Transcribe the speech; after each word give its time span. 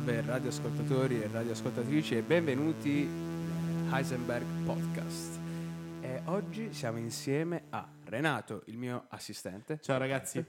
Salve 0.00 0.22
radioascoltatori 0.22 1.22
e 1.22 1.28
radioascoltatrici 1.30 2.16
e 2.16 2.22
benvenuti 2.22 3.06
a 3.90 3.98
Heisenberg 3.98 4.46
Podcast. 4.64 5.38
E 6.00 6.22
oggi 6.24 6.72
siamo 6.72 6.96
insieme 6.96 7.64
a 7.68 7.86
Renato, 8.06 8.62
il 8.66 8.78
mio 8.78 9.04
assistente. 9.08 9.78
Ciao 9.82 9.98
ragazzi. 9.98 10.42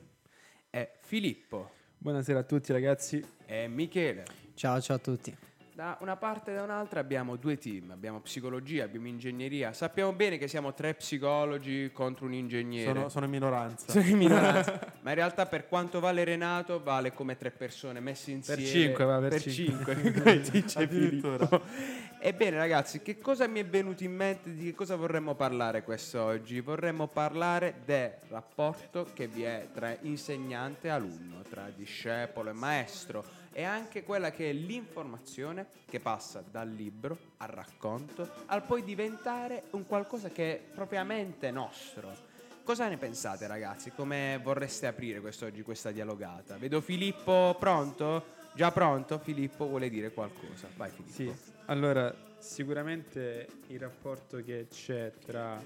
E 0.69 0.91
Filippo. 1.02 1.69
Buonasera 1.97 2.39
a 2.39 2.44
tutti 2.44 2.72
ragazzi. 2.72 3.22
E 3.45 3.67
Michele. 3.67 4.23
Ciao, 4.53 4.79
ciao 4.79 4.95
a 4.95 4.99
tutti. 4.99 5.35
Da 5.73 5.97
una 5.99 6.16
parte 6.16 6.52
e 6.52 6.55
da 6.55 6.63
un'altra 6.63 7.02
abbiamo 7.02 7.35
due 7.35 7.57
team, 7.57 7.91
abbiamo 7.91 8.22
psicologia, 8.22 8.85
abbiamo 8.85 9.07
ingegneria. 9.07 9.73
Sappiamo 9.73 10.13
bene 10.13 10.38
che 10.38 10.47
siamo 10.47 10.73
tre 10.73 10.94
psicologi 10.94 11.91
contro 11.91 12.25
un 12.25 12.33
ingegnere. 12.33 12.94
Sono, 12.94 13.09
sono 13.09 13.25
in 13.25 13.31
minoranza. 13.31 13.91
Sono 13.91 14.05
in 14.05 14.17
minoranza. 14.17 14.79
Ma 15.02 15.09
in 15.09 15.16
realtà 15.16 15.45
per 15.47 15.67
quanto 15.67 15.99
vale 15.99 16.23
Renato 16.23 16.81
vale 16.81 17.13
come 17.13 17.35
tre 17.38 17.52
persone 17.52 17.99
messe 17.99 18.31
insieme. 18.31 18.61
Per 18.61 18.69
cinque, 18.69 19.05
va, 19.05 19.17
per 19.19 19.30
per 19.30 19.41
cinque. 19.41 19.95
cinque, 19.95 20.11
come 20.21 20.39
dice 20.39 20.80
Addirittura. 20.80 21.47
Filippo. 21.47 22.09
Ebbene 22.19 22.57
ragazzi, 22.57 23.02
che 23.02 23.17
cosa 23.17 23.47
mi 23.47 23.59
è 23.59 23.66
venuto 23.66 24.03
in 24.03 24.16
mente, 24.16 24.53
di 24.53 24.66
che 24.66 24.75
cosa 24.75 24.95
vorremmo 24.95 25.33
parlare 25.33 25.83
quest'oggi? 25.83 26.59
Vorremmo 26.59 27.07
parlare 27.07 27.81
del 27.83 28.13
rapporto 28.27 29.07
che 29.13 29.27
vi 29.27 29.41
è 29.41 29.69
tra 29.73 29.97
insegnante 30.02 30.88
e 30.88 30.91
alunno, 30.91 31.41
tra 31.49 31.72
discepolo 31.75 32.52
e 32.52 32.53
maestro 32.53 33.25
e 33.53 33.63
anche 33.63 34.03
quella 34.03 34.31
che 34.31 34.49
è 34.49 34.53
l'informazione 34.53 35.67
che 35.89 35.99
passa 35.99 36.44
dal 36.49 36.69
libro 36.69 37.17
al 37.38 37.49
racconto 37.49 38.29
al 38.45 38.63
poi 38.63 38.83
diventare 38.83 39.63
un 39.72 39.85
qualcosa 39.85 40.29
che 40.29 40.53
è 40.53 40.59
propriamente 40.59 41.52
nostro. 41.52 42.29
Cosa 42.63 42.87
ne 42.87 42.97
pensate 42.97 43.47
ragazzi? 43.47 43.91
Come 43.91 44.39
vorreste 44.41 44.85
aprire 44.85 45.19
quest'oggi 45.19 45.63
questa 45.63 45.91
dialogata? 45.91 46.57
Vedo 46.57 46.79
Filippo 46.79 47.55
pronto? 47.59 48.23
Già 48.53 48.71
pronto? 48.71 49.17
Filippo 49.17 49.67
vuole 49.67 49.89
dire 49.89 50.11
qualcosa. 50.11 50.67
Vai 50.77 50.91
Filippo. 50.91 51.11
Sì, 51.11 51.33
allora 51.65 52.13
sicuramente 52.37 53.47
il 53.67 53.79
rapporto 53.79 54.43
che 54.43 54.67
c'è 54.69 55.11
tra 55.25 55.61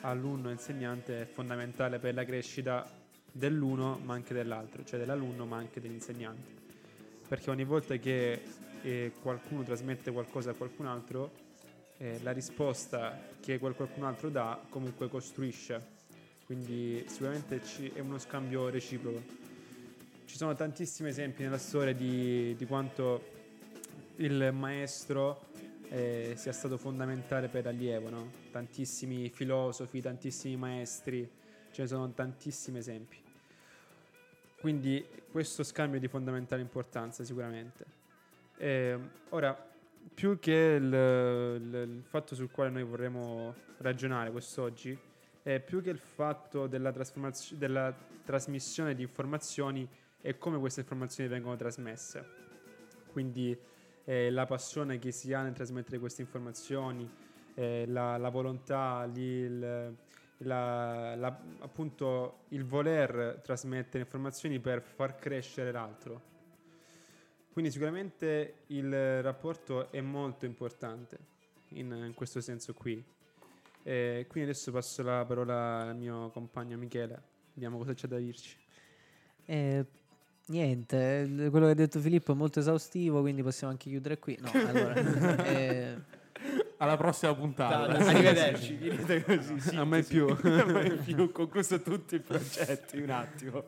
alunno 0.00 0.48
e 0.48 0.52
insegnante 0.52 1.22
è 1.22 1.24
fondamentale 1.26 1.98
per 1.98 2.14
la 2.14 2.24
crescita 2.24 2.90
dell'uno 3.30 4.00
ma 4.02 4.14
anche 4.14 4.32
dell'altro, 4.32 4.84
cioè 4.84 4.98
dell'alunno 4.98 5.44
ma 5.44 5.58
anche 5.58 5.80
dell'insegnante. 5.80 6.60
Perché 7.28 7.50
ogni 7.50 7.64
volta 7.64 7.94
che 7.96 8.42
eh, 8.82 9.12
qualcuno 9.20 9.62
trasmette 9.62 10.10
qualcosa 10.10 10.50
a 10.50 10.54
qualcun 10.54 10.86
altro, 10.86 11.30
eh, 11.98 12.18
la 12.22 12.32
risposta 12.32 13.18
che 13.38 13.58
quel 13.58 13.74
qualcun 13.74 14.04
altro 14.04 14.30
dà 14.30 14.58
comunque 14.70 15.08
costruisce. 15.08 16.00
Quindi 16.46 17.04
sicuramente 17.08 17.60
è 17.94 18.00
uno 18.00 18.18
scambio 18.18 18.68
reciproco. 18.68 19.22
Ci 20.24 20.36
sono 20.36 20.54
tantissimi 20.54 21.08
esempi 21.08 21.42
nella 21.42 21.58
storia 21.58 21.94
di, 21.94 22.54
di 22.56 22.66
quanto 22.66 23.22
il 24.16 24.50
maestro 24.52 25.46
eh, 25.88 26.34
sia 26.36 26.52
stato 26.52 26.78
fondamentale 26.78 27.48
per 27.48 27.64
l'allievo, 27.64 28.08
no? 28.08 28.30
Tantissimi 28.50 29.28
filosofi, 29.28 30.00
tantissimi 30.00 30.56
maestri, 30.56 31.28
ce 31.70 31.82
ne 31.82 31.88
sono 31.88 32.10
tantissimi 32.12 32.78
esempi. 32.78 33.16
Quindi 34.60 35.04
questo 35.30 35.62
scambio 35.64 35.98
è 35.98 36.00
di 36.00 36.08
fondamentale 36.08 36.62
importanza 36.62 37.24
sicuramente. 37.24 37.84
Eh, 38.56 38.96
ora, 39.30 39.70
più 40.14 40.38
che 40.38 40.52
il, 40.80 40.84
il- 40.84 41.88
il 41.96 42.02
fatto 42.04 42.34
sul 42.34 42.50
quale 42.50 42.70
noi 42.70 42.84
vorremmo 42.84 43.54
ragionare 43.78 44.30
quest'oggi, 44.30 44.96
è 45.42 45.60
più 45.60 45.82
che 45.82 45.90
il 45.90 45.98
fatto 45.98 46.66
della, 46.66 46.92
trasformazio- 46.92 47.56
della 47.56 47.94
trasmissione 48.24 48.94
di 48.94 49.02
informazioni 49.02 49.88
e 50.20 50.38
come 50.38 50.58
queste 50.58 50.80
informazioni 50.80 51.28
vengono 51.28 51.56
trasmesse. 51.56 52.24
Quindi 53.10 53.56
eh, 54.04 54.30
la 54.30 54.46
passione 54.46 54.98
che 54.98 55.10
si 55.10 55.32
ha 55.32 55.42
nel 55.42 55.52
trasmettere 55.52 55.98
queste 55.98 56.22
informazioni, 56.22 57.08
eh, 57.54 57.84
la, 57.88 58.16
la 58.16 58.28
volontà, 58.28 59.08
il, 59.12 59.58
la- 60.38 61.14
la- 61.16 61.40
appunto 61.58 62.44
il 62.48 62.64
voler 62.64 63.40
trasmettere 63.42 64.04
informazioni 64.04 64.60
per 64.60 64.80
far 64.80 65.16
crescere 65.16 65.72
l'altro. 65.72 66.30
Quindi 67.52 67.70
sicuramente 67.70 68.62
il 68.68 69.22
rapporto 69.22 69.90
è 69.90 70.00
molto 70.00 70.46
importante 70.46 71.18
in, 71.70 71.92
in 71.92 72.14
questo 72.14 72.40
senso 72.40 72.72
qui. 72.72 73.04
E 73.84 74.26
quindi 74.28 74.50
adesso 74.50 74.70
passo 74.72 75.02
la 75.02 75.24
parola 75.26 75.80
al 75.88 75.96
mio 75.96 76.30
compagno 76.30 76.76
Michele, 76.76 77.20
vediamo 77.54 77.78
cosa 77.78 77.94
c'è 77.94 78.06
da 78.06 78.16
dirci. 78.18 78.56
Eh, 79.46 79.84
niente, 80.46 81.26
il- 81.28 81.48
quello 81.50 81.66
che 81.66 81.72
ha 81.72 81.74
detto 81.74 81.98
Filippo 82.00 82.32
è 82.32 82.34
molto 82.34 82.60
esaustivo, 82.60 83.20
quindi 83.20 83.42
possiamo 83.42 83.72
anche 83.72 83.90
chiudere 83.90 84.18
qui. 84.18 84.38
No, 84.40 84.50
allora, 84.52 84.94
eh, 85.46 85.96
Alla 86.78 86.96
prossima 86.96 87.34
puntata. 87.34 87.92
Arrivederci, 87.92 88.76
finite 88.78 89.24
così. 89.24 89.60
sì, 89.60 89.76
A 89.76 89.84
mai 89.84 90.02
sì. 90.02 90.14
più. 90.14 90.26
A 90.42 90.64
mai 90.64 90.90
più, 90.96 91.30
concluso 91.32 91.80
tutti 91.80 92.16
i 92.16 92.20
progetti, 92.20 92.98
un 92.98 93.10
attimo. 93.10 93.64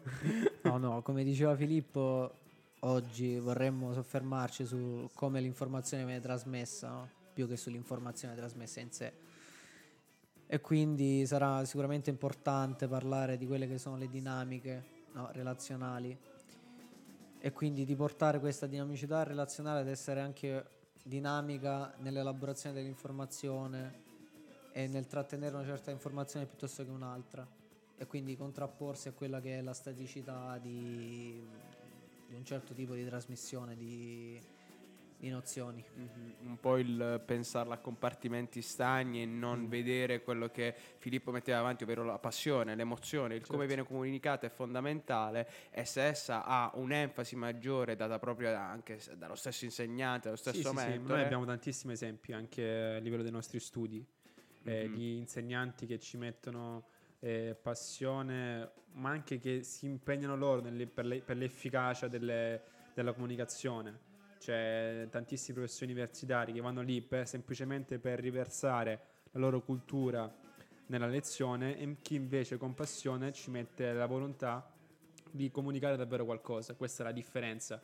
no, 0.62 0.78
no, 0.78 1.02
come 1.02 1.22
diceva 1.24 1.54
Filippo, 1.56 2.32
oggi 2.80 3.38
vorremmo 3.38 3.92
soffermarci 3.92 4.64
su 4.64 5.08
come 5.14 5.40
l'informazione 5.40 6.04
viene 6.04 6.20
trasmessa, 6.20 6.88
no? 6.88 7.08
più 7.32 7.48
che 7.48 7.56
sull'informazione 7.56 8.34
trasmessa 8.36 8.80
in 8.80 8.90
sé. 8.92 9.12
E 10.46 10.60
quindi 10.60 11.26
sarà 11.26 11.64
sicuramente 11.64 12.10
importante 12.10 12.86
parlare 12.86 13.36
di 13.36 13.46
quelle 13.46 13.66
che 13.66 13.78
sono 13.78 13.96
le 13.96 14.08
dinamiche 14.08 14.84
no, 15.12 15.30
relazionali. 15.32 16.16
E 17.38 17.52
quindi 17.52 17.84
di 17.84 17.94
portare 17.94 18.40
questa 18.40 18.66
dinamicità 18.66 19.22
relazionale 19.22 19.80
ad 19.80 19.88
essere 19.88 20.20
anche 20.20 20.64
dinamica 21.02 21.92
nell'elaborazione 21.98 22.74
dell'informazione 22.74 24.02
e 24.72 24.86
nel 24.86 25.06
trattenere 25.06 25.54
una 25.54 25.64
certa 25.64 25.90
informazione 25.90 26.46
piuttosto 26.46 26.84
che 26.84 26.90
un'altra. 26.90 27.46
E 27.96 28.06
quindi 28.06 28.36
contrapporsi 28.36 29.08
a 29.08 29.12
quella 29.12 29.40
che 29.40 29.58
è 29.58 29.62
la 29.62 29.72
staticità 29.72 30.58
di, 30.58 31.46
di 32.28 32.34
un 32.34 32.44
certo 32.44 32.74
tipo 32.74 32.94
di 32.94 33.04
trasmissione 33.04 33.76
di, 33.76 34.40
di 35.24 35.30
nozioni. 35.30 35.82
Mhm, 35.94 36.34
Un 36.48 36.60
po' 36.60 36.76
il 36.76 37.22
pensarla 37.24 37.74
a 37.74 37.78
compartimenti 37.78 38.60
stagni 38.60 39.22
e 39.22 39.26
non 39.26 39.68
vedere 39.68 40.22
quello 40.22 40.50
che 40.50 40.74
Filippo 40.98 41.30
metteva 41.30 41.58
avanti, 41.58 41.84
ovvero 41.84 42.04
la 42.04 42.18
passione, 42.18 42.74
l'emozione, 42.74 43.34
il 43.34 43.46
come 43.46 43.66
Certo. 43.66 43.74
viene 43.74 43.88
comunicata 43.88 44.46
è 44.46 44.50
fondamentale 44.50 45.48
e 45.70 45.84
se 45.86 46.02
essa 46.02 46.44
ha 46.44 46.70
un'enfasi 46.74 47.36
maggiore 47.36 47.96
data 47.96 48.18
proprio 48.18 48.54
anche 48.54 49.00
dallo 49.16 49.34
stesso 49.34 49.64
insegnante, 49.64 50.24
dallo 50.28 50.36
Sì, 50.36 50.50
stesso 50.50 50.70
sì, 50.72 50.76
sì, 50.76 50.86
mentore. 50.88 51.14
Noi 51.14 51.22
abbiamo 51.24 51.44
tantissimi 51.46 51.94
esempi 51.94 52.32
anche 52.32 52.94
a 52.96 52.98
livello 52.98 53.22
dei 53.22 53.32
nostri 53.32 53.58
studi, 53.58 54.06
eh, 54.64 54.86
Mhm. 54.88 54.94
di 54.94 55.16
insegnanti 55.16 55.86
che 55.86 55.98
ci 55.98 56.16
mettono 56.18 56.88
eh, 57.20 57.56
passione, 57.60 58.70
ma 58.92 59.08
anche 59.08 59.38
che 59.38 59.62
si 59.62 59.86
impegnano 59.86 60.36
loro 60.36 60.60
nelle- 60.60 60.86
per, 60.86 61.06
le- 61.06 61.22
per 61.22 61.38
l'efficacia 61.38 62.06
delle- 62.06 62.60
della 62.92 63.14
comunicazione. 63.14 64.12
C'è 64.44 65.08
tantissimi 65.10 65.56
professori 65.56 65.92
universitari 65.92 66.52
che 66.52 66.60
vanno 66.60 66.82
lì 66.82 67.00
per- 67.00 67.26
semplicemente 67.26 67.98
per 67.98 68.20
riversare 68.20 69.00
la 69.30 69.40
loro 69.40 69.62
cultura 69.62 70.30
nella 70.88 71.06
lezione 71.06 71.78
e 71.78 71.96
chi 72.02 72.16
invece 72.16 72.58
con 72.58 72.74
passione 72.74 73.32
ci 73.32 73.50
mette 73.50 73.94
la 73.94 74.04
volontà 74.04 74.70
di 75.30 75.50
comunicare 75.50 75.96
davvero 75.96 76.26
qualcosa. 76.26 76.74
Questa 76.74 77.02
è 77.02 77.06
la 77.06 77.12
differenza. 77.12 77.80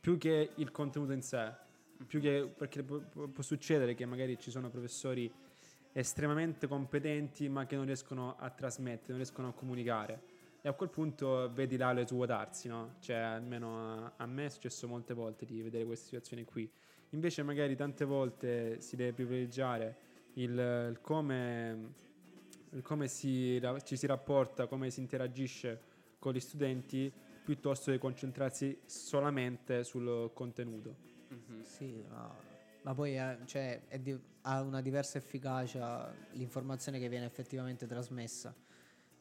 Più 0.00 0.18
che 0.18 0.50
il 0.56 0.72
contenuto 0.72 1.12
in 1.12 1.22
sé, 1.22 1.54
più 2.04 2.18
che 2.18 2.52
perché 2.52 2.82
può, 2.82 2.98
può- 2.98 3.42
succedere 3.42 3.94
che 3.94 4.04
magari 4.04 4.36
ci 4.40 4.50
sono 4.50 4.70
professori 4.70 5.32
estremamente 5.92 6.66
competenti 6.66 7.48
ma 7.48 7.64
che 7.64 7.76
non 7.76 7.84
riescono 7.84 8.34
a 8.40 8.50
trasmettere, 8.50 9.10
non 9.10 9.18
riescono 9.18 9.50
a 9.50 9.52
comunicare. 9.52 10.31
E 10.64 10.68
a 10.68 10.74
quel 10.74 10.90
punto 10.90 11.50
vedi 11.52 11.76
l'aule 11.76 12.06
svuotarsi, 12.06 12.68
no? 12.68 12.94
Cioè, 13.00 13.16
almeno 13.16 14.04
a, 14.04 14.12
a 14.16 14.26
me 14.26 14.46
è 14.46 14.48
successo 14.48 14.86
molte 14.86 15.12
volte 15.12 15.44
di 15.44 15.60
vedere 15.60 15.84
queste 15.84 16.04
situazioni 16.04 16.44
qui. 16.44 16.70
Invece 17.10 17.42
magari 17.42 17.74
tante 17.74 18.04
volte 18.04 18.80
si 18.80 18.94
deve 18.94 19.12
privilegiare 19.12 19.96
il, 20.34 20.50
il 20.52 20.98
come, 21.00 21.94
il 22.70 22.82
come 22.82 23.08
si, 23.08 23.60
ci 23.82 23.96
si 23.96 24.06
rapporta, 24.06 24.68
come 24.68 24.88
si 24.90 25.00
interagisce 25.00 25.80
con 26.20 26.32
gli 26.32 26.38
studenti, 26.40 27.12
piuttosto 27.44 27.90
che 27.90 27.98
concentrarsi 27.98 28.78
solamente 28.86 29.82
sul 29.82 30.30
contenuto. 30.32 30.94
Mhm. 31.28 31.64
Sì, 31.64 32.04
ma, 32.08 32.32
ma 32.82 32.94
poi 32.94 33.18
eh, 33.18 33.38
cioè, 33.46 33.80
è 33.88 33.98
di- 33.98 34.16
ha 34.42 34.60
una 34.60 34.80
diversa 34.80 35.18
efficacia 35.18 36.14
l'informazione 36.34 37.00
che 37.00 37.08
viene 37.08 37.26
effettivamente 37.26 37.86
trasmessa. 37.88 38.54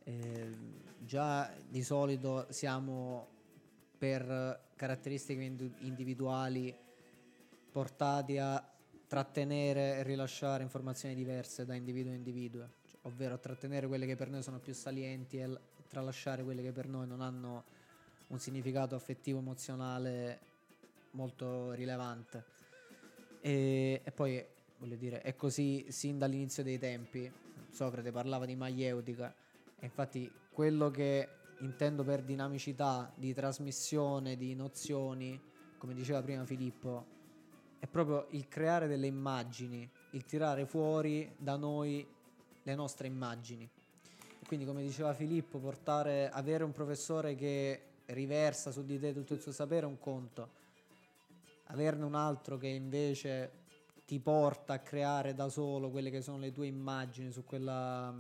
Eh, 0.04 0.56
già 1.00 1.54
di 1.68 1.84
solito 1.84 2.48
siamo 2.50 3.28
per 3.98 4.70
caratteristiche 4.76 5.42
individuali 5.80 6.76
portati 7.72 8.38
a 8.38 8.64
trattenere 9.08 9.98
e 9.98 10.04
rilasciare 10.04 10.64
informazioni 10.64 11.14
diverse 11.14 11.66
da 11.66 11.76
individuo 11.76 12.12
a 12.12 12.16
individuo, 12.16 12.70
cioè, 12.90 13.00
ovvero 13.04 13.38
trattenere 13.40 13.88
quelle 13.88 14.06
che 14.06 14.16
per 14.16 14.30
noi 14.30 14.42
sono 14.42 14.60
più 14.60 14.74
salienti 14.74 15.38
e 15.38 15.60
tralasciare 15.88 16.44
quelle 16.44 16.62
che 16.62 16.72
per 16.72 16.88
noi 16.88 17.06
non 17.06 17.22
hanno 17.22 17.64
un 18.28 18.40
significato 18.40 18.96
affettivo 18.96 19.40
emozionale 19.40 20.40
molto 21.12 21.74
rilevante. 21.74 22.46
E, 23.42 24.02
e 24.04 24.12
poi, 24.12 24.44
voglio 24.78 24.96
dire, 24.96 25.22
è 25.22 25.36
così 25.36 25.86
sin 25.90 26.18
dall'inizio 26.18 26.64
dei 26.64 26.80
tempi. 26.80 27.30
Socrate 27.70 28.12
parlava 28.12 28.46
di 28.46 28.56
maieutica, 28.56 29.34
infatti 29.86 30.32
quello 30.52 30.90
che 30.92 31.30
intendo 31.60 32.04
per 32.04 32.24
dinamicità 32.24 33.12
di 33.16 33.34
trasmissione 33.34 34.36
di 34.36 34.56
nozioni, 34.56 35.40
come 35.78 35.94
diceva 35.94 36.22
prima 36.22 36.46
Filippo, 36.46 37.06
è 37.80 37.88
proprio 37.88 38.28
il 38.32 38.48
creare 38.48 38.88
delle 38.88 39.08
immagini, 39.08 39.90
il 40.12 40.26
tirare 40.26 40.66
fuori 40.66 41.34
da 41.38 41.56
noi 41.56 42.08
le 42.64 42.76
nostre 42.76 43.08
immagini. 43.08 43.68
E 44.40 44.46
quindi, 44.46 44.66
come 44.66 44.82
diceva 44.82 45.14
Filippo, 45.14 45.60
portare, 45.60 46.30
avere 46.30 46.64
un 46.64 46.72
professore 46.72 47.36
che 47.36 47.82
riversa 48.08 48.72
su 48.72 48.84
di 48.84 49.00
te 49.00 49.14
tutto 49.14 49.34
il 49.34 49.42
suo 49.42 49.52
sapere 49.52 49.86
è 49.86 49.90
un 49.90 50.00
conto, 50.00 50.50
averne 51.66 52.04
un 52.04 52.16
altro 52.16 52.58
che 52.58 52.68
invece 52.68 53.60
ti 54.06 54.20
porta 54.20 54.74
a 54.74 54.80
creare 54.80 55.34
da 55.34 55.48
solo 55.48 55.90
quelle 55.90 56.10
che 56.10 56.22
sono 56.22 56.38
le 56.38 56.52
tue 56.52 56.68
immagini 56.68 57.32
su, 57.32 57.44
quella, 57.46 58.14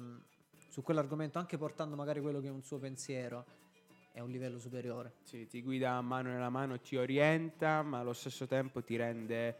su 0.71 0.81
quell'argomento, 0.83 1.37
anche 1.37 1.57
portando 1.57 1.97
magari 1.97 2.21
quello 2.21 2.39
che 2.39 2.47
è 2.47 2.49
un 2.49 2.63
suo 2.63 2.77
pensiero, 2.79 3.45
è 4.13 4.21
un 4.21 4.29
livello 4.29 4.57
superiore. 4.57 5.15
Sì, 5.23 5.45
ti 5.45 5.61
guida 5.61 5.91
a 5.91 6.01
mano 6.01 6.29
nella 6.29 6.49
mano, 6.49 6.79
ti 6.79 6.95
orienta, 6.95 7.81
ma 7.81 7.99
allo 7.99 8.13
stesso 8.13 8.47
tempo 8.47 8.81
ti 8.81 8.95
rende 8.95 9.57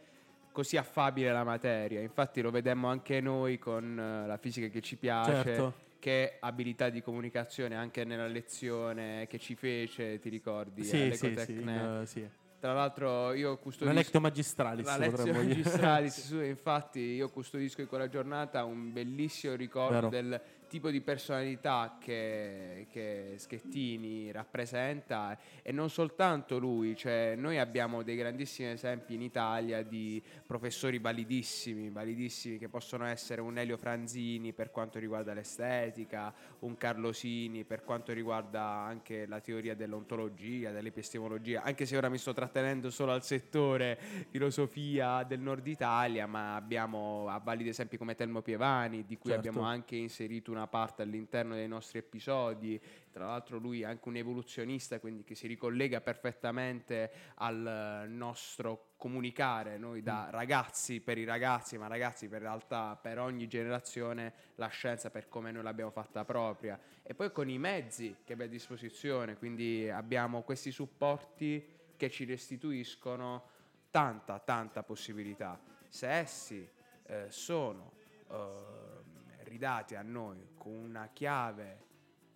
così 0.52 0.78
affabile 0.78 1.30
la 1.30 1.44
materia. 1.44 2.00
Infatti 2.00 2.40
lo 2.40 2.50
vedemmo 2.50 2.88
anche 2.88 3.20
noi 3.20 3.58
con 3.58 3.84
uh, 3.92 4.26
la 4.26 4.38
fisica 4.38 4.68
che 4.68 4.80
ci 4.80 4.96
piace. 4.96 5.42
Certo. 5.42 5.90
Che 5.98 6.38
abilità 6.40 6.88
di 6.88 7.00
comunicazione 7.00 7.76
anche 7.76 8.04
nella 8.04 8.26
lezione 8.26 9.28
che 9.28 9.38
ci 9.38 9.54
fece, 9.54 10.18
ti 10.18 10.30
ricordi? 10.30 10.82
Sì, 10.82 11.12
sì, 11.12 11.36
sì, 11.36 11.62
eh, 11.62 12.02
sì. 12.06 12.28
Tra 12.58 12.72
l'altro 12.72 13.32
io 13.34 13.56
custodisco 13.58 13.96
lectio 13.96 14.20
magistralis, 14.20 14.96
la 14.96 15.08
dire. 15.08 15.32
magistralis, 15.32 16.30
infatti 16.42 16.98
io 17.00 17.28
custodisco 17.28 17.82
in 17.82 17.86
quella 17.86 18.08
giornata 18.08 18.64
un 18.64 18.92
bellissimo 18.92 19.54
ricordo 19.54 20.08
Vero. 20.08 20.08
del 20.08 20.42
tipo 20.72 20.88
di 20.88 21.02
personalità 21.02 21.98
che, 22.00 22.86
che 22.90 23.34
Schettini 23.36 24.32
rappresenta 24.32 25.38
e 25.60 25.70
non 25.70 25.90
soltanto 25.90 26.58
lui, 26.58 26.96
cioè 26.96 27.34
noi 27.36 27.58
abbiamo 27.58 28.02
dei 28.02 28.16
grandissimi 28.16 28.70
esempi 28.70 29.12
in 29.12 29.20
Italia 29.20 29.82
di 29.82 30.22
professori 30.46 30.98
validissimi, 30.98 31.90
validissimi 31.90 32.56
che 32.56 32.70
possono 32.70 33.04
essere 33.04 33.42
un 33.42 33.58
Elio 33.58 33.76
Franzini 33.76 34.54
per 34.54 34.70
quanto 34.70 34.98
riguarda 34.98 35.34
l'estetica, 35.34 36.32
un 36.60 36.74
Carlosini 36.78 37.64
per 37.64 37.84
quanto 37.84 38.14
riguarda 38.14 38.62
anche 38.62 39.26
la 39.26 39.40
teoria 39.40 39.74
dell'ontologia, 39.74 40.70
dell'epistemologia, 40.70 41.64
anche 41.64 41.84
se 41.84 41.98
ora 41.98 42.08
mi 42.08 42.16
sto 42.16 42.32
trattenendo 42.32 42.88
solo 42.88 43.12
al 43.12 43.22
settore 43.22 43.98
filosofia 44.30 45.22
del 45.24 45.40
nord 45.40 45.66
Italia, 45.66 46.26
ma 46.26 46.54
abbiamo 46.54 47.26
a 47.28 47.38
validi 47.44 47.68
esempi 47.68 47.98
come 47.98 48.14
Telmo 48.14 48.40
Pievani, 48.40 49.04
di 49.04 49.18
cui 49.18 49.32
Certo. 49.32 49.48
abbiamo 49.48 49.66
anche 49.66 49.96
inserito 49.96 50.50
una 50.50 50.60
parte 50.66 51.02
all'interno 51.02 51.54
dei 51.54 51.68
nostri 51.68 51.98
episodi. 51.98 52.80
Tra 53.10 53.26
l'altro 53.26 53.58
lui 53.58 53.82
è 53.82 53.84
anche 53.84 54.08
un 54.08 54.16
evoluzionista, 54.16 54.98
quindi 55.00 55.22
che 55.22 55.34
si 55.34 55.46
ricollega 55.46 56.00
perfettamente 56.00 57.10
al 57.36 58.06
nostro 58.08 58.92
comunicare, 58.96 59.78
noi 59.78 60.00
da 60.00 60.28
ragazzi 60.30 61.00
per 61.00 61.18
i 61.18 61.24
ragazzi, 61.24 61.76
ma 61.76 61.88
ragazzi 61.88 62.28
per 62.28 62.40
realtà 62.40 62.96
per 62.96 63.18
ogni 63.18 63.48
generazione, 63.48 64.32
la 64.54 64.68
scienza 64.68 65.10
per 65.10 65.28
come 65.28 65.50
noi 65.50 65.62
l'abbiamo 65.62 65.90
fatta 65.90 66.24
propria. 66.24 66.78
E 67.02 67.14
poi 67.14 67.32
con 67.32 67.48
i 67.48 67.58
mezzi 67.58 68.18
che 68.24 68.34
abbiamo 68.34 68.50
a 68.50 68.54
disposizione, 68.54 69.36
quindi 69.36 69.90
abbiamo 69.90 70.42
questi 70.42 70.70
supporti 70.70 71.80
che 71.96 72.10
ci 72.10 72.24
restituiscono 72.24 73.50
tanta, 73.90 74.38
tanta 74.38 74.82
possibilità. 74.82 75.60
Se 75.88 76.08
essi 76.08 76.68
eh, 77.04 77.26
sono 77.28 77.92
eh, 78.30 79.44
ridati 79.44 79.94
a 79.94 80.02
noi 80.02 80.48
con 80.62 80.74
una 80.74 81.08
chiave 81.12 81.90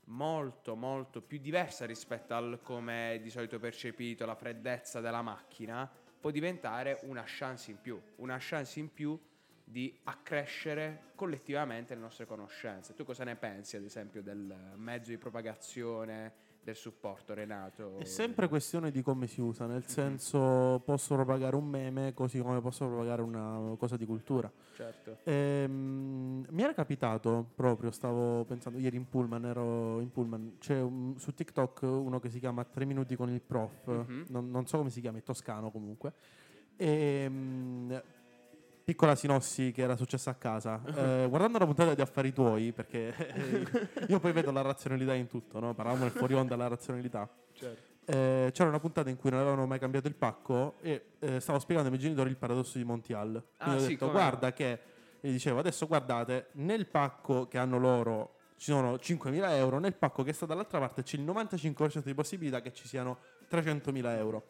molto 0.06 0.74
molto 0.74 1.22
più 1.22 1.38
diversa 1.38 1.86
rispetto 1.86 2.34
al 2.34 2.58
come 2.60 3.12
è 3.12 3.20
di 3.20 3.30
solito 3.30 3.60
percepito 3.60 4.26
la 4.26 4.34
freddezza 4.34 5.00
della 5.00 5.22
macchina 5.22 5.88
può 6.18 6.32
diventare 6.32 6.98
una 7.04 7.22
chance 7.24 7.70
in 7.70 7.80
più 7.80 8.00
una 8.16 8.36
chance 8.40 8.80
in 8.80 8.92
più 8.92 9.16
di 9.62 9.96
accrescere 10.04 11.12
collettivamente 11.16 11.94
le 11.94 12.00
nostre 12.00 12.24
conoscenze. 12.24 12.94
Tu 12.94 13.04
cosa 13.04 13.24
ne 13.24 13.34
pensi 13.34 13.76
ad 13.76 13.82
esempio 13.82 14.22
del 14.22 14.74
mezzo 14.76 15.10
di 15.10 15.18
propagazione 15.18 16.32
del 16.66 16.74
supporto 16.74 17.32
Renato 17.32 17.96
È 17.98 18.04
sempre 18.04 18.48
questione 18.48 18.90
di 18.90 19.00
come 19.00 19.28
si 19.28 19.40
usa, 19.40 19.66
nel 19.66 19.86
senso 19.86 20.82
posso 20.84 21.14
propagare 21.14 21.54
un 21.54 21.64
meme 21.64 22.12
così 22.12 22.40
come 22.40 22.60
posso 22.60 22.86
propagare 22.88 23.22
una 23.22 23.76
cosa 23.78 23.96
di 23.96 24.04
cultura. 24.04 24.50
certo 24.74 25.18
Ehm, 25.22 26.44
mi 26.50 26.62
era 26.62 26.74
capitato 26.74 27.50
proprio, 27.54 27.92
stavo 27.92 28.44
pensando 28.44 28.78
ieri 28.80 28.96
in 28.96 29.08
pullman, 29.08 29.44
ero 29.44 30.00
in 30.00 30.10
pullman, 30.10 30.56
c'è 30.58 30.80
un- 30.80 31.14
su 31.18 31.32
TikTok 31.32 31.82
uno 31.82 32.18
che 32.18 32.30
si 32.30 32.40
chiama 32.40 32.64
3 32.64 32.84
minuti 32.84 33.14
con 33.14 33.30
il 33.30 33.40
prof, 33.40 33.86
Mhm. 33.86 34.24
non, 34.28 34.50
non 34.50 34.66
so 34.66 34.78
come 34.78 34.90
si 34.90 35.00
chiama, 35.00 35.18
è 35.18 35.22
toscano 35.22 35.70
comunque. 35.70 36.12
Ehm, 36.76 38.02
piccola 38.86 39.16
sinossi 39.16 39.72
che 39.72 39.82
era 39.82 39.96
successa 39.96 40.30
a 40.30 40.34
casa. 40.34 40.80
Eh, 40.96 41.26
guardando 41.28 41.58
la 41.58 41.66
puntata 41.66 41.94
di 41.94 42.00
Affari 42.00 42.32
Tuoi, 42.32 42.72
perché 42.72 43.12
io 44.08 44.18
poi 44.18 44.32
vedo 44.32 44.50
la 44.50 44.62
razionalità 44.62 45.12
in 45.14 45.26
tutto, 45.26 45.58
no? 45.58 45.74
parlavamo 45.74 46.04
nel 46.04 46.12
fuori 46.12 46.34
onda 46.34 46.54
della 46.56 46.68
razionalità. 46.68 47.28
certo 47.52 47.94
Eh, 48.06 48.50
c'era 48.52 48.68
una 48.68 48.78
puntata 48.78 49.10
in 49.10 49.16
cui 49.16 49.30
non 49.30 49.40
avevano 49.40 49.66
mai 49.66 49.78
cambiato 49.80 50.06
il 50.06 50.14
pacco 50.14 50.76
e 50.80 51.06
eh, 51.18 51.40
stavo 51.40 51.58
spiegando 51.58 51.90
ai 51.90 51.96
miei 51.96 52.04
genitori 52.06 52.30
il 52.30 52.36
paradosso 52.36 52.78
di 52.78 52.84
Montial. 52.84 53.42
Ah, 53.58 53.74
ho 53.74 53.78
sì, 53.78 53.88
detto, 53.88 54.06
come 54.06 54.18
guarda 54.18 54.52
che, 54.52 54.80
gli 55.20 55.32
dicevo, 55.32 55.58
adesso 55.58 55.86
guardate, 55.86 56.48
nel 56.52 56.86
pacco 56.86 57.48
che 57.48 57.58
hanno 57.58 57.78
loro 57.78 58.34
ci 58.56 58.70
sono 58.70 58.94
5.000 58.94 59.50
euro, 59.50 59.78
nel 59.78 59.94
pacco 59.94 60.22
che 60.22 60.32
sta 60.32 60.46
dall'altra 60.46 60.78
parte 60.78 61.02
c'è 61.02 61.16
il 61.16 61.24
95% 61.24 62.04
di 62.04 62.14
possibilità 62.14 62.60
che 62.62 62.72
ci 62.72 62.86
siano 62.88 63.18
300.000 63.50 64.16
euro. 64.16 64.46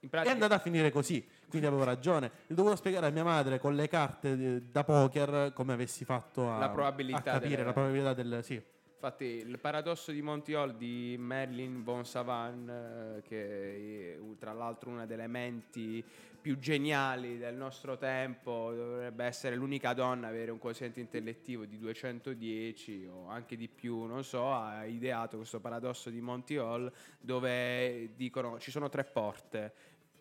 In 0.00 0.08
È 0.08 0.10
pratica 0.10 0.32
andata 0.32 0.54
a 0.54 0.58
finire 0.58 0.90
così, 0.90 1.26
quindi 1.48 1.66
avevo 1.66 1.84
ragione. 1.84 2.30
Ho 2.50 2.54
dovuto 2.54 2.76
spiegare 2.76 3.06
a 3.06 3.10
mia 3.10 3.24
madre 3.24 3.58
con 3.58 3.74
le 3.74 3.88
carte 3.88 4.32
eh, 4.32 4.62
da 4.62 4.84
poker 4.84 5.52
come 5.54 5.72
avessi 5.74 6.04
fatto 6.04 6.50
a, 6.50 6.58
La 6.58 6.70
probabilità 6.70 7.18
a 7.18 7.34
capire 7.34 7.50
delle- 7.50 7.64
la 7.64 7.72
probabilità 7.72 8.14
del... 8.14 8.40
Sì, 8.42 8.62
Infatti 9.02 9.24
il 9.24 9.58
paradosso 9.58 10.12
di 10.12 10.20
Montiol 10.20 10.76
di 10.76 11.16
Merlin 11.18 11.82
von 11.82 12.04
Savan, 12.04 12.68
eh, 12.68 13.22
che 13.22 14.16
è 14.16 14.18
tra 14.38 14.52
l'altro 14.52 14.90
una 14.90 15.06
delle 15.06 15.26
menti 15.26 16.04
più 16.38 16.58
geniali 16.58 17.38
del 17.38 17.54
nostro 17.54 17.96
tempo, 17.96 18.72
dovrebbe 18.74 19.24
essere 19.24 19.56
l'unica 19.56 19.94
donna 19.94 20.26
a 20.26 20.28
avere 20.28 20.50
un 20.50 20.58
quoziente 20.58 21.00
intellettivo 21.00 21.64
di 21.64 21.78
210 21.78 23.08
o 23.10 23.26
anche 23.28 23.56
di 23.56 23.68
più, 23.68 24.04
non 24.04 24.22
so, 24.22 24.52
ha 24.52 24.84
ideato 24.84 25.38
questo 25.38 25.60
paradosso 25.60 26.10
di 26.10 26.20
Monty 26.20 26.56
Hall 26.56 26.92
dove 27.18 28.10
dicono 28.16 28.58
ci 28.58 28.70
sono 28.70 28.90
tre 28.90 29.04
porte, 29.04 29.72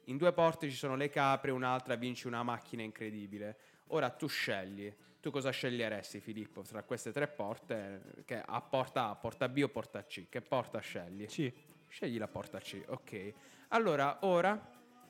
in 0.09 0.17
due 0.17 0.33
porte 0.33 0.69
ci 0.69 0.75
sono 0.75 0.95
le 0.95 1.09
capre, 1.09 1.51
un'altra 1.51 1.95
vinci 1.95 2.27
una 2.27 2.41
macchina 2.43 2.81
incredibile. 2.81 3.57
Ora 3.87 4.09
tu 4.09 4.27
scegli. 4.27 4.93
Tu 5.21 5.31
cosa 5.31 5.49
sceglieresti, 5.51 6.19
Filippo, 6.21 6.61
tra 6.61 6.81
queste 6.83 7.11
tre 7.11 7.27
porte? 7.27 8.23
Che 8.25 8.41
a 8.43 8.61
porta 8.61 9.09
A, 9.09 9.15
porta 9.15 9.49
B 9.49 9.61
o 9.63 9.67
porta 9.69 10.03
C? 10.05 10.27
Che 10.29 10.41
porta 10.41 10.79
scegli? 10.79 11.25
C. 11.25 11.51
Scegli 11.87 12.17
la 12.17 12.27
porta 12.27 12.59
C, 12.59 12.81
ok. 12.87 13.33
Allora, 13.69 14.19
ora 14.21 14.57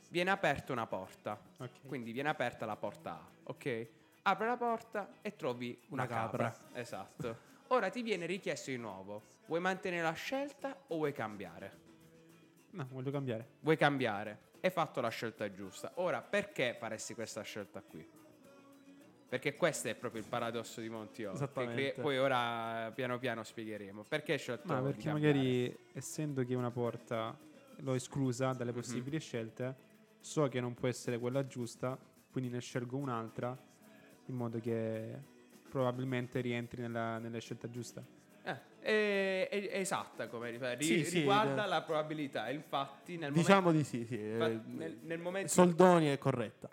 viene 0.09 0.31
aperta 0.31 0.71
una 0.73 0.87
porta. 0.87 1.39
Ok. 1.57 1.85
Quindi 1.85 2.11
viene 2.11 2.29
aperta 2.29 2.65
la 2.65 2.75
porta 2.75 3.11
A, 3.11 3.29
ok? 3.43 3.87
Apri 4.23 4.45
la 4.47 4.57
porta 4.57 5.15
e 5.21 5.35
trovi 5.35 5.79
una, 5.89 6.03
Una 6.03 6.07
capra. 6.11 6.51
capra. 6.51 6.79
Esatto. 6.79 7.37
Ora 7.67 7.89
ti 7.89 8.01
viene 8.01 8.25
richiesto 8.25 8.71
di 8.71 8.77
nuovo. 8.77 9.37
Vuoi 9.45 9.59
mantenere 9.61 10.01
la 10.01 10.13
scelta 10.13 10.75
o 10.87 10.95
vuoi 10.95 11.13
cambiare? 11.13 11.77
No, 12.71 12.87
voglio 12.91 13.11
cambiare. 13.11 13.47
Vuoi 13.59 13.77
cambiare? 13.77 14.47
Hai 14.61 14.71
fatto 14.71 14.99
la 14.99 15.09
scelta 15.09 15.51
giusta. 15.51 15.91
Ora, 15.95 16.21
perché 16.21 16.75
faresti 16.77 17.13
questa 17.13 17.41
scelta 17.43 17.81
qui? 17.81 18.05
Perché 19.29 19.55
questo 19.55 19.87
è 19.87 19.95
proprio 19.95 20.21
il 20.21 20.27
paradosso 20.27 20.81
di 20.81 20.89
Montiolo. 20.89 21.37
che 21.53 21.93
poi 22.01 22.17
ora 22.17 22.91
piano 22.93 23.19
piano 23.19 23.43
spiegheremo. 23.43 24.03
Perché 24.03 24.33
hai 24.33 24.37
scelto 24.39 24.73
Ma 24.73 24.81
perché 24.81 25.11
magari, 25.11 25.77
essendo 25.93 26.43
che 26.43 26.55
una 26.55 26.71
porta 26.71 27.37
l'ho 27.77 27.93
esclusa 27.93 28.49
Mhm. 28.51 28.57
dalle 28.57 28.73
possibili 28.73 29.19
scelte, 29.19 29.75
so 30.19 30.47
che 30.49 30.59
non 30.59 30.73
può 30.73 30.87
essere 30.87 31.19
quella 31.19 31.45
giusta, 31.45 31.97
quindi 32.31 32.49
ne 32.49 32.59
scelgo 32.59 32.97
un'altra 32.97 33.57
in 34.25 34.35
modo 34.35 34.59
che 34.59 35.17
probabilmente 35.69 36.41
rientri 36.41 36.81
nella, 36.81 37.17
nella 37.19 37.39
scelta 37.39 37.69
giusta. 37.69 38.03
Eh, 38.43 38.67
è, 38.81 39.47
è- 39.49 39.69
è 39.69 39.77
esatta 39.79 40.27
come 40.27 40.51
ri- 40.51 40.83
Sì, 40.83 41.03
sì, 41.03 41.19
riguarda 41.19 41.65
eh. 41.65 41.67
la 41.67 41.81
probabilità. 41.81 42.49
Infatti, 42.49 43.17
nel 43.17 43.31
diciamo 43.33 43.71
di 43.71 43.83
sì. 43.83 44.05
sì 44.05 44.17
momento, 44.17 44.45
eh, 44.45 44.47
fa- 44.61 44.61
nel, 44.77 44.97
nel 45.03 45.19
momento 45.19 45.49
Soldoni 45.51 46.07
è 46.07 46.17
corretta. 46.17 46.67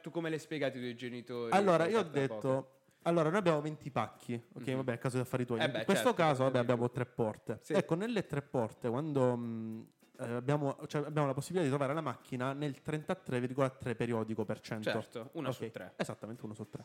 Tu 0.00 0.10
come 0.10 0.30
l'hai 0.30 0.38
spiegato 0.38 0.74
ai 0.74 0.80
tuoi 0.80 0.96
genitori? 0.96 1.52
Allora, 1.52 1.86
io 1.88 1.98
ho 2.00 2.08
Tra 2.08 2.26
poco. 2.26 2.34
detto. 2.34 2.70
Allora, 3.04 3.30
noi 3.30 3.38
abbiamo 3.38 3.60
20 3.62 3.90
pacchi, 3.90 4.34
ok? 4.52 4.66
Mhm. 4.66 4.76
Vabbè, 4.76 4.92
a 4.92 4.98
caso 4.98 5.16
di 5.16 5.22
affari 5.22 5.46
tuoi. 5.46 5.58
Eh 5.60 5.70
beh, 5.70 5.78
In 5.78 5.84
questo 5.86 6.04
certo, 6.08 6.22
caso, 6.22 6.42
vabbè, 6.44 6.58
abbiamo 6.58 6.90
tre 6.90 7.06
porte. 7.06 7.58
Sì. 7.62 7.72
Ecco, 7.72 7.94
nelle 7.94 8.26
tre 8.26 8.42
porte, 8.42 8.90
quando 8.90 9.36
mh, 9.36 9.86
eh, 10.20 10.30
abbiamo, 10.32 10.76
cioè, 10.86 11.06
abbiamo 11.06 11.26
la 11.26 11.32
possibilità 11.32 11.64
di 11.64 11.70
trovare 11.74 11.94
la 11.94 12.02
macchina 12.02 12.52
nel 12.52 12.76
33,3 12.84 13.94
periodico 13.96 14.44
per 14.44 14.60
cento. 14.60 14.90
Certo, 14.90 15.30
una 15.32 15.50
su 15.50 15.64
Ok, 15.64 15.70
tre. 15.70 15.92
Esattamente, 15.96 16.44
uno 16.44 16.52
su 16.52 16.68
tre. 16.68 16.84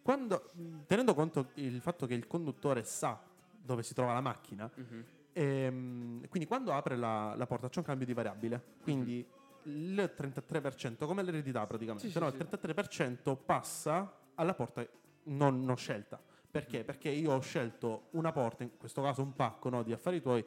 Quando, 0.00 0.48
mh, 0.54 0.78
tenendo 0.86 1.12
conto 1.14 1.50
il 1.56 1.78
fatto 1.82 2.06
che 2.06 2.14
il 2.14 2.26
conduttore 2.26 2.82
sa 2.82 3.20
dove 3.62 3.82
si 3.82 3.94
trova 3.94 4.12
la 4.12 4.20
macchina, 4.20 4.70
Mhm. 4.74 5.04
ehm, 5.32 6.28
quindi 6.28 6.48
quando 6.48 6.72
apre 6.72 6.96
la, 6.96 7.34
la 7.36 7.46
porta 7.46 7.68
c'è 7.68 7.78
un 7.78 7.84
cambio 7.84 8.06
di 8.06 8.12
variabile. 8.14 8.62
Quindi 8.82 9.24
il 9.64 10.12
33%, 10.16 11.06
come 11.06 11.22
l'eredità 11.22 11.66
praticamente, 11.66 12.06
Sì, 12.06 12.12
sì, 12.12 12.18
no, 12.18 12.28
sì. 12.30 12.36
il 12.36 12.48
33% 12.48 13.36
passa 13.36 14.18
alla 14.34 14.54
porta 14.54 14.86
non, 15.24 15.62
non 15.64 15.76
scelta. 15.76 16.20
Perché? 16.50 16.82
Perché 16.82 17.10
io 17.10 17.32
ho 17.32 17.40
scelto 17.40 18.08
una 18.12 18.32
porta, 18.32 18.64
in 18.64 18.76
questo 18.76 19.02
caso 19.02 19.22
un 19.22 19.34
pacco 19.34 19.68
no, 19.68 19.82
di 19.84 19.92
affari 19.92 20.20
tuoi, 20.20 20.44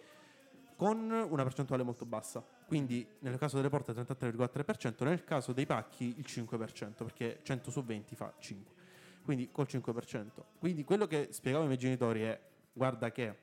con 0.76 1.10
una 1.10 1.44
percentuale 1.44 1.84
molto 1.84 2.06
bassa. 2.06 2.44
Quindi 2.66 3.08
nel 3.20 3.38
caso 3.38 3.56
delle 3.58 3.70
porte 3.70 3.94
33,3%, 3.94 5.04
nel 5.06 5.24
caso 5.24 5.54
dei 5.54 5.66
pacchi 5.66 6.16
il 6.18 6.26
5%, 6.28 7.04
perché 7.06 7.40
100 7.44 7.72
su 7.72 7.84
20 7.86 8.16
fa 8.16 8.34
5. 8.38 8.74
Quindi 9.24 9.50
col 9.52 9.68
5%. 9.70 10.44
Quindi 10.60 10.84
quello 10.84 11.08
che 11.08 11.28
spiegavo 11.32 11.62
ai 11.64 11.70
miei 11.70 11.80
genitori 11.80 12.24
è, 12.24 12.38
guarda 12.74 13.12
che 13.12 13.36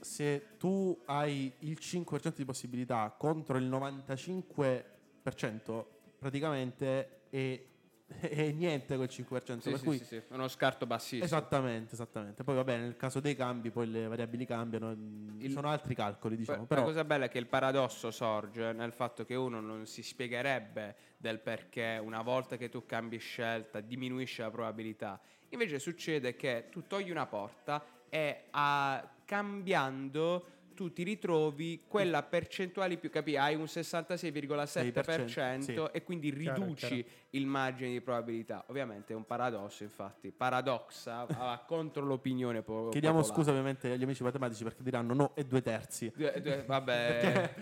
se 0.00 0.56
tu 0.58 1.00
hai 1.06 1.52
il 1.60 1.78
5% 1.80 2.34
di 2.36 2.44
possibilità 2.44 3.14
contro 3.18 3.58
il 3.58 3.68
95%, 3.68 5.84
praticamente 6.18 7.22
è, 7.30 7.60
è 8.06 8.50
niente 8.52 8.96
quel 8.96 9.08
5%. 9.10 9.58
Sì, 9.58 9.70
per 9.70 9.78
sì, 9.78 9.84
cui 9.84 9.98
sì, 9.98 10.04
sì, 10.04 10.22
uno 10.28 10.48
scarto 10.48 10.86
bassissimo. 10.86 11.24
Esattamente, 11.24 11.94
esattamente. 11.94 12.44
Poi 12.44 12.54
va 12.54 12.64
bene, 12.64 12.84
nel 12.84 12.96
caso 12.96 13.20
dei 13.20 13.34
cambi, 13.34 13.70
poi 13.70 13.90
le 13.90 14.06
variabili 14.06 14.46
cambiano, 14.46 14.94
mm, 14.94 15.40
Il- 15.40 15.50
sono 15.50 15.68
altri 15.68 15.94
calcoli, 15.94 16.36
diciamo. 16.36 16.58
Poi 16.58 16.66
Però, 16.68 16.80
La 16.82 16.86
cosa 16.86 17.04
bella 17.04 17.24
è 17.24 17.28
che 17.28 17.38
il 17.38 17.46
paradosso 17.46 18.10
sorge 18.10 18.72
nel 18.72 18.92
fatto 18.92 19.24
che 19.24 19.34
uno 19.34 19.60
non 19.60 19.86
si 19.86 20.02
spiegherebbe 20.02 20.96
del 21.16 21.40
perché 21.40 21.98
una 22.00 22.22
volta 22.22 22.56
che 22.56 22.68
tu 22.68 22.86
cambi 22.86 23.18
scelta 23.18 23.80
diminuisce 23.80 24.42
la 24.42 24.50
probabilità. 24.50 25.20
Invece 25.50 25.78
succede 25.78 26.36
che 26.36 26.66
tu 26.70 26.86
togli 26.86 27.10
una 27.10 27.26
porta 27.26 27.82
e 28.10 28.44
a- 28.50 29.08
cambiando 29.24 30.44
tu 30.74 30.92
ti 30.92 31.02
ritrovi 31.02 31.82
quella 31.88 32.22
percentuale 32.22 32.96
più, 32.98 33.10
capi? 33.10 33.36
Hai 33.36 33.56
un 33.56 33.66
66,7% 33.66 35.60
Sì. 35.60 35.90
e 35.92 36.02
quindi 36.04 36.32
Chiaro, 36.32 36.62
riduci 36.62 36.86
chiaro. 37.02 37.08
Il 37.32 37.46
margine 37.46 37.90
di 37.90 38.00
probabilità. 38.00 38.64
Ovviamente 38.68 39.12
è 39.12 39.16
un 39.16 39.26
paradosso, 39.26 39.82
infatti, 39.82 40.30
paradoxa 40.30 41.24
va 41.26 41.62
contro 41.66 42.04
l'opinione 42.04 42.62
po- 42.62 42.88
chiediamo 42.88 43.16
popolare. 43.16 43.34
scusa 43.38 43.50
ovviamente 43.50 43.90
agli 43.92 44.02
amici 44.02 44.22
matematici 44.22 44.62
perché 44.64 44.82
diranno 44.82 45.12
no, 45.14 45.30
è 45.34 45.44
due 45.44 45.60
terzi. 45.60 46.10
Due- 46.14 46.40
due- 46.40 46.64
vabbè, 46.66 47.54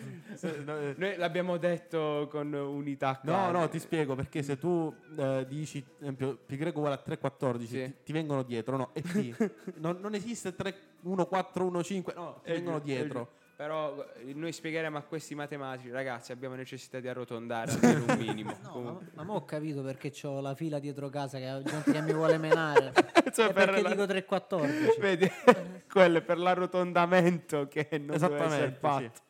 no, 0.65 0.79
eh, 0.79 0.95
noi 0.97 1.17
l'abbiamo 1.17 1.57
detto 1.57 2.29
con 2.31 2.53
unità. 2.53 3.19
No, 3.25 3.33
calda. 3.33 3.59
no, 3.59 3.69
ti 3.69 3.79
spiego 3.81 4.15
perché 4.15 4.43
se 4.43 4.57
tu 4.59 4.95
eh, 5.17 5.45
dici, 5.49 5.79
ad 5.79 6.03
esempio, 6.03 6.37
pi 6.37 6.57
greco 6.57 6.79
uguale 6.79 6.95
a 6.97 7.03
3,14, 7.05 7.65
Sì. 7.65 7.67
ti, 7.73 7.95
ti 8.05 8.13
vengono 8.13 8.43
dietro, 8.45 8.77
no? 8.77 8.91
E 8.95 9.03
P. 9.03 9.51
non, 9.79 9.99
non 10.01 10.15
esiste 10.15 10.55
3, 10.55 10.75
1, 11.03 11.27
4, 11.27 11.65
1, 11.65 11.83
5, 11.83 12.13
no, 12.15 12.41
ti 12.45 12.51
È 12.51 12.53
vengono 12.55 12.77
giu- 12.79 12.85
è 12.85 12.87
dietro. 12.99 13.31
Però 13.57 14.07
eh, 14.17 14.35
noi 14.35 14.53
spiegheremo 14.53 14.99
a 14.99 15.03
questi 15.03 15.35
matematici, 15.35 15.91
ragazzi, 15.91 16.31
abbiamo 16.31 16.55
necessità 16.57 17.01
di 17.01 17.09
arrotondare 17.09 17.73
almeno 17.81 18.05
un 18.13 18.19
minimo. 18.19 18.55
No, 18.63 18.71
Comunque. 18.71 19.05
ma, 19.15 19.23
ma 19.23 19.25
mo 19.25 19.35
ho 19.37 19.45
capito 19.47 19.83
perché 19.83 20.13
ho 20.27 20.41
la 20.41 20.55
fila 20.55 20.79
dietro 20.79 21.09
casa 21.09 21.39
che 21.39 21.63
gente 21.65 21.91
che 21.91 22.03
mi 22.03 22.13
vuole 22.13 22.37
menare. 22.37 22.93
Cioè, 23.37 23.49
e 23.49 23.53
per 23.53 23.71
perché 23.71 23.83
la- 23.83 23.91
dico 23.95 24.03
3,14. 24.05 25.01
Vedi, 25.01 25.31
quello 25.91 26.19
è 26.19 26.23
per 26.23 26.39
l'arrotondamento 26.39 27.67
che 27.69 27.89
non 27.93 28.19
deve 28.19 28.37
essere 28.37 28.37
Esattamente, 28.77 28.79
fatto. 28.79 29.21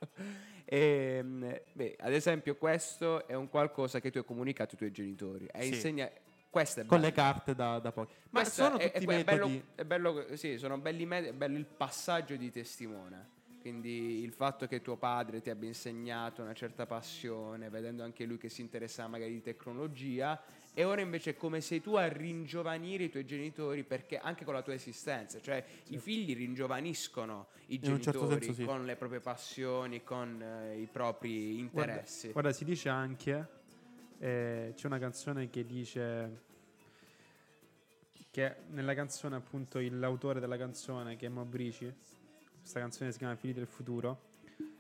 Ehm, 0.65 1.61
beh, 1.73 1.97
ad 2.01 2.13
esempio, 2.13 2.57
questo 2.57 3.27
è 3.29 3.35
un 3.35 3.49
qualcosa 3.49 4.01
che 4.01 4.11
tu 4.11 4.19
hai 4.19 4.25
comunicato 4.25 4.73
ai 4.73 4.77
tuoi 4.79 4.91
genitori. 4.91 5.49
Hai 5.53 5.67
Sì. 5.69 5.75
insegna- 5.75 6.11
Questo 6.51 6.81
è 6.81 6.85
Con 6.87 6.99
bello. 7.01 7.11
le 7.11 7.15
carte 7.15 7.55
da, 7.55 7.79
da 7.79 7.93
pochi. 7.93 8.13
Ma 8.31 8.41
Questo 8.41 8.65
sono 8.65 8.79
è, 8.79 8.91
tutti 8.93 9.05
è, 9.07 9.19
è 9.21 9.25
bello, 9.25 9.47
metodi. 9.49 9.65
è 9.77 9.85
bello, 9.85 10.27
sì, 10.37 10.59
sono 10.59 10.79
belli 10.79 11.07
è 11.07 11.33
bello 11.33 11.57
il 11.59 11.67
passaggio 11.67 12.35
di 12.37 12.51
testimone. 12.51 13.35
Quindi 13.67 14.23
il 14.23 14.31
fatto 14.31 14.69
che 14.69 14.81
tuo 14.81 14.97
padre 14.97 15.41
ti 15.41 15.51
abbia 15.51 15.67
insegnato 15.67 16.41
una 16.41 16.55
certa 16.55 16.87
passione, 16.87 17.69
vedendo 17.69 18.05
anche 18.05 18.25
lui 18.25 18.39
che 18.39 18.49
si 18.49 18.61
interessa 18.61 19.09
magari 19.09 19.33
di 19.33 19.43
tecnologia, 19.43 20.41
e 20.73 20.85
ora 20.85 21.01
invece 21.01 21.31
è 21.31 21.35
come 21.35 21.61
sei 21.61 21.81
tu 21.81 21.97
a 21.97 22.07
ringiovanire 22.07 23.03
i 23.03 23.11
tuoi 23.11 23.27
genitori 23.27 23.83
perché 23.83 24.19
anche 24.19 24.45
con 24.45 24.55
la 24.55 24.63
tua 24.63 24.75
esistenza, 24.75 25.41
cioè 25.41 25.65
i 25.89 25.99
figli 25.99 26.37
ringiovaniscono 26.37 27.49
i 27.67 27.83
certo 27.83 28.11
genitori 28.13 28.45
senso 28.45 28.61
sì. 28.61 28.65
con 28.65 28.85
le 28.85 28.95
proprie 28.95 29.19
passioni, 29.19 30.05
con 30.05 30.41
eh, 30.41 30.79
i 30.79 30.87
propri 30.87 31.59
interessi. 31.59 32.31
Guarda, 32.31 32.53
si 32.53 32.65
dice 32.65 32.89
anche, 32.89 33.49
eh, 34.19 34.75
c'è 34.77 34.87
una 34.87 35.01
canzone 35.01 35.51
che 35.51 35.67
dice 35.67 36.45
che 38.31 38.59
nella 38.69 38.95
canzone 38.95 39.35
appunto 39.35 39.81
l'autore 39.81 40.39
della 40.39 40.57
canzone 40.57 41.17
che 41.17 41.27
è 41.27 41.31
Mobrici, 41.31 41.93
questa 42.67 42.81
canzone 42.81 43.13
si 43.13 43.19
chiama 43.19 43.37
Figli 43.37 43.55
del 43.55 43.69
futuro, 43.69 44.23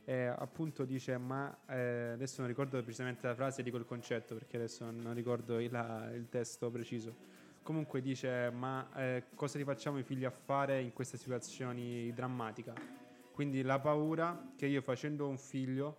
eh, 0.07 0.25
appunto 0.25 0.85
dice 0.85 1.19
ma 1.19 1.57
eh, 1.69 2.11
adesso 2.15 2.41
non 2.41 2.49
ricordo 2.49 2.83
precisamente 2.83 3.29
la 3.29 3.35
frase, 3.37 3.63
dico 3.63 3.77
il 3.77 3.85
concetto 3.85 4.35
perché 4.35 4.57
adesso 4.57 4.91
non 4.91 5.15
ricordo 5.15 5.61
il, 5.61 5.71
la- 5.71 6.11
il 6.13 6.29
testo 6.29 6.69
preciso. 6.69 7.15
Comunque 7.63 8.01
dice 8.01 8.51
ma 8.51 8.89
eh, 8.97 9.27
cosa 9.37 9.57
li 9.59 9.63
facciamo 9.63 9.99
i 10.01 10.03
figli 10.03 10.25
a 10.25 10.31
fare 10.31 10.81
in 10.81 10.93
queste 10.93 11.17
situazioni 11.17 12.13
drammatiche? 12.13 12.73
Quindi 13.31 13.63
la 13.63 13.79
paura 13.79 14.51
che 14.57 14.67
io 14.67 14.83
facendo 14.83 15.29
un 15.29 15.39
figlio 15.39 15.97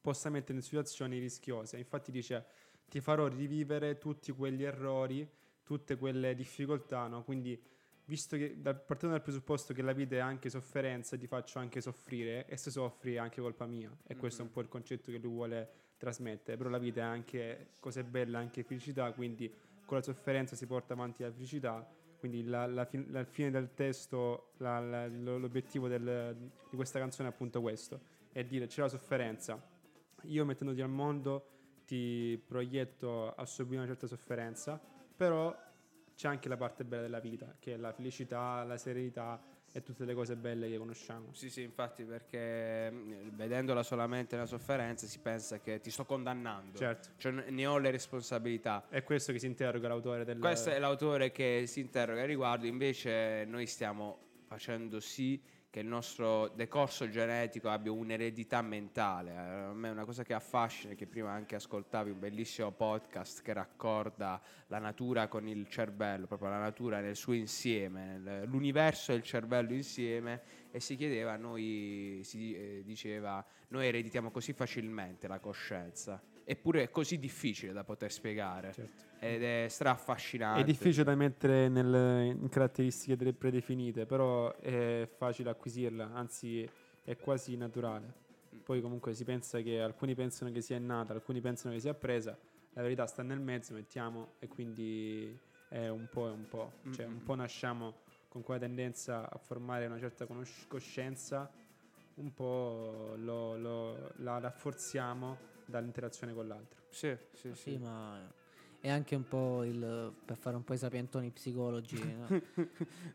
possa 0.00 0.30
mettere 0.30 0.58
in 0.58 0.62
situazioni 0.62 1.18
rischiose. 1.18 1.76
Infatti 1.76 2.12
dice 2.12 2.44
ti 2.88 3.00
farò 3.00 3.26
rivivere 3.26 3.98
tutti 3.98 4.30
quegli 4.30 4.62
errori, 4.62 5.28
tutte 5.64 5.96
quelle 5.96 6.36
difficoltà, 6.36 7.08
no? 7.08 7.24
Quindi 7.24 7.60
visto 8.10 8.36
che 8.36 8.60
da- 8.60 8.74
partendo 8.74 9.14
dal 9.14 9.22
presupposto 9.24 9.72
che 9.72 9.82
la 9.82 9.92
vita 9.92 10.16
è 10.16 10.18
anche 10.18 10.50
sofferenza, 10.50 11.16
ti 11.16 11.28
faccio 11.28 11.60
anche 11.60 11.80
soffrire 11.80 12.44
e 12.46 12.56
se 12.56 12.70
soffri 12.72 13.14
è 13.14 13.18
anche 13.18 13.40
colpa 13.40 13.66
mia. 13.66 13.88
E 14.04 14.16
questo 14.16 14.42
è 14.42 14.44
un 14.44 14.50
po' 14.50 14.60
il 14.60 14.68
concetto 14.68 15.12
che 15.12 15.18
lui 15.18 15.30
vuole 15.32 15.70
trasmettere, 15.96 16.56
però 16.56 16.68
la 16.70 16.78
vita 16.78 17.00
è 17.02 17.04
anche 17.04 17.74
cose 17.78 18.02
belle, 18.02 18.36
anche 18.36 18.64
felicità, 18.64 19.12
quindi 19.12 19.48
con 19.84 19.96
la 19.98 20.02
sofferenza 20.02 20.56
si 20.56 20.66
porta 20.66 20.94
avanti 20.94 21.22
la 21.22 21.30
felicità. 21.30 21.88
Quindi 22.18 22.42
la, 22.44 22.66
la 22.66 22.86
la 23.10 23.24
fine 23.24 23.50
del 23.50 23.72
testo, 23.74 24.52
la- 24.58 24.80
la- 24.80 25.06
lo- 25.06 25.38
l'obiettivo 25.38 25.86
del- 25.88 26.34
di 26.68 26.76
questa 26.76 26.98
canzone 26.98 27.28
è 27.28 27.32
appunto 27.32 27.60
questo, 27.62 28.00
è 28.32 28.44
dire 28.44 28.66
c'è 28.66 28.80
la 28.82 28.88
sofferenza, 28.88 29.62
io 30.24 30.44
mettendoti 30.44 30.80
al 30.82 30.90
mondo 30.90 31.46
ti 31.86 32.42
proietto 32.46 33.32
a 33.34 33.44
subire 33.46 33.78
una 33.78 33.86
certa 33.86 34.06
sofferenza, 34.06 34.78
però 35.16 35.54
c'è 36.20 36.28
anche 36.28 36.50
la 36.50 36.58
parte 36.58 36.84
bella 36.84 37.00
della 37.00 37.18
vita, 37.18 37.54
che 37.58 37.72
è 37.72 37.76
la 37.78 37.92
felicità, 37.92 38.62
la 38.64 38.76
serenità 38.76 39.40
e 39.72 39.82
tutte 39.82 40.04
le 40.04 40.12
cose 40.12 40.36
belle 40.36 40.68
che 40.68 40.76
conosciamo. 40.76 41.32
Sì, 41.32 41.48
sì, 41.48 41.62
infatti, 41.62 42.04
perché 42.04 42.92
vedendola 43.32 43.82
solamente 43.82 44.36
la 44.36 44.44
sofferenza 44.44 45.06
si 45.06 45.18
pensa 45.20 45.60
che 45.60 45.80
ti 45.80 45.90
sto 45.90 46.04
condannando. 46.04 46.76
Certo. 46.76 47.08
Cioè, 47.16 47.32
ne 47.32 47.66
ho 47.66 47.78
le 47.78 47.90
responsabilità. 47.90 48.84
È 48.90 49.02
questo 49.02 49.32
che 49.32 49.38
si 49.38 49.46
interroga 49.46 49.88
l'autore 49.88 50.26
del... 50.26 50.38
Questo 50.38 50.68
è 50.68 50.78
l'autore 50.78 51.32
che 51.32 51.64
si 51.66 51.80
interroga 51.80 52.20
al 52.20 52.26
riguardo, 52.26 52.66
invece 52.66 53.46
noi 53.46 53.64
stiamo 53.64 54.18
facendo 54.44 55.00
sì 55.00 55.40
che 55.70 55.78
il 55.78 55.86
nostro 55.86 56.48
decorso 56.48 57.08
genetico 57.08 57.68
abbia 57.68 57.92
un'eredità 57.92 58.60
mentale. 58.60 59.30
Eh, 59.30 59.36
A 59.36 59.72
me 59.72 59.88
è 59.88 59.92
una 59.92 60.04
cosa 60.04 60.24
che 60.24 60.34
affascina, 60.34 60.94
che 60.94 61.06
prima 61.06 61.30
anche 61.30 61.54
ascoltavi 61.54 62.10
un 62.10 62.18
bellissimo 62.18 62.72
podcast 62.72 63.40
che 63.40 63.52
raccorda 63.52 64.42
la 64.66 64.78
natura 64.78 65.28
con 65.28 65.46
il 65.46 65.68
cervello, 65.68 66.26
proprio 66.26 66.48
la 66.48 66.58
natura 66.58 66.98
nel 66.98 67.14
suo 67.14 67.34
insieme, 67.34 68.44
l'universo 68.46 69.12
e 69.12 69.14
il 69.14 69.22
cervello 69.22 69.72
insieme, 69.72 70.42
e 70.72 70.80
si 70.80 70.96
chiedeva, 70.96 71.36
noi 71.36 72.20
si 72.24 72.52
eh, 72.52 72.82
diceva, 72.84 73.44
noi 73.68 73.86
ereditiamo 73.86 74.32
così 74.32 74.52
facilmente 74.52 75.28
la 75.28 75.38
coscienza. 75.38 76.20
Eppure 76.50 76.82
è 76.82 76.90
così 76.90 77.16
difficile 77.20 77.72
da 77.72 77.84
poter 77.84 78.10
spiegare 78.10 78.72
Certo. 78.72 79.04
ed 79.20 79.40
è 79.44 79.66
straffascinante. 79.68 80.62
È 80.62 80.64
difficile 80.64 81.04
da 81.04 81.14
mettere 81.14 81.68
nel- 81.68 82.26
in 82.26 82.48
caratteristiche 82.48 83.14
delle 83.16 83.32
predefinite, 83.32 84.04
però 84.04 84.52
è 84.56 85.08
facile 85.16 85.50
acquisirla, 85.50 86.10
anzi 86.12 86.68
è 87.04 87.16
quasi 87.16 87.56
naturale. 87.56 88.12
Poi 88.64 88.80
comunque 88.80 89.14
si 89.14 89.22
pensa 89.22 89.60
che 89.60 89.80
alcuni 89.80 90.16
pensano 90.16 90.50
che 90.50 90.60
sia 90.60 90.76
nata, 90.80 91.12
alcuni 91.12 91.40
pensano 91.40 91.72
che 91.72 91.78
sia 91.78 91.92
appresa, 91.92 92.36
la 92.72 92.82
verità 92.82 93.06
sta 93.06 93.22
nel 93.22 93.38
mezzo, 93.38 93.72
mettiamo, 93.72 94.32
e 94.40 94.48
quindi 94.48 95.38
è 95.68 95.86
un 95.86 96.08
po' 96.10 96.26
e 96.26 96.30
un 96.32 96.48
po'. 96.48 96.72
Cioè 96.90 97.04
un 97.06 97.22
po' 97.22 97.36
nasciamo 97.36 97.94
con 98.26 98.42
quella 98.42 98.58
tendenza 98.58 99.30
a 99.30 99.38
formare 99.38 99.86
una 99.86 100.00
certa 100.00 100.26
conosc- 100.26 100.66
coscienza, 100.66 101.48
un 102.14 102.34
po' 102.34 103.14
lo- 103.18 103.56
lo- 103.56 104.12
la 104.16 104.40
rafforziamo 104.40 105.38
dall'interazione 105.70 106.34
con 106.34 106.46
l'altro. 106.46 106.80
Sì, 106.88 107.16
sì, 107.32 107.54
sì. 107.54 107.70
Sì, 107.70 107.78
ma 107.78 108.18
è 108.80 108.88
anche 108.88 109.14
un 109.14 109.26
po' 109.26 109.64
il 109.64 110.12
per 110.24 110.36
fare 110.36 110.56
un 110.56 110.64
po' 110.64 110.74
i 110.74 110.78
sapientoni 110.78 111.30
psicologi, 111.30 111.98
no? 112.16 112.40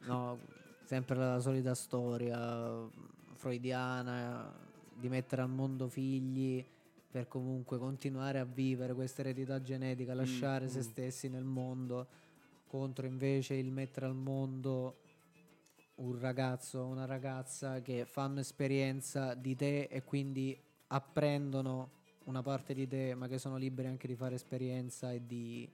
No, 0.05 0.39
sempre 0.83 1.15
la 1.17 1.39
solita 1.39 1.75
storia 1.75 2.88
freudiana 3.33 4.53
di 4.93 5.09
mettere 5.09 5.41
al 5.41 5.50
mondo 5.50 5.88
figli 5.88 6.65
per 7.12 7.27
comunque 7.27 7.77
continuare 7.77 8.39
a 8.39 8.45
vivere 8.45 8.93
questa 8.93 9.21
eredità 9.21 9.62
genetica, 9.62 10.13
lasciare 10.13 10.67
se 10.67 10.79
mm. 10.79 10.81
stessi 10.81 11.29
nel 11.29 11.43
mondo, 11.43 12.07
contro 12.67 13.05
invece 13.05 13.53
il 13.53 13.71
mettere 13.71 14.05
al 14.05 14.15
mondo 14.15 14.97
un 15.95 16.19
ragazzo 16.19 16.79
o 16.79 16.88
una 16.88 17.05
ragazza 17.05 17.81
che 17.81 18.05
fanno 18.05 18.41
esperienza 18.41 19.33
di 19.33 19.55
te 19.55 19.83
e 19.83 20.03
quindi 20.03 20.59
apprendono 20.88 21.91
una 22.25 22.41
parte 22.41 22.74
di 22.74 22.88
te, 22.88 23.15
ma 23.15 23.27
che 23.27 23.38
sono 23.38 23.58
liberi 23.58 23.88
anche 23.88 24.08
di 24.08 24.15
fare 24.15 24.36
esperienza 24.36 25.12
e 25.12 25.25
di 25.25 25.70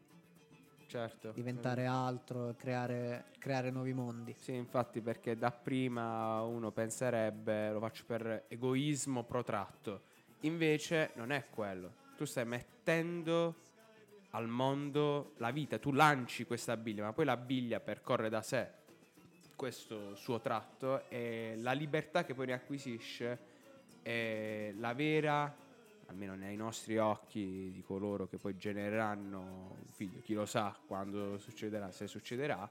Certo. 0.88 1.32
diventare 1.32 1.86
altro 1.86 2.50
e 2.50 2.56
creare, 2.56 3.26
creare 3.40 3.72
nuovi 3.72 3.94
mondi. 3.94 4.36
Sì, 4.38 4.54
infatti, 4.54 5.00
perché 5.02 5.38
dapprima 5.38 6.42
uno 6.42 6.72
penserebbe 6.72 7.72
lo 7.72 7.80
faccio 7.80 8.04
per 8.06 8.46
egoismo 8.50 9.24
protratto. 9.24 10.02
Invece 10.42 11.12
non 11.16 11.32
è 11.32 11.46
quello. 11.50 11.94
Tu 12.18 12.26
stai 12.26 12.46
mettendo 12.46 13.56
al 14.32 14.48
mondo 14.48 15.34
la 15.38 15.52
vita, 15.52 15.78
tu 15.80 15.92
lanci 15.92 16.46
questa 16.46 16.76
biglia, 16.76 17.04
ma 17.04 17.14
poi 17.14 17.26
la 17.26 17.38
biglia 17.38 17.80
percorre 17.80 18.30
da 18.30 18.42
sé 18.42 18.80
questo 19.56 20.16
suo 20.16 20.40
tratto 20.40 21.08
e 21.08 21.54
la 21.58 21.74
libertà 21.74 22.26
che 22.26 22.34
poi 22.34 22.48
ne 22.48 22.54
acquisisce 22.54 23.40
è 24.02 24.74
la 24.78 24.94
vera, 24.94 25.56
almeno 26.12 26.36
nei 26.36 26.56
nostri 26.56 26.98
occhi 26.98 27.72
di 27.74 27.82
coloro 27.82 28.28
che 28.28 28.38
poi 28.38 28.58
genereranno 28.58 29.40
un 29.40 29.92
figlio, 29.92 30.20
chi 30.20 30.34
lo 30.34 30.46
sa 30.46 30.78
quando 30.86 31.38
succederà, 31.38 31.92
se 31.92 32.06
succederà, 32.06 32.70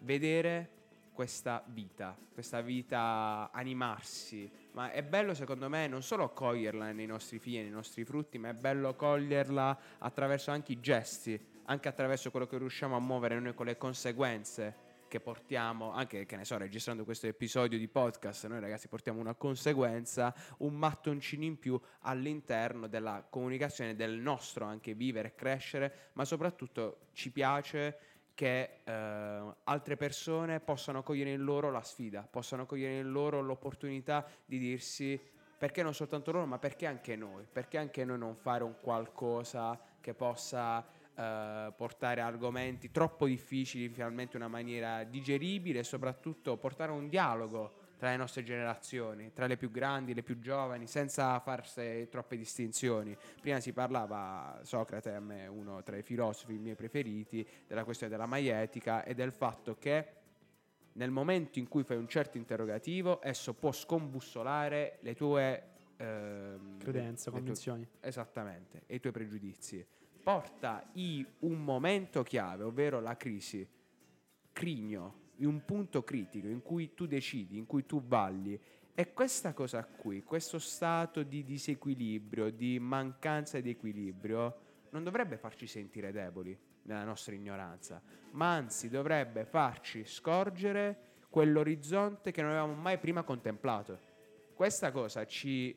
vedere 0.00 0.78
questa 1.12 1.62
vita, 1.66 2.16
questa 2.32 2.60
vita 2.60 3.50
animarsi. 3.52 4.50
Ma 4.72 4.90
è 4.90 5.02
bello 5.02 5.34
secondo 5.34 5.68
me 5.68 5.86
non 5.86 6.02
solo 6.02 6.30
coglierla 6.30 6.92
nei 6.92 7.06
nostri 7.06 7.38
figli, 7.38 7.58
nei 7.58 7.70
nostri 7.70 8.04
frutti, 8.04 8.38
ma 8.38 8.48
è 8.48 8.54
bello 8.54 8.94
coglierla 8.94 9.78
attraverso 9.98 10.50
anche 10.50 10.72
i 10.72 10.80
gesti, 10.80 11.40
anche 11.64 11.88
attraverso 11.88 12.30
quello 12.30 12.46
che 12.46 12.58
riusciamo 12.58 12.96
a 12.96 13.00
muovere 13.00 13.38
noi 13.38 13.54
con 13.54 13.66
le 13.66 13.76
conseguenze 13.76 14.88
che 15.10 15.18
portiamo, 15.18 15.90
anche 15.90 16.24
che 16.24 16.36
ne 16.36 16.44
so, 16.44 16.56
registrando 16.56 17.04
questo 17.04 17.26
episodio 17.26 17.76
di 17.76 17.88
podcast, 17.88 18.46
noi 18.46 18.60
ragazzi 18.60 18.86
portiamo 18.86 19.18
una 19.18 19.34
conseguenza, 19.34 20.32
un 20.58 20.74
mattoncino 20.74 21.42
in 21.42 21.58
più 21.58 21.78
all'interno 22.02 22.86
della 22.86 23.26
comunicazione 23.28 23.96
del 23.96 24.12
nostro 24.12 24.64
anche 24.64 24.94
vivere 24.94 25.28
e 25.28 25.34
crescere, 25.34 26.10
ma 26.12 26.24
soprattutto 26.24 27.08
ci 27.12 27.32
piace 27.32 27.98
che 28.34 28.82
eh, 28.84 29.54
altre 29.64 29.96
persone 29.96 30.60
possano 30.60 31.02
cogliere 31.02 31.32
in 31.32 31.42
loro 31.42 31.72
la 31.72 31.82
sfida, 31.82 32.22
possano 32.30 32.64
cogliere 32.64 32.98
in 32.98 33.10
loro 33.10 33.40
l'opportunità 33.42 34.24
di 34.44 34.58
dirsi 34.58 35.20
perché 35.58 35.82
non 35.82 35.92
soltanto 35.92 36.30
loro, 36.30 36.46
ma 36.46 36.60
perché 36.60 36.86
anche 36.86 37.16
noi, 37.16 37.46
perché 37.50 37.78
anche 37.78 38.04
noi 38.04 38.16
non 38.16 38.36
fare 38.36 38.62
un 38.62 38.76
qualcosa 38.80 39.78
che 40.00 40.14
possa 40.14 40.86
eh, 41.20 41.72
portare 41.76 42.22
argomenti 42.22 42.90
troppo 42.90 43.26
difficili 43.26 43.90
finalmente 43.90 44.36
in 44.36 44.42
una 44.42 44.50
maniera 44.50 45.04
digeribile 45.04 45.80
e 45.80 45.84
soprattutto 45.84 46.56
portare 46.56 46.92
un 46.92 47.10
dialogo 47.10 47.88
tra 47.98 48.08
le 48.08 48.16
nostre 48.16 48.42
generazioni, 48.42 49.30
tra 49.34 49.46
le 49.46 49.58
più 49.58 49.70
grandi, 49.70 50.14
le 50.14 50.22
più 50.22 50.38
giovani, 50.38 50.86
senza 50.86 51.38
farsi 51.40 52.08
troppe 52.10 52.38
distinzioni. 52.38 53.14
Prima 53.38 53.60
si 53.60 53.74
parlava, 53.74 54.60
Socrate 54.62 55.12
a 55.12 55.20
me 55.20 55.46
uno 55.46 55.82
tra 55.82 55.98
i 55.98 56.02
filosofi 56.02 56.56
miei 56.56 56.74
preferiti, 56.74 57.46
della 57.66 57.84
questione 57.84 58.10
della 58.10 58.24
maietica 58.24 59.04
e 59.04 59.12
del 59.12 59.32
fatto 59.32 59.76
che 59.76 60.14
nel 60.92 61.10
momento 61.10 61.58
in 61.58 61.68
cui 61.68 61.84
fai 61.84 61.98
un 61.98 62.08
certo 62.08 62.38
interrogativo, 62.38 63.20
esso 63.22 63.52
può 63.52 63.70
scombussolare 63.70 64.96
le 65.02 65.14
tue 65.14 65.64
ehm, 65.98 66.78
Credenze, 66.78 67.24
le 67.26 67.30
tue- 67.30 67.32
convinzioni. 67.32 67.86
esattamente, 68.00 68.84
e 68.86 68.94
i 68.94 69.00
tuoi 69.00 69.12
pregiudizi. 69.12 69.86
Porta 70.30 70.88
in 70.92 71.26
un 71.40 71.64
momento 71.64 72.22
chiave, 72.22 72.62
ovvero 72.62 73.00
la 73.00 73.16
crisi, 73.16 73.68
crigno, 74.52 75.30
in 75.36 75.46
un 75.46 75.64
punto 75.64 76.04
critico 76.04 76.46
in 76.46 76.62
cui 76.62 76.94
tu 76.94 77.06
decidi, 77.06 77.58
in 77.58 77.66
cui 77.66 77.84
tu 77.84 78.00
valli. 78.00 78.58
E 78.94 79.12
questa 79.12 79.52
cosa 79.52 79.84
qui, 79.84 80.22
questo 80.22 80.60
stato 80.60 81.24
di 81.24 81.42
disequilibrio, 81.42 82.50
di 82.50 82.78
mancanza 82.78 83.58
di 83.58 83.70
equilibrio, 83.70 84.58
non 84.90 85.02
dovrebbe 85.02 85.36
farci 85.36 85.66
sentire 85.66 86.12
deboli 86.12 86.56
nella 86.82 87.04
nostra 87.04 87.34
ignoranza, 87.34 88.00
ma 88.32 88.54
anzi 88.54 88.88
dovrebbe 88.88 89.44
farci 89.44 90.04
scorgere 90.04 91.08
quell'orizzonte 91.28 92.30
che 92.30 92.42
non 92.42 92.52
avevamo 92.52 92.74
mai 92.74 92.98
prima 92.98 93.24
contemplato. 93.24 93.98
Questa 94.54 94.92
cosa 94.92 95.26
ci 95.26 95.76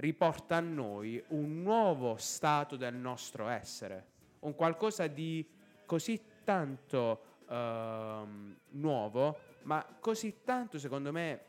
riporta 0.00 0.56
a 0.56 0.60
noi 0.60 1.22
un 1.28 1.62
nuovo 1.62 2.16
stato 2.16 2.76
del 2.76 2.94
nostro 2.94 3.48
essere, 3.48 4.06
un 4.40 4.54
qualcosa 4.54 5.06
di 5.06 5.46
così 5.84 6.20
tanto 6.42 7.22
ehm, 7.48 8.56
nuovo, 8.70 9.38
ma 9.62 9.86
così 10.00 10.38
tanto 10.42 10.78
secondo 10.78 11.12
me 11.12 11.44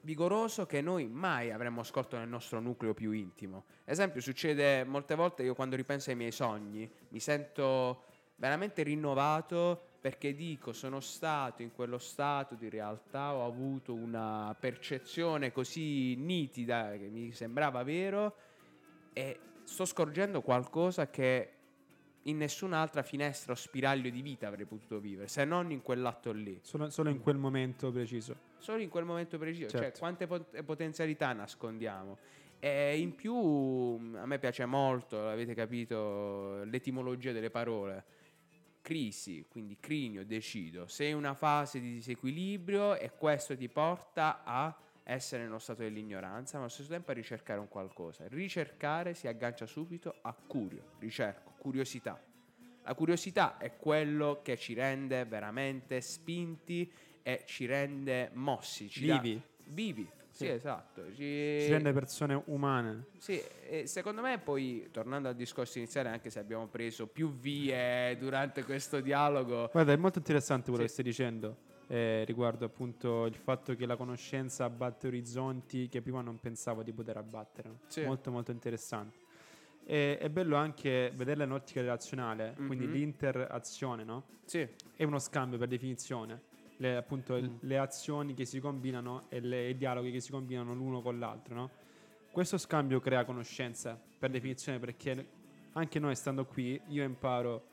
vigoroso 0.00 0.66
che 0.66 0.80
noi 0.80 1.06
mai 1.06 1.52
avremmo 1.52 1.82
scorto 1.84 2.16
nel 2.16 2.28
nostro 2.28 2.60
nucleo 2.60 2.92
più 2.92 3.12
intimo. 3.12 3.64
Esempio, 3.84 4.20
succede 4.20 4.84
molte 4.84 5.14
volte 5.14 5.44
io 5.44 5.54
quando 5.54 5.76
ripenso 5.76 6.10
ai 6.10 6.16
miei 6.16 6.32
sogni, 6.32 6.90
mi 7.08 7.20
sento 7.20 8.02
veramente 8.36 8.82
rinnovato 8.82 9.85
perché 10.06 10.36
dico 10.36 10.72
sono 10.72 11.00
stato 11.00 11.62
in 11.62 11.72
quello 11.72 11.98
stato 11.98 12.54
di 12.54 12.68
realtà, 12.68 13.34
ho 13.34 13.44
avuto 13.44 13.92
una 13.92 14.56
percezione 14.56 15.50
così 15.50 16.14
nitida 16.14 16.92
che 16.96 17.08
mi 17.08 17.32
sembrava 17.32 17.82
vero 17.82 18.36
e 19.12 19.36
sto 19.64 19.84
scorgendo 19.84 20.42
qualcosa 20.42 21.10
che 21.10 21.50
in 22.22 22.36
nessun'altra 22.36 23.02
finestra 23.02 23.50
o 23.50 23.56
spiraglio 23.56 24.08
di 24.08 24.22
vita 24.22 24.46
avrei 24.46 24.64
potuto 24.64 25.00
vivere, 25.00 25.26
se 25.26 25.44
non 25.44 25.72
in 25.72 25.82
quell'atto 25.82 26.30
lì. 26.30 26.56
Solo, 26.62 26.88
solo 26.88 27.10
in 27.10 27.18
quel 27.20 27.36
momento 27.36 27.90
preciso. 27.90 28.36
Solo 28.58 28.82
in 28.82 28.88
quel 28.88 29.04
momento 29.04 29.38
preciso, 29.38 29.70
cioè 29.70 29.80
Certo. 29.80 29.98
quante 29.98 30.28
pot- 30.28 30.62
potenzialità 30.62 31.32
nascondiamo. 31.32 32.16
E 32.60 32.96
in 32.96 33.16
più 33.16 33.34
mh, 33.34 34.18
a 34.20 34.26
me 34.26 34.38
piace 34.38 34.66
molto, 34.66 35.26
avete 35.28 35.52
capito, 35.52 36.62
l'etimologia 36.62 37.32
delle 37.32 37.50
parole. 37.50 38.04
Crisi, 38.86 39.44
quindi 39.48 39.78
crigno, 39.80 40.22
decido. 40.22 40.86
Sei 40.86 41.10
in 41.10 41.16
una 41.16 41.34
fase 41.34 41.80
di 41.80 41.94
disequilibrio 41.94 42.94
e 42.94 43.10
questo 43.10 43.56
ti 43.56 43.68
porta 43.68 44.44
a 44.44 44.72
essere 45.02 45.42
nello 45.42 45.58
stato 45.58 45.82
dell'ignoranza, 45.82 46.54
ma 46.54 46.62
allo 46.62 46.72
stesso 46.72 46.90
tempo 46.90 47.10
a 47.10 47.14
ricercare 47.14 47.58
un 47.58 47.66
qualcosa. 47.66 48.28
Ricercare 48.28 49.14
si 49.14 49.26
aggancia 49.26 49.66
subito 49.66 50.14
a 50.22 50.32
curio, 50.32 50.92
ricerco, 51.00 51.54
curiosità. 51.58 52.16
La 52.84 52.94
curiosità 52.94 53.58
è 53.58 53.76
quello 53.76 54.38
che 54.44 54.56
ci 54.56 54.72
rende 54.74 55.24
veramente 55.24 56.00
spinti 56.00 56.88
e 57.24 57.42
ci 57.44 57.66
rende 57.66 58.30
mossi, 58.34 58.88
ci 58.88 59.00
Vivi. 59.00 59.42
vivi, 59.64 60.08
sì, 60.36 60.48
esatto. 60.48 61.06
Ci, 61.08 61.14
Ci 61.14 61.68
rende 61.70 61.92
persone 61.92 62.42
umane. 62.46 63.06
sì, 63.18 63.40
e 63.68 63.86
secondo 63.86 64.20
me 64.20 64.38
poi, 64.38 64.88
tornando 64.92 65.28
al 65.28 65.34
discorso 65.34 65.78
iniziale, 65.78 66.10
anche 66.10 66.28
se 66.30 66.38
abbiamo 66.38 66.66
preso 66.66 67.06
più 67.06 67.32
vie 67.32 68.16
durante 68.18 68.62
questo 68.64 69.00
dialogo, 69.00 69.68
Guarda, 69.72 69.92
è 69.92 69.96
molto 69.96 70.18
interessante 70.18 70.64
quello 70.70 70.80
Sì. 70.80 70.86
che 70.86 70.92
stai 70.92 71.04
dicendo 71.04 71.56
eh, 71.88 72.24
riguardo 72.26 72.64
appunto 72.64 73.26
il 73.26 73.34
fatto 73.36 73.74
che 73.74 73.86
la 73.86 73.96
conoscenza 73.96 74.64
abbatte 74.64 75.06
orizzonti 75.06 75.88
che 75.88 76.02
prima 76.02 76.20
non 76.20 76.38
pensavo 76.38 76.82
di 76.82 76.92
poter 76.92 77.16
abbattere. 77.16 77.78
Sì. 77.86 78.02
Molto 78.04 78.30
molto 78.30 78.50
interessante. 78.50 79.16
E, 79.86 80.18
è 80.18 80.28
bello 80.28 80.56
anche 80.56 81.12
vederla 81.14 81.44
in 81.44 81.52
ottica 81.52 81.80
relazionale, 81.80 82.54
quindi 82.66 82.86
Mhm. 82.86 82.92
l'interazione, 82.92 84.04
no? 84.04 84.24
sì, 84.44 84.66
È 84.94 85.04
uno 85.04 85.18
scambio 85.18 85.58
per 85.58 85.68
definizione. 85.68 86.42
Le, 86.78 86.96
appunto 86.96 87.36
il- 87.36 87.56
le 87.60 87.78
azioni 87.78 88.34
che 88.34 88.44
si 88.44 88.60
combinano 88.60 89.26
e 89.30 89.40
le- 89.40 89.70
i 89.70 89.76
dialoghi 89.76 90.10
che 90.10 90.20
si 90.20 90.30
combinano 90.30 90.74
l'uno 90.74 91.00
con 91.00 91.18
l'altro, 91.18 91.54
no? 91.54 91.70
Questo 92.30 92.58
scambio 92.58 93.00
crea 93.00 93.24
conoscenza 93.24 93.98
per 94.18 94.30
definizione 94.30 94.78
perché 94.78 95.26
anche 95.72 95.98
noi 95.98 96.14
stando 96.14 96.44
qui 96.44 96.78
io 96.88 97.02
imparo 97.02 97.66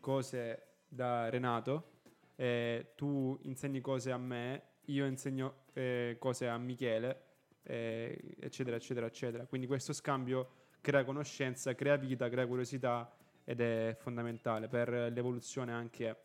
cose 0.00 0.66
da 0.88 1.28
Renato, 1.30 1.88
eh, 2.36 2.92
tu 2.96 3.38
insegni 3.42 3.80
cose 3.80 4.12
a 4.12 4.18
me, 4.18 4.62
io 4.86 5.06
insegno 5.06 5.64
eh, 5.72 6.16
cose 6.18 6.48
a 6.48 6.58
Michele, 6.58 7.22
eh, 7.62 8.18
eccetera, 8.40 8.76
eccetera, 8.76 9.06
eccetera. 9.06 9.46
Quindi 9.46 9.66
questo 9.66 9.92
scambio 9.92 10.48
crea 10.80 11.04
conoscenza, 11.04 11.74
crea 11.74 11.96
vita, 11.96 12.28
crea 12.28 12.46
curiosità 12.46 13.10
ed 13.44 13.60
è 13.60 13.96
fondamentale 13.98 14.68
per 14.68 14.88
l'evoluzione 15.12 15.72
anche 15.72 16.16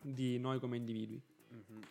di 0.00 0.38
noi 0.38 0.58
come 0.60 0.76
individui. 0.76 1.20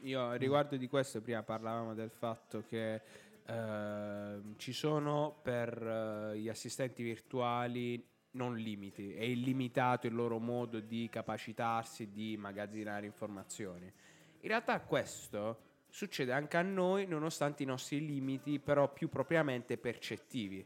Io 0.02 0.34
riguardo 0.34 0.78
di 0.78 0.88
questo 0.88 1.22
prima 1.22 1.44
parlavamo 1.44 1.94
del 1.94 2.10
fatto 2.10 2.64
che 2.68 3.02
ehm, 3.46 4.56
ci 4.58 4.74
sono 4.74 5.40
per 5.42 6.32
eh, 6.34 6.40
gli 6.40 6.50
assistenti 6.50 7.04
virtuali 7.04 8.04
non 8.32 8.56
limiti, 8.56 9.14
è 9.14 9.24
illimitato 9.24 10.08
il 10.08 10.16
loro 10.16 10.40
modo 10.40 10.80
di 10.80 11.10
capacitarsi 11.12 12.12
di 12.12 12.32
immagazzinare 12.32 13.06
informazioni. 13.06 13.86
In 13.86 14.48
realtà 14.48 14.80
questo 14.82 15.70
succede 15.90 16.32
anche 16.32 16.58
a 16.58 16.62
noi 16.62 17.06
nonostante 17.06 17.64
i 17.64 17.66
nostri 17.66 18.04
limiti, 18.06 18.60
però 18.60 18.92
più 18.92 19.10
propriamente 19.10 19.78
percettivi, 19.78 20.66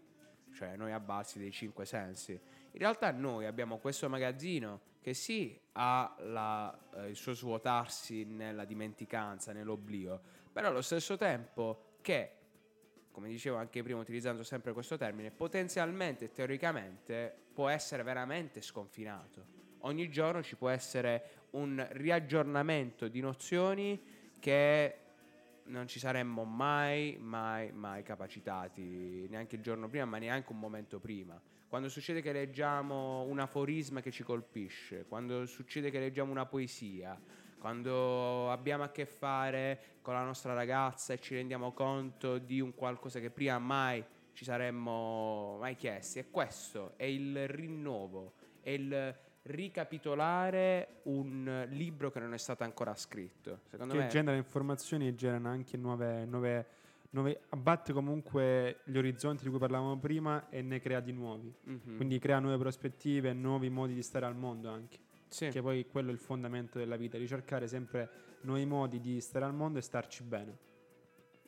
cioè 0.54 0.76
noi 0.76 0.92
a 0.92 1.00
base 1.00 1.40
dei 1.40 1.52
cinque 1.52 1.86
sensi. 1.86 2.32
In 2.32 2.80
realtà 2.80 3.12
noi 3.12 3.46
abbiamo 3.46 3.80
questo 3.80 4.08
magazzino 4.08 4.94
che 5.06 5.14
sì 5.14 5.56
ha 5.74 6.16
la, 6.22 6.76
eh, 6.96 7.10
il 7.10 7.16
suo 7.16 7.34
svuotarsi 7.34 8.24
nella 8.24 8.66
dimenticanza, 8.66 9.54
nell'oblio, 9.54 10.20
però 10.52 10.70
allo 10.70 10.82
stesso 10.82 11.16
tempo 11.16 11.98
che, 12.02 12.32
come 13.12 13.28
dicevo 13.28 13.58
anche 13.58 13.84
prima 13.84 14.00
utilizzando 14.00 14.42
sempre 14.42 14.74
questo 14.74 14.98
termine, 14.98 15.30
potenzialmente, 15.30 16.32
teoricamente, 16.32 17.32
può 17.54 17.68
essere 17.68 18.02
veramente 18.02 18.62
sconfinato. 18.62 19.46
Ogni 19.82 20.10
giorno 20.10 20.42
ci 20.42 20.56
può 20.56 20.70
essere 20.70 21.46
un 21.52 21.88
riaggiornamento 21.92 23.08
di 23.08 23.20
nozioni 23.20 24.02
che 24.40 24.98
non 25.66 25.88
ci 25.88 26.00
saremmo 26.00 26.46
mai, 26.46 27.16
mai, 27.20 27.72
mai 27.72 28.02
capacitati, 28.02 29.28
neanche 29.30 29.56
il 29.56 29.62
giorno 29.62 29.88
prima, 29.88 30.06
ma 30.06 30.18
neanche 30.18 30.52
un 30.52 30.58
momento 30.58 31.00
prima. 31.00 31.40
Quando 31.68 31.90
succede 31.90 32.22
che 32.22 32.32
leggiamo 32.32 33.24
un 33.24 33.40
aforisma 33.40 34.02
che 34.02 34.12
ci 34.12 34.24
colpisce, 34.24 35.06
quando 35.08 35.46
succede 35.46 35.90
che 35.90 36.00
leggiamo 36.00 36.32
una 36.32 36.46
poesia, 36.46 37.20
quando 37.60 38.52
abbiamo 38.52 38.84
a 38.84 38.90
che 38.90 39.06
fare 39.06 39.98
con 40.02 40.14
la 40.14 40.24
nostra 40.24 40.54
ragazza 40.54 41.14
e 41.14 41.20
ci 41.20 41.34
rendiamo 41.34 41.72
conto 41.72 42.38
di 42.38 42.60
un 42.60 42.76
qualcosa 42.76 43.20
che 43.20 43.32
prima 43.32 43.58
mai 43.58 44.04
ci 44.34 44.44
saremmo 44.44 45.58
mai 45.60 45.76
chiesti. 45.76 46.20
E 46.20 46.30
questo 46.30 46.94
è 46.96 47.06
il 47.06 47.48
rinnovo, 47.48 48.34
è 48.62 48.70
il 48.70 49.16
ricapitolare 49.44 51.00
un 51.04 51.66
libro 51.70 52.12
che 52.12 52.20
non 52.20 52.34
è 52.34 52.38
stato 52.38 52.64
ancora 52.64 52.96
scritto. 52.96 53.62
Secondo 53.64 53.94
che 53.94 54.00
me 54.00 54.08
genera 54.08 54.38
informazioni 54.38 55.08
e 55.08 55.16
generano 55.16 55.50
anche 55.50 55.78
nuove, 55.78 56.26
nuove, 56.26 56.26
nuove- 56.26 56.66
abbatte 57.50 57.94
comunque 57.94 58.80
gli 58.84 58.98
orizzonti 58.98 59.44
di 59.44 59.50
cui 59.50 59.60
parlavamo 59.60 59.98
prima 59.98 60.50
e 60.50 60.62
ne 60.62 60.80
crea 60.80 61.00
di 61.00 61.12
nuovi. 61.12 61.54
Mhm. 61.64 61.96
Quindi 61.96 62.20
crea 62.20 62.40
nuove 62.40 62.58
prospettive, 62.58 63.34
nuovi 63.34 63.70
modi 63.70 63.94
di 63.94 64.02
stare 64.02 64.26
al 64.26 64.36
mondo 64.36 64.70
anche. 64.70 65.00
Sì. 65.28 65.50
Che 65.50 65.62
poi 65.62 65.86
quello 65.88 66.10
è 66.10 66.14
il 66.14 66.20
fondamento 66.20 66.78
della 66.78 66.96
vita, 66.96 67.18
ricercare 67.18 67.68
sempre 67.68 68.10
nuovi 68.42 68.66
modi 68.66 69.00
di 69.00 69.20
stare 69.22 69.46
al 69.46 69.54
mondo 69.54 69.80
e 69.80 69.82
starci 69.82 70.24
bene. 70.24 70.58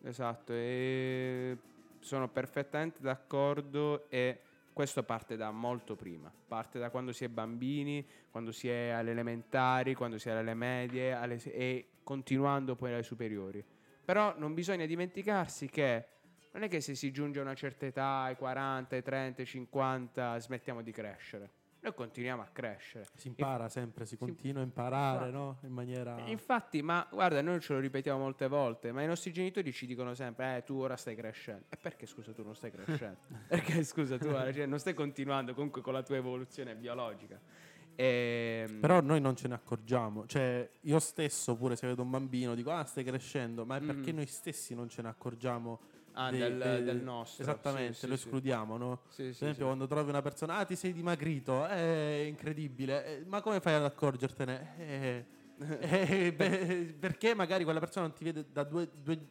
Esatto, 0.04 0.54
e 0.54 1.58
sono 2.00 2.30
perfettamente 2.30 3.02
d'accordo 3.02 4.10
e 4.10 4.40
questo 4.74 5.04
parte 5.04 5.36
da 5.36 5.50
molto 5.52 5.96
prima, 5.96 6.32
parte 6.48 6.78
da 6.78 6.90
quando 6.90 7.12
si 7.12 7.24
è 7.24 7.30
bambini, 7.30 8.06
quando 8.30 8.52
si 8.52 8.70
è 8.70 8.90
alle 8.90 9.12
elementari, 9.12 9.96
quando 9.96 10.18
si 10.20 10.30
è 10.30 10.34
alle 10.34 10.54
medie 10.54 11.14
alle- 11.14 11.42
e 11.44 11.88
continuando 12.04 12.76
poi 12.76 12.94
alle 12.94 13.04
superiori. 13.04 13.64
Però 14.08 14.34
non 14.38 14.54
bisogna 14.54 14.86
dimenticarsi 14.86 15.68
che 15.68 16.06
non 16.54 16.64
è 16.64 16.70
che 16.70 16.80
se 16.80 16.96
si 16.96 17.12
giunge 17.12 17.40
a 17.40 17.42
una 17.42 17.56
certa 17.56 17.88
età, 17.88 18.22
ai 18.22 18.38
40, 18.38 18.96
ai 18.96 19.04
30, 19.04 19.42
ai 19.42 19.46
50, 19.46 20.40
smettiamo 20.40 20.82
di 20.82 20.94
crescere. 20.94 21.50
Noi 21.82 21.94
continuiamo 21.94 22.42
a 22.42 22.48
crescere. 22.54 23.06
Si 23.16 23.28
impara 23.28 23.68
sempre, 23.68 24.06
si 24.06 24.16
continua 24.16 24.62
a 24.62 24.64
imparare, 24.64 25.26
Infatti. 25.26 25.32
no? 25.34 25.58
In 25.64 25.74
maniera... 25.74 26.20
Infatti, 26.20 26.82
ma 26.82 27.06
guarda, 27.12 27.42
noi 27.42 27.60
ce 27.60 27.74
lo 27.74 27.80
ripetiamo 27.80 28.18
molte 28.18 28.48
volte, 28.48 28.94
ma 28.94 29.04
i 29.04 29.08
nostri 29.08 29.34
genitori 29.34 29.74
ci 29.74 29.86
dicono 29.86 30.14
sempre, 30.14 30.56
eh, 30.56 30.64
tu 30.64 30.76
ora 30.76 30.96
stai 30.96 31.14
crescendo. 31.14 31.66
E 31.68 31.76
perché 31.76 32.06
scusa 32.06 32.32
tu 32.32 32.46
non 32.46 32.56
stai 32.56 32.72
crescendo? 32.72 33.18
perché 33.50 33.84
scusa 33.84 34.18
tu 34.18 34.30
cioè, 34.30 34.66
non 34.68 34.80
stai 34.80 34.94
continuando 34.94 35.54
comunque 35.54 35.82
con 35.82 35.92
la 35.92 36.02
tua 36.02 36.16
evoluzione 36.16 36.78
biologica. 36.78 37.38
Ehm, 38.00 38.80
Però 38.80 39.02
noi 39.02 39.20
non 39.20 39.36
ce 39.36 39.48
ne 39.48 39.56
accorgiamo. 39.56 40.26
Cioè, 40.28 40.70
io 40.82 41.00
stesso, 41.00 41.56
pure 41.56 41.76
se 41.76 41.88
vedo 41.88 42.04
un 42.04 42.12
bambino, 42.12 42.54
dico, 42.54 42.70
ah, 42.72 42.84
stai 42.86 43.04
crescendo, 43.04 43.66
ma 43.66 43.78
è 43.78 43.80
perché 43.82 44.12
Mhm. 44.12 44.18
noi 44.18 44.26
stessi 44.28 44.76
non 44.76 44.88
ce 44.88 45.02
ne 45.02 45.10
accorgiamo 45.10 45.82
ah, 46.14 46.30
dei- 46.30 46.40
del, 46.40 46.58
dei- 46.60 46.84
del 46.84 46.98
nostro. 46.98 47.44
Esattamente, 47.44 47.94
sì, 47.98 48.08
lo 48.08 48.16
sì. 48.16 48.24
escludiamo, 48.26 48.78
no? 48.78 49.02
Sì, 49.10 49.16
sì, 49.16 49.22
Per 49.24 49.32
esempio, 49.34 49.66
quando 49.66 49.88
trovi 49.88 50.10
una 50.10 50.22
persona, 50.22 50.58
ah, 50.58 50.66
ti 50.66 50.76
sei 50.76 50.94
dimagrito, 50.94 51.66
è 51.66 52.24
incredibile, 52.28 53.06
Eh, 53.22 53.26
ma 53.26 53.42
come 53.42 53.60
fai 53.60 53.74
ad 53.74 53.84
accorgertene? 53.84 54.76
Eh, 54.78 55.26
eh, 55.82 56.34
beh, 56.34 56.96
perché 57.00 57.34
magari 57.34 57.64
quella 57.64 57.80
persona 57.80 58.06
non 58.06 58.16
ti 58.16 58.24
vede 58.24 58.46
da 58.52 58.64
due, 58.64 58.90
due, 58.94 59.30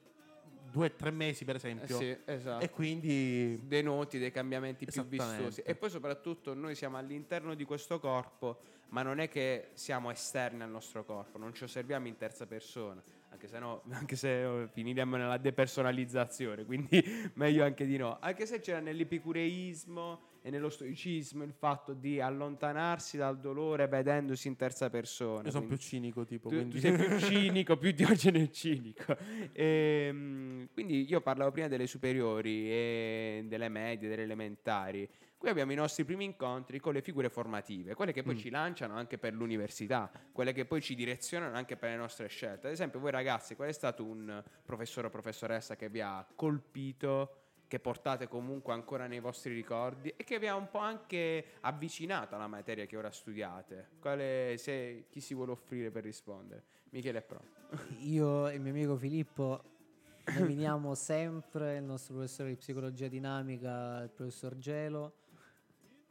due 0.76 0.94
tre 0.94 1.10
mesi, 1.10 1.46
per 1.46 1.54
Eh 1.54 1.58
esempio, 1.58 1.96
sì, 1.96 2.14
esatto. 2.26 2.62
e 2.62 2.68
quindi 2.68 3.58
dei 3.66 3.82
noti, 3.82 4.18
dei 4.18 4.30
cambiamenti 4.30 4.84
più 4.84 5.06
vistosi. 5.06 5.62
E 5.62 5.74
poi 5.74 5.88
soprattutto 5.88 6.52
noi 6.52 6.74
siamo 6.74 6.98
all'interno 6.98 7.54
di 7.54 7.64
questo 7.64 7.98
corpo, 7.98 8.60
ma 8.88 9.00
non 9.02 9.18
è 9.18 9.28
che 9.28 9.70
siamo 9.72 10.10
esterni 10.10 10.62
al 10.62 10.70
nostro 10.70 11.02
corpo, 11.04 11.38
non 11.38 11.54
ci 11.54 11.64
osserviamo 11.64 12.06
in 12.08 12.18
terza 12.18 12.46
persona, 12.46 13.02
anche 13.30 13.48
se, 13.48 13.58
no, 13.58 13.82
anche 13.90 14.16
se 14.16 14.62
eh, 14.64 14.68
finiremmo 14.68 15.16
nella 15.16 15.38
depersonalizzazione, 15.38 16.66
quindi 16.66 17.02
meglio 17.34 17.64
anche 17.64 17.86
di 17.86 17.96
no. 17.96 18.18
Anche 18.20 18.44
se 18.44 18.60
c'era 18.60 18.80
nell'epicureismo 18.80 20.20
e 20.46 20.50
nello 20.50 20.68
stoicismo 20.68 21.42
il 21.42 21.52
fatto 21.52 21.92
di 21.92 22.20
allontanarsi 22.20 23.16
dal 23.16 23.40
dolore 23.40 23.88
vedendosi 23.88 24.46
in 24.46 24.54
terza 24.54 24.88
persona. 24.88 25.42
io 25.42 25.50
sono 25.50 25.66
più 25.66 25.76
cinico, 25.76 26.24
tipo, 26.24 26.48
tu, 26.48 26.68
tu 26.68 26.78
sei 26.78 26.92
più 26.92 27.18
cinico, 27.18 27.76
più 27.76 27.90
Diogene 27.90 28.44
è 28.44 28.50
cinico. 28.50 29.16
Ehm, 29.50 30.68
quindi 30.72 31.04
io 31.08 31.20
parlavo 31.20 31.50
prima 31.50 31.66
delle 31.66 31.88
superiori 31.88 32.70
e 32.70 33.44
delle 33.48 33.68
medie, 33.68 34.08
delle 34.08 34.22
elementari. 34.22 35.08
Qui 35.36 35.48
abbiamo 35.48 35.72
i 35.72 35.74
nostri 35.74 36.04
primi 36.04 36.24
incontri 36.24 36.78
con 36.78 36.92
le 36.92 37.02
figure 37.02 37.28
formative, 37.28 37.94
quelle 37.94 38.12
che 38.12 38.22
poi 38.22 38.34
Mm. 38.34 38.38
ci 38.38 38.48
lanciano 38.48 38.94
anche 38.94 39.18
per 39.18 39.34
l'università, 39.34 40.08
quelle 40.30 40.52
che 40.52 40.64
poi 40.64 40.80
ci 40.80 40.94
direzionano 40.94 41.56
anche 41.56 41.76
per 41.76 41.90
le 41.90 41.96
nostre 41.96 42.28
scelte. 42.28 42.68
Ad 42.68 42.72
esempio, 42.72 43.00
voi 43.00 43.10
ragazzi, 43.10 43.56
qual 43.56 43.68
è 43.68 43.72
stato 43.72 44.04
un 44.04 44.44
professore 44.64 45.08
o 45.08 45.10
professoressa 45.10 45.74
che 45.74 45.88
vi 45.88 46.00
ha 46.00 46.24
colpito, 46.36 47.45
che 47.68 47.80
portate 47.80 48.28
comunque 48.28 48.72
ancora 48.72 49.06
nei 49.06 49.20
vostri 49.20 49.52
ricordi 49.52 50.12
e 50.16 50.22
che 50.24 50.38
vi 50.38 50.46
ha 50.46 50.54
un 50.54 50.68
po' 50.70 50.78
anche 50.78 51.44
avvicinato 51.60 52.34
alla 52.34 52.46
materia 52.46 52.86
che 52.86 52.96
ora 52.96 53.10
studiate? 53.10 53.90
Quale, 54.00 54.56
se, 54.58 55.06
chi 55.10 55.20
si 55.20 55.34
vuole 55.34 55.52
offrire 55.52 55.90
per 55.90 56.04
rispondere? 56.04 56.64
Michele 56.90 57.18
è 57.18 57.22
pronto. 57.22 57.56
Io 58.02 58.48
e 58.48 58.54
il 58.54 58.60
mio 58.60 58.70
amico 58.70 58.96
Filippo 58.96 59.62
nominiamo 60.38 60.94
sempre 60.94 61.76
il 61.76 61.84
nostro 61.84 62.14
professore 62.14 62.50
di 62.50 62.56
psicologia 62.56 63.08
dinamica, 63.08 64.02
il 64.02 64.10
professor 64.10 64.56
Gelo, 64.56 65.14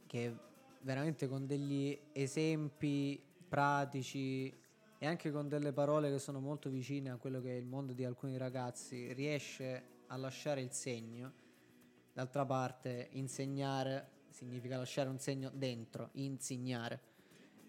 che 0.08 0.34
veramente 0.82 1.28
con 1.28 1.46
degli 1.46 1.98
esempi 2.12 3.22
pratici 3.48 4.54
e 4.98 5.06
anche 5.06 5.32
con 5.32 5.48
delle 5.48 5.74
parole 5.74 6.10
che 6.10 6.20
sono 6.20 6.39
molto 6.39 6.70
vicine 6.70 7.10
a 7.10 7.18
quello 7.18 7.41
che 7.41 7.52
è 7.52 7.56
il 7.56 7.65
mondo 7.65 7.94
di 7.94 8.06
alcuni 8.06 8.38
ragazzi 8.38 9.12
riesce 9.13 9.84
a 10.08 10.18
lasciare 10.18 10.62
il 10.62 10.72
segno. 10.72 11.44
D'altra 12.15 12.45
parte, 12.45 13.10
insegnare 13.12 14.12
significa 14.30 14.78
lasciare 14.78 15.10
un 15.10 15.19
segno 15.19 15.51
dentro, 15.54 16.12
insegnare. 16.13 17.01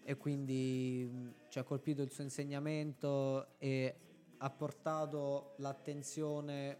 E 0.05 0.15
quindi 0.15 1.33
ci 1.49 1.59
ha 1.59 1.63
colpito 1.63 2.01
il 2.01 2.11
suo 2.11 2.23
insegnamento 2.23 3.57
e 3.57 3.93
ha 4.37 4.49
portato 4.49 5.55
l'attenzione 5.57 6.77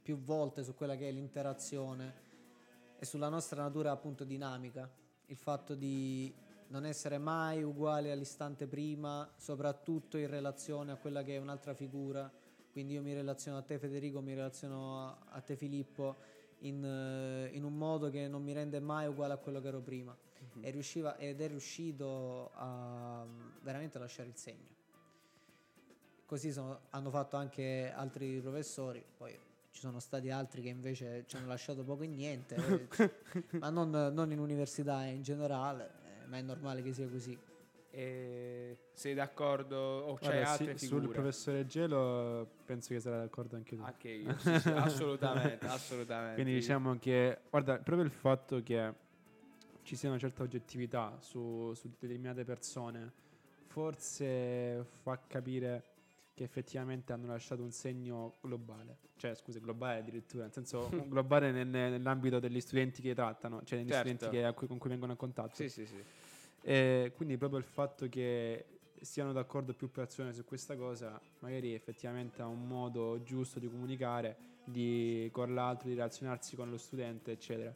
più 0.00 0.16
volte 0.16 0.64
su 0.64 0.74
quella 0.74 0.96
che 0.96 1.06
è 1.06 1.12
l'interazione 1.12 2.14
e 2.98 3.04
sulla 3.04 3.28
nostra 3.28 3.60
natura 3.60 3.90
appunto 3.90 4.24
dinamica, 4.24 4.90
il 5.26 5.36
fatto 5.36 5.74
di 5.74 6.34
non 6.68 6.86
essere 6.86 7.18
mai 7.18 7.62
uguali 7.62 8.10
all'istante 8.10 8.66
prima, 8.66 9.30
soprattutto 9.36 10.16
in 10.16 10.30
relazione 10.30 10.92
a 10.92 10.96
quella 10.96 11.22
che 11.22 11.36
è 11.36 11.38
un'altra 11.38 11.74
figura, 11.74 12.32
quindi 12.72 12.94
io 12.94 13.02
mi 13.02 13.12
relaziono 13.12 13.58
a 13.58 13.62
te 13.62 13.78
Federico, 13.78 14.22
mi 14.22 14.32
relaziono 14.32 15.18
a 15.28 15.40
te 15.42 15.54
Filippo 15.54 16.16
in, 16.64 16.84
eh, 16.84 17.54
in 17.54 17.64
un 17.64 17.76
modo 17.76 18.10
che 18.10 18.28
non 18.28 18.42
mi 18.42 18.52
rende 18.52 18.80
mai 18.80 19.06
uguale 19.06 19.34
a 19.34 19.36
quello 19.36 19.60
che 19.60 19.68
ero 19.68 19.80
prima 19.80 20.16
e 20.60 20.70
riusciva, 20.70 21.16
ed 21.16 21.40
è 21.40 21.48
riuscito 21.48 22.50
a 22.54 23.24
mm, 23.24 23.40
veramente 23.62 23.98
lasciare 23.98 24.28
il 24.28 24.36
segno. 24.36 24.72
Così 26.26 26.52
sono- 26.52 26.80
hanno 26.90 27.10
fatto 27.10 27.36
anche 27.36 27.92
altri 27.94 28.40
professori, 28.40 29.04
poi 29.16 29.38
ci 29.70 29.80
sono 29.80 29.98
stati 30.00 30.30
altri 30.30 30.62
che 30.62 30.68
invece 30.68 31.24
ci 31.26 31.36
hanno 31.36 31.48
lasciato 31.48 31.82
poco 31.84 32.02
e 32.04 32.06
niente, 32.06 32.88
ma 33.58 33.68
non, 33.70 33.90
non 33.90 34.30
in 34.30 34.38
università, 34.38 35.04
in 35.04 35.22
generale, 35.22 35.90
eh, 36.22 36.26
ma 36.26 36.38
è 36.38 36.42
normale 36.42 36.82
che 36.82 36.92
sia 36.92 37.08
così. 37.08 37.36
E 37.96 38.76
sei 38.92 39.14
d'accordo 39.14 39.76
o 39.76 40.14
c'hai 40.14 40.40
Guarda, 40.40 40.44
sì, 40.56 40.62
altre 40.64 40.78
sul 40.78 40.98
figure? 40.98 41.12
professore 41.12 41.64
Gelo 41.66 42.48
penso 42.64 42.92
che 42.92 42.98
sarai 42.98 43.20
d'accordo 43.20 43.54
anche 43.54 43.76
tu. 43.76 43.82
Anche 43.84 44.08
io, 44.08 44.36
sì, 44.38 44.58
sì, 44.58 44.68
assolutamente, 44.70 45.64
assolutamente. 45.68 46.34
Quindi 46.42 46.54
diciamo 46.58 46.98
che, 46.98 47.38
guarda, 47.48 47.78
proprio 47.78 48.04
il 48.04 48.10
fatto 48.10 48.60
che 48.64 48.92
ci 49.82 49.94
sia 49.94 50.08
una 50.08 50.18
certa 50.18 50.42
oggettività 50.42 51.18
su, 51.20 51.72
su 51.74 51.88
determinate 51.96 52.44
persone, 52.44 53.12
forse 53.68 54.84
fa 55.02 55.20
capire 55.28 55.84
che 56.34 56.42
effettivamente 56.42 57.12
hanno 57.12 57.28
lasciato 57.28 57.62
un 57.62 57.70
segno 57.70 58.32
globale. 58.40 58.98
Cioè, 59.16 59.36
scusa, 59.36 59.60
globale 59.60 60.00
addirittura, 60.00 60.42
nel 60.42 60.52
senso 60.52 60.90
globale 61.06 61.52
nel- 61.52 61.68
nell'ambito 61.68 62.40
degli 62.40 62.60
studenti 62.60 63.02
che 63.02 63.14
trattano, 63.14 63.62
cioè 63.62 63.78
degli 63.78 63.92
Certo. 63.92 64.16
studenti 64.16 64.36
che- 64.36 64.52
cui- 64.54 64.66
con 64.66 64.78
cui 64.78 64.90
vengono 64.90 65.12
a 65.12 65.16
contatto. 65.16 65.54
Sì, 65.54 65.68
sì, 65.68 65.86
sì. 65.86 66.02
E 66.66 67.12
quindi 67.14 67.36
proprio 67.36 67.58
il 67.58 67.66
fatto 67.66 68.08
che 68.08 68.64
siano 69.02 69.32
d'accordo 69.32 69.74
più 69.74 69.90
persone 69.90 70.32
su 70.32 70.44
questa 70.44 70.76
cosa, 70.76 71.20
magari 71.40 71.74
effettivamente 71.74 72.40
ha 72.40 72.46
un 72.46 72.66
modo 72.66 73.22
giusto 73.22 73.58
di 73.58 73.68
comunicare, 73.68 74.36
di, 74.64 75.28
con 75.30 75.52
l'altro, 75.52 75.88
di 75.88 75.94
relazionarsi 75.94 76.56
con 76.56 76.70
lo 76.70 76.78
studente, 76.78 77.32
eccetera. 77.32 77.72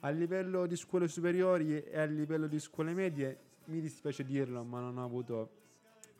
A 0.00 0.10
livello 0.10 0.66
di 0.66 0.74
scuole 0.74 1.06
superiori 1.06 1.80
e 1.80 1.96
a 1.96 2.04
livello 2.04 2.48
di 2.48 2.58
scuole 2.58 2.92
medie, 2.92 3.38
mi 3.66 3.80
dispiace 3.80 4.24
dirlo, 4.24 4.64
ma 4.64 4.80
non 4.80 4.98
ho 4.98 5.04
avuto 5.04 5.50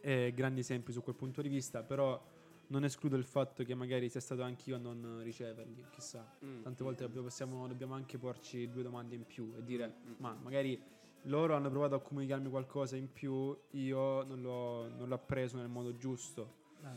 eh, 0.02 0.32
grandi 0.32 0.60
esempi 0.60 0.92
su 0.92 1.02
quel 1.02 1.16
punto 1.16 1.42
di 1.42 1.48
vista, 1.48 1.82
però 1.82 2.30
non 2.68 2.84
escludo 2.84 3.16
il 3.16 3.24
fatto 3.24 3.64
che 3.64 3.74
magari 3.74 4.08
sia 4.08 4.20
stato 4.20 4.42
anch'io 4.42 4.76
a 4.76 4.78
non 4.78 5.20
riceverli, 5.24 5.84
chissà. 5.90 6.24
Mm. 6.44 6.62
Tante 6.62 6.84
volte 6.84 7.02
dobbiamo, 7.02 7.26
possiamo- 7.26 7.66
dobbiamo 7.66 7.94
anche 7.94 8.18
porci 8.18 8.70
due 8.70 8.84
domande 8.84 9.16
in 9.16 9.26
più 9.26 9.52
e 9.56 9.64
dire, 9.64 9.88
Mm, 9.88 10.10
mm, 10.10 10.14
ma 10.18 10.38
magari 10.40 10.80
loro 11.22 11.54
hanno 11.54 11.70
provato 11.70 11.94
a 11.94 12.00
comunicarmi 12.00 12.48
qualcosa 12.48 12.96
in 12.96 13.12
più, 13.12 13.56
io 13.70 14.22
non 14.24 14.40
l'ho, 14.40 14.88
non 14.88 15.08
l'ho 15.08 15.14
appreso 15.14 15.56
nel 15.56 15.68
modo 15.68 15.96
giusto. 15.96 16.60
No, 16.80 16.90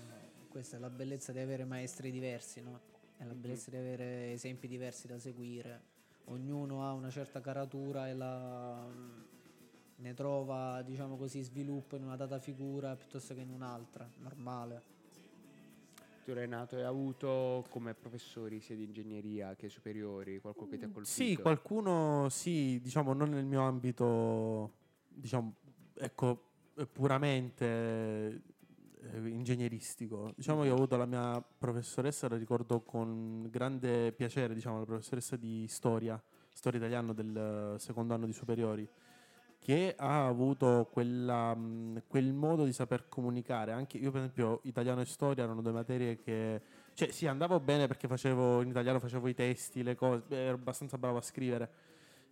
questa 0.50 0.78
è 0.78 0.80
la 0.80 0.90
bellezza 0.90 1.32
di 1.32 1.40
avere 1.40 1.66
maestri 1.66 2.12
diversi, 2.12 2.62
no? 2.62 2.80
È 3.18 3.24
la 3.24 3.34
bellezza 3.34 3.70
di 3.70 3.78
avere 3.78 4.32
esempi 4.32 4.68
diversi 4.68 5.08
da 5.08 5.20
seguire. 5.20 5.94
Ognuno 6.26 6.84
ha 6.84 6.94
una 6.94 7.10
certa 7.10 7.40
caratura 7.40 8.10
e 8.10 8.14
la, 8.14 8.88
ne 9.98 10.14
trova, 10.14 10.82
diciamo 10.82 11.18
così, 11.18 11.42
sviluppo 11.42 11.96
in 11.96 12.04
una 12.04 12.16
data 12.16 12.40
figura 12.40 12.96
piuttosto 12.96 13.34
che 13.34 13.42
in 13.42 13.50
un'altra, 13.50 14.10
normale. 14.18 14.95
Tu 16.26 16.34
Renato 16.34 16.76
hai 16.76 16.82
avuto 16.82 17.64
come 17.70 17.94
professori 17.94 18.60
sia 18.60 18.76
di 18.76 18.84
ingegneria 18.84 19.56
che 19.56 19.70
superiori 19.70 20.40
qualcuno 20.40 20.72
che 20.72 20.78
ti 20.80 20.86
ha 20.86 20.90
colpito? 20.90 21.14
Sì, 21.14 21.36
qualcuno 21.36 22.30
sì, 22.30 22.80
diciamo 22.82 23.14
non 23.14 23.30
nel 23.30 23.46
mio 23.46 23.62
ambito, 23.62 24.72
diciamo, 25.08 25.54
ecco, 25.94 26.46
puramente 26.92 28.42
eh, 29.02 29.28
ingegneristico. 29.28 30.34
Diciamo 30.36 30.64
che 30.64 30.72
ho 30.72 30.74
avuto 30.74 30.98
la 30.98 31.06
mia 31.06 31.40
professoressa, 31.40 32.28
la 32.28 32.38
ricordo 32.38 32.82
con 32.82 33.48
grande 33.52 34.12
piacere, 34.12 34.56
diciamo, 34.56 34.80
la 34.80 34.86
professoressa 34.86 35.36
di 35.36 35.68
storia, 35.68 36.20
storia 36.52 36.80
italiana 36.80 37.14
del 37.14 37.76
secondo 37.78 38.16
anno 38.16 38.26
di 38.26 38.34
superiori, 38.34 38.90
che 39.66 39.96
ha 39.98 40.28
avuto 40.28 40.88
quella, 40.92 41.56
mh, 41.56 42.04
quel 42.06 42.34
modo 42.34 42.66
di 42.66 42.72
saper 42.72 43.10
comunicare. 43.10 43.72
Anche 43.72 43.98
io, 43.98 44.12
per 44.12 44.22
esempio, 44.22 44.60
italiano 44.66 45.02
e 45.02 45.06
storia 45.06 45.44
erano 45.44 45.64
due 45.64 45.72
materie 45.72 46.20
che 46.20 46.62
cioè, 46.94 47.10
sì, 47.10 47.26
andavo 47.26 47.60
bene 47.60 47.88
perché 47.88 48.08
facevo 48.08 48.62
in 48.62 48.70
italiano 48.70 49.00
facevo 49.00 49.28
i 49.28 49.34
testi, 49.34 49.82
le 49.82 49.96
cose, 49.96 50.24
ero 50.30 50.54
abbastanza 50.54 51.00
bravo 51.00 51.18
a 51.18 51.22
scrivere. 51.22 51.70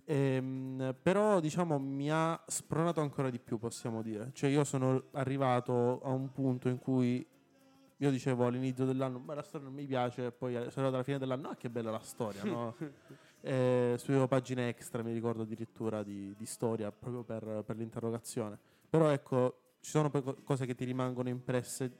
Ehm, 0.06 0.96
però, 1.02 1.40
diciamo, 1.40 1.80
mi 1.80 2.12
ha 2.12 2.40
spronato 2.46 3.02
ancora 3.02 3.32
di 3.32 3.40
più, 3.40 3.58
possiamo 3.58 4.04
dire. 4.04 4.30
Cioè, 4.32 4.52
io 4.52 4.64
sono 4.64 5.06
arrivato 5.14 6.02
a 6.04 6.12
un 6.12 6.32
punto 6.32 6.70
in 6.70 6.78
cui 6.78 7.26
io 7.98 8.12
dicevo 8.12 8.46
all'inizio 8.46 8.86
dell'anno, 8.86 9.18
ma 9.18 9.34
la 9.34 9.42
storia 9.42 9.66
non 9.66 9.76
mi 9.76 9.88
piace, 9.88 10.28
e 10.28 10.32
poi 10.32 10.56
eh, 10.56 10.70
sono 10.70 10.86
alla 10.86 11.02
fine 11.02 11.18
dell'anno, 11.18 11.50
ah, 11.50 11.56
che 11.56 11.72
bella 11.72 11.90
la 11.90 12.00
storia, 12.00 12.44
no? 12.44 12.76
Eh, 13.46 13.96
studiavo 13.98 14.26
pagine 14.30 14.70
extra, 14.70 15.04
mi 15.04 15.12
ricordo 15.12 15.44
addirittura 15.44 16.02
di, 16.02 16.34
di 16.38 16.46
storia, 16.46 16.94
proprio 16.94 17.24
per, 17.24 17.64
per 17.66 17.76
l'interrogazione. 17.76 18.58
Però 18.90 19.10
ecco, 19.10 19.74
ci 19.82 19.90
sono 19.90 20.10
poi 20.10 20.24
co- 20.24 20.38
cose 20.46 20.66
che 20.66 20.76
ti 20.76 20.86
rimangono 20.86 21.28
impresse. 21.28 21.92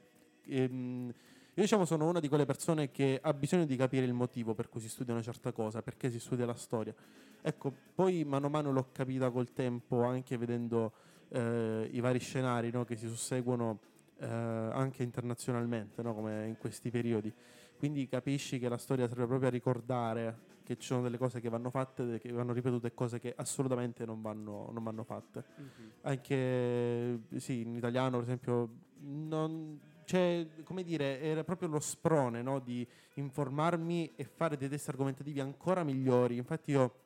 Ehm, 0.46 1.08
io 1.08 1.62
diciamo 1.62 1.84
sono 1.84 2.08
una 2.08 2.18
di 2.18 2.28
quelle 2.28 2.46
persone 2.46 2.90
che 2.90 3.18
ha 3.22 3.34
bisogno 3.34 3.66
di 3.66 3.76
capire 3.76 4.06
il 4.06 4.14
motivo 4.14 4.54
per 4.54 4.70
cui 4.70 4.80
si 4.80 4.88
studia 4.88 5.12
una 5.12 5.22
certa 5.22 5.52
cosa, 5.52 5.82
perché 5.82 6.10
si 6.10 6.18
studia 6.18 6.46
la 6.46 6.54
storia. 6.54 6.94
Ecco, 7.42 7.70
poi 7.94 8.24
mano 8.24 8.46
a 8.46 8.50
mano 8.50 8.72
l'ho 8.72 8.88
capita 8.90 9.30
col 9.30 9.52
tempo, 9.52 10.02
anche 10.02 10.38
vedendo 10.38 10.92
eh, 11.28 11.90
i 11.92 12.00
vari 12.00 12.20
scenari 12.20 12.70
no, 12.70 12.84
che 12.84 12.96
si 12.96 13.06
susseguono 13.06 13.80
eh, 14.16 14.26
anche 14.26 15.02
internazionalmente, 15.02 16.00
no, 16.00 16.14
come 16.14 16.46
in 16.46 16.56
questi 16.56 16.90
periodi. 16.90 17.30
Quindi 17.76 18.08
capisci 18.08 18.58
che 18.58 18.70
la 18.70 18.78
storia 18.78 19.06
serve 19.06 19.26
proprio 19.26 19.48
a 19.48 19.50
ricordare 19.50 20.52
che 20.64 20.76
ci 20.78 20.86
sono 20.86 21.02
delle 21.02 21.18
cose 21.18 21.40
che 21.40 21.48
vanno 21.48 21.70
fatte, 21.70 22.18
che 22.18 22.32
vanno 22.32 22.52
ripetute 22.52 22.88
e 22.88 22.94
cose 22.94 23.20
che 23.20 23.34
assolutamente 23.36 24.04
non 24.06 24.22
vanno, 24.22 24.70
non 24.72 24.82
vanno 24.82 25.04
fatte. 25.04 25.44
Mhm. 25.56 25.92
Anche 26.02 27.20
sì, 27.36 27.60
in 27.60 27.76
italiano, 27.76 28.16
per 28.16 28.26
esempio, 28.26 28.68
non 29.00 29.78
c'è 30.04 30.46
come 30.64 30.82
dire, 30.82 31.20
era 31.20 31.44
proprio 31.44 31.68
lo 31.68 31.80
sprone 31.80 32.42
no, 32.42 32.58
di 32.60 32.86
informarmi 33.14 34.14
e 34.16 34.24
fare 34.24 34.56
dei 34.56 34.68
test 34.68 34.88
argomentativi 34.88 35.40
ancora 35.40 35.84
migliori. 35.84 36.36
Infatti, 36.36 36.70
io 36.70 37.02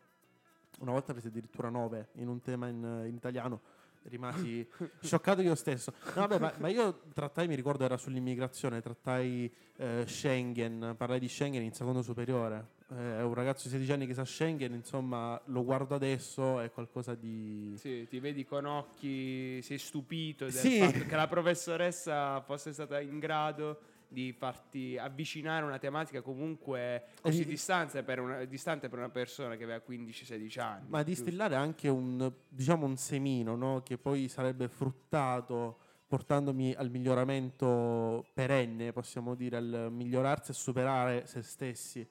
una 0.80 0.92
volta 0.92 1.12
presi 1.12 1.26
addirittura 1.26 1.68
9 1.68 2.10
in 2.14 2.28
un 2.28 2.40
tema 2.40 2.68
in, 2.68 3.04
in 3.06 3.14
italiano. 3.14 3.60
Rimasi 4.08 4.66
scioccato 5.00 5.40
io 5.42 5.54
stesso. 5.54 5.92
No, 6.14 6.26
vabbè, 6.26 6.38
ma, 6.38 6.52
ma 6.58 6.68
io 6.68 7.02
trattai, 7.14 7.46
mi 7.46 7.54
ricordo, 7.54 7.84
era 7.84 7.96
sull'immigrazione, 7.96 8.80
trattai 8.80 9.52
eh, 9.76 10.04
Schengen, 10.06 10.94
parlai 10.96 11.18
di 11.20 11.28
Schengen 11.28 11.62
in 11.62 11.72
secondo 11.72 12.02
superiore. 12.02 12.76
Eh, 12.90 13.22
un 13.22 13.34
ragazzo 13.34 13.64
di 13.64 13.70
16 13.74 13.92
anni 13.92 14.06
che 14.06 14.14
sa 14.14 14.24
Schengen, 14.24 14.72
insomma, 14.72 15.38
lo 15.46 15.62
guardo 15.62 15.94
adesso, 15.94 16.58
è 16.60 16.70
qualcosa 16.70 17.14
di... 17.14 17.74
Sì, 17.76 18.06
ti 18.08 18.18
vedi 18.18 18.46
con 18.46 18.64
occhi, 18.64 19.60
sei 19.62 19.76
stupito 19.78 20.44
del 20.44 20.54
Sì. 20.54 20.78
fatto 20.78 21.04
che 21.04 21.14
la 21.16 21.26
professoressa 21.28 22.40
fosse 22.40 22.72
stata 22.72 22.98
in 23.00 23.18
grado 23.18 23.78
di 24.08 24.32
farti 24.32 24.96
avvicinare 24.96 25.62
a 25.62 25.66
una 25.66 25.78
tematica 25.78 26.22
comunque 26.22 27.08
così 27.20 27.44
distante 27.44 28.02
per 28.02 28.20
una, 28.20 28.44
distante 28.46 28.88
per 28.88 28.98
una 28.98 29.10
persona 29.10 29.56
che 29.56 29.64
aveva 29.64 29.82
15-16 29.86 30.60
anni. 30.60 30.88
Ma 30.88 31.02
giusto? 31.04 31.22
distillare 31.24 31.54
anche 31.56 31.88
un, 31.88 32.32
diciamo, 32.48 32.86
un 32.86 32.96
semino, 32.96 33.54
no? 33.54 33.82
Che 33.82 33.98
poi 33.98 34.28
sarebbe 34.28 34.68
fruttato 34.68 35.78
portandomi 36.06 36.72
al 36.72 36.88
miglioramento 36.90 38.26
perenne, 38.32 38.92
possiamo 38.92 39.34
dire, 39.34 39.58
al 39.58 39.88
migliorarsi 39.90 40.52
e 40.52 40.54
superare 40.54 41.26
se 41.26 41.42
stessi. 41.42 42.06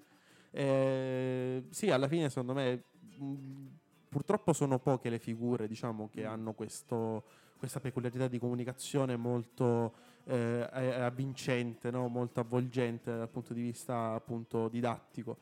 Eh, 0.52 1.64
sì, 1.72 1.90
alla 1.90 2.08
fine 2.08 2.30
secondo 2.30 2.54
me 2.54 2.84
mh, 3.18 3.66
purtroppo 4.10 4.54
sono 4.54 4.78
poche 4.78 5.10
le 5.10 5.18
figure, 5.18 5.68
diciamo, 5.68 6.10
che 6.10 6.22
Mm. 6.24 6.32
hanno 6.32 6.54
questo- 6.54 7.24
questa 7.58 7.80
peculiarità 7.80 8.28
di 8.28 8.38
comunicazione 8.38 9.16
molto 9.16 9.94
eh, 10.28 10.70
eh, 10.74 11.02
avvincente, 11.02 11.90
no? 11.92 12.08
molto 12.08 12.40
avvolgente 12.40 13.16
dal 13.16 13.30
punto 13.30 13.54
di 13.54 13.62
vista 13.62 14.14
appunto 14.14 14.68
didattico. 14.68 15.38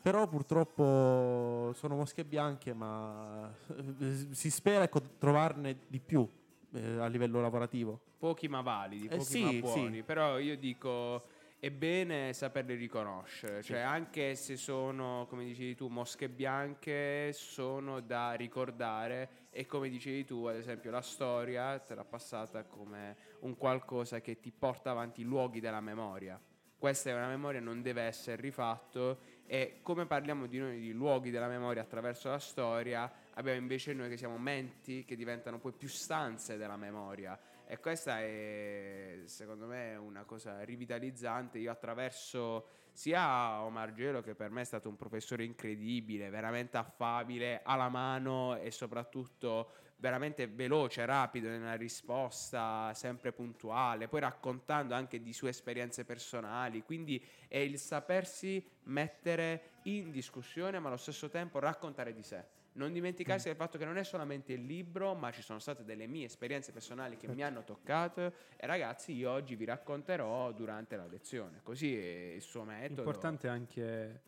Però 0.00 0.26
purtroppo 0.28 1.72
sono 1.74 1.96
mosche 1.96 2.24
bianche, 2.24 2.72
ma 2.72 3.52
eh, 4.00 4.26
si 4.30 4.50
spera 4.50 4.84
ecco, 4.84 5.00
trovarne 5.18 5.80
di 5.86 5.98
più 6.00 6.26
eh, 6.72 6.98
a 6.98 7.06
livello 7.06 7.40
lavorativo. 7.40 8.00
pochi 8.18 8.48
ma 8.48 8.60
validi, 8.62 9.06
Eh, 9.06 9.16
pochi 9.16 9.24
sì, 9.24 9.42
ma 9.44 9.52
buoni. 9.60 9.96
sì. 9.96 10.02
Però 10.02 10.38
io 10.38 10.56
dico 10.56 11.22
è 11.60 11.70
bene 11.70 12.32
saperli 12.34 12.76
riconoscere, 12.76 13.64
cioè 13.64 13.80
anche 13.80 14.36
se 14.36 14.56
sono, 14.56 15.26
come 15.28 15.44
dicevi 15.44 15.74
tu, 15.74 15.88
mosche 15.88 16.28
bianche, 16.28 17.32
sono 17.32 17.98
da 18.00 18.34
ricordare 18.34 19.46
e 19.50 19.66
come 19.66 19.88
dicevi 19.88 20.24
tu, 20.24 20.44
ad 20.44 20.54
esempio, 20.54 20.92
la 20.92 21.02
storia 21.02 21.76
te 21.80 21.96
l'ha 21.96 22.04
passata 22.04 22.62
come 22.62 23.16
un 23.40 23.56
qualcosa 23.56 24.20
che 24.20 24.38
ti 24.38 24.52
porta 24.52 24.92
avanti 24.92 25.22
i 25.22 25.24
luoghi 25.24 25.58
della 25.58 25.80
memoria. 25.80 26.40
Questa 26.78 27.10
è 27.10 27.12
una 27.12 27.26
memoria, 27.26 27.58
non 27.58 27.82
deve 27.82 28.02
essere 28.02 28.40
rifatto 28.40 29.18
e 29.46 29.80
come 29.82 30.06
parliamo 30.06 30.46
di 30.46 30.58
noi 30.58 30.78
di 30.78 30.92
luoghi 30.92 31.30
della 31.30 31.48
memoria 31.48 31.82
attraverso 31.82 32.28
la 32.28 32.38
storia, 32.38 33.10
abbiamo 33.34 33.58
invece 33.58 33.94
noi 33.94 34.08
che 34.08 34.16
siamo 34.16 34.38
menti 34.38 35.04
che 35.04 35.16
diventano 35.16 35.58
poi 35.58 35.72
più 35.72 35.88
stanze 35.88 36.56
della 36.56 36.76
memoria. 36.76 37.36
E 37.70 37.80
questa 37.80 38.18
è 38.20 39.24
secondo 39.26 39.66
me 39.66 39.94
una 39.94 40.24
cosa 40.24 40.62
rivitalizzante. 40.62 41.58
Io 41.58 41.70
attraverso 41.70 42.66
sia 42.92 43.62
Omar 43.62 43.92
Gelo 43.92 44.22
che 44.22 44.34
per 44.34 44.48
me 44.48 44.62
è 44.62 44.64
stato 44.64 44.88
un 44.88 44.96
professore 44.96 45.44
incredibile, 45.44 46.30
veramente 46.30 46.78
affabile, 46.78 47.60
alla 47.62 47.90
mano 47.90 48.56
e 48.56 48.70
soprattutto 48.70 49.70
veramente 49.96 50.46
veloce, 50.46 51.04
rapido 51.04 51.50
nella 51.50 51.74
risposta, 51.74 52.94
sempre 52.94 53.32
puntuale, 53.32 54.08
poi 54.08 54.20
raccontando 54.20 54.94
anche 54.94 55.20
di 55.20 55.34
sue 55.34 55.50
esperienze 55.50 56.06
personali, 56.06 56.82
quindi 56.82 57.22
è 57.48 57.58
il 57.58 57.78
sapersi 57.78 58.66
mettere 58.84 59.80
in 59.82 60.10
discussione 60.10 60.78
ma 60.78 60.88
allo 60.88 60.96
stesso 60.96 61.28
tempo 61.28 61.58
raccontare 61.58 62.14
di 62.14 62.22
sé. 62.22 62.57
Non 62.78 62.92
dimenticarsi 62.92 63.48
del 63.48 63.56
fatto 63.56 63.76
che 63.76 63.84
non 63.84 63.96
è 63.96 64.04
solamente 64.04 64.52
il 64.52 64.64
libro, 64.64 65.14
ma 65.14 65.32
ci 65.32 65.42
sono 65.42 65.58
state 65.58 65.82
delle 65.82 66.06
mie 66.06 66.26
esperienze 66.26 66.70
personali 66.70 67.16
che 67.16 67.26
mi 67.26 67.42
hanno 67.42 67.64
toccato 67.64 68.32
e 68.56 68.66
ragazzi 68.66 69.12
io 69.12 69.32
oggi 69.32 69.56
vi 69.56 69.64
racconterò 69.64 70.52
durante 70.52 70.96
la 70.96 71.06
lezione. 71.06 71.58
Così 71.64 71.96
è 71.98 72.34
il 72.34 72.40
suo 72.40 72.62
metodo. 72.62 73.00
Importante 73.00 73.48
anche 73.48 74.20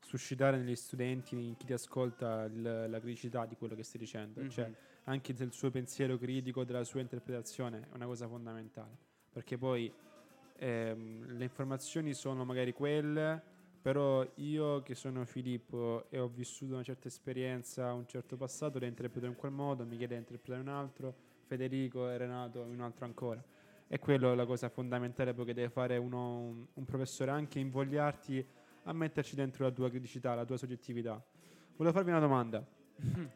suscitare 0.00 0.56
negli 0.56 0.74
studenti, 0.74 1.34
in 1.36 1.54
chi 1.58 1.66
ti 1.66 1.74
ascolta, 1.74 2.44
il- 2.44 2.86
la 2.88 2.98
criticità 2.98 3.44
di 3.44 3.56
quello 3.56 3.74
che 3.74 3.82
stai 3.82 4.00
dicendo. 4.00 4.40
Mhm. 4.40 4.48
Cioè, 4.48 4.72
anche 5.04 5.34
del 5.34 5.52
suo 5.52 5.70
pensiero 5.70 6.16
critico, 6.16 6.64
della 6.64 6.84
sua 6.84 7.00
interpretazione, 7.00 7.88
è 7.90 7.94
una 7.94 8.06
cosa 8.06 8.26
fondamentale. 8.26 8.96
Perché 9.30 9.58
poi 9.58 9.92
ehm, 10.60 11.36
le 11.36 11.44
informazioni 11.44 12.14
sono 12.14 12.44
magari 12.44 12.72
quelle, 12.72 13.56
però 13.80 14.26
io 14.36 14.82
che 14.82 14.94
sono 14.94 15.24
Filippo 15.24 16.06
e 16.10 16.18
ho 16.18 16.28
vissuto 16.28 16.74
una 16.74 16.82
certa 16.82 17.08
esperienza, 17.08 17.92
un 17.92 18.06
certo 18.06 18.36
passato, 18.36 18.78
le 18.78 18.86
interpreto 18.86 19.26
in 19.26 19.36
quel 19.36 19.52
modo, 19.52 19.84
mi 19.84 19.96
chiede 19.96 20.14
di 20.14 20.20
interpretare 20.20 20.60
un 20.60 20.68
altro, 20.68 21.14
Federico 21.46 22.08
e 22.10 22.18
Renato 22.18 22.64
in 22.64 22.74
un 22.74 22.80
altro 22.80 23.04
ancora. 23.04 23.42
E 23.86 23.98
quello 23.98 24.32
è 24.32 24.34
la 24.34 24.44
cosa 24.44 24.68
fondamentale 24.68 25.34
che 25.34 25.54
deve 25.54 25.70
fare 25.70 25.96
uno, 25.96 26.40
un, 26.40 26.66
un 26.74 26.84
professore, 26.84 27.30
anche 27.30 27.58
invogliarti 27.58 28.46
a 28.84 28.92
metterci 28.92 29.34
dentro 29.34 29.64
la 29.64 29.70
tua 29.70 29.88
criticità, 29.88 30.34
la 30.34 30.44
tua 30.44 30.56
soggettività. 30.56 31.22
Volevo 31.76 31.96
farvi 31.96 32.10
una 32.10 32.20
domanda. 32.20 32.66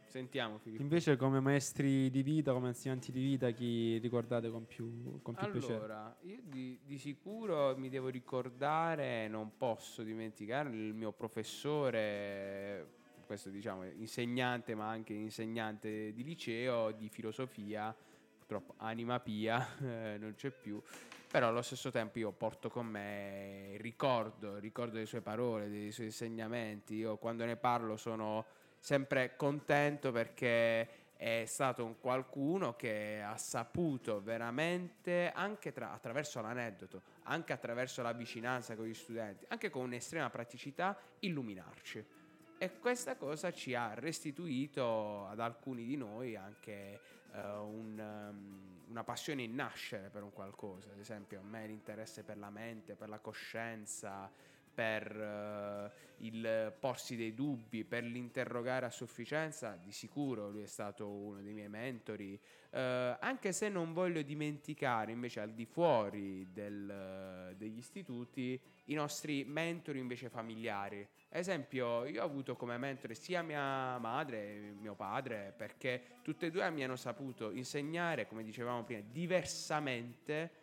Sentiamo 0.07 0.59
Filippo. 0.59 0.83
Invece 0.83 1.17
come 1.17 1.41
maestri 1.41 2.11
di 2.11 2.23
vita, 2.23 2.53
come 2.53 2.69
insegnanti 2.69 3.13
di 3.13 3.23
vita, 3.23 3.51
chi 3.51 3.99
ricordate 3.99 4.51
con 4.51 4.67
più, 4.67 5.21
con 5.23 5.35
più 5.35 5.51
piacere? 5.51 5.75
Allora, 5.75 6.17
io 6.23 6.41
di, 6.43 6.79
di 6.85 6.99
sicuro 6.99 7.77
mi 7.77 7.89
devo 7.89 8.09
ricordare, 8.09 9.29
non 9.29 9.57
posso 9.57 10.03
dimenticare 10.03 10.69
il 10.71 10.95
mio 10.95 11.13
professore, 11.13 12.87
questo 13.25 13.51
diciamo 13.51 13.85
insegnante 13.85 14.75
ma 14.75 14.89
anche 14.89 15.13
insegnante 15.13 16.13
di 16.13 16.25
liceo 16.25 16.91
di 16.91 17.09
filosofia, 17.09 17.95
purtroppo 18.37 18.75
anima 18.79 19.21
pia, 19.21 19.77
eh, 19.81 20.19
non 20.19 20.35
c'è 20.35 20.51
più, 20.51 20.83
però 21.31 21.49
allo 21.49 21.63
stesso 21.63 21.91
tempo 21.91 22.19
io 22.19 22.33
porto 22.33 22.69
con 22.69 22.87
me 22.87 23.71
il 23.75 23.81
ricordo, 23.81 24.57
il 24.57 24.61
ricordo 24.61 24.95
delle 24.95 25.07
sue 25.07 25.21
parole, 25.21 25.71
dei 25.71 25.93
suoi 25.93 26.07
insegnamenti, 26.07 26.97
io 26.97 27.17
quando 27.17 27.45
ne 27.45 27.57
parlo 27.57 27.97
sono 27.97 28.45
sempre 28.83 29.37
contento 29.37 30.11
perché 30.11 31.13
è 31.17 31.45
stato 31.47 31.85
un 31.85 32.01
qualcuno 32.01 32.75
che 32.75 33.23
ha 33.23 33.37
saputo 33.37 34.21
veramente, 34.21 35.31
anche 35.33 35.71
tra- 35.71 35.93
attraverso 35.93 36.41
l'aneddoto, 36.41 37.03
anche 37.23 37.53
attraverso 37.53 38.03
la 38.03 38.11
vicinanza 38.11 38.75
con 38.75 38.87
gli 38.87 38.93
studenti, 38.93 39.45
anche 39.49 39.71
con 39.71 39.85
un'estrema 39.85 40.29
praticità, 40.31 40.99
illuminarci. 41.21 42.05
E 42.59 42.79
questa 42.81 43.15
cosa 43.15 43.53
ci 43.53 43.73
ha 43.77 43.95
restituito 43.95 45.29
ad 45.29 45.39
alcuni 45.39 45.85
di 45.85 45.97
noi 45.97 46.35
anche 46.35 47.01
eh, 47.33 47.41
un, 47.41 47.97
um, 47.99 48.87
una 48.89 49.05
passione 49.05 49.43
in 49.43 49.55
nascere 49.55 50.09
per 50.09 50.25
un 50.25 50.33
qualcosa, 50.33 50.91
ad 50.91 50.99
esempio 50.99 51.39
a 51.39 51.45
me 51.45 51.69
l'interesse 51.69 52.25
per 52.25 52.37
la 52.37 52.51
mente, 52.51 52.97
per 52.97 53.09
la 53.09 53.21
coscienza, 53.21 54.29
per 54.73 55.11
eh, 55.11 55.91
il 56.19 56.73
porsi 56.79 57.17
dei 57.17 57.35
dubbi, 57.35 57.85
per 57.85 58.05
l'interrogare 58.05 58.87
a 58.87 58.91
sufficienza, 58.91 59.79
di 59.83 59.93
sicuro 59.93 60.51
lui 60.51 60.63
è 60.63 60.67
stato 60.67 61.09
uno 61.09 61.41
dei 61.41 61.53
miei 61.53 61.69
mentori, 61.69 62.41
eh, 62.71 63.17
anche 63.21 63.53
se 63.53 63.69
non 63.69 63.93
voglio 63.93 64.23
dimenticare 64.23 65.13
invece 65.13 65.41
al 65.41 65.53
di 65.53 65.67
fuori 65.67 66.49
del, 66.53 67.55
degli 67.57 67.77
istituti 67.77 68.61
i 68.87 68.95
nostri 68.95 69.45
mentori 69.45 69.99
invece 69.99 70.29
familiari. 70.29 71.01
Ad 71.01 71.39
esempio, 71.39 72.05
io 72.05 72.23
ho 72.23 72.27
avuto 72.27 72.57
come 72.57 72.79
mentore 72.79 73.15
sia 73.15 73.43
mia 73.43 73.99
madre 73.99 74.61
che 74.61 74.75
mio 74.81 74.95
padre, 74.95 75.53
perché 75.57 76.03
tutte 76.23 76.47
e 76.47 76.51
due 76.51 76.71
mi 76.71 76.85
hanno 76.85 76.97
saputo 76.97 77.51
insegnare, 77.51 78.27
come 78.27 78.43
dicevamo 78.43 78.85
prima, 78.85 79.03
diversamente 79.11 80.62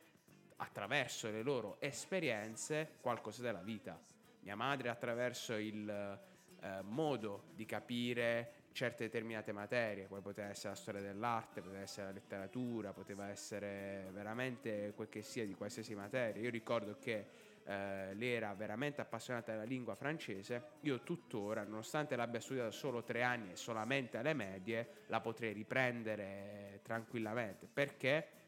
attraverso 0.62 1.30
le 1.30 1.42
loro 1.42 1.78
esperienze 1.80 2.96
qualcosa 3.02 3.42
della 3.42 3.62
vita. 3.62 4.00
Mia 4.42 4.56
madre 4.56 4.90
attraverso 4.90 5.56
il 5.56 5.90
eh, 5.90 6.82
modo 6.84 7.44
di 7.54 7.66
capire 7.66 8.54
certe 8.72 9.06
determinate 9.06 9.52
materie, 9.52 10.08
come 10.08 10.22
poteva 10.22 10.50
essere 10.50 10.70
la 10.70 10.76
storia 10.76 11.02
dell'arte, 11.02 11.62
poteva 11.62 11.82
essere 11.82 12.08
la 12.08 12.14
letteratura, 12.14 12.94
poteva 12.94 13.28
essere 13.28 14.10
veramente 14.12 14.94
quel 14.96 15.10
che 15.10 15.22
sia 15.22 15.46
di 15.46 15.54
qualsiasi 15.54 15.96
materia. 15.96 16.42
Io 16.42 16.50
ricordo 16.50 16.98
che 17.00 17.48
eh, 17.64 18.14
lei 18.14 18.34
era 18.34 18.54
veramente 18.54 19.02
appassionata 19.02 19.52
della 19.52 19.64
lingua 19.64 19.96
francese, 19.96 20.64
io 20.82 21.02
tuttora, 21.02 21.64
nonostante 21.64 22.16
l'abbia 22.16 22.40
studiata 22.40 22.72
solo 22.72 23.04
tre 23.04 23.22
anni 23.22 23.52
e 23.52 23.56
solamente 23.56 24.18
alle 24.18 24.34
medie, 24.34 25.04
la 25.08 25.20
potrei 25.20 25.54
riprendere 25.54 26.80
tranquillamente, 26.84 27.68
perché 27.72 28.39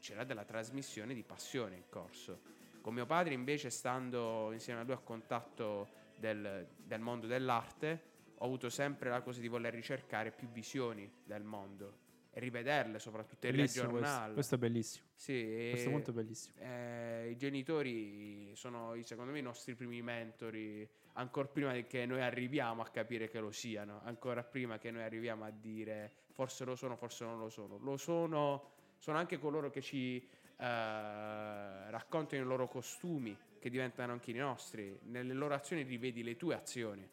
c'era 0.00 0.24
della 0.24 0.44
trasmissione 0.44 1.14
di 1.14 1.22
passione 1.22 1.76
in 1.76 1.84
corso. 1.88 2.40
Con 2.80 2.94
mio 2.94 3.06
padre 3.06 3.34
invece, 3.34 3.70
stando 3.70 4.50
insieme 4.52 4.80
a 4.80 4.84
lui 4.84 4.94
a 4.94 4.98
contatto 4.98 5.88
del, 6.16 6.66
del 6.76 7.00
mondo 7.00 7.26
dell'arte, 7.26 8.08
ho 8.38 8.44
avuto 8.44 8.70
sempre 8.70 9.10
la 9.10 9.20
cosa 9.20 9.40
di 9.40 9.48
voler 9.48 9.74
ricercare 9.74 10.30
più 10.32 10.48
visioni 10.48 11.10
del 11.24 11.42
mondo 11.44 12.08
e 12.32 12.40
rivederle 12.40 12.98
soprattutto 12.98 13.46
e 13.46 13.50
Bellissimo 13.50 13.88
questo, 13.90 13.98
riaggiornarle. 13.98 14.34
questo 14.34 14.54
è 14.54 14.58
bellissimo. 14.58 15.04
Sì, 15.14 15.66
Questo 15.70 15.88
è 15.88 15.92
molto 15.92 16.12
bellissimo. 16.12 16.54
eh, 16.60 17.28
I 17.30 17.36
genitori 17.36 18.52
sono 18.54 18.94
secondo 19.02 19.32
me 19.32 19.40
i 19.40 19.42
nostri 19.42 19.74
primi 19.74 20.00
mentori, 20.00 20.88
ancora 21.14 21.48
prima 21.48 21.72
che 21.82 22.06
noi 22.06 22.22
arriviamo 22.22 22.80
a 22.82 22.88
capire 22.88 23.28
che 23.28 23.40
lo 23.40 23.50
siano, 23.50 24.00
ancora 24.04 24.42
prima 24.42 24.78
che 24.78 24.90
noi 24.90 25.02
arriviamo 25.02 25.44
a 25.44 25.50
dire 25.50 26.12
forse 26.30 26.64
lo 26.64 26.76
sono, 26.76 26.96
forse 26.96 27.24
non 27.24 27.38
lo 27.38 27.50
sono. 27.50 27.76
Lo 27.78 27.96
sono, 27.98 28.70
sono 29.00 29.16
anche 29.16 29.38
coloro 29.38 29.70
che 29.70 29.80
ci 29.80 30.18
eh, 30.18 31.90
raccontano 31.90 32.42
i 32.42 32.44
loro 32.44 32.68
costumi, 32.68 33.36
che 33.58 33.70
diventano 33.70 34.12
anche 34.12 34.30
i 34.30 34.34
nostri. 34.34 34.96
Nelle 35.04 35.32
loro 35.32 35.54
azioni 35.54 35.82
rivedi 35.82 36.22
le 36.22 36.36
tue 36.36 36.54
azioni. 36.54 37.08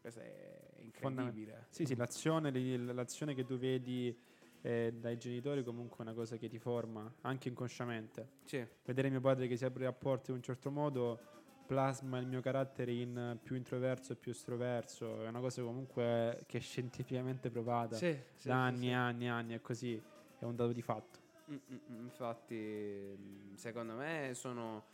Questo 0.00 0.20
è 0.20 0.60
incredibile. 0.78 1.66
Sì, 1.68 1.84
sì, 1.84 1.96
l'azione, 1.96 2.50
l'azione 2.78 3.34
che 3.34 3.44
tu 3.44 3.58
vedi 3.58 4.16
eh, 4.62 4.94
dai 4.94 5.18
genitori 5.18 5.64
comunque 5.64 5.98
è 5.98 6.02
una 6.02 6.14
cosa 6.14 6.36
che 6.36 6.48
ti 6.48 6.58
forma, 6.60 7.12
anche 7.22 7.48
inconsciamente. 7.48 8.28
Sì. 8.44 8.64
Vedere 8.84 9.10
mio 9.10 9.20
padre 9.20 9.48
che 9.48 9.56
si 9.56 9.64
apre 9.64 9.82
i 9.82 9.86
rapporti 9.86 10.30
in 10.30 10.36
un 10.36 10.42
certo 10.42 10.70
modo 10.70 11.18
plasma 11.66 12.18
il 12.18 12.26
mio 12.26 12.40
carattere 12.40 12.92
in 12.92 13.38
più 13.42 13.56
introverso 13.56 14.12
e 14.12 14.16
più 14.16 14.30
estroverso, 14.30 15.24
è 15.24 15.28
una 15.28 15.40
cosa 15.40 15.62
comunque 15.62 16.42
che 16.46 16.58
è 16.58 16.60
scientificamente 16.60 17.50
provata 17.50 17.96
Sì, 17.96 18.12
da 18.12 18.22
sì, 18.34 18.50
anni 18.50 18.88
e 18.90 18.92
anni 18.92 19.24
e 19.24 19.28
anni, 19.28 19.54
è 19.54 19.60
così, 19.60 20.00
è 20.38 20.44
un 20.44 20.54
dato 20.54 20.72
di 20.72 20.82
fatto. 20.82 21.21
Mm, 21.52 21.56
mm, 21.70 21.76
mm, 21.90 22.04
Infatti, 22.04 23.52
secondo 23.56 23.94
me 23.94 24.30
sono 24.34 24.84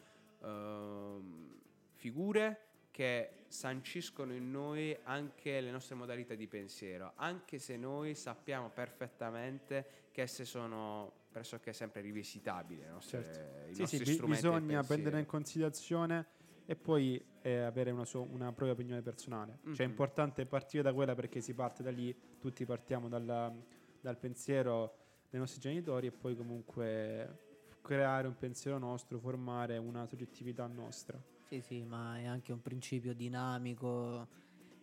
ehm, 0.43 1.57
figure 1.95 2.63
che 2.91 3.45
sanciscono 3.47 4.35
in 4.35 4.51
noi 4.51 4.97
anche 5.05 5.61
le 5.61 5.71
nostre 5.71 5.95
modalità 5.95 6.35
di 6.35 6.49
pensiero, 6.49 7.13
anche 7.17 7.59
se 7.61 7.77
noi 7.77 8.15
sappiamo 8.15 8.71
perfettamente 8.71 10.07
che 10.11 10.23
esse 10.23 10.45
sono 10.45 11.13
pressoché 11.31 11.73
sempre 11.73 12.01
rivisitabili, 12.01 12.81
le 12.81 12.89
nostre, 12.89 13.23
Certo. 13.23 13.69
i 13.71 13.75
Sì, 13.75 13.81
nostri 13.83 14.05
sì, 14.05 14.13
strumenti 14.15 14.49
bisogna 14.49 14.83
prendere 14.83 15.19
in 15.21 15.27
considerazione 15.27 16.27
e 16.67 16.75
poi 16.75 17.25
eh, 17.43 17.59
avere 17.61 17.91
una, 17.93 18.05
sua- 18.05 18.21
una 18.23 18.47
propria 18.53 18.73
opinione 18.73 19.01
personale. 19.03 19.59
Cioè 19.63 19.77
è 19.79 19.85
Mhm. 19.85 19.91
importante 19.91 20.47
partire 20.47 20.83
da 20.83 20.93
quella 20.93 21.15
perché 21.15 21.41
si 21.41 21.55
parte 21.55 21.83
da 21.85 21.91
lì, 21.91 22.15
tutti 22.41 22.65
partiamo 22.65 23.09
dalla- 23.09 23.55
dal 24.01 24.19
pensiero 24.19 24.97
dei 25.31 25.41
nostri 25.41 25.61
genitori 25.61 26.07
e 26.07 26.13
poi 26.13 26.37
comunque 26.37 27.47
creare 27.83 28.27
un 28.27 28.37
pensiero 28.37 28.79
nostro, 28.79 29.19
formare 29.19 29.77
una 29.79 30.07
soggettività 30.07 30.67
nostra. 30.67 31.21
Sì, 31.49 31.61
sì, 31.61 31.85
ma 31.85 32.19
è 32.19 32.27
anche 32.27 32.53
un 32.53 32.61
principio 32.61 33.15
dinamico 33.15 34.27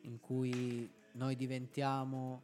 in 0.02 0.20
cui 0.20 0.90
noi 1.14 1.36
diventiamo 1.36 2.42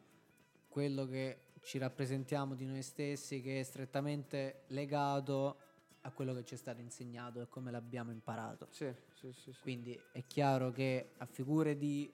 quello 0.68 1.06
che 1.06 1.50
ci 1.62 1.78
rappresentiamo 1.78 2.56
di 2.56 2.66
noi 2.66 2.82
stessi, 2.82 3.42
che 3.42 3.60
è 3.60 3.64
strettamente 3.64 4.64
legato 4.68 5.58
a 6.02 6.12
quello 6.12 6.34
che 6.34 6.44
ci 6.44 6.56
è 6.56 6.58
stato 6.58 6.82
insegnato 6.82 7.42
e 7.42 7.48
come 7.48 7.72
l'abbiamo 7.72 8.12
imparato. 8.12 8.68
Sì, 8.70 8.92
sì, 9.14 9.32
sì, 9.32 9.52
sì. 9.52 9.62
Quindi 9.62 10.00
è 10.12 10.26
chiaro 10.26 10.72
che 10.72 11.12
a 11.18 11.26
figure 11.26 11.78
di 11.78 12.12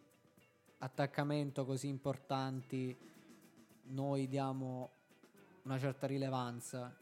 attaccamento 0.80 1.66
così 1.66 1.88
importanti 1.88 2.96
noi 3.90 4.28
diamo 4.28 4.97
una 5.68 5.78
certa 5.78 6.08
rilevanza, 6.08 6.96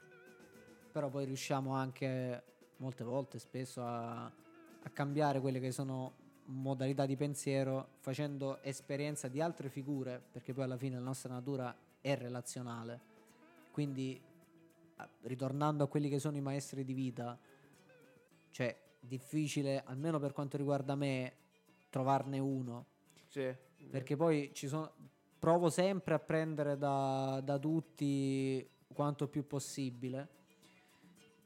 però 0.92 1.10
poi 1.10 1.26
riusciamo 1.26 1.74
anche 1.74 2.44
molte 2.78 3.04
volte, 3.04 3.38
spesso 3.38 3.84
a, 3.84 4.24
a 4.26 4.90
cambiare 4.92 5.40
quelle 5.40 5.60
che 5.60 5.72
sono 5.72 6.24
modalità 6.46 7.06
di 7.06 7.16
pensiero 7.16 7.90
facendo 8.00 8.62
esperienza 8.64 9.28
di 9.28 9.40
altre 9.40 9.70
figure, 9.70 10.20
perché 10.32 10.54
poi 10.54 10.64
alla 10.64 10.78
fine 10.78 10.96
la 10.96 11.04
nostra 11.04 11.32
natura 11.32 11.76
è 12.02 12.16
relazionale. 12.18 13.14
Quindi 13.72 14.20
ritornando 15.22 15.84
a 15.84 15.88
quelli 15.88 16.10
che 16.10 16.18
sono 16.18 16.38
i 16.38 16.42
maestri 16.42 16.84
di 16.84 16.94
vita, 16.94 17.38
cioè 18.50 18.76
difficile, 19.00 19.84
almeno 19.84 20.18
per 20.20 20.34
quanto 20.34 20.58
riguarda 20.58 20.96
me, 20.96 21.34
trovarne 21.92 22.40
uno, 22.40 22.86
Sì. 23.28 23.54
perché 23.92 24.16
poi 24.16 24.52
ci 24.54 24.68
sono 24.68 24.92
provo 25.46 25.70
sempre 25.70 26.16
a 26.16 26.20
prendere 26.20 26.76
da, 26.76 27.40
da 27.44 27.60
tutti 27.60 28.68
quanto 28.92 29.28
più 29.28 29.46
possibile. 29.46 30.28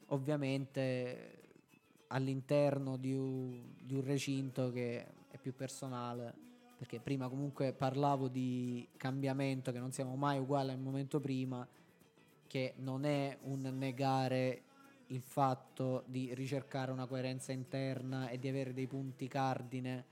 Ovviamente 0.06 1.42
all'interno 2.06 2.96
di 2.96 3.12
un, 3.12 3.74
di 3.78 3.92
un 3.92 4.02
recinto 4.02 4.70
che 4.70 5.06
è 5.30 5.36
più 5.36 5.54
personale 5.54 6.32
perché 6.78 6.98
prima 6.98 7.28
comunque 7.28 7.74
parlavo 7.74 8.28
di 8.28 8.88
cambiamento 8.96 9.70
che 9.70 9.78
non 9.78 9.92
siamo 9.92 10.16
mai 10.16 10.38
uguali 10.38 10.70
al 10.70 10.78
momento 10.78 11.20
prima 11.20 11.68
che 12.46 12.72
non 12.78 13.04
è 13.04 13.36
un 13.42 13.60
negare 13.76 14.62
il 15.08 15.20
fatto 15.20 16.04
di 16.06 16.32
ricercare 16.32 16.90
una 16.90 17.04
coerenza 17.04 17.52
interna 17.52 18.30
e 18.30 18.38
di 18.38 18.48
avere 18.48 18.72
dei 18.72 18.86
punti 18.86 19.28
cardine 19.28 20.06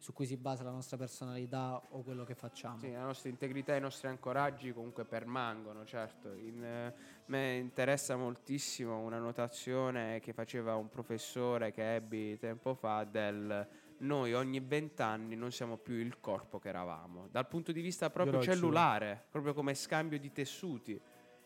su 0.00 0.14
cui 0.14 0.24
si 0.24 0.38
basa 0.38 0.64
la 0.64 0.70
nostra 0.70 0.96
personalità 0.96 1.78
o 1.90 2.02
quello 2.02 2.24
che 2.24 2.34
facciamo. 2.34 2.78
Sì, 2.78 2.90
la 2.90 3.04
nostra 3.04 3.28
integrità 3.28 3.74
e 3.74 3.76
i 3.76 3.80
nostri 3.80 4.08
ancoraggi 4.08 4.72
comunque 4.72 5.04
permangono, 5.04 5.84
certo. 5.84 6.32
In, 6.32 6.64
eh, 6.64 6.94
me 7.26 7.56
interessa 7.56 8.16
moltissimo 8.16 8.98
una 9.00 9.18
notazione 9.18 10.18
che 10.20 10.32
faceva 10.32 10.74
un 10.74 10.88
professore 10.88 11.70
che 11.70 11.96
ebbi 11.96 12.38
tempo 12.38 12.72
fa 12.72 13.04
del 13.04 13.68
noi 13.98 14.32
ogni 14.32 14.60
vent'anni 14.60 15.36
non 15.36 15.52
siamo 15.52 15.76
più 15.76 15.92
il 15.94 16.18
corpo 16.18 16.58
che 16.58 16.70
eravamo, 16.70 17.28
dal 17.30 17.46
punto 17.46 17.70
di 17.70 17.82
vista 17.82 18.08
proprio 18.08 18.38
Biologico. 18.38 18.56
cellulare, 18.56 19.24
proprio 19.30 19.52
come 19.52 19.74
scambio 19.74 20.18
di 20.18 20.32
tessuti. 20.32 20.98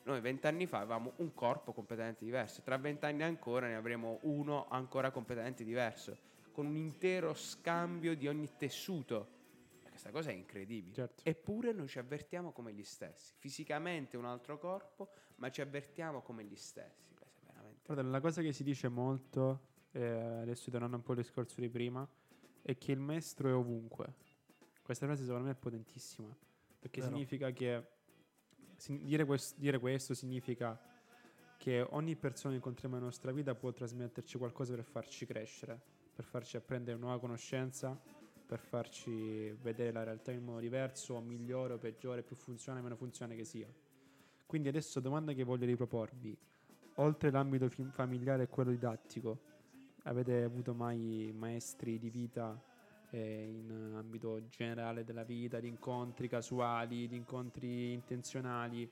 Noi 0.05 0.21
vent'anni 0.21 0.67
fa 0.67 0.79
avevamo 0.79 1.15
un 1.17 1.35
corpo 1.35 1.73
completamente 1.73 2.25
diverso, 2.25 2.63
tra 2.63 2.77
vent'anni 2.77 3.25
ancora 3.25 3.67
ne 3.67 3.75
avremo 3.75 4.19
uno 4.23 4.69
ancora 4.69 5.11
completamente 5.11 5.65
diverso, 5.65 6.17
con 6.55 6.67
un 6.67 6.77
intero 6.77 7.35
scambio 7.35 8.15
di 8.15 8.29
ogni 8.29 8.49
tessuto. 8.57 9.33
Questa 9.89 10.13
cosa 10.13 10.31
è 10.31 10.35
incredibile. 10.35 10.95
Certo. 10.95 11.23
Eppure 11.25 11.73
noi 11.73 11.89
ci 11.89 11.99
avvertiamo 11.99 12.53
come 12.53 12.73
gli 12.73 12.85
stessi. 12.85 13.35
Fisicamente 13.39 14.17
un 14.17 14.25
altro 14.25 14.57
corpo, 14.57 15.11
ma 15.37 15.51
ci 15.51 15.61
avvertiamo 15.61 16.23
come 16.23 16.45
gli 16.45 16.55
stessi. 16.55 17.13
Veramente... 17.45 17.81
Guarda, 17.87 18.09
la 18.09 18.21
cosa 18.21 18.41
che 18.41 18.53
si 18.53 18.63
dice 18.63 18.87
molto, 18.87 19.67
eh, 19.91 20.05
adesso 20.05 20.71
tornando 20.71 20.95
un 20.95 21.03
po' 21.03 21.11
al 21.11 21.19
discorso 21.19 21.61
di 21.61 21.69
prima, 21.69 22.09
è 22.63 22.79
che 22.79 22.93
il 22.93 23.01
maestro 23.01 23.49
è 23.49 23.55
ovunque. 23.55 24.15
Questa 24.81 25.07
frase 25.07 25.25
secondo 25.25 25.47
me 25.47 25.53
è 25.53 25.57
potentissima, 25.57 26.33
perché 26.79 27.01
Vero. 27.01 27.13
significa 27.13 27.51
che 27.51 27.85
dire, 28.87 29.25
quest- 29.25 29.59
dire 29.59 29.81
questo 29.81 30.15
significa 30.15 30.81
che 31.57 31.81
ogni 31.91 32.15
persona 32.15 32.51
che 32.51 32.59
incontriamo 32.59 32.95
nella 32.95 33.07
nostra 33.07 33.33
vita 33.33 33.57
può 33.57 33.73
trasmetterci 33.73 34.39
qualcosa 34.39 34.75
per 34.75 34.85
farci 34.85 35.27
crescere, 35.27 35.81
per 36.15 36.25
farci 36.25 36.57
apprendere 36.57 36.97
nuova 36.97 37.19
conoscenza, 37.19 37.99
per 38.47 38.61
farci 38.61 39.51
vedere 39.63 39.91
la 39.91 40.05
realtà 40.05 40.31
in 40.31 40.45
modo 40.45 40.61
diverso, 40.61 41.19
migliore 41.21 41.75
o 41.75 41.79
peggiore, 41.79 42.23
più 42.23 42.37
funzionale 42.37 42.81
o 42.81 42.85
meno 42.85 42.97
funzionale 42.97 43.37
che 43.37 43.45
sia. 43.45 43.69
Quindi 44.47 44.69
adesso 44.69 45.01
domanda 45.01 45.33
che 45.33 45.43
voglio 45.43 45.67
riproporvi, 45.67 46.37
oltre 46.97 47.31
l'ambito 47.31 47.69
familiare 47.91 48.45
e 48.45 48.49
quello 48.49 48.71
didattico, 48.71 49.41
avete 50.05 50.43
avuto 50.43 50.75
mai 50.75 51.33
maestri 51.35 51.99
di 51.99 52.11
vita 52.11 52.63
eh, 53.11 53.49
in 53.49 53.95
ambito 53.97 54.47
generale 54.49 55.03
della 55.03 55.25
vita, 55.25 55.59
di 55.59 55.69
incontri 55.69 56.29
casuali, 56.29 57.09
di 57.09 57.17
incontri 57.17 57.93
intenzionali, 57.93 58.89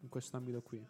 in 0.00 0.08
questo 0.08 0.36
ambito 0.36 0.62
qui? 0.62 0.86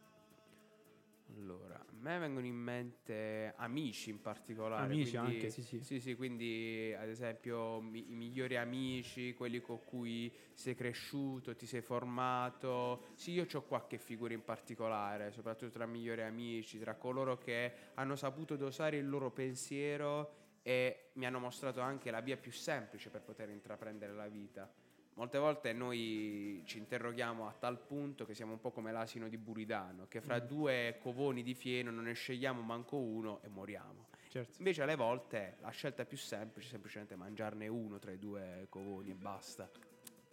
Allora, 1.37 1.75
a 1.79 1.85
me 1.99 2.19
vengono 2.19 2.47
in 2.47 2.55
mente 2.55 3.53
amici 3.57 4.11
in 4.11 4.21
particolare. 4.21 4.85
Amici 4.85 5.17
quindi- 5.17 5.35
anche, 5.37 5.51
sì, 5.51 5.63
sì. 5.63 5.83
Sì, 5.83 6.01
sì, 6.01 6.15
quindi 6.15 6.95
ad 6.97 7.09
esempio 7.09 7.81
mi- 7.81 8.11
i 8.13 8.15
migliori 8.15 8.57
amici, 8.57 9.35
quelli 9.35 9.61
con 9.61 9.83
cui 9.85 10.33
sei 10.53 10.75
cresciuto, 10.75 11.57
ti 11.57 11.67
sei 11.67 11.81
formato. 11.83 13.07
Sì, 13.15 13.33
io 13.33 13.47
ho 13.53 13.63
qualche 13.63 13.99
figura 13.99 14.33
in 14.33 14.45
particolare, 14.45 15.33
soprattutto 15.33 15.73
tra 15.73 15.87
migliori 15.87 16.23
amici, 16.23 16.79
tra 16.79 16.95
coloro 16.95 17.37
che 17.37 17.73
hanno 17.95 18.17
saputo 18.17 18.57
dosare 18.57 18.97
il 18.97 19.09
loro 19.09 19.31
pensiero 19.31 20.43
e 20.63 21.11
mi 21.15 21.27
hanno 21.27 21.39
mostrato 21.41 21.81
anche 21.81 22.11
la 22.11 22.21
via 22.21 22.37
più 22.37 22.53
semplice 22.53 23.11
per 23.11 23.23
poter 23.23 23.51
intraprendere 23.51 24.13
la 24.13 24.29
vita. 24.29 24.73
Molte 25.15 25.39
volte 25.39 25.73
noi 25.73 26.63
ci 26.65 26.79
interroghiamo 26.79 27.47
a 27.47 27.53
tal 27.53 27.79
punto 27.79 28.25
che 28.25 28.35
siamo 28.35 28.53
un 28.53 28.61
po' 28.61 28.73
come 28.73 28.91
l'asino 28.91 29.29
di 29.29 29.39
Buridano, 29.39 30.07
che 30.09 30.21
fra 30.21 30.41
due 30.41 30.99
covoni 31.01 31.43
di 31.43 31.55
fieno 31.55 31.91
non 31.91 32.05
ne 32.05 32.15
scegliamo 32.15 32.61
manco 32.63 32.97
uno 32.97 33.41
e 33.43 33.49
moriamo. 33.49 34.09
Certo. 34.29 34.57
Invece 34.59 34.83
alle 34.83 34.97
volte 34.97 35.57
la 35.61 35.71
scelta 35.71 36.05
più 36.05 36.17
semplice 36.17 36.67
è 36.67 36.71
semplicemente 36.71 37.15
mangiarne 37.15 37.69
uno 37.69 38.01
tra 38.01 38.11
i 38.11 38.19
due 38.19 38.67
covoni 38.69 39.11
e 39.11 39.15
basta. 39.15 39.71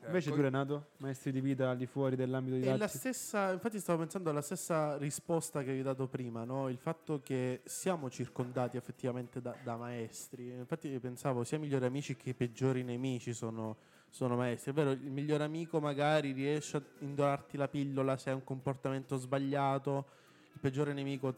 Eh, 0.01 0.07
Invece 0.07 0.32
tu 0.32 0.41
Renato, 0.41 0.88
maestri 0.97 1.32
di 1.32 1.41
vita 1.41 1.69
al 1.69 1.77
di 1.77 1.86
fuori 1.86 2.15
dell'ambito 2.15 2.55
È 2.67 2.75
la 2.75 2.88
stessa, 2.88 3.51
infatti 3.51 3.79
stavo 3.79 3.99
pensando 3.99 4.32
alla 4.32 4.41
stessa 4.41 4.97
risposta 4.97 5.61
che 5.61 5.73
vi 5.73 5.82
ho 5.82 5.84
dato 5.84 6.07
prima, 6.07 6.43
no? 6.43 6.69
il 6.69 6.79
fatto 6.79 7.21
che 7.21 7.61
siamo 7.65 8.09
circondati 8.09 8.77
effettivamente 8.77 9.39
da, 9.41 9.55
da 9.63 9.77
maestri. 9.77 10.49
Infatti 10.49 10.97
pensavo 10.99 11.43
sia 11.43 11.57
i 11.57 11.59
migliori 11.59 11.86
amici 11.86 12.15
che 12.15 12.32
i 12.32 12.34
peggiori 12.34 12.82
nemici 12.82 13.32
sono, 13.34 13.77
sono 14.12 14.36
maestri. 14.36 14.72
È 14.72 14.74
vero, 14.74 14.91
il 14.91 15.09
migliore 15.09 15.43
amico 15.43 15.80
magari 15.80 16.34
riesce 16.34 16.78
a 16.78 16.84
indorarti 16.99 17.57
la 17.57 17.68
pillola 17.68 18.18
se 18.18 18.30
hai 18.30 18.36
un 18.36 18.43
comportamento 18.43 19.16
sbagliato, 19.16 20.05
il 20.53 20.59
peggiore 20.59 20.93
nemico 20.93 21.34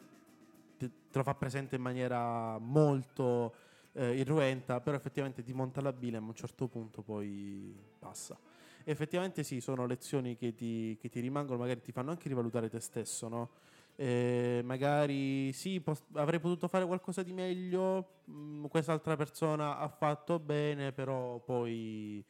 te, 0.77 0.89
te 1.09 1.17
lo 1.17 1.23
fa 1.23 1.35
presente 1.35 1.75
in 1.75 1.81
maniera 1.81 2.57
molto 2.57 3.53
eh, 3.93 4.17
irruenta, 4.17 4.81
però 4.81 4.97
effettivamente 4.97 5.43
ti 5.43 5.53
monta 5.53 5.81
la 5.81 5.93
bile 5.93 6.17
e 6.17 6.19
a 6.19 6.23
un 6.23 6.33
certo 6.33 6.67
punto 6.67 7.03
poi 7.03 7.73
passa. 7.99 8.37
Effettivamente 8.85 9.43
sì, 9.43 9.61
sono 9.61 9.85
lezioni 9.85 10.35
che 10.35 10.53
ti, 10.53 10.97
che 10.99 11.09
ti 11.09 11.19
rimangono, 11.19 11.59
magari 11.59 11.81
ti 11.81 11.91
fanno 11.91 12.09
anche 12.11 12.27
rivalutare 12.27 12.69
te 12.69 12.79
stesso, 12.79 13.27
no? 13.27 13.49
Eh, 13.95 14.61
magari 14.65 15.53
sì, 15.53 15.79
pos- 15.79 16.03
avrei 16.13 16.39
potuto 16.39 16.67
fare 16.67 16.85
qualcosa 16.85 17.21
di 17.21 17.31
meglio, 17.31 18.23
mm, 18.29 18.65
quest'altra 18.65 19.15
persona 19.15 19.77
ha 19.77 19.87
fatto 19.87 20.39
bene, 20.39 20.91
però 20.91 21.39
poi, 21.39 22.23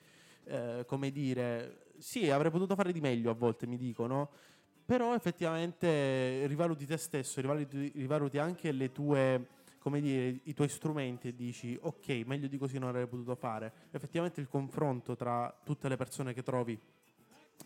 eh, 0.46 0.84
come 0.88 1.12
dire, 1.12 1.86
sì, 1.98 2.30
avrei 2.30 2.52
potuto 2.52 2.76
fare 2.76 2.92
di 2.92 3.00
meglio 3.00 3.32
a 3.32 3.34
volte, 3.34 3.68
mi 3.68 3.78
dicono, 3.78 4.30
però 4.86 5.16
effettivamente 5.16 6.46
rivaluti 6.48 6.86
te 6.86 6.98
stesso, 6.98 7.40
rivaluti, 7.42 7.92
rivaluti 7.96 8.38
anche 8.38 8.72
le 8.72 8.92
tue, 8.92 9.48
come 9.80 10.02
dire, 10.02 10.40
i 10.44 10.54
tuoi 10.54 10.68
strumenti 10.70 11.30
e 11.30 11.36
dici 11.36 11.78
ok, 11.82 12.24
meglio 12.26 12.48
di 12.48 12.58
così 12.58 12.78
non 12.78 12.90
avrei 12.90 13.08
potuto 13.08 13.36
fare. 13.36 13.72
Effettivamente 13.92 14.42
il 14.42 14.48
confronto 14.48 15.16
tra 15.16 15.54
tutte 15.64 15.88
le 15.88 15.96
persone 15.96 16.34
che 16.34 16.44
trovi 16.44 16.78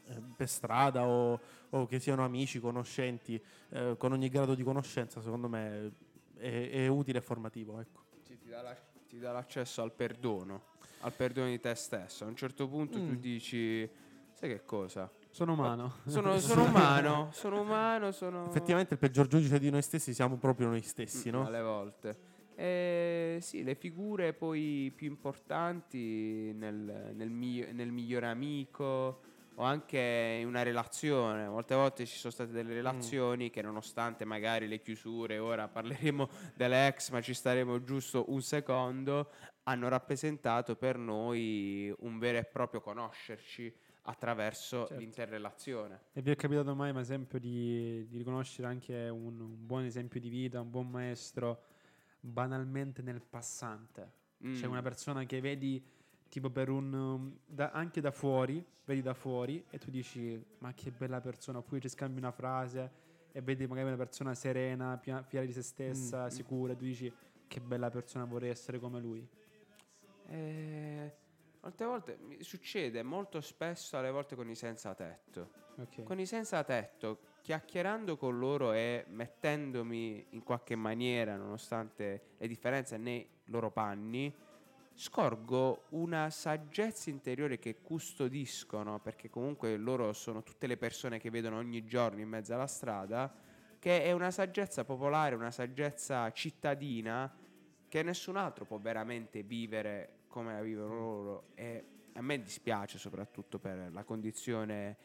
eh, 0.06 0.22
per 0.36 0.48
strada 0.48 1.06
o, 1.08 1.40
o 1.70 1.86
che 1.86 2.00
siano 2.00 2.24
amici, 2.24 2.60
conoscenti, 2.60 3.42
eh, 3.70 3.96
con 3.98 4.12
ogni 4.12 4.30
grado 4.30 4.54
di 4.56 4.64
conoscenza, 4.64 5.22
secondo 5.22 5.48
me 5.50 5.92
è, 6.38 6.70
è 6.70 6.88
utile 6.88 7.18
e 7.20 7.22
formativo. 7.22 7.80
Ecco. 7.80 8.04
Sì, 8.22 8.38
ti, 8.38 8.50
dà 8.50 8.62
la- 8.62 8.78
ti 9.08 9.20
dà 9.20 9.32
l'accesso 9.32 9.82
al 9.82 9.92
perdono, 9.94 10.76
al 11.08 11.14
perdono 11.14 11.48
di 11.48 11.60
te 11.60 11.74
stesso. 11.76 12.24
A 12.24 12.28
un 12.28 12.36
certo 12.36 12.68
punto 12.68 12.98
tu 13.00 13.12
Mm. 13.14 13.16
dici, 13.16 13.90
sai 14.34 14.50
che 14.50 14.64
cosa? 14.64 15.12
Sono 15.32 15.54
umano. 15.54 15.96
Sono, 16.06 16.38
sono 16.40 16.64
umano, 16.64 17.30
sono 17.32 17.62
umano, 17.62 18.12
sono... 18.12 18.48
Effettivamente 18.48 18.94
il 18.94 19.00
peggior 19.00 19.28
giudice 19.28 19.60
di 19.60 19.70
noi 19.70 19.82
stessi 19.82 20.14
siamo 20.14 20.38
proprio 20.38 20.68
noi 20.68 20.82
stessi, 20.82 21.30
Mm, 21.30 21.34
no? 21.34 21.46
Alle 21.46 21.62
volte. 21.62 22.18
Eh, 22.56 23.38
sì, 23.42 23.64
le 23.64 23.76
figure 23.76 24.34
poi 24.34 24.92
più 24.96 25.08
importanti 25.08 26.52
nel, 26.56 27.12
nel 27.16 27.30
migli- 27.30 27.70
nel 27.72 27.92
migliore 27.92 28.28
amico 28.28 29.22
o 29.60 29.64
anche 29.64 30.38
in 30.42 30.48
una 30.48 30.64
relazione. 30.64 31.48
Molte 31.48 31.76
volte 31.76 32.06
ci 32.08 32.18
sono 32.18 32.32
state 32.34 32.52
delle 32.52 32.74
relazioni 32.74 33.50
che 33.52 33.62
nonostante 33.62 34.26
magari 34.26 34.68
le 34.68 34.80
chiusure, 34.80 35.38
ora 35.38 35.68
parleremo 35.68 36.30
delle 36.56 36.88
ex 36.88 37.12
ma 37.12 37.22
ci 37.22 37.34
staremo 37.36 37.84
giusto 37.84 38.26
un 38.30 38.42
secondo, 38.42 39.30
hanno 39.68 39.90
rappresentato 39.90 40.76
per 40.78 40.98
noi 40.98 41.94
un 42.00 42.18
vero 42.20 42.38
e 42.38 42.46
proprio 42.46 42.80
conoscerci 42.80 43.74
attraverso 44.04 44.86
Certo. 44.88 44.96
l'interrelazione. 44.96 46.00
E 46.14 46.22
vi 46.22 46.32
è 46.32 46.36
capitato 46.38 46.74
mai, 46.74 46.94
per 46.94 47.02
esempio, 47.02 47.38
di, 47.38 48.08
di 48.08 48.18
riconoscere 48.18 48.68
anche 48.70 49.10
un, 49.10 49.38
un 49.40 49.66
buon 49.66 49.84
esempio 49.84 50.22
di 50.22 50.30
vita, 50.30 50.62
un 50.62 50.70
buon 50.70 50.88
maestro, 50.90 51.64
banalmente 52.20 53.02
nel 53.02 53.22
passante? 53.22 54.26
C'è 54.40 54.68
Mm. 54.68 54.72
una 54.72 54.82
persona 54.82 55.24
che 55.26 55.42
vedi 55.42 55.84
tipo 56.30 56.50
per 56.50 56.70
un... 56.70 57.36
da- 57.46 57.72
anche 57.72 58.00
da 58.02 58.12
fuori, 58.12 58.64
vedi 58.86 59.02
da 59.02 59.14
fuori 59.14 59.66
e 59.70 59.78
tu 59.80 59.90
dici 59.90 60.42
ma 60.60 60.74
che 60.74 60.92
bella 60.92 61.20
persona, 61.20 61.58
oppure 61.58 61.82
ci 61.82 61.90
scambi 61.90 62.20
una 62.20 62.32
frase 62.32 62.92
e 63.34 63.42
vedi 63.42 63.66
magari 63.68 63.88
una 63.88 63.98
persona 63.98 64.34
serena, 64.36 64.98
fiera 65.02 65.46
di 65.46 65.52
se 65.52 65.62
stessa, 65.64 66.26
Mm. 66.26 66.30
sicura, 66.30 66.72
e 66.74 66.76
tu 66.78 66.86
dici 66.86 67.12
che 67.48 67.60
bella 67.60 67.90
persona 67.90 68.24
vorrei 68.26 68.50
essere 68.52 68.80
come 68.80 69.00
lui. 69.02 69.28
Eh, 70.30 71.16
molte 71.62 71.86
volte 71.86 72.18
mi 72.22 72.44
succede 72.44 73.02
molto 73.04 73.42
spesso 73.42 73.98
alle 73.98 74.12
volte 74.12 74.36
con 74.36 74.50
i 74.50 74.56
senza 74.56 74.94
tetto. 74.94 75.66
Ok. 75.78 76.04
Con 76.04 76.20
i 76.20 76.26
senza 76.26 76.64
tetto, 76.64 77.20
chiacchierando 77.42 78.18
con 78.18 78.38
loro 78.38 78.74
e 78.74 79.06
mettendomi 79.08 80.28
in 80.32 80.44
qualche 80.44 80.76
maniera, 80.76 81.36
nonostante 81.36 82.34
le 82.38 82.48
differenze 82.48 82.98
nei 82.98 83.28
loro 83.46 83.72
panni, 83.72 84.34
scorgo 84.94 85.84
una 85.90 86.32
saggezza 86.32 87.12
interiore 87.12 87.60
che 87.60 87.82
custodiscono, 87.82 89.00
perché 89.00 89.30
comunque 89.30 89.78
loro 89.78 90.12
sono 90.14 90.42
tutte 90.42 90.66
le 90.66 90.78
persone 90.78 91.20
che 91.20 91.30
vedono 91.30 91.58
ogni 91.58 91.86
giorno 91.86 92.20
in 92.20 92.28
mezzo 92.28 92.56
alla 92.56 92.66
strada, 92.66 93.32
che 93.78 94.04
è 94.04 94.12
una 94.12 94.32
saggezza 94.32 94.84
popolare, 94.84 95.36
una 95.36 95.52
saggezza 95.52 96.32
cittadina 96.32 97.32
che 97.88 98.04
nessun 98.04 98.36
altro 98.36 98.66
può 98.66 98.80
veramente 98.80 99.44
vivere 99.44 100.17
come 100.38 100.54
la 100.54 100.62
vivono 100.62 100.96
loro 100.96 101.44
e 101.56 101.86
a 102.14 102.22
me 102.22 102.40
dispiace 102.40 103.00
soprattutto 103.00 103.58
per 103.58 103.90
la 103.92 104.04
condizione 104.04 104.98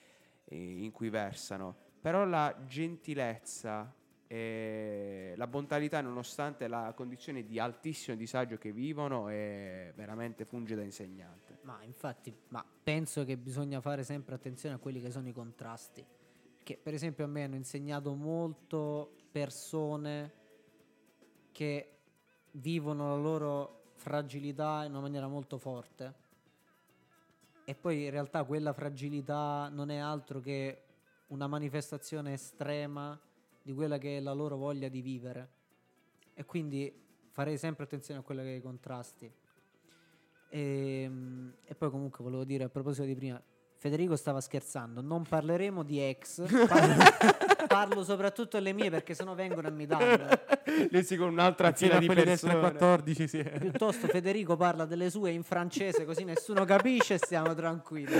eh, 0.44 0.82
in 0.84 0.90
cui 0.90 1.08
versano, 1.08 1.74
però 2.00 2.26
la 2.26 2.64
gentilezza 2.66 3.94
E 4.32 5.34
la 5.36 5.46
bontalità, 5.46 6.00
nonostante 6.00 6.66
la 6.66 6.94
condizione 6.96 7.44
di 7.44 7.58
altissimo 7.58 8.16
disagio 8.16 8.56
che 8.56 8.72
vivono, 8.72 9.28
è 9.28 9.92
veramente 9.94 10.46
funge 10.46 10.74
da 10.74 10.82
insegnante. 10.82 11.58
Ma 11.64 11.82
infatti, 11.82 12.34
ma 12.48 12.64
penso 12.82 13.26
che 13.26 13.36
bisogna 13.36 13.82
fare 13.82 14.04
sempre 14.04 14.34
attenzione 14.34 14.76
a 14.76 14.78
quelli 14.78 15.02
che 15.02 15.10
sono 15.10 15.28
i 15.28 15.32
contrasti. 15.32 16.02
Che 16.62 16.78
per 16.82 16.94
esempio 16.94 17.24
a 17.24 17.28
me 17.28 17.44
hanno 17.44 17.56
insegnato 17.56 18.14
molto 18.14 19.16
persone 19.30 20.32
che 21.52 21.98
vivono 22.52 23.08
la 23.08 23.20
loro 23.20 23.81
fragilità 24.02 24.82
in 24.84 24.90
una 24.90 25.00
maniera 25.00 25.28
molto 25.28 25.56
forte. 25.58 26.20
E 27.64 27.74
poi 27.74 28.04
in 28.04 28.10
realtà 28.10 28.42
quella 28.42 28.72
fragilità 28.72 29.68
non 29.72 29.90
è 29.90 29.96
altro 29.96 30.40
che 30.40 30.82
una 31.28 31.46
manifestazione 31.46 32.32
estrema 32.32 33.18
di 33.62 33.72
quella 33.72 33.98
che 33.98 34.18
è 34.18 34.20
la 34.20 34.32
loro 34.32 34.56
voglia 34.56 34.88
di 34.88 35.00
vivere. 35.00 35.48
E 36.34 36.44
quindi 36.44 36.92
farei 37.30 37.56
sempre 37.56 37.84
attenzione 37.84 38.20
a 38.20 38.22
quello 38.24 38.42
che 38.42 38.54
è 38.54 38.56
i 38.56 38.60
contrasti. 38.60 39.32
E, 40.48 41.10
e 41.64 41.74
poi 41.74 41.90
comunque 41.90 42.24
volevo 42.24 42.44
dire 42.44 42.64
a 42.64 42.68
proposito 42.68 43.06
di 43.06 43.14
prima, 43.14 43.40
Federico 43.76 44.16
stava 44.16 44.40
scherzando, 44.40 45.00
non 45.00 45.22
parleremo 45.22 45.82
di 45.84 46.00
ex, 46.00 46.42
parlo, 46.66 47.51
parlo 47.66 48.02
soprattutto 48.04 48.56
alle 48.56 48.72
mie 48.72 48.90
perché 48.90 49.14
sennò 49.14 49.34
vengono 49.34 49.68
e 49.68 49.70
mi 49.70 49.86
danno. 49.86 50.28
Lì 50.90 51.16
con 51.16 51.28
un'altra 51.28 51.68
Insieme 51.68 51.98
fila 52.00 52.12
a 52.12 52.14
di 52.14 52.20
persone. 52.22 52.52
314 52.52 53.28
sì. 53.28 53.42
Piuttosto 53.42 54.06
Federico 54.08 54.56
parla 54.56 54.84
delle 54.84 55.10
sue 55.10 55.30
in 55.30 55.42
francese 55.42 56.04
così 56.04 56.24
nessuno 56.24 56.64
capisce 56.64 57.14
e 57.14 57.18
stiamo 57.18 57.54
tranquilli. 57.54 58.16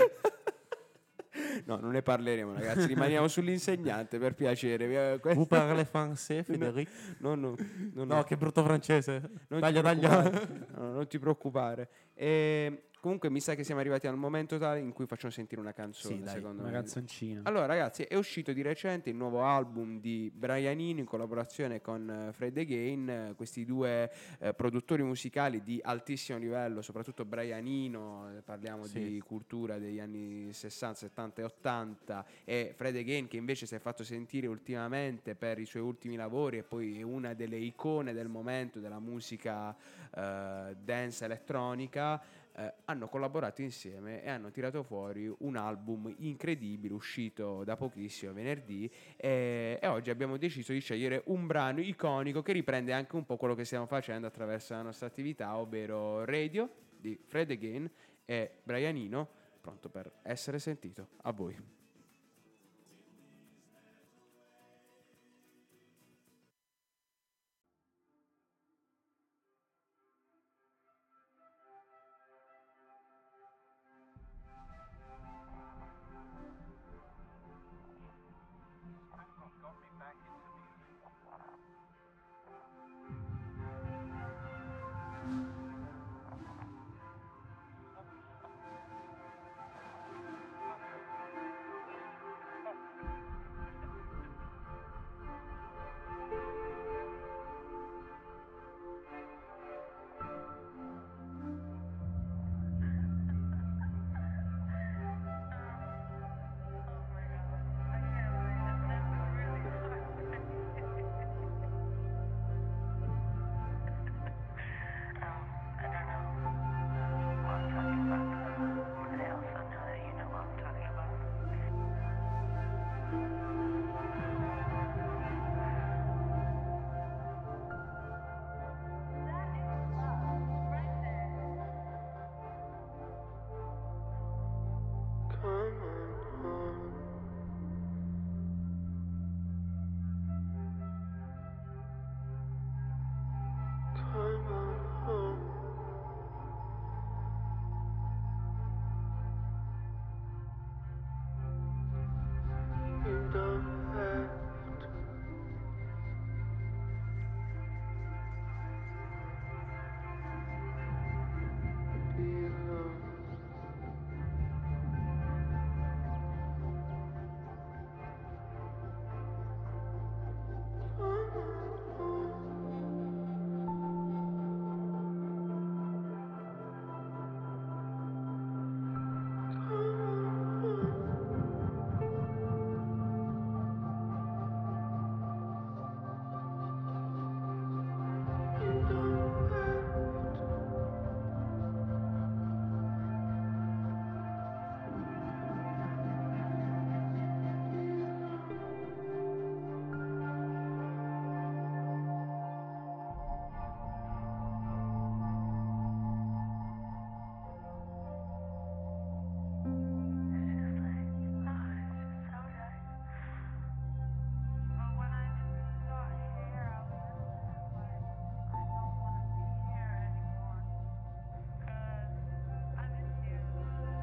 No, 1.65 1.77
non 1.77 1.93
ne 1.93 2.03
parleremo, 2.03 2.53
ragazzi. 2.53 2.87
Rimaniamo 2.89 3.27
sull'insegnante 3.27 4.19
per 4.19 4.35
piacere. 4.35 5.15
Eh, 5.15 5.19
que- 5.21 5.35
Vous 5.35 5.47
parlez 5.47 5.89
français, 5.91 6.43
Federico? 6.45 6.91
No, 7.19 7.35
no, 7.35 7.55
no, 7.95 8.05
No, 8.05 8.23
che 8.25 8.37
brutto 8.37 8.63
francese. 8.63 9.23
Non 9.49 9.61
taglia, 9.61 9.81
ti 9.81 9.87
taglia. 10.01 10.09
preoccupare. 10.29 10.67
No, 10.77 10.93
non 10.93 11.07
ti 11.07 11.19
preoccupare. 11.19 11.89
E 12.15 12.83
comunque 13.03 13.31
mi 13.31 13.41
sa 13.41 13.57
che 13.57 13.65
siamo 13.65 13.81
arrivati 13.81 14.07
al 14.07 14.17
momento 14.17 14.59
tale 14.59 14.79
in 14.79 14.93
cui 14.93 15.07
facciamo 15.07 15.33
sentire 15.33 15.61
una 15.61 15.73
canzone, 15.73 16.15
Sì, 16.19 16.21
dai, 16.23 16.35
secondo 16.35 16.63
una 16.63 16.71
me. 16.71 16.77
canzoncina. 16.77 17.41
Allora, 17.43 17.67
ragazzi, 17.67 18.05
è 18.05 18.15
uscito 18.15 18.53
di 18.53 18.63
recente 18.63 19.11
il 19.11 19.17
nuovo 19.17 19.43
album 19.43 19.99
di 19.99 20.31
Brianino 20.33 21.01
in 21.01 21.05
collaborazione 21.05 21.81
con 21.81 22.09
eh, 22.29 22.33
Fred 22.33 22.57
Again, 22.57 23.33
questi 23.37 23.65
due 23.65 24.09
eh, 24.39 24.55
produttori 24.55 25.03
musicali 25.03 25.63
di 25.65 25.81
altissimo 25.83 26.39
livello, 26.39 26.81
soprattutto 26.81 27.25
Brianino, 27.25 28.31
eh, 28.39 28.43
parliamo 28.43 28.85
Sì. 28.85 29.01
di 29.01 29.21
cultura 29.21 29.79
degli 29.79 29.99
anni 29.99 30.53
60, 30.53 30.95
70 31.01 31.41
e 31.41 31.45
80, 31.45 32.25
e 32.45 32.73
Fred 32.77 32.95
Again 32.95 33.27
che 33.27 33.37
invece 33.37 33.67
si 33.67 33.75
è 33.75 33.81
fatto 33.81 34.05
sentire 34.05 34.47
ultimamente 34.47 35.35
per 35.35 35.59
i 35.59 35.65
suoi 35.65 35.83
ultimi 35.83 36.15
lavori 36.15 36.59
e 36.59 36.63
poi 36.63 37.01
è 37.01 37.03
una 37.03 37.35
delle 37.35 37.57
icone 37.57 38.13
del 38.13 38.29
momento 38.29 38.79
della 38.79 39.01
musica 39.01 39.75
eh, 40.15 40.77
dance 40.81 41.25
elettronica 41.25 42.23
eh, 42.57 42.75
hanno 42.85 43.09
collaborato 43.09 43.63
insieme 43.63 44.23
e 44.23 44.29
hanno 44.31 44.51
tirato 44.51 44.83
fuori 44.83 45.33
un 45.39 45.57
album 45.57 46.15
incredibile 46.19 46.95
uscito 46.95 47.65
da 47.65 47.77
pochissimo 47.77 48.33
venerdì 48.33 48.91
e, 49.17 49.79
e 49.81 49.87
oggi 49.87 50.11
abbiamo 50.11 50.37
deciso 50.37 50.73
di 50.73 50.81
scegliere 50.81 51.23
un 51.27 51.47
brano 51.47 51.81
iconico 51.81 52.43
che 52.43 52.53
riprende 52.53 52.93
anche 52.93 53.17
un 53.17 53.25
po' 53.25 53.37
quello 53.37 53.55
che 53.55 53.65
stiamo 53.65 53.87
facendo 53.87 54.27
attraverso 54.27 54.75
la 54.75 54.83
nostra 54.83 55.07
attività 55.07 55.57
ovvero 55.57 56.25
Radio 56.25 56.69
di 56.99 57.19
Fred 57.27 57.51
Again 57.51 57.91
e 58.25 58.59
Brianino 58.63 59.29
pronto 59.61 59.89
per 59.89 60.11
essere 60.23 60.59
sentito. 60.59 61.09
A 61.23 61.33
voi 61.33 61.82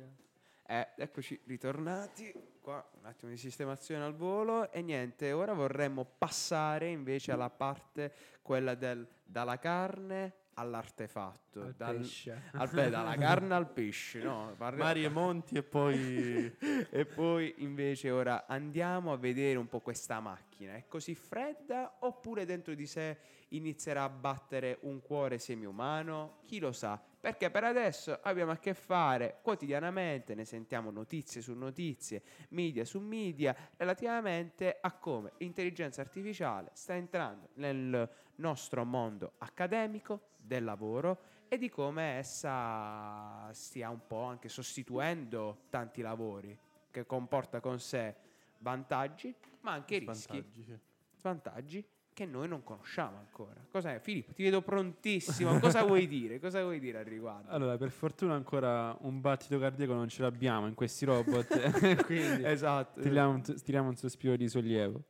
eh. 0.00 0.26
Eh, 0.70 0.88
eccoci 0.96 1.40
ritornati. 1.46 2.32
Qua 2.60 2.86
un 3.00 3.06
attimo 3.06 3.30
di 3.30 3.38
sistemazione 3.38 4.04
al 4.04 4.14
volo. 4.14 4.70
E 4.70 4.82
niente, 4.82 5.32
ora 5.32 5.54
vorremmo 5.54 6.04
passare 6.04 6.88
invece 6.88 7.32
alla 7.32 7.48
parte 7.50 8.12
quella 8.42 8.74
del 8.74 9.06
dalla 9.24 9.58
carne 9.58 10.32
all'artefatto. 10.58 11.62
Al 11.62 11.74
dal- 11.76 11.96
pesce. 11.98 12.42
al- 12.52 12.68
beh, 12.68 12.90
dalla 12.90 13.14
carne 13.16 13.54
al 13.54 13.70
pesce, 13.70 14.20
no? 14.20 14.54
Parli- 14.56 14.80
Mari 14.80 15.04
e 15.04 15.08
monti 15.10 15.56
e 15.56 15.62
poi... 15.62 16.52
e 16.90 17.06
poi 17.06 17.54
invece 17.58 18.10
ora 18.10 18.46
andiamo 18.46 19.12
a 19.12 19.16
vedere 19.16 19.58
un 19.58 19.68
po' 19.68 19.80
questa 19.80 20.20
macchina. 20.20 20.74
È 20.74 20.84
così 20.86 21.14
fredda 21.14 21.96
oppure 22.00 22.44
dentro 22.44 22.74
di 22.74 22.86
sé 22.86 23.16
inizierà 23.52 24.02
a 24.02 24.08
battere 24.08 24.78
un 24.82 25.00
cuore 25.00 25.38
semi-umano? 25.38 26.40
Chi 26.44 26.58
lo 26.58 26.72
sa? 26.72 27.00
Perché 27.20 27.50
per 27.50 27.64
adesso 27.64 28.18
abbiamo 28.22 28.52
a 28.52 28.58
che 28.58 28.74
fare 28.74 29.38
quotidianamente, 29.42 30.34
ne 30.34 30.44
sentiamo 30.44 30.90
notizie 30.90 31.40
su 31.40 31.54
notizie, 31.54 32.22
media 32.50 32.84
su 32.84 33.00
media, 33.00 33.56
relativamente 33.76 34.78
a 34.80 34.92
come 34.92 35.32
l'intelligenza 35.38 36.00
artificiale 36.00 36.70
sta 36.74 36.94
entrando 36.94 37.48
nel 37.54 38.08
nostro 38.36 38.84
mondo 38.84 39.32
accademico, 39.38 40.28
del 40.48 40.64
lavoro 40.64 41.20
e 41.46 41.58
di 41.58 41.68
come 41.68 42.16
essa 42.16 43.48
stia 43.52 43.90
un 43.90 44.00
po' 44.06 44.24
anche 44.24 44.48
sostituendo 44.48 45.66
tanti 45.70 46.00
lavori, 46.02 46.58
che 46.90 47.06
comporta 47.06 47.60
con 47.60 47.78
sé 47.78 48.16
vantaggi, 48.58 49.32
ma 49.60 49.72
anche 49.72 49.98
rischi, 49.98 50.14
Svantaggi, 50.14 50.64
sì. 50.64 50.78
svantaggi 51.16 51.84
che 52.12 52.26
noi 52.26 52.48
non 52.48 52.64
conosciamo 52.64 53.16
ancora. 53.18 53.64
Cos'è? 53.70 54.00
Filippo, 54.00 54.32
ti 54.32 54.42
vedo 54.42 54.60
prontissimo. 54.60 55.56
Cosa 55.60 55.84
vuoi 55.84 56.08
dire? 56.08 56.40
Cosa 56.40 56.62
vuoi 56.62 56.80
dire 56.80 56.98
al 56.98 57.04
riguardo? 57.04 57.48
Allora, 57.50 57.76
per 57.76 57.90
fortuna 57.90 58.34
ancora 58.34 58.96
un 59.02 59.20
battito 59.20 59.56
cardiaco 59.60 59.94
non 59.94 60.08
ce 60.08 60.22
l'abbiamo 60.22 60.66
in 60.66 60.74
questi 60.74 61.04
robot, 61.04 62.02
quindi 62.04 62.44
esatto. 62.44 63.00
tiriamo 63.00 63.30
un, 63.30 63.42
tiriamo 63.42 63.88
un 63.88 63.96
sospiro 63.96 64.34
di 64.34 64.48
sollievo. 64.48 65.00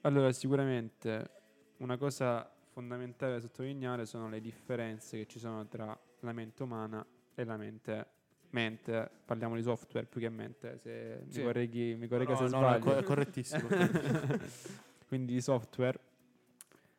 Allora, 0.00 0.32
sicuramente 0.32 1.30
una 1.78 1.98
cosa 1.98 2.50
fondamentale 2.74 3.34
da 3.34 3.40
sottolineare 3.40 4.04
sono 4.04 4.28
le 4.28 4.40
differenze 4.40 5.16
che 5.16 5.26
ci 5.26 5.38
sono 5.38 5.64
tra 5.68 5.96
la 6.20 6.32
mente 6.32 6.64
umana 6.64 7.06
e 7.32 7.44
la 7.44 7.56
mente 7.56 8.06
mente, 8.50 9.10
parliamo 9.24 9.54
di 9.56 9.62
software 9.62 10.06
più 10.06 10.20
che 10.20 10.28
mente, 10.28 10.78
se 10.78 11.22
Sì. 11.28 11.38
mi 11.38 11.44
correghi, 11.44 11.94
mi 11.96 12.06
corregga 12.08 12.32
No, 12.32 12.36
se 12.36 12.42
no, 12.44 12.60
no, 12.60 12.76
sbaglio. 12.76 12.98
è 12.98 13.02
correttissimo. 13.02 13.68
Quindi 15.08 15.32
di 15.34 15.40
software, 15.40 15.98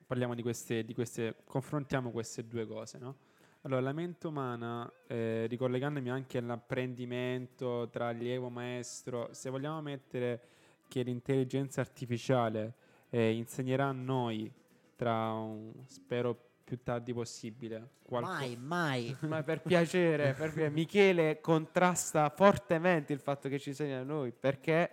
parliamo 0.05 0.33
di 0.35 0.41
queste, 0.41 0.83
di 0.83 0.93
queste, 0.93 1.35
confrontiamo 1.45 2.11
queste 2.11 2.45
due 2.45 2.65
cose, 2.65 2.97
no? 2.97 3.15
Allora, 3.61 3.81
la 3.81 3.93
mente 3.93 4.27
umana, 4.27 4.89
eh, 5.07 5.45
ricollegandomi 5.47 6.09
anche 6.09 6.37
all'apprendimento 6.37 7.87
tra 7.89 8.07
allievo 8.07 8.47
e 8.47 8.51
maestro, 8.51 9.29
se 9.33 9.49
vogliamo 9.49 9.81
mettere 9.81 10.41
che 10.87 11.03
l'intelligenza 11.03 11.79
artificiale 11.81 12.73
eh, 13.09 13.31
insegnerà 13.31 13.87
a 13.87 13.91
noi 13.93 14.51
tra 14.95 15.31
un, 15.31 15.73
spero 15.87 16.37
più 16.63 16.81
tardi 16.81 17.13
possibile, 17.13 17.89
qualco- 18.03 18.29
Mai, 18.29 18.57
mai. 18.57 19.15
Ma 19.27 19.43
per 19.43 19.61
piacere, 19.61 20.33
per 20.33 20.51
piacere. 20.51 20.69
Michele 20.69 21.39
contrasta 21.39 22.29
fortemente 22.29 23.13
il 23.13 23.19
fatto 23.19 23.49
che 23.49 23.59
ci 23.59 23.69
insegna 23.69 23.99
a 23.99 24.03
noi 24.03 24.31
perché 24.31 24.91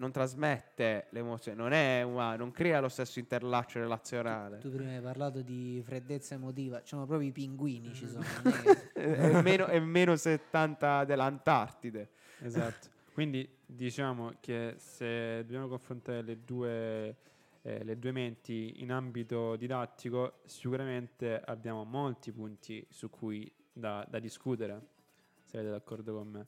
non 0.00 0.10
trasmette 0.12 1.08
l'emozione, 1.10 1.58
non 1.58 1.72
è 1.72 2.02
umano, 2.02 2.38
non 2.38 2.50
crea 2.52 2.80
lo 2.80 2.88
stesso 2.88 3.18
interlaccio 3.18 3.80
relazionale. 3.80 4.58
Tu 4.58 4.70
prima 4.70 4.92
hai 4.92 5.00
parlato 5.00 5.42
di 5.42 5.82
freddezza 5.84 6.34
emotiva, 6.34 6.80
ci 6.80 6.88
sono 6.88 7.04
proprio 7.04 7.28
i 7.28 7.32
pinguini, 7.32 7.92
ci 7.92 8.08
sono. 8.08 8.24
è, 8.94 9.42
meno, 9.42 9.66
è 9.66 9.78
meno 9.78 10.16
70 10.16 11.04
dell'Antartide. 11.04 12.08
Esatto. 12.40 12.88
Quindi 13.12 13.46
diciamo 13.66 14.32
che 14.40 14.76
se 14.78 15.44
dobbiamo 15.44 15.68
confrontare 15.68 16.22
le 16.22 16.38
due, 16.44 17.16
eh, 17.62 17.84
le 17.84 17.98
due 17.98 18.12
menti 18.12 18.82
in 18.82 18.90
ambito 18.90 19.56
didattico, 19.56 20.40
sicuramente 20.44 21.40
abbiamo 21.40 21.84
molti 21.84 22.32
punti 22.32 22.86
su 22.88 23.10
cui 23.10 23.50
da, 23.72 24.06
da 24.08 24.18
discutere, 24.18 24.80
se 25.42 25.58
siete 25.58 25.70
d'accordo 25.70 26.14
con 26.14 26.28
me. 26.28 26.46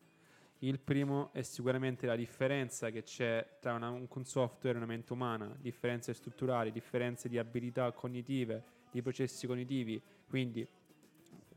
Il 0.61 0.79
primo 0.79 1.33
è 1.33 1.43
sicuramente 1.43 2.07
la 2.07 2.15
differenza 2.15 2.91
che 2.91 3.03
c'è 3.03 3.59
tra 3.61 3.75
una- 3.75 3.91
un 3.91 4.07
un 4.09 4.25
software 4.25 4.77
e 4.77 4.79
una 4.79 4.87
mente 4.87 5.13
umana, 5.13 5.57
differenze 5.61 6.15
strutturali, 6.15 6.71
differenze 6.71 7.29
di 7.29 7.37
abilità 7.37 7.91
cognitive, 7.91 8.63
di 8.93 9.03
processi 9.03 9.47
cognitivi, 9.47 10.01
quindi 10.29 10.67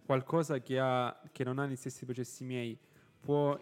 qualcosa 0.06 0.60
che, 0.60 0.80
ha, 0.80 1.20
che 1.32 1.43
non 1.43 1.60
ha 1.60 1.68
gli 1.68 1.76
stessi 1.76 2.06
processi 2.06 2.43
miei 2.43 2.78
può 3.20 3.60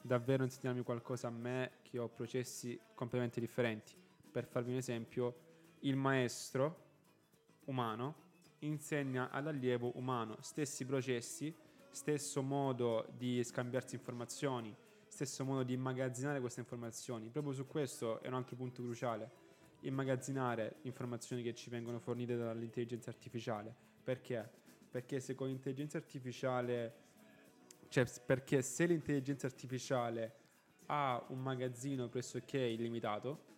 davvero 0.00 0.44
insegnarmi 0.44 0.82
qualcosa 0.82 1.28
a 1.28 1.30
me 1.30 1.72
che 1.82 1.98
ho 1.98 2.08
processi 2.08 2.78
completamente 2.94 3.40
differenti. 3.40 4.05
Per 4.36 4.44
farvi 4.44 4.72
un 4.72 4.76
esempio, 4.76 5.34
il 5.80 5.96
maestro 5.96 6.84
umano 7.64 8.24
insegna 8.58 9.30
all'allievo 9.30 9.96
umano 9.96 10.36
stessi 10.40 10.84
processi, 10.84 11.56
stesso 11.88 12.42
modo 12.42 13.08
di 13.16 13.42
scambiarsi 13.42 13.94
informazioni, 13.94 14.76
stesso 15.06 15.42
modo 15.42 15.62
di 15.62 15.72
immagazzinare 15.72 16.38
queste 16.40 16.60
informazioni. 16.60 17.30
Proprio 17.30 17.54
su 17.54 17.66
questo 17.66 18.20
è 18.20 18.28
un 18.28 18.34
altro 18.34 18.56
punto 18.56 18.82
cruciale. 18.82 19.30
Immagazzinare 19.80 20.80
informazioni 20.82 21.42
che 21.42 21.54
ci 21.54 21.70
vengono 21.70 21.98
fornite 21.98 22.36
dall'intelligenza 22.36 23.08
artificiale. 23.08 23.74
Perché? 24.04 24.46
Perché 24.90 25.18
se 25.18 25.34
con 25.34 25.46
l'intelligenza 25.46 25.96
artificiale 25.96 26.94
cioè, 27.88 28.04
perché 28.26 28.60
se 28.60 28.84
l'intelligenza 28.84 29.46
artificiale 29.46 30.34
ha 30.88 31.24
un 31.28 31.40
magazzino 31.40 32.10
pressoché 32.10 32.58
illimitato, 32.58 33.54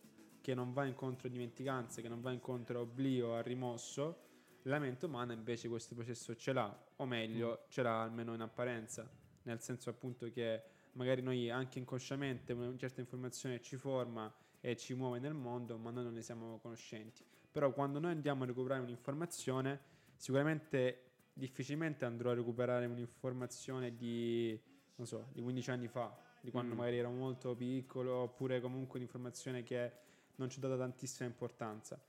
che 0.49 0.55
non 0.55 0.73
va 0.73 0.87
incontro 0.87 1.29
a 1.29 1.31
dimenticanze, 1.31 2.01
che 2.01 2.09
non 2.09 2.23
va 2.23 2.33
incontro 2.33 2.79
a 2.79 2.81
oblio, 2.81 3.35
a 3.35 3.43
rimosso, 3.43 4.23
la 4.63 4.79
mente 4.79 5.05
umana 5.05 5.35
invece 5.35 5.69
questo 5.69 5.95
processo 5.95 6.35
ce 6.37 6.55
l'ha, 6.55 6.87
o 6.97 7.05
meglio, 7.05 7.67
ce 7.69 7.83
l'ha 7.83 8.01
almeno 8.01 8.33
in 8.33 8.41
apparenza, 8.41 9.07
nel 9.43 9.61
senso 9.61 9.91
appunto 9.91 10.31
che 10.31 10.63
magari 10.93 11.21
noi 11.21 11.51
anche 11.51 11.79
inconsciamente 11.79 12.55
una 12.55 12.75
certa 12.79 13.03
informazione 13.03 13.61
ci 13.61 13.77
forma 13.77 14.35
e 14.59 14.75
ci 14.75 14.95
muove 14.95 15.19
nel 15.19 15.35
mondo, 15.35 15.77
ma 15.77 15.91
noi 15.91 16.05
non 16.05 16.15
ne 16.15 16.23
siamo 16.23 16.59
conoscenti. 16.61 17.23
Però 17.53 17.71
quando 17.75 17.99
noi 17.99 18.13
andiamo 18.13 18.45
a 18.45 18.47
recuperare 18.47 18.81
un'informazione, 18.81 19.79
sicuramente 20.17 21.11
difficilmente 21.35 22.07
andrò 22.07 22.31
a 22.31 22.35
recuperare 22.35 22.87
un'informazione 22.87 23.95
di, 23.95 24.59
non 24.95 25.07
so, 25.07 25.29
di 25.31 25.43
15 25.43 25.71
anni 25.73 25.89
fa, 25.89 26.19
di 26.41 26.51
quando 26.51 26.73
Mm. 26.73 26.79
magari 26.79 26.97
ero 26.97 27.11
molto 27.11 27.55
piccolo, 27.55 28.15
oppure 28.15 28.63
comunque 28.63 28.99
un'informazione 28.99 29.63
che 29.63 30.07
non 30.39 30.49
ci 30.51 30.59
ho 30.59 30.63
dato 30.63 30.77
tantissima 30.79 31.29
importanza. 31.29 32.01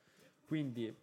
Quindi 0.46 0.96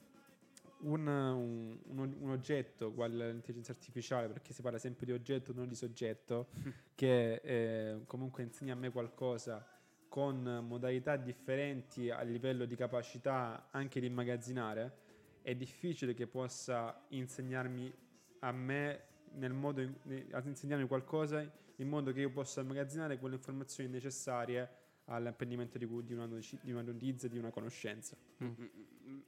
un, 0.79 1.07
un- 1.07 1.79
un- 2.21 2.31
oggetto 2.31 2.93
quale 2.93 3.15
l'intelligenza 3.31 3.73
artificiale, 3.73 4.29
perché 4.29 4.53
si 4.53 4.63
parla 4.63 4.79
sempre 4.79 5.07
di 5.07 5.13
oggetto, 5.13 5.53
non 5.53 5.69
di 5.69 5.75
soggetto, 5.75 6.49
che 6.95 7.35
eh, 7.43 8.01
comunque 8.07 8.43
insegna 8.43 8.73
a 8.73 8.77
me 8.77 8.91
qualcosa 8.91 9.67
con 10.09 10.65
modalità 10.67 11.17
differenti 11.17 12.11
a 12.11 12.23
livello 12.23 12.65
di 12.65 12.77
capacità 12.77 13.69
anche 13.71 14.01
di 14.01 14.07
immagazzinare, 14.07 15.05
è 15.43 15.55
difficile 15.55 16.15
che 16.15 16.27
possa 16.27 17.05
insegnarmi 17.09 17.93
a 18.41 18.53
me 18.53 19.03
nel 19.33 19.53
modo 19.53 19.81
in- 19.81 19.95
ad 20.31 20.47
insegnarmi 20.47 20.87
qualcosa 20.87 21.41
in 21.77 21.89
modo 21.89 22.13
che 22.13 22.21
io 22.21 22.31
possa 22.31 22.61
immagazzinare 22.63 23.19
quelle 23.19 23.37
informazioni 23.37 23.91
necessarie 23.91 24.85
all'apprendimento 25.07 25.79
di, 25.79 25.87
di 26.05 26.13
una, 26.15 26.27
noci- 26.27 26.59
di 26.63 26.73
una 26.73 26.83
notizia, 26.83 27.29
di 27.29 27.39
una 27.39 27.51
conoscenza. 27.51 28.17
Mm, 28.43 28.53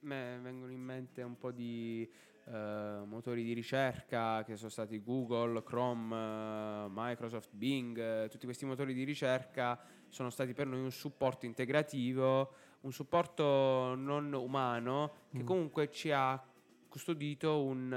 Me 0.01 0.39
vengono 0.43 0.73
in 0.73 0.81
mente 0.81 1.23
un 1.23 1.37
po' 1.39 1.51
di 1.53 2.09
eh, 2.47 3.03
motori 3.05 3.45
di 3.45 3.53
ricerca 3.53 4.43
che 4.45 4.57
sono 4.57 4.71
stati 4.71 5.03
Google, 5.03 5.63
Chrome, 5.63 6.15
eh, 6.17 6.87
Microsoft, 6.91 7.51
Bing, 7.53 7.99
eh, 7.99 8.29
tutti 8.29 8.45
questi 8.47 8.65
motori 8.67 8.93
di 8.95 9.05
ricerca 9.05 9.79
sono 10.09 10.31
stati 10.31 10.53
per 10.53 10.67
noi 10.67 10.81
un 10.81 10.91
supporto 10.91 11.47
integrativo, 11.47 12.53
un 12.81 12.93
supporto 12.93 13.95
non 13.95 14.33
umano 14.33 15.13
che 15.31 15.43
Mm. 15.43 15.47
comunque 15.47 15.91
ci 15.91 16.11
ha 16.11 16.43
custodito 16.89 17.63
un 17.63 17.91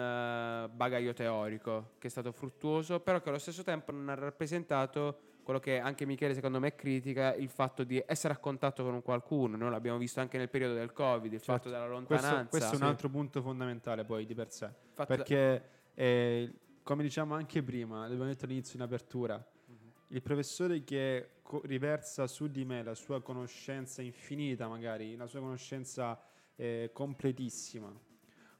bagaglio 0.73 1.13
teorico 1.13 1.93
che 1.97 2.07
è 2.07 2.09
stato 2.09 2.31
fruttuoso, 2.31 2.99
però 2.99 3.21
che 3.21 3.29
allo 3.29 3.37
stesso 3.39 3.63
tempo 3.63 3.91
non 3.91 4.09
ha 4.09 4.15
rappresentato 4.15 5.21
quello 5.43 5.59
che 5.59 5.79
anche 5.79 6.05
Michele 6.05 6.33
secondo 6.33 6.59
me 6.59 6.75
critica, 6.75 7.33
il 7.33 7.49
fatto 7.49 7.83
di 7.83 8.01
essere 8.05 8.33
a 8.33 8.37
contatto 8.37 8.83
con 8.83 8.93
un 8.93 9.01
qualcuno, 9.01 9.57
noi 9.57 9.69
l'abbiamo 9.71 9.97
visto 9.97 10.19
anche 10.19 10.37
nel 10.37 10.49
periodo 10.49 10.73
del 10.75 10.91
Covid, 10.93 11.31
il 11.31 11.39
Certo. 11.41 11.51
fatto 11.53 11.69
della 11.69 11.85
Questo, 11.87 11.99
lontananza. 12.15 12.49
questo 12.49 12.69
è 12.69 12.75
un 12.75 12.77
Sì. 12.83 12.83
altro 12.87 13.09
punto 13.09 13.41
fondamentale 13.41 14.03
poi 14.05 14.25
di 14.25 14.33
per 14.35 14.51
sé, 14.51 14.67
fatto 14.93 15.15
da- 15.15 15.23
perché 15.23 15.69
eh, 15.93 16.53
come 16.83 17.03
diciamo 17.03 17.33
anche 17.35 17.61
prima, 17.61 18.01
l'abbiamo 18.07 18.25
detto 18.25 18.45
all'inizio 18.45 18.77
in 18.77 18.83
apertura, 18.85 19.35
Mhm. 19.65 19.75
il 20.07 20.21
professore 20.21 20.83
che 20.83 21.29
co- 21.43 21.61
riversa 21.65 22.27
su 22.27 22.47
di 22.47 22.63
me 22.65 22.81
la 22.83 22.95
sua 22.95 23.21
conoscenza 23.21 24.01
infinita 24.01 24.67
magari, 24.67 25.15
la 25.15 25.27
sua 25.27 25.39
conoscenza 25.41 26.19
eh, 26.55 26.91
completissima, 26.93 27.91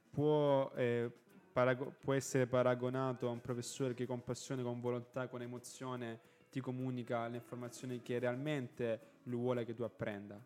può, 0.10 0.72
eh, 0.76 1.10
parago- 1.52 1.94
può 2.00 2.14
essere 2.14 2.48
paragonato 2.48 3.28
a 3.28 3.32
un 3.32 3.42
professore 3.42 3.94
che 3.94 4.06
con 4.06 4.24
passione, 4.24 4.64
con 4.64 4.80
volontà, 4.82 5.28
con 5.28 5.42
emozione 5.42 6.20
ti 6.52 6.60
comunica 6.60 7.28
le 7.28 7.38
informazioni 7.38 8.02
che 8.02 8.20
realmente 8.20 9.00
lui 9.24 9.40
vuole 9.40 9.66
che 9.66 9.74
tu 9.74 9.84
apprenda. 9.84 10.40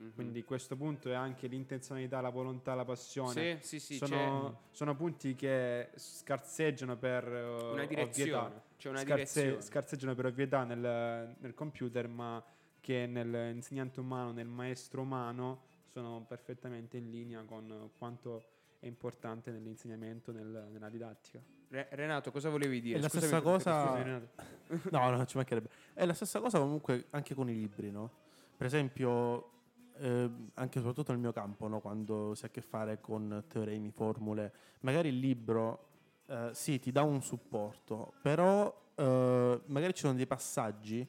Mhm. 0.00 0.12
Quindi 0.14 0.44
questo 0.44 0.76
punto 0.76 1.10
è 1.10 1.14
anche 1.14 1.48
l'intenzionalità, 1.48 2.20
la 2.20 2.28
volontà, 2.28 2.74
la 2.74 2.84
passione. 2.84 3.58
Sì, 3.62 3.78
sì, 3.78 3.80
sì, 3.80 3.96
sono, 3.96 4.60
sono 4.70 4.94
punti 4.94 5.34
che 5.34 5.90
scarseggiano 5.96 6.96
per 6.96 7.24
eh, 7.24 7.28
c'è 7.58 7.64
una 7.64 7.82
ovvietà. 7.82 8.04
direzione. 8.04 8.62
C'è 8.76 8.88
una 8.90 8.98
Scarse- 9.00 9.60
scarseggiano 9.60 10.14
per 10.14 10.26
ovvietà 10.26 10.62
nel, 10.62 11.34
nel 11.40 11.54
computer, 11.54 12.06
ma 12.06 12.44
che 12.80 13.06
nell'insegnante 13.06 13.98
umano, 13.98 14.30
nel 14.30 14.46
maestro 14.46 15.02
umano, 15.02 15.62
sono 15.86 16.24
perfettamente 16.28 16.96
in 16.96 17.10
linea 17.10 17.42
con 17.42 17.90
quanto 17.98 18.44
è 18.78 18.86
importante 18.86 19.50
nell'insegnamento, 19.50 20.30
nel- 20.30 20.68
nella 20.70 20.88
didattica. 20.88 21.40
Re- 21.68 21.88
Renato, 21.90 22.30
cosa 22.30 22.48
volevi 22.48 22.80
dire? 22.80 22.98
È 22.98 23.00
la 23.00 23.08
Scusami, 23.08 23.26
stessa 23.26 23.42
cosa-. 23.42 24.36
No, 24.90 25.10
no, 25.10 25.24
ci 25.24 25.36
mancherebbe. 25.36 25.68
È 25.94 26.04
la 26.04 26.12
stessa 26.12 26.40
cosa 26.40 26.58
comunque 26.58 27.06
anche 27.10 27.34
con 27.34 27.48
i 27.48 27.54
libri, 27.54 27.90
no? 27.90 28.10
Per 28.56 28.66
esempio, 28.66 29.50
eh, 29.98 30.30
anche 30.54 30.78
e 30.78 30.80
soprattutto 30.80 31.12
nel 31.12 31.20
mio 31.20 31.32
campo, 31.32 31.68
no? 31.68 31.80
quando 31.80 32.34
si 32.34 32.44
ha 32.44 32.48
a 32.48 32.50
che 32.50 32.60
fare 32.60 33.00
con 33.00 33.44
teoremi, 33.48 33.90
formule, 33.90 34.52
magari 34.80 35.08
il 35.08 35.18
libro 35.18 35.86
eh, 36.26 36.50
sì, 36.52 36.78
ti 36.78 36.92
dà 36.92 37.02
un 37.02 37.22
supporto, 37.22 38.14
però 38.20 38.92
eh, 38.94 39.60
magari 39.66 39.94
ci 39.94 40.02
sono 40.02 40.14
dei 40.14 40.26
passaggi 40.26 41.06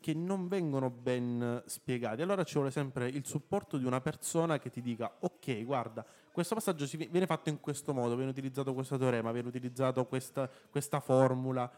che 0.00 0.14
non 0.14 0.48
vengono 0.48 0.90
ben 0.90 1.62
spiegati. 1.66 2.22
Allora 2.22 2.42
ci 2.44 2.54
vuole 2.54 2.70
sempre 2.70 3.08
il 3.08 3.26
supporto 3.26 3.76
di 3.76 3.84
una 3.84 4.00
persona 4.00 4.58
che 4.58 4.70
ti 4.70 4.80
dica: 4.80 5.12
Ok, 5.20 5.62
guarda, 5.64 6.04
questo 6.32 6.54
passaggio 6.54 6.86
viene 7.10 7.26
fatto 7.26 7.48
in 7.50 7.60
questo 7.60 7.92
modo, 7.92 8.14
viene 8.16 8.30
utilizzato 8.30 8.72
questo 8.72 8.96
teorema, 8.96 9.30
viene 9.32 9.48
utilizzato 9.48 10.06
questa, 10.06 10.48
questa 10.70 11.00
formula. 11.00 11.70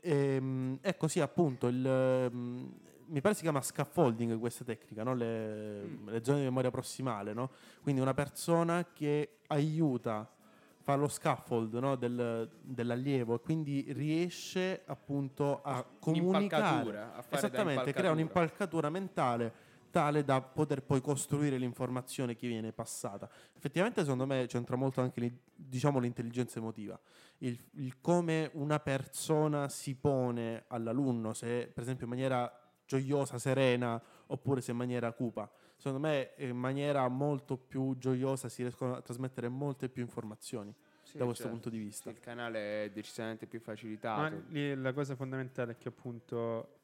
Ehm, 0.00 0.78
E, 0.82 0.96
così 0.96 1.20
appunto 1.20 1.66
il, 1.66 1.84
ehm, 1.86 2.72
mi 3.06 3.20
pare 3.20 3.34
si 3.34 3.42
chiama 3.42 3.60
scaffolding 3.60 4.38
questa 4.38 4.64
tecnica, 4.64 5.02
no? 5.02 5.14
le, 5.14 5.82
Mm. 5.84 6.08
le 6.08 6.24
zone 6.24 6.38
di 6.38 6.44
memoria 6.44 6.70
prossimale. 6.70 7.32
no? 7.34 7.50
Quindi 7.82 8.00
una 8.00 8.14
persona 8.14 8.86
che 8.92 9.38
aiuta, 9.48 10.30
fa 10.84 10.96
lo 10.96 11.08
scaffold 11.08 11.72
no? 11.76 11.96
del- 11.96 12.46
dell'allievo 12.60 13.36
e 13.36 13.40
quindi 13.40 13.86
riesce 13.88 14.82
appunto 14.84 15.62
a 15.62 15.82
comunicare. 15.98 16.98
A 17.00 17.24
Esattamente, 17.30 17.92
crea 17.92 18.10
impalcatura. 18.10 18.12
un'impalcatura 18.12 18.90
mentale 18.90 19.52
tale 19.90 20.24
da 20.24 20.42
poter 20.42 20.82
poi 20.82 21.00
costruire 21.00 21.56
l'informazione 21.56 22.36
che 22.36 22.48
viene 22.48 22.72
passata. 22.72 23.30
Effettivamente 23.56 24.02
secondo 24.02 24.26
me 24.26 24.44
c'entra 24.46 24.76
molto 24.76 25.00
anche 25.00 25.38
diciamo, 25.54 26.00
l'intelligenza 26.00 26.58
emotiva, 26.58 27.00
il, 27.38 27.58
il 27.76 28.00
come 28.00 28.50
una 28.54 28.78
persona 28.78 29.70
si 29.70 29.94
pone 29.94 30.64
all'alunno, 30.66 31.32
se 31.32 31.70
per 31.72 31.82
esempio 31.84 32.04
in 32.04 32.10
maniera 32.10 32.52
gioiosa, 32.84 33.38
serena, 33.38 34.02
oppure 34.26 34.60
se 34.60 34.72
in 34.72 34.76
maniera 34.76 35.10
cupa. 35.12 35.48
Secondo 35.84 36.08
me 36.08 36.30
in 36.38 36.56
maniera 36.56 37.06
molto 37.08 37.58
più 37.58 37.94
gioiosa 37.98 38.48
si 38.48 38.62
riescono 38.62 38.94
a 38.94 39.02
trasmettere 39.02 39.48
molte 39.48 39.90
più 39.90 40.00
informazioni 40.00 40.74
Sì, 41.02 41.18
da 41.18 41.26
questo 41.26 41.42
certo. 41.42 41.58
punto 41.58 41.68
di 41.68 41.76
Sì, 41.76 41.84
vista. 41.84 42.08
il 42.08 42.20
canale 42.20 42.84
è 42.84 42.90
decisamente 42.90 43.44
più 43.46 43.58
Ma 43.58 43.64
facilitato. 43.64 44.44
lì 44.48 44.74
la 44.76 44.94
cosa 44.94 45.14
fondamentale 45.14 45.72
è 45.72 45.76
che 45.76 45.88
appunto 45.88 46.78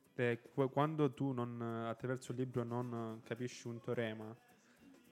qu- 0.52 0.70
quando 0.70 1.14
tu 1.14 1.32
non, 1.32 1.62
attraverso 1.62 2.32
il 2.32 2.38
libro 2.40 2.62
non 2.62 3.22
capisci 3.24 3.68
un 3.68 3.80
teorema 3.80 4.36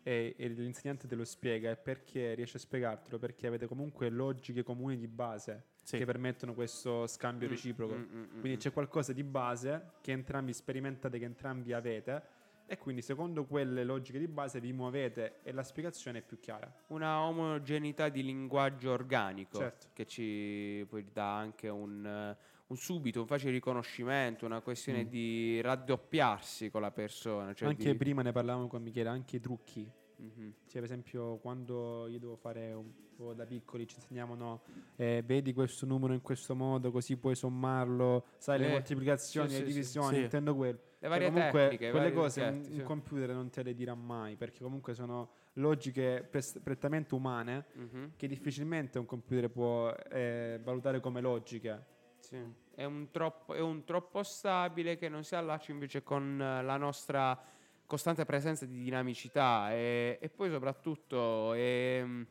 e, 0.03 0.34
e 0.36 0.49
l'insegnante 0.49 1.09
te 1.09 1.14
lo 1.14 1.24
spiega 1.24 1.70
è 1.70 1.76
perché 1.78 2.34
riesce 2.34 2.59
a 2.59 2.61
spiegartelo 2.61 3.18
perché 3.18 3.47
avete 3.47 3.66
comunque 3.66 4.11
logiche 4.11 4.62
comuni 4.64 4.99
di 4.99 5.09
base 5.09 5.64
Sì. 5.82 5.97
che 5.97 6.05
permettono 6.05 6.53
questo 6.53 7.07
scambio 7.07 7.47
Mm, 7.49 7.51
reciproco. 7.51 7.95
mm, 7.95 8.01
mm, 8.03 8.18
mm, 8.18 8.41
Quindi 8.41 8.57
mm. 8.57 8.61
c'è 8.61 8.70
qualcosa 8.70 9.14
di 9.14 9.24
base 9.24 9.93
che 10.03 10.12
entrambi 10.12 10.53
sperimentate, 10.53 11.18
che 11.18 11.24
entrambi 11.24 11.72
avete 11.72 12.36
e 12.70 12.76
quindi 12.76 13.00
secondo 13.00 13.46
quelle 13.46 13.82
logiche 13.82 14.18
di 14.18 14.28
base 14.28 14.60
vi 14.60 14.74
muovete 14.74 15.40
e 15.42 15.52
la 15.52 15.62
spiegazione 15.62 16.18
è 16.18 16.22
più 16.22 16.38
chiara. 16.38 16.70
una 16.88 17.22
omogeneità 17.22 18.10
di 18.10 18.22
linguaggio 18.22 18.90
organico 18.92 19.56
Certo. 19.58 19.86
che 19.94 20.06
ci 20.06 20.84
poi 20.86 21.06
dà 21.10 21.34
anche 21.34 21.68
un, 21.70 22.36
un 22.66 22.76
subito, 22.76 23.20
un 23.20 23.26
facile 23.26 23.52
riconoscimento, 23.52 24.44
una 24.44 24.60
questione 24.60 25.04
Mm. 25.04 25.08
di 25.08 25.60
raddoppiarsi 25.62 26.70
con 26.70 26.82
la 26.82 26.90
persona. 26.90 27.54
Cioè 27.54 27.68
anche 27.68 27.92
di- 27.92 27.96
prima 27.96 28.20
ne 28.20 28.32
parlavamo 28.32 28.66
con 28.68 28.82
Michele, 28.82 29.08
anche 29.08 29.36
i 29.36 29.40
trucchi. 29.40 29.90
Mhm. 30.16 30.52
Cioè, 30.66 30.72
per 30.80 30.84
esempio, 30.84 31.36
quando 31.38 32.06
io 32.08 32.18
devo 32.18 32.36
fare 32.36 32.72
un 32.74 32.90
po' 33.16 33.32
da 33.32 33.46
piccoli, 33.46 33.86
ci 33.86 33.96
insegnavano, 33.96 34.62
eh, 34.96 35.22
vedi 35.24 35.54
questo 35.54 35.86
numero 35.86 36.12
in 36.12 36.20
questo 36.20 36.54
modo, 36.54 36.90
così 36.90 37.16
puoi 37.16 37.34
sommarlo, 37.36 38.24
sai, 38.36 38.58
le 38.58 38.66
Eh, 38.66 38.70
moltiplicazioni, 38.72 39.48
sì, 39.48 39.54
le 39.54 39.60
sì, 39.60 39.66
sì. 39.66 39.72
divisioni, 39.78 40.16
Sì. 40.16 40.22
intendo 40.22 40.54
quello. 40.54 40.78
Le 41.01 41.07
Cioè, 41.07 41.09
varie 41.09 41.30
comunque, 41.32 41.61
tecniche, 41.68 41.90
quelle 41.92 42.12
cose 42.12 42.40
un, 42.42 42.49
oggetti, 42.49 42.72
un 42.72 42.78
sì. 42.78 42.82
computer 42.82 43.28
non 43.30 43.51
te 43.51 43.62
le 43.62 43.72
dirà 43.74 43.94
mai, 43.94 44.34
perché 44.34 44.62
comunque 44.62 44.94
sono 44.94 45.30
logiche 45.55 46.26
pres- 46.28 46.59
prettamente 46.62 47.14
umane 47.14 47.66
Mhm. 47.74 48.12
che 48.16 48.26
difficilmente 48.26 48.99
un 48.99 49.07
computer 49.07 49.49
può 49.49 49.94
eh, 50.11 50.59
valutare 50.62 50.99
come 50.99 51.20
logiche. 51.20 51.84
Sì. 52.18 52.36
È, 52.74 52.82
un 52.84 53.11
troppo, 53.12 53.55
è 53.55 53.61
un 53.61 53.84
troppo 53.84 54.24
stabile 54.24 54.96
che 54.96 55.09
non 55.09 55.22
si 55.22 55.36
allaccia 55.36 55.70
invece 55.70 56.03
con 56.03 56.40
eh, 56.40 56.62
la 56.62 56.76
nostra 56.76 57.40
costante 57.86 58.24
presenza 58.24 58.66
di 58.66 58.82
dinamicità 58.82 59.72
e, 59.72 60.18
e 60.20 60.28
poi 60.28 60.51
soprattutto 60.51 61.55
ehm, 61.55 62.26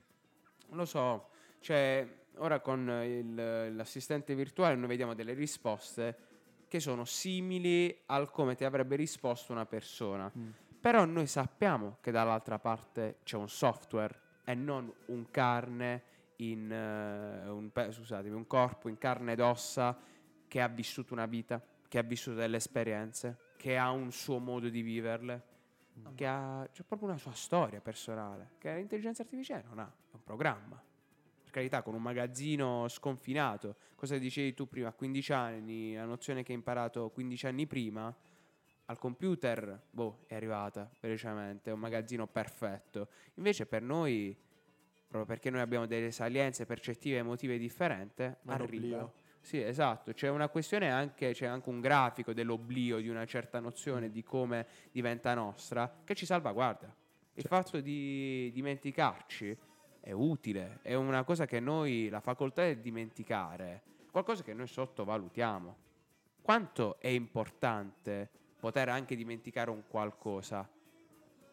non 0.68 0.78
lo 0.78 0.86
so, 0.86 1.30
cioè 1.61 2.05
ora 2.36 2.59
con 2.59 2.88
il- 3.05 3.76
l'assistente 3.76 4.36
virtuale 4.36 4.76
noi 4.76 4.88
vediamo 4.88 5.13
delle 5.15 5.34
risposte 5.34 6.18
che 6.68 6.80
sono 6.80 7.05
simili 7.05 8.03
al 8.07 8.30
come 8.32 8.55
ti 8.55 8.63
avrebbe 8.63 8.95
risposto 8.95 9.51
una 9.51 9.65
persona. 9.65 10.32
Mm. 10.38 10.49
Però 10.80 11.05
noi 11.05 11.28
sappiamo 11.28 11.97
che 12.01 12.11
dall'altra 12.11 12.59
parte 12.59 13.20
c'è 13.24 13.36
un 13.36 13.49
software 13.49 14.20
e 14.43 14.53
non 14.53 14.91
un 15.07 15.30
carne 15.32 16.03
in 16.38 16.72
eh, 16.72 17.49
un, 17.49 17.72
pe- 17.72 17.91
scusatemi, 17.91 18.36
un 18.36 18.47
corpo 18.47 18.89
in 18.89 18.97
carne 18.97 19.34
ed 19.34 19.39
ossa 19.39 19.97
che 20.47 20.61
ha 20.61 20.68
vissuto 20.68 21.13
una 21.13 21.26
vita, 21.26 21.61
che 21.88 21.97
ha 21.97 22.03
vissuto 22.03 22.38
delle 22.38 22.57
esperienze, 22.57 23.53
che 23.57 23.78
ha 23.78 23.89
un 23.91 24.11
suo 24.11 24.39
modo 24.39 24.70
di 24.70 24.82
viverle, 24.82 25.43
che 26.13 26.28
ha 26.28 26.68
c'è 26.72 26.84
proprio 26.84 27.09
una 27.09 27.18
sua 27.18 27.34
storia 27.34 27.82
personale, 27.82 28.51
che 28.59 28.74
l'intelligenza 28.76 29.24
artificiale 29.24 29.63
non 29.68 29.80
ha, 29.80 29.86
è 29.88 30.15
un 30.15 30.24
programma. 30.24 30.82
Carità, 31.58 31.82
con 31.82 31.95
un 31.95 32.03
magazzino 32.03 32.88
sconfinato. 32.88 33.78
Cosa 33.95 34.16
dicevi 34.20 34.53
tu 34.53 34.68
prima? 34.68 34.89
A 34.89 34.91
15 34.91 35.34
anni, 35.34 35.95
la 35.95 36.05
nozione 36.05 36.43
che 36.43 36.51
hai 36.51 36.58
imparato 36.60 37.10
15 37.10 37.47
anni 37.47 37.66
prima, 37.66 38.16
al 38.86 38.99
computer, 38.99 39.82
boh, 39.89 40.20
è 40.28 40.36
arrivata 40.36 40.88
velocemente, 40.99 41.72
è 41.72 41.74
un 41.74 41.80
magazzino 41.80 42.28
perfetto. 42.28 43.08
Invece 43.38 43.66
per 43.66 43.82
noi, 43.82 44.38
proprio 45.08 45.26
perché 45.26 45.49
noi 45.49 45.62
abbiamo 45.62 45.88
delle 45.88 46.12
salienze 46.12 46.68
percettive 46.68 47.18
emotive 47.18 47.58
differenti, 47.58 48.32
arriva. 48.45 49.12
Sì, 49.41 49.60
esatto, 49.60 50.14
c'è 50.14 50.30
una 50.30 50.49
questione 50.49 50.91
anche, 50.91 51.32
c'è 51.32 51.47
anche 51.47 51.70
un 51.70 51.82
grafico 51.82 52.34
dell'oblio 52.34 52.99
di 52.99 53.10
una 53.10 53.26
certa 53.26 53.60
nozione 53.60 54.12
di 54.12 54.22
come 54.22 54.68
diventa 54.91 55.34
nostra 55.34 56.01
che 56.03 56.14
ci 56.14 56.28
salvaguarda. 56.28 56.86
Il 57.34 57.41
Certo. 57.41 57.55
fatto 57.55 57.80
di 57.80 58.51
dimenticarci 58.53 59.58
è 59.99 60.11
utile, 60.11 60.79
è 60.81 60.93
una 60.93 61.23
cosa 61.23 61.45
che 61.45 61.59
noi, 61.59 62.09
la 62.09 62.19
facoltà 62.19 62.65
di 62.65 62.79
dimenticare, 62.81 63.81
qualcosa 64.11 64.43
che 64.43 64.53
noi 64.53 64.67
sottovalutiamo. 64.67 65.75
Quanto 66.41 66.97
è 66.99 67.07
importante 67.07 68.29
poter 68.59 68.89
anche 68.89 69.15
dimenticare 69.15 69.69
un 69.69 69.83
qualcosa? 69.87 70.67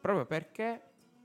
Proprio 0.00 0.24
perché 0.24 0.82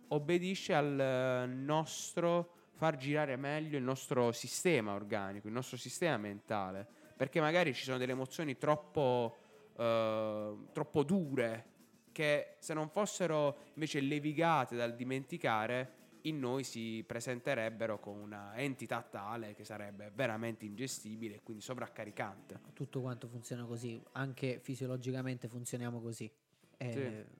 obbedisce 0.07 0.74
al 0.74 0.99
eh, 0.99 1.45
nostro 1.45 2.53
far 2.80 2.95
girare 2.95 3.36
meglio 3.36 3.78
il 3.78 3.84
nostro 3.84 4.32
sistema 4.32 4.93
organico, 4.93 5.47
il 5.47 5.53
nostro 5.53 5.78
sistema 5.78 6.17
mentale. 6.17 6.88
Perché 7.15 7.41
magari 7.41 7.74
ci 7.74 7.84
sono 7.84 7.97
delle 7.97 8.13
emozioni 8.13 8.57
troppo, 8.57 9.36
eh, 9.76 10.55
troppo 10.72 11.03
dure 11.03 11.65
che 12.13 12.55
se 12.59 12.74
non 12.74 12.89
fossero 12.89 13.57
invece 13.74 13.99
levigate 13.99 14.78
dal 14.78 14.95
dimenticare, 14.95 15.99
in 16.24 16.39
noi 16.39 16.63
si 16.63 17.03
presenterebbero 17.05 17.99
con 17.99 18.17
una 18.17 18.55
entità 18.57 19.01
tale 19.01 19.53
che 19.53 19.63
sarebbe 19.63 20.11
veramente 20.13 20.65
ingestibile 20.65 21.36
e 21.36 21.43
quindi 21.43 21.61
sovraccaricante. 21.63 22.59
Tutto 22.74 23.01
quanto 23.01 23.28
funziona 23.28 23.65
così, 23.65 24.01
anche 24.13 24.59
fisiologicamente 24.59 25.47
funzioniamo 25.47 26.01
così. 26.01 26.30
E, 26.78 26.91
Sì. 26.91 27.38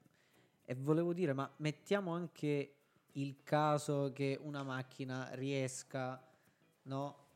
e 0.65 0.75
volevo 0.75 1.13
dire, 1.13 1.34
ma 1.34 1.51
mettiamo 1.57 2.13
anche 2.13 2.73
il 3.13 3.38
caso 3.43 4.11
che 4.13 4.38
una 4.41 4.63
macchina 4.63 5.34
riesca 5.34 6.23
no, 6.84 7.27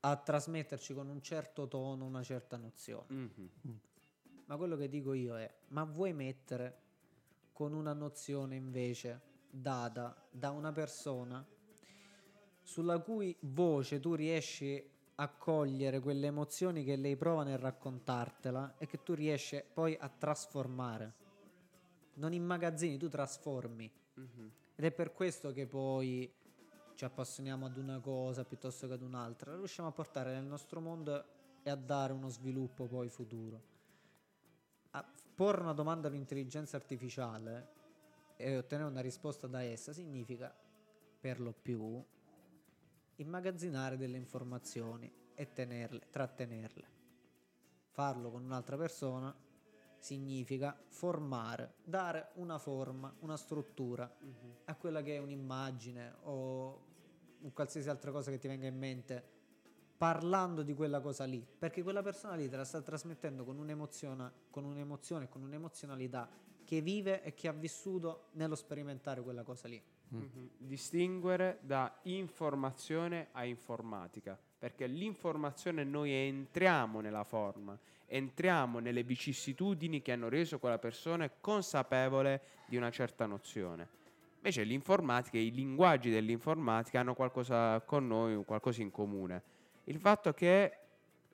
a 0.00 0.16
trasmetterci 0.16 0.94
con 0.94 1.08
un 1.08 1.20
certo 1.22 1.66
tono 1.68 2.04
una 2.04 2.22
certa 2.22 2.56
nozione. 2.56 3.06
Mhm. 3.08 3.50
Ma 4.46 4.56
quello 4.56 4.76
che 4.76 4.88
dico 4.88 5.12
io 5.12 5.36
è, 5.38 5.52
ma 5.68 5.84
vuoi 5.84 6.12
mettere 6.12 6.84
con 7.52 7.72
una 7.72 7.92
nozione 7.92 8.54
invece 8.54 9.20
data 9.50 10.16
da 10.30 10.50
una 10.50 10.72
persona 10.72 11.44
sulla 12.62 12.98
cui 12.98 13.34
voce 13.40 14.00
tu 14.00 14.14
riesci 14.14 14.94
accogliere 15.16 16.00
quelle 16.00 16.26
emozioni 16.26 16.84
che 16.84 16.96
lei 16.96 17.16
prova 17.16 17.42
nel 17.42 17.58
raccontartela 17.58 18.74
e 18.76 18.86
che 18.86 19.02
tu 19.02 19.14
riesci 19.14 19.62
poi 19.72 19.96
a 19.98 20.08
trasformare. 20.08 21.14
Non 22.14 22.32
immagazzini, 22.32 22.98
tu 22.98 23.08
trasformi. 23.08 23.90
Mhm. 24.14 24.52
Ed 24.74 24.84
è 24.84 24.90
per 24.90 25.12
questo 25.12 25.52
che 25.52 25.66
poi 25.66 26.30
ci 26.94 27.04
appassioniamo 27.04 27.66
ad 27.66 27.76
una 27.76 28.00
cosa 28.00 28.44
piuttosto 28.44 28.86
che 28.86 28.94
ad 28.94 29.02
un'altra. 29.02 29.54
Riusciamo 29.54 29.88
a 29.88 29.92
portare 29.92 30.32
nel 30.32 30.44
nostro 30.44 30.80
mondo 30.80 31.24
e 31.62 31.70
a 31.70 31.76
dare 31.76 32.12
uno 32.12 32.28
sviluppo 32.28 32.86
poi 32.86 33.08
futuro. 33.08 33.74
A 34.90 35.04
porre 35.34 35.60
una 35.62 35.72
domanda 35.72 36.08
all'intelligenza 36.08 36.76
artificiale 36.76 37.74
e 38.36 38.56
ottenere 38.56 38.88
una 38.88 39.00
risposta 39.00 39.46
da 39.46 39.62
essa 39.62 39.92
significa, 39.92 40.54
per 41.18 41.40
lo 41.40 41.52
più, 41.52 42.04
immagazzinare 43.16 43.96
delle 43.96 44.18
informazioni 44.18 45.10
e 45.34 45.52
tenerle, 45.52 46.08
trattenerle. 46.10 46.94
Farlo 47.88 48.30
con 48.30 48.44
un'altra 48.44 48.76
persona 48.76 49.34
significa 49.98 50.78
formare, 50.88 51.74
dare 51.82 52.30
una 52.34 52.58
forma, 52.58 53.14
una 53.20 53.36
struttura 53.36 54.14
a 54.64 54.74
quella 54.76 55.02
che 55.02 55.16
è 55.16 55.18
un'immagine 55.18 56.16
o 56.24 56.84
un 57.40 57.52
qualsiasi 57.52 57.88
altra 57.88 58.12
cosa 58.12 58.30
che 58.30 58.38
ti 58.38 58.48
venga 58.48 58.66
in 58.66 58.76
mente 58.76 59.34
parlando 59.96 60.62
di 60.62 60.74
quella 60.74 61.00
cosa 61.00 61.24
lì, 61.24 61.44
perché 61.58 61.82
quella 61.82 62.02
persona 62.02 62.34
lì 62.34 62.48
te 62.48 62.56
la 62.56 62.64
sta 62.64 62.82
trasmettendo 62.82 63.44
con 63.44 63.58
un'emozione, 63.58 64.32
con 64.50 64.64
un'emozione, 64.64 65.28
con 65.28 65.42
un'emozionalità 65.42 66.28
che 66.66 66.80
vive 66.80 67.22
e 67.22 67.32
che 67.32 67.46
ha 67.46 67.52
vissuto 67.52 68.26
nello 68.32 68.56
sperimentare 68.56 69.22
quella 69.22 69.44
cosa 69.44 69.68
lì. 69.68 69.80
Mhm. 70.08 70.50
Distinguere 70.58 71.58
da 71.62 72.00
informazione 72.02 73.28
a 73.32 73.44
informatica, 73.44 74.38
perché 74.58 74.88
l'informazione 74.88 75.84
noi 75.84 76.10
entriamo 76.10 77.00
nella 77.00 77.22
forma, 77.22 77.78
entriamo 78.06 78.80
nelle 78.80 79.04
vicissitudini 79.04 80.02
che 80.02 80.12
hanno 80.12 80.28
reso 80.28 80.58
quella 80.58 80.78
persona 80.78 81.30
consapevole 81.30 82.42
di 82.66 82.76
una 82.76 82.90
certa 82.90 83.26
nozione. 83.26 83.88
Invece 84.36 84.64
l'informatica, 84.64 85.38
i 85.38 85.52
linguaggi 85.52 86.10
dell'informatica 86.10 86.98
hanno 87.00 87.14
qualcosa 87.14 87.80
con 87.80 88.08
noi, 88.08 88.44
qualcosa 88.44 88.82
in 88.82 88.90
comune. 88.90 89.42
Il 89.84 89.98
fatto 89.98 90.32
che 90.32 90.78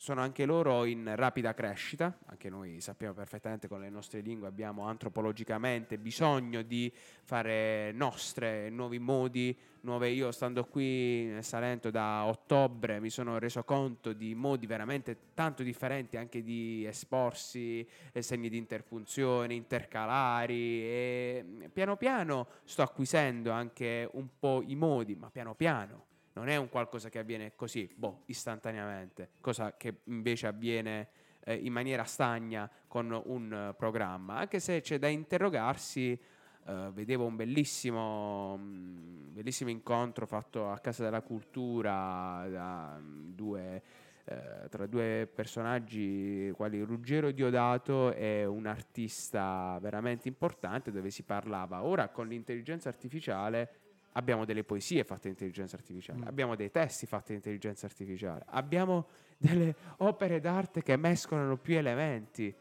sono 0.03 0.21
anche 0.21 0.47
loro 0.47 0.85
in 0.85 1.13
rapida 1.15 1.55
crescita, 1.55 2.19
anche 2.27 2.51
noi 2.51 2.81
sappiamo 2.81 3.15
perfettamente 3.15 3.69
con 3.69 3.79
le 3.79 3.89
nostre 3.89 4.19
lingue 4.19 4.49
abbiamo 4.49 4.83
antropologicamente 4.89 5.97
bisogno 5.97 6.63
di 6.63 6.93
fare 7.23 7.93
nostre 7.93 8.69
nuovi 8.69 8.99
modi, 8.99 9.57
nuove 9.83 10.09
io 10.09 10.33
stando 10.33 10.65
qui 10.65 11.27
nel 11.27 11.45
Salento 11.45 11.93
da 11.93 12.25
ottobre 12.25 12.99
mi 12.99 13.11
sono 13.11 13.39
reso 13.39 13.63
conto 13.63 14.13
di 14.13 14.35
modi 14.35 14.67
veramente 14.67 15.17
tanto 15.35 15.63
differenti 15.63 16.17
anche 16.17 16.43
di 16.43 16.85
esporsi, 16.85 17.87
segni 18.19 18.49
di 18.49 18.57
interfunzione, 18.57 19.55
intercalari 19.55 20.81
e 20.83 21.45
piano 21.73 21.97
piano 21.97 22.49
sto 22.65 22.83
acquisendo 22.83 23.53
anche 23.53 24.09
un 24.15 24.27
po' 24.37 24.65
i 24.67 24.75
modi, 24.75 25.15
ma 25.15 25.31
piano 25.31 25.55
piano 25.55 26.11
non 26.35 26.49
è 26.49 26.57
un 26.57 26.68
qualcosa 26.68 27.09
che 27.09 27.18
avviene 27.18 27.55
così, 27.55 27.91
boh, 27.95 28.22
istantaneamente, 28.26 29.30
cosa 29.41 29.76
che 29.76 30.01
invece 30.05 30.47
avviene 30.47 31.09
eh, 31.45 31.55
in 31.55 31.72
maniera 31.72 32.05
stagna 32.05 32.70
con 32.87 33.20
un 33.26 33.53
eh, 33.53 33.74
programma, 33.74 34.37
anche 34.37 34.61
se 34.61 34.80
c'è 34.80 34.99
da 34.99 35.09
interrogarsi. 35.09 36.18
eh, 36.64 36.91
vedevo 36.93 37.24
un 37.24 37.37
bellissimo, 37.37 38.57
mm, 38.57 39.33
bellissimo 39.35 39.70
incontro 39.70 40.26
fatto 40.26 40.70
a 40.70 40.78
Casa 40.78 41.03
della 41.03 41.20
Cultura 41.22 42.47
da 42.49 42.99
mm, 43.01 43.33
due, 43.33 43.83
eh, 44.24 44.68
tra 44.70 44.87
due 44.87 45.28
personaggi 45.33 46.53
quali 46.55 46.80
Ruggero 46.80 47.33
Diodato 47.33 48.12
e 48.12 48.45
un 48.45 48.66
artista 48.66 49.76
veramente 49.80 50.28
importante 50.28 50.93
dove 50.93 51.11
si 51.11 51.24
parlava 51.24 51.83
ora 51.83 52.09
con 52.11 52.28
l'intelligenza 52.28 52.89
artificiale 52.89 53.82
abbiamo 54.13 54.45
delle 54.45 54.65
poesie 54.65 55.05
fatte 55.05 55.29
in 55.29 55.33
intelligenza 55.33 55.77
artificiale, 55.77 56.21
Mm. 56.21 56.27
abbiamo 56.27 56.55
dei 56.55 56.71
testi 56.71 57.07
fatti 57.07 57.33
in 57.33 57.39
intelligenza 57.39 57.87
artificiale, 57.87 58.45
abbiamo 58.49 59.07
delle 59.37 59.75
opere 59.99 60.41
d'arte 60.41 60.83
che 60.83 60.97
mescolano 60.97 61.57
più 61.57 61.77
elementi. 61.77 62.55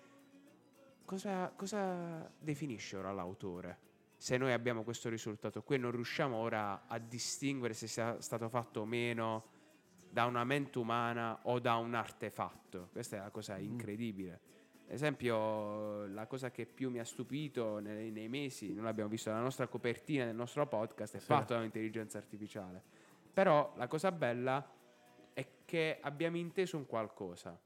Cosa, 1.05 1.51
cosa 1.55 2.31
definisce 2.39 2.95
ora 2.97 3.11
l'autore? 3.11 3.89
Se 4.15 4.37
noi 4.37 4.53
abbiamo 4.53 4.83
questo 4.83 5.09
risultato 5.09 5.61
qui 5.63 5.75
e 5.75 5.77
non 5.79 5.91
riusciamo 5.91 6.35
ora 6.35 6.83
a 6.87 6.99
distinguere 6.99 7.73
se 7.73 7.87
sia 7.87 8.21
stato 8.21 8.47
fatto 8.49 8.81
o 8.81 8.85
meno 8.85 9.45
da 10.09 10.25
una 10.25 10.43
mente 10.43 10.77
umana 10.77 11.39
o 11.43 11.59
da 11.59 11.75
un 11.75 11.95
artefatto, 11.95 12.89
questa 12.91 13.17
è 13.17 13.19
la 13.19 13.29
cosa 13.29 13.57
incredibile. 13.57 14.39
Esempio, 14.93 16.05
la 16.07 16.27
cosa 16.27 16.51
che 16.51 16.65
più 16.65 16.89
mi 16.89 16.99
ha 16.99 17.05
stupito 17.05 17.79
nei, 17.79 18.11
nei 18.11 18.27
mesi, 18.27 18.73
non 18.73 18.83
l'abbiamo 18.83 19.09
visto, 19.09 19.29
la 19.29 19.39
nostra 19.39 19.67
copertina 19.67 20.25
del 20.25 20.35
nostro 20.35 20.67
podcast 20.67 21.15
è 21.15 21.19
Sì. 21.19 21.25
fatta 21.27 21.53
da 21.53 21.59
un'intelligenza 21.59 22.17
artificiale. 22.17 22.83
Però 23.33 23.71
la 23.77 23.87
cosa 23.87 24.11
bella 24.11 24.69
è 25.31 25.47
che 25.63 25.97
abbiamo 26.01 26.35
inteso 26.35 26.75
un 26.75 26.85
qualcosa. 26.87 27.57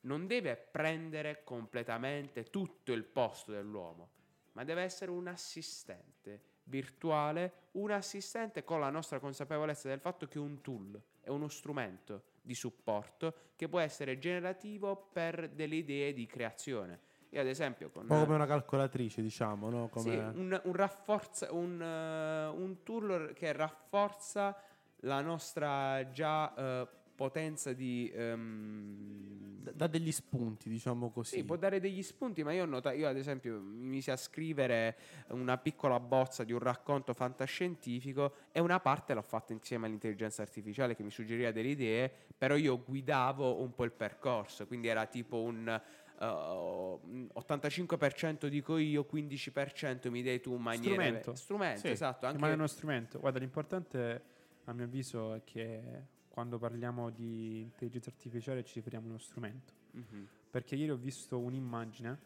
Non 0.00 0.26
deve 0.26 0.56
prendere 0.56 1.44
completamente 1.44 2.42
tutto 2.50 2.92
il 2.92 3.04
posto 3.04 3.52
dell'uomo, 3.52 4.08
ma 4.54 4.64
deve 4.64 4.82
essere 4.82 5.12
un 5.12 5.28
assistente 5.28 6.40
virtuale, 6.64 7.68
un 7.72 7.92
assistente 7.92 8.64
con 8.64 8.80
la 8.80 8.90
nostra 8.90 9.20
consapevolezza 9.20 9.86
del 9.86 10.00
fatto 10.00 10.26
che 10.26 10.38
è 10.38 10.40
un 10.40 10.60
tool, 10.60 11.00
è 11.20 11.28
uno 11.28 11.46
strumento 11.46 12.24
di 12.44 12.54
supporto 12.54 13.34
che 13.56 13.68
può 13.68 13.80
essere 13.80 14.18
generativo 14.18 15.08
per 15.12 15.48
delle 15.48 15.76
idee 15.76 16.12
di 16.12 16.26
creazione. 16.26 17.00
Io 17.30 17.40
ad 17.40 17.46
esempio 17.46 17.90
con 17.90 18.02
Un 18.02 18.08
po' 18.08 18.22
come 18.24 18.34
una 18.34 18.46
calcolatrice, 18.46 19.22
diciamo, 19.22 19.68
no? 19.70 19.88
Come... 19.88 20.10
sì, 20.10 20.38
un, 20.38 20.60
un 20.62 20.72
rafforza- 20.72 21.52
un, 21.52 21.80
eh, 21.82 22.46
un 22.46 22.82
tool 22.84 23.32
che 23.34 23.50
rafforza 23.52 24.56
la 24.98 25.20
nostra 25.20 26.10
già 26.10 26.54
eh, 26.54 26.88
potenza 27.14 27.72
di... 27.72 28.10
d- 28.12 29.72
dà 29.72 29.86
degli 29.86 30.12
spunti, 30.12 30.68
diciamo 30.68 31.10
così. 31.10 31.36
sì, 31.36 31.44
può 31.44 31.56
dare 31.56 31.80
degli 31.80 32.02
spunti, 32.02 32.42
ma 32.42 32.52
io, 32.52 32.64
ho 32.64 32.66
nota- 32.66 32.92
io 32.92 33.08
ad 33.08 33.16
esempio 33.16 33.60
mi 33.60 33.88
misi 33.94 34.10
a 34.10 34.16
scrivere 34.16 34.96
una 35.28 35.56
piccola 35.58 35.98
bozza 36.00 36.44
di 36.44 36.52
un 36.52 36.58
racconto 36.58 37.14
fantascientifico 37.14 38.34
e 38.52 38.60
una 38.60 38.80
parte 38.80 39.14
l'ho 39.14 39.22
fatta 39.22 39.52
insieme 39.52 39.86
all'intelligenza 39.86 40.42
artificiale 40.42 40.94
che 40.94 41.02
mi 41.02 41.10
suggeriva 41.10 41.50
delle 41.50 41.68
idee, 41.68 42.10
però 42.36 42.56
io 42.56 42.82
guidavo 42.82 43.60
un 43.62 43.74
po' 43.74 43.84
il 43.84 43.92
percorso, 43.92 44.66
quindi 44.66 44.88
era 44.88 45.06
tipo 45.06 45.40
un... 45.40 45.68
eh, 45.68 46.26
un 46.26 47.28
85% 47.34 48.46
dico 48.46 48.76
io, 48.76 49.06
15% 49.10 50.10
mi 50.10 50.22
dai 50.22 50.40
tu 50.40 50.54
maniera 50.56 50.94
Strumento. 50.94 51.34
strumento 51.34 51.80
Sì, 51.80 51.88
esatto, 51.88 52.26
anche 52.26 52.36
Rimane 52.36 52.54
uno 52.54 52.66
strumento. 52.66 53.18
Guarda, 53.20 53.38
l'importante 53.38 54.22
a 54.64 54.72
mio 54.72 54.84
avviso 54.84 55.34
è 55.34 55.42
che 55.44 56.06
quando 56.34 56.58
parliamo 56.58 57.10
di 57.10 57.60
intelligenza 57.60 58.10
artificiale 58.10 58.64
ci 58.64 58.74
riferiamo 58.74 59.06
a 59.06 59.10
uno 59.10 59.18
strumento. 59.18 59.72
Mhm. 59.92 60.26
Perché 60.50 60.74
ieri 60.74 60.90
ho 60.90 60.96
visto 60.96 61.38
un'immagine 61.38 62.18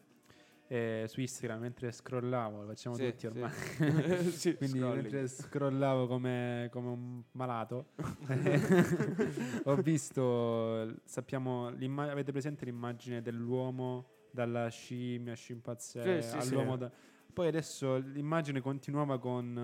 eh, 0.67 1.05
su 1.07 1.19
Instagram 1.21 1.59
mentre 1.61 1.91
scrollavo, 1.91 2.61
lo 2.61 2.67
facciamo 2.69 2.95
Sì, 2.95 3.05
tutti 3.11 3.19
sì. 3.19 3.27
ormai. 3.27 3.51
Sì, 4.33 4.55
Quindi 4.57 4.79
scrolling. 4.79 5.01
mentre 5.03 5.27
scrollavo 5.27 6.07
come, 6.07 6.69
come 6.71 6.87
un 6.87 7.21
malato, 7.33 7.89
ho 9.65 9.75
visto, 9.75 10.95
sappiamo, 11.05 11.67
avete 11.67 12.31
presente 12.31 12.65
l'immagine 12.65 13.21
dell'uomo 13.21 14.07
dalla 14.31 14.69
scimmia, 14.69 15.35
scimpanzé, 15.35 16.21
Sì, 16.23 16.29
sì, 16.29 16.35
all'uomo 16.37 16.73
sì. 16.73 16.79
da- 16.79 16.91
Poi 17.31 17.47
adesso 17.47 17.97
l'immagine 17.97 18.59
continuava 18.59 19.19
con 19.19 19.55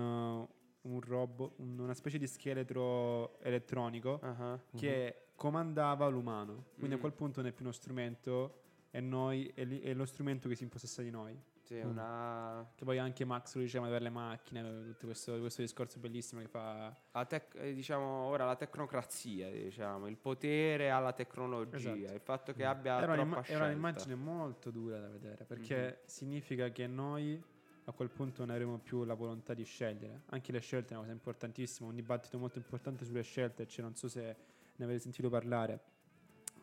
eh, 0.48 0.54
un 0.86 1.00
robot, 1.00 1.52
un- 1.58 1.78
una 1.78 1.94
specie 1.94 2.18
di 2.18 2.26
scheletro 2.26 3.38
elettronico 3.40 4.18
Ah, 4.22 4.58
che 4.76 5.26
comandava 5.34 6.06
l'umano. 6.08 6.66
Quindi 6.74 6.94
a 6.94 6.98
Mm. 6.98 7.00
quel 7.00 7.12
punto 7.12 7.40
non 7.40 7.50
è 7.50 7.52
più 7.52 7.64
uno 7.64 7.72
strumento, 7.74 8.62
è 8.90 9.00
noi, 9.00 9.50
è, 9.54 9.64
li- 9.64 9.80
è 9.80 9.92
lo 9.94 10.04
strumento 10.06 10.48
che 10.48 10.54
si 10.54 10.62
impossessa 10.62 11.02
di 11.02 11.10
noi. 11.10 11.38
Sì, 11.66 11.76
è 11.78 11.82
una... 11.84 12.64
Che 12.76 12.84
poi 12.84 12.96
anche 12.98 13.24
Max 13.24 13.56
lo 13.56 13.62
diceva 13.62 13.88
per 13.88 14.00
le 14.00 14.08
macchine, 14.08 14.62
tutto 14.86 15.06
questo, 15.06 15.36
questo 15.40 15.62
discorso 15.62 15.98
bellissimo 15.98 16.40
che 16.40 16.46
fa. 16.46 16.96
la 17.10 17.24
tec- 17.24 17.56
eh, 17.56 17.74
diciamo 17.74 18.04
ora 18.06 18.44
la 18.44 18.54
tecnocrazia, 18.54 19.50
diciamo, 19.50 20.06
il 20.06 20.16
potere 20.16 20.90
alla 20.90 21.12
tecnologia, 21.12 21.76
Esatto. 21.76 22.12
il 22.14 22.20
fatto 22.20 22.52
che 22.52 22.64
abbia 22.64 22.98
Era, 22.98 23.06
troppa 23.14 23.20
un'imma- 23.20 23.44
era 23.46 23.64
un'immagine 23.66 24.14
molto 24.14 24.70
dura 24.70 25.00
da 25.00 25.08
vedere 25.08 25.44
perché 25.44 25.84
Mhm. 25.86 26.06
significa 26.06 26.68
che 26.70 26.86
noi 26.86 27.42
a 27.88 27.92
quel 27.92 28.10
punto 28.10 28.44
non 28.44 28.50
avremo 28.50 28.78
più 28.78 29.04
la 29.04 29.14
volontà 29.14 29.54
di 29.54 29.64
scegliere. 29.64 30.22
Anche 30.26 30.52
le 30.52 30.60
scelte 30.60 30.90
è 30.90 30.92
una 30.92 31.02
cosa 31.02 31.12
importantissima, 31.12 31.88
un 31.88 31.94
dibattito 31.94 32.38
molto 32.38 32.58
importante 32.58 33.04
sulle 33.04 33.22
scelte, 33.22 33.66
cioè 33.66 33.84
non 33.84 33.94
so 33.94 34.08
se 34.08 34.36
ne 34.76 34.84
avete 34.84 35.00
sentito 35.00 35.28
parlare. 35.28 35.80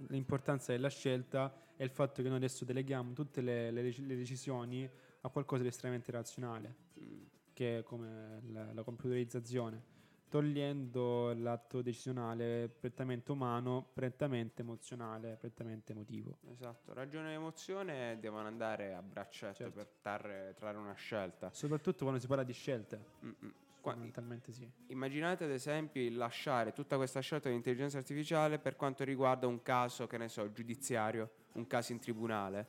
L'importanza 0.07 0.71
della 0.71 0.89
scelta 0.89 1.53
è 1.75 1.83
il 1.83 1.89
fatto 1.89 2.21
che 2.21 2.27
noi 2.27 2.37
adesso 2.37 2.65
deleghiamo 2.65 3.13
tutte 3.13 3.41
le, 3.41 3.71
le 3.71 3.81
le 3.83 4.15
decisioni 4.15 4.89
a 5.21 5.29
qualcosa 5.29 5.61
di 5.61 5.69
estremamente 5.69 6.11
razionale, 6.11 6.91
Mm. 6.99 7.23
che 7.53 7.79
è 7.79 7.83
come 7.83 8.41
la, 8.51 8.73
la 8.73 8.83
computerizzazione. 8.83 9.91
Togliendo 10.33 11.31
l'atto 11.35 11.83
decisionale 11.83 12.67
prettamente 12.67 13.31
umano, 13.31 13.87
prettamente 13.93 14.63
emozionale, 14.63 15.37
prettamente 15.39 15.91
emotivo. 15.91 16.39
Esatto, 16.49 16.91
ragione 16.91 17.29
e 17.29 17.33
emozione 17.33 18.17
devono 18.19 18.47
andare 18.47 18.95
a 18.95 19.03
braccetto 19.03 19.57
Certo. 19.57 19.75
per 19.75 19.87
trarre, 20.01 20.55
trarre 20.57 20.79
una 20.79 20.95
scelta. 20.95 21.51
Soprattutto 21.51 21.99
quando 21.99 22.19
si 22.19 22.25
parla 22.25 22.41
di 22.41 22.51
scelte. 22.51 22.99
Mm-mm. 23.23 23.53
Fondamentalmente 23.79 24.51
sì. 24.51 24.67
immaginate 24.87 25.43
ad 25.43 25.51
esempio 25.51 26.01
lasciare 26.15 26.71
tutta 26.71 26.95
questa 26.95 27.19
scelta 27.19 27.49
dell'intelligenza 27.49 27.99
artificiale 27.99 28.57
per 28.57 28.75
quanto 28.75 29.03
riguarda 29.03 29.45
un 29.45 29.61
caso, 29.61 30.07
che 30.07 30.17
ne 30.17 30.29
so, 30.29 30.51
giudiziario, 30.51 31.29
un 31.53 31.67
caso 31.67 31.91
in 31.91 31.99
tribunale. 31.99 32.67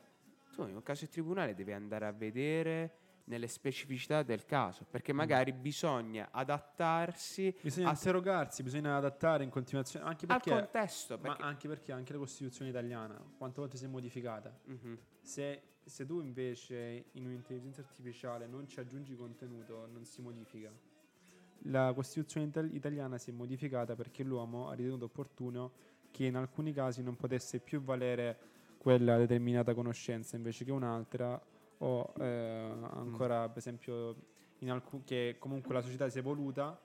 Tu 0.53 0.67
in 0.67 0.75
un 0.75 0.83
caso 0.83 1.05
in 1.05 1.09
tribunale 1.09 1.55
devi 1.55 1.71
andare 1.71 2.05
a 2.05 2.11
vedere 2.11 3.04
nelle 3.25 3.47
specificità 3.47 4.23
del 4.23 4.45
caso, 4.45 4.85
perché 4.89 5.11
magari 5.13 5.51
bisogna 5.51 6.29
adattarsi 6.31 7.55
Bisogna 7.61 7.89
a- 7.89 7.91
interrogarsi, 7.91 8.63
bisogna 8.63 8.95
adattare 8.95 9.43
in 9.43 9.49
continuazione, 9.49 10.05
anche 10.05 10.25
al 10.27 10.37
perché, 10.39 10.49
contesto. 10.51 11.15
ma 11.17 11.21
Perché... 11.29 11.41
anche 11.43 11.67
perché 11.67 11.91
anche 11.91 12.13
la 12.13 12.19
Costituzione 12.19 12.69
italiana, 12.69 13.19
quante 13.37 13.59
volte 13.59 13.77
si 13.77 13.85
è 13.85 13.87
modificata? 13.87 14.55
Mhm. 14.65 14.97
Se, 15.21 15.61
se 15.83 16.05
tu 16.05 16.21
invece 16.21 17.05
in 17.13 17.25
un'intelligenza 17.25 17.81
artificiale 17.81 18.45
non 18.47 18.67
ci 18.67 18.79
aggiungi 18.79 19.15
contenuto, 19.15 19.87
non 19.91 20.05
si 20.05 20.21
modifica. 20.21 20.71
La 21.67 21.91
Costituzione 21.95 22.45
ital- 22.47 22.73
italiana 22.73 23.17
si 23.17 23.31
è 23.31 23.33
modificata 23.33 23.95
perché 23.95 24.23
l'uomo 24.23 24.69
ha 24.69 24.73
ritenuto 24.75 25.05
opportuno 25.05 25.71
che 26.11 26.25
in 26.25 26.35
alcuni 26.35 26.73
casi 26.73 27.01
non 27.01 27.15
potesse 27.15 27.59
più 27.59 27.81
valere 27.81 28.37
quella 28.77 29.17
determinata 29.17 29.73
conoscenza 29.73 30.35
invece 30.35 30.63
che 30.63 30.71
un'altra 30.71 31.41
o 31.79 32.13
eh, 32.19 32.77
ancora 32.91 33.47
per 33.49 33.57
esempio 33.57 34.15
in 34.59 34.71
alcu- 34.71 35.03
che 35.03 35.35
comunque 35.39 35.73
la 35.73 35.81
società 35.81 36.09
si 36.09 36.17
è 36.17 36.21
evoluta 36.21 36.79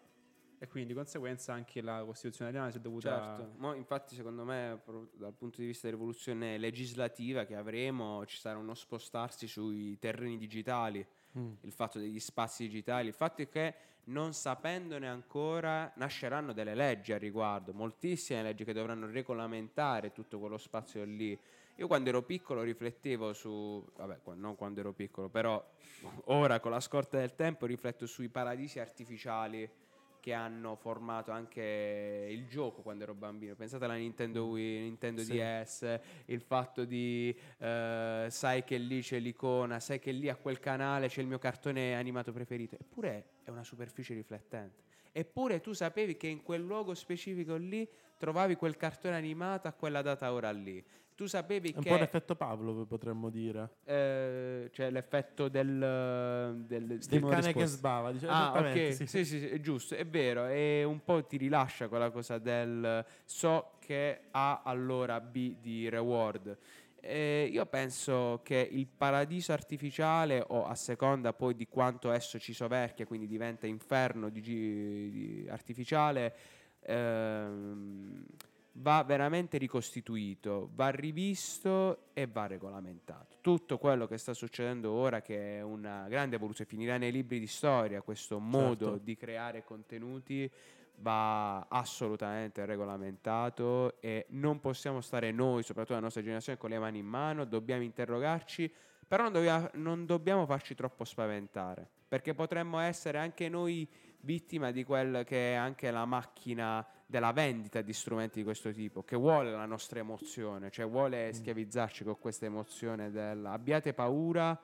e 0.58 0.68
quindi 0.68 0.90
di 0.90 0.94
conseguenza 0.94 1.54
anche 1.54 1.80
la 1.80 2.02
Costituzione 2.04 2.50
italiana 2.50 2.72
si 2.72 2.78
è 2.78 2.80
dovuta 2.82 3.36
Certo, 3.36 3.52
Mo, 3.56 3.72
infatti 3.74 4.14
secondo 4.14 4.44
me 4.44 4.82
dal 5.14 5.32
punto 5.32 5.60
di 5.60 5.66
vista 5.68 5.86
dell'evoluzione 5.86 6.58
legislativa 6.58 7.44
che 7.44 7.56
avremo 7.56 8.26
ci 8.26 8.36
sarà 8.36 8.58
uno 8.58 8.74
spostarsi 8.74 9.46
sui 9.46 9.98
terreni 9.98 10.36
digitali, 10.36 11.06
Mm. 11.38 11.52
il 11.60 11.70
fatto 11.70 12.00
degli 12.00 12.18
spazi 12.18 12.64
digitali, 12.64 13.06
il 13.06 13.14
fatto 13.14 13.40
è 13.40 13.48
che 13.48 13.74
non 14.06 14.32
sapendone 14.32 15.08
ancora 15.08 15.92
nasceranno 15.94 16.52
delle 16.52 16.74
leggi 16.74 17.12
al 17.12 17.20
riguardo, 17.20 17.72
moltissime 17.72 18.42
leggi 18.42 18.64
che 18.64 18.72
dovranno 18.72 19.06
regolamentare 19.08 20.10
tutto 20.10 20.40
quello 20.40 20.58
spazio 20.58 21.04
lì. 21.04 21.38
Io 21.80 21.86
quando 21.86 22.10
ero 22.10 22.20
piccolo 22.20 22.60
riflettevo 22.60 23.32
su, 23.32 23.82
vabbè, 23.96 24.18
non 24.34 24.54
quando 24.54 24.80
ero 24.80 24.92
piccolo, 24.92 25.30
però 25.30 25.66
ora 26.24 26.60
con 26.60 26.72
la 26.72 26.80
scorta 26.80 27.16
del 27.16 27.34
tempo 27.34 27.64
rifletto 27.64 28.04
sui 28.04 28.28
paradisi 28.28 28.78
artificiali 28.78 29.66
che 30.20 30.34
hanno 30.34 30.76
formato 30.76 31.30
anche 31.30 32.26
il 32.28 32.46
gioco 32.48 32.82
quando 32.82 33.04
ero 33.04 33.14
bambino. 33.14 33.54
Pensate 33.54 33.86
alla 33.86 33.94
Nintendo 33.94 34.44
Wii, 34.44 34.80
Nintendo 34.80 35.22
Sì. 35.22 35.32
DS, 35.32 36.00
il 36.26 36.42
fatto 36.42 36.84
di 36.84 37.34
eh, 37.56 38.26
sai 38.28 38.62
che 38.62 38.76
lì 38.76 39.00
c'è 39.00 39.18
l'icona, 39.18 39.80
sai 39.80 39.98
che 40.00 40.12
lì 40.12 40.28
a 40.28 40.36
quel 40.36 40.60
canale 40.60 41.08
c'è 41.08 41.22
il 41.22 41.28
mio 41.28 41.38
cartone 41.38 41.94
animato 41.96 42.30
preferito. 42.30 42.76
Eppure 42.78 43.24
è 43.42 43.48
una 43.48 43.64
superficie 43.64 44.12
riflettente. 44.12 44.82
Eppure 45.12 45.60
tu 45.62 45.72
sapevi 45.72 46.18
che 46.18 46.26
in 46.26 46.42
quel 46.42 46.60
luogo 46.60 46.92
specifico 46.92 47.56
lì 47.56 47.88
trovavi 48.18 48.54
quel 48.56 48.76
cartone 48.76 49.16
animato 49.16 49.66
a 49.66 49.72
quella 49.72 50.02
data 50.02 50.30
ora 50.30 50.50
lì. 50.50 50.84
Tu 51.20 51.26
sapevi 51.26 51.74
un 51.76 51.82
che 51.82 51.90
po' 51.90 51.96
l'effetto 51.96 52.34
Pavlov, 52.34 52.86
potremmo 52.86 53.28
dire. 53.28 53.68
eh, 53.84 54.70
c'è 54.72 54.88
l'effetto 54.90 55.48
del, 55.48 56.64
del, 56.66 56.96
Stimolo 57.02 57.34
cane 57.34 57.52
che 57.52 57.58
risposta. 57.58 57.76
sbava. 57.76 58.10
Dice, 58.10 58.26
Ah, 58.26 58.52
ok, 58.56 58.94
sì. 58.94 59.06
sì. 59.06 59.24
Sì, 59.26 59.46
è 59.50 59.60
giusto, 59.60 59.94
è 59.94 60.06
vero, 60.06 60.46
e 60.46 60.82
un 60.82 61.04
po' 61.04 61.22
ti 61.26 61.36
rilascia 61.36 61.88
quella 61.88 62.08
cosa 62.10 62.38
del 62.38 63.04
so 63.26 63.72
che 63.80 64.28
A 64.30 64.62
allora 64.64 65.20
B 65.20 65.56
di 65.60 65.90
reward. 65.90 66.56
Eh, 67.02 67.50
io 67.52 67.66
penso 67.66 68.40
che 68.42 68.66
il 68.72 68.86
paradiso 68.86 69.52
artificiale, 69.52 70.42
o 70.48 70.64
a 70.64 70.74
seconda 70.74 71.34
poi 71.34 71.54
di 71.54 71.68
quanto 71.68 72.12
esso 72.12 72.38
ci 72.38 72.54
soverchia, 72.54 73.04
quindi 73.04 73.26
diventa 73.26 73.66
inferno 73.66 74.30
di, 74.30 74.40
di 74.40 75.46
artificiale, 75.50 76.34
ehm, 76.80 78.24
va 78.72 79.02
veramente 79.02 79.58
ricostituito, 79.58 80.70
va 80.74 80.88
rivisto 80.90 82.10
e 82.12 82.26
va 82.26 82.46
regolamentato. 82.46 83.38
Tutto 83.40 83.78
quello 83.78 84.06
che 84.06 84.16
sta 84.16 84.32
succedendo 84.32 84.92
ora, 84.92 85.20
che 85.20 85.58
è 85.58 85.62
una 85.62 86.06
grande 86.08 86.36
evoluzione, 86.36 86.70
finirà 86.70 86.96
nei 86.96 87.10
libri 87.12 87.38
di 87.40 87.46
storia, 87.46 88.02
questo 88.02 88.38
modo 88.38 88.86
Certo. 88.86 89.00
di 89.02 89.16
creare 89.16 89.64
contenuti 89.64 90.50
va 91.02 91.66
assolutamente 91.68 92.64
regolamentato 92.66 94.00
e 94.00 94.26
non 94.30 94.60
possiamo 94.60 95.00
stare 95.00 95.32
noi, 95.32 95.62
soprattutto 95.62 95.94
la 95.94 96.00
nostra 96.00 96.20
generazione, 96.22 96.58
con 96.58 96.70
le 96.70 96.78
mani 96.78 96.98
in 96.98 97.06
mano, 97.06 97.44
dobbiamo 97.44 97.82
interrogarci, 97.82 98.70
però 99.08 99.24
non 99.24 99.32
dobbiamo, 99.32 99.70
non 99.74 100.06
dobbiamo 100.06 100.44
farci 100.46 100.74
troppo 100.74 101.04
spaventare, 101.04 101.88
perché 102.06 102.34
potremmo 102.34 102.78
essere 102.78 103.18
anche 103.18 103.48
noi 103.48 103.88
vittima 104.20 104.70
di 104.70 104.84
quella 104.84 105.24
che 105.24 105.52
è 105.52 105.54
anche 105.54 105.90
la 105.90 106.04
macchina 106.04 106.86
della 107.10 107.32
vendita 107.32 107.82
di 107.82 107.92
strumenti 107.92 108.38
di 108.38 108.44
questo 108.44 108.70
tipo, 108.72 109.02
che 109.02 109.16
vuole 109.16 109.50
la 109.50 109.66
nostra 109.66 109.98
emozione, 109.98 110.70
cioè 110.70 110.86
vuole 110.86 111.32
schiavizzarci 111.32 112.04
con 112.04 112.16
questa 112.20 112.46
emozione 112.46 113.10
del 113.10 113.44
abbiate 113.44 113.92
paura 113.92 114.56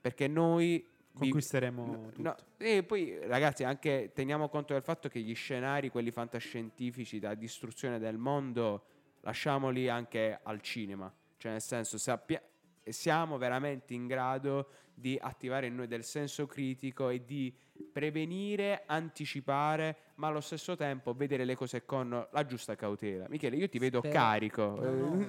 perché 0.00 0.26
noi 0.26 0.82
vi- 1.12 1.18
conquisteremo 1.18 2.08
tutto. 2.10 2.22
no, 2.22 2.34
E 2.56 2.82
poi 2.84 3.18
ragazzi 3.26 3.64
anche 3.64 4.12
teniamo 4.14 4.48
conto 4.48 4.72
del 4.72 4.82
fatto 4.82 5.10
che 5.10 5.20
gli 5.20 5.34
scenari, 5.34 5.90
quelli 5.90 6.10
fantascientifici 6.10 7.18
da 7.18 7.34
distruzione 7.34 7.98
del 7.98 8.16
mondo, 8.16 8.86
lasciamoli 9.20 9.86
anche 9.90 10.40
al 10.42 10.62
cinema. 10.62 11.12
Cioè 11.36 11.52
nel 11.52 11.60
senso 11.60 11.98
sappia- 11.98 12.42
siamo 12.82 13.36
veramente 13.36 13.92
in 13.92 14.06
grado 14.06 14.68
di 14.94 15.18
attivare 15.20 15.66
in 15.66 15.74
noi 15.74 15.86
del 15.86 16.04
senso 16.04 16.46
critico 16.46 17.10
e 17.10 17.24
di 17.26 17.54
prevenire, 17.92 18.82
anticipare, 18.86 19.96
ma 20.16 20.28
allo 20.28 20.40
stesso 20.40 20.76
tempo 20.76 21.14
vedere 21.14 21.44
le 21.44 21.56
cose 21.56 21.84
con 21.84 22.08
la 22.30 22.46
giusta 22.46 22.76
cautela. 22.76 23.26
Michele, 23.28 23.56
io 23.56 23.68
ti 23.68 23.78
vedo 23.78 23.98
Spero- 23.98 24.14
carico. 24.14 24.62
No, 24.80 25.26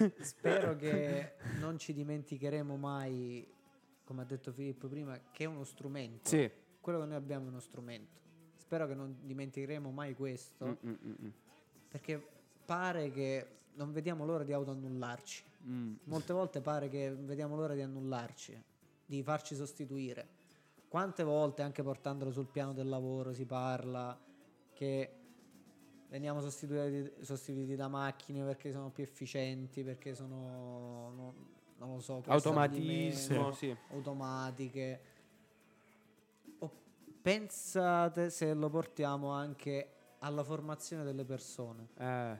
spero 0.20 0.76
che 0.76 1.34
non 1.58 1.78
ci 1.78 1.92
dimenticheremo 1.92 2.76
mai, 2.76 3.46
come 4.04 4.22
ha 4.22 4.24
detto 4.24 4.52
Filippo 4.52 4.88
prima, 4.88 5.18
che 5.32 5.44
è 5.44 5.46
uno 5.46 5.64
strumento. 5.64 6.28
sì. 6.28 6.50
Quello 6.80 7.00
che 7.00 7.06
noi 7.06 7.16
abbiamo 7.16 7.46
è 7.46 7.48
uno 7.48 7.60
strumento. 7.60 8.20
Spero 8.56 8.86
che 8.86 8.94
non 8.94 9.16
dimenticheremo 9.22 9.90
mai 9.90 10.14
questo, 10.14 10.66
Mm, 10.66 10.70
mm, 10.86 10.94
mm, 11.06 11.14
mm. 11.24 11.28
perché 11.88 12.22
pare 12.66 13.10
che 13.10 13.46
non 13.76 13.90
vediamo 13.92 14.26
l'ora 14.26 14.44
di 14.44 14.52
autoannullarci. 14.52 15.44
Mm. 15.66 15.94
Molte 16.04 16.32
volte 16.34 16.60
pare 16.60 16.90
che 16.90 17.10
vediamo 17.10 17.56
l'ora 17.56 17.72
di 17.72 17.80
annullarci, 17.80 18.62
di 19.06 19.22
farci 19.22 19.54
sostituire. 19.54 20.28
Quante 20.94 21.24
volte, 21.24 21.62
anche 21.62 21.82
portandolo 21.82 22.30
sul 22.30 22.46
piano 22.46 22.72
del 22.72 22.88
lavoro, 22.88 23.32
si 23.32 23.44
parla 23.44 24.16
che 24.72 25.12
veniamo 26.08 26.40
sostituiti, 26.40 27.24
sostituiti 27.24 27.74
da 27.74 27.88
macchine 27.88 28.44
perché 28.44 28.70
sono 28.70 28.90
più 28.90 29.02
efficienti, 29.02 29.82
perché 29.82 30.14
sono, 30.14 31.10
no- 31.10 31.34
non 31.78 31.94
lo 31.94 31.98
so, 31.98 32.22
Automatismo, 32.26 33.50
sì. 33.50 33.76
automatiche. 33.90 35.00
O 36.60 36.70
pensate 37.20 38.30
se 38.30 38.54
lo 38.54 38.70
portiamo 38.70 39.30
anche 39.30 39.94
alla 40.20 40.44
formazione 40.44 41.02
delle 41.02 41.24
persone. 41.24 41.88
Eh, 41.98 42.38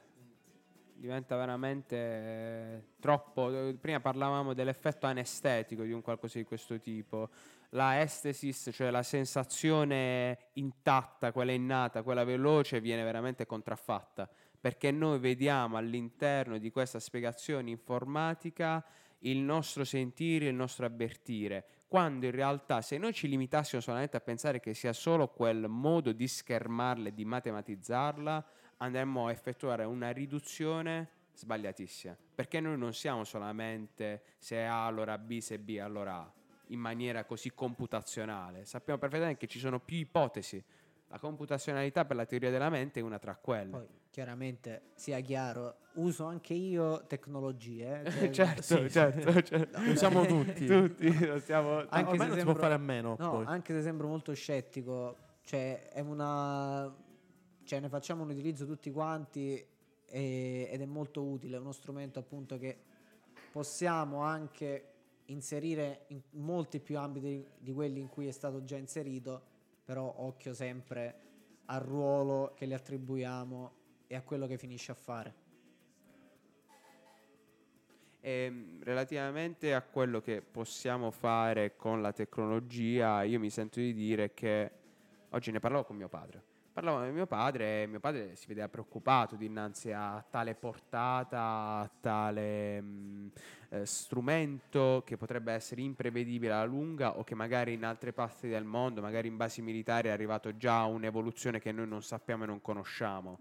diventa 0.95 1.37
veramente 1.37 1.97
eh, 1.97 2.83
troppo. 3.01 3.75
Prima 3.81 3.99
parlavamo 3.99 4.55
dell'effetto 4.55 5.07
anestetico 5.07 5.83
di 5.83 5.91
un 5.91 6.03
qualcosa 6.03 6.39
di 6.39 6.45
questo 6.45 6.79
tipo. 6.79 7.29
La 7.75 8.01
estesis, 8.01 8.71
cioè 8.73 8.91
la 8.91 9.03
sensazione 9.03 10.51
intatta, 10.55 11.33
quella 11.33 11.51
innata, 11.51 12.05
quella 12.05 12.23
veloce, 12.23 12.81
viene 12.81 13.03
veramente 13.03 13.47
contraffatta. 13.47 14.31
Perché 14.61 14.93
noi 14.93 15.19
vediamo 15.19 15.77
all'interno 15.77 16.59
di 16.59 16.71
questa 16.71 17.01
spiegazione 17.01 17.71
informatica 17.71 18.85
il 19.21 19.39
nostro 19.39 19.85
sentire, 19.85 20.47
il 20.47 20.55
nostro 20.55 20.87
avvertire, 20.87 21.65
quando 21.89 22.27
in 22.27 22.33
realtà 22.33 22.81
se 22.81 22.97
noi 22.97 23.13
ci 23.13 23.29
limitassimo 23.29 23.81
solamente 23.81 24.17
a 24.17 24.21
pensare 24.21 24.61
che 24.61 24.73
sia 24.73 24.93
solo 24.93 25.29
quel 25.29 25.67
modo 25.69 26.13
di 26.13 26.29
schermarla 26.29 27.09
e 27.09 27.15
di 27.15 27.25
matematizzarla, 27.25 28.47
andremmo 28.79 29.27
a 29.27 29.31
effettuare 29.33 29.85
una 29.85 30.11
riduzione 30.11 31.09
sbagliatissima, 31.35 32.17
perché 32.35 32.61
noi 32.61 32.79
non 32.79 32.95
siamo 32.95 33.25
solamente 33.25 34.23
se 34.39 34.65
A 34.65 34.87
allora 34.87 35.19
B, 35.19 35.39
se 35.39 35.59
B 35.59 35.79
allora 35.81 36.17
A, 36.17 36.33
in 36.69 36.79
maniera 36.81 37.25
così 37.25 37.53
computazionale, 37.55 38.65
sappiamo 38.65 38.99
perfettamente 38.99 39.39
che 39.39 39.47
ci 39.47 39.59
sono 39.59 39.81
più 39.81 39.97
ipotesi. 39.99 40.63
La 41.09 41.19
computazionalità 41.19 42.05
per 42.05 42.17
la 42.17 42.25
teoria 42.27 42.51
della 42.51 42.71
mente 42.71 43.01
è 43.01 43.03
una 43.03 43.19
tra 43.19 43.37
quelle. 43.37 43.71
Poi, 43.71 43.87
chiaramente, 44.11 44.91
sia 44.95 45.21
chiaro, 45.21 45.77
uso 45.95 46.25
anche 46.25 46.55
io 46.55 47.05
tecnologie. 47.07 48.03
eh, 48.03 48.11
cioè- 48.33 48.55
certo, 48.55 48.63
sì, 48.63 48.91
certo, 48.91 49.33
certo. 49.43 49.79
No, 49.81 49.91
Usiamo 49.91 50.25
tutti. 50.27 50.67
Tutti, 50.67 51.27
lo 51.27 51.39
stiamo... 51.39 51.79
Anche 51.89 52.11
ormai 52.11 52.17
se 52.17 52.17
non 52.17 52.29
si 52.31 52.35
sembro- 52.37 52.53
può 52.53 52.63
fare 52.63 52.75
a 52.75 52.79
meno. 52.79 53.17
No, 53.19 53.31
poi. 53.31 53.45
anche 53.47 53.73
se 53.75 53.83
sembro 53.83 54.09
molto 54.09 54.33
scettico, 54.35 55.17
cioè 55.45 55.89
è 55.91 56.01
una 56.01 56.93
cioè 57.65 57.81
ne 57.81 57.89
facciamo 57.89 58.23
un 58.25 58.31
utilizzo 58.31 58.67
tutti 58.67 58.91
quanti 58.91 59.67
e- 60.07 60.69
ed 60.71 60.81
è 60.81 60.85
molto 60.87 61.23
utile, 61.23 61.57
è 61.57 61.61
uno 61.61 61.73
strumento 61.73 62.19
appunto 62.19 62.59
che 62.59 62.79
possiamo 63.53 64.21
anche 64.23 64.94
inserire 65.27 66.05
in 66.09 66.21
molti 66.33 66.81
più 66.81 66.99
ambiti 66.99 67.47
di 67.59 67.73
quelli 67.73 68.01
in 68.01 68.09
cui 68.09 68.27
è 68.27 68.33
stato 68.33 68.65
già 68.65 68.77
inserito, 68.77 69.43
però 69.85 70.13
occhio 70.19 70.53
sempre 70.53 71.21
al 71.67 71.81
ruolo 71.81 72.53
che 72.55 72.67
le 72.67 72.75
attribuiamo 72.75 73.73
e 74.07 74.15
a 74.17 74.23
quello 74.23 74.47
che 74.47 74.59
finisce 74.59 74.93
a 74.93 74.95
fare. 74.95 75.35
E, 78.21 78.51
mh, 78.51 78.83
relativamente 78.85 79.75
a 79.75 79.83
quello 79.83 80.21
che 80.21 80.41
possiamo 80.43 81.11
fare 81.11 81.77
con 81.77 82.01
la 82.01 82.13
tecnologia, 82.13 83.23
io 83.23 83.39
mi 83.39 83.51
sento 83.51 83.81
di 83.81 83.93
dire 83.93 84.33
che 84.33 84.71
oggi 85.31 85.51
ne 85.51 85.61
parlavo 85.61 85.85
con 85.85 85.97
mio 85.97 86.09
padre. 86.09 86.54
Parlavo 86.75 86.99
con 86.99 87.13
mio 87.13 87.27
padre 87.27 87.83
e 87.85 87.87
mio 87.87 88.01
padre 88.01 88.35
si 88.35 88.49
vedeva 88.49 88.69
preoccupato 88.69 89.37
dinanzi 89.37 89.93
a 89.93 90.21
tale 90.29 90.57
portata, 90.57 91.79
a 91.79 91.91
tale 92.01 92.81
mh, 92.81 93.31
eh, 93.69 93.87
strumento 93.87 95.05
che 95.07 95.17
potrebbe 95.17 95.53
essere 95.53 95.83
imprevedibile 95.83 96.53
alla 96.53 96.65
lunga 96.65 97.17
o 97.17 97.23
che 97.23 97.37
magari 97.37 97.75
in 97.75 97.85
altre 97.85 98.13
parti 98.13 98.49
del 98.49 98.65
mondo, 98.65 99.01
magari 99.01 99.29
in 99.29 99.37
basi 99.37 99.63
militari, 99.63 100.09
è 100.09 100.11
arrivato 100.11 100.57
già 100.57 100.81
a 100.81 100.87
un'evoluzione 100.87 101.61
che 101.61 101.71
noi 101.71 101.87
non 101.87 102.03
sappiamo 102.03 102.43
e 102.43 102.47
non 102.49 102.61
conosciamo. 102.61 103.39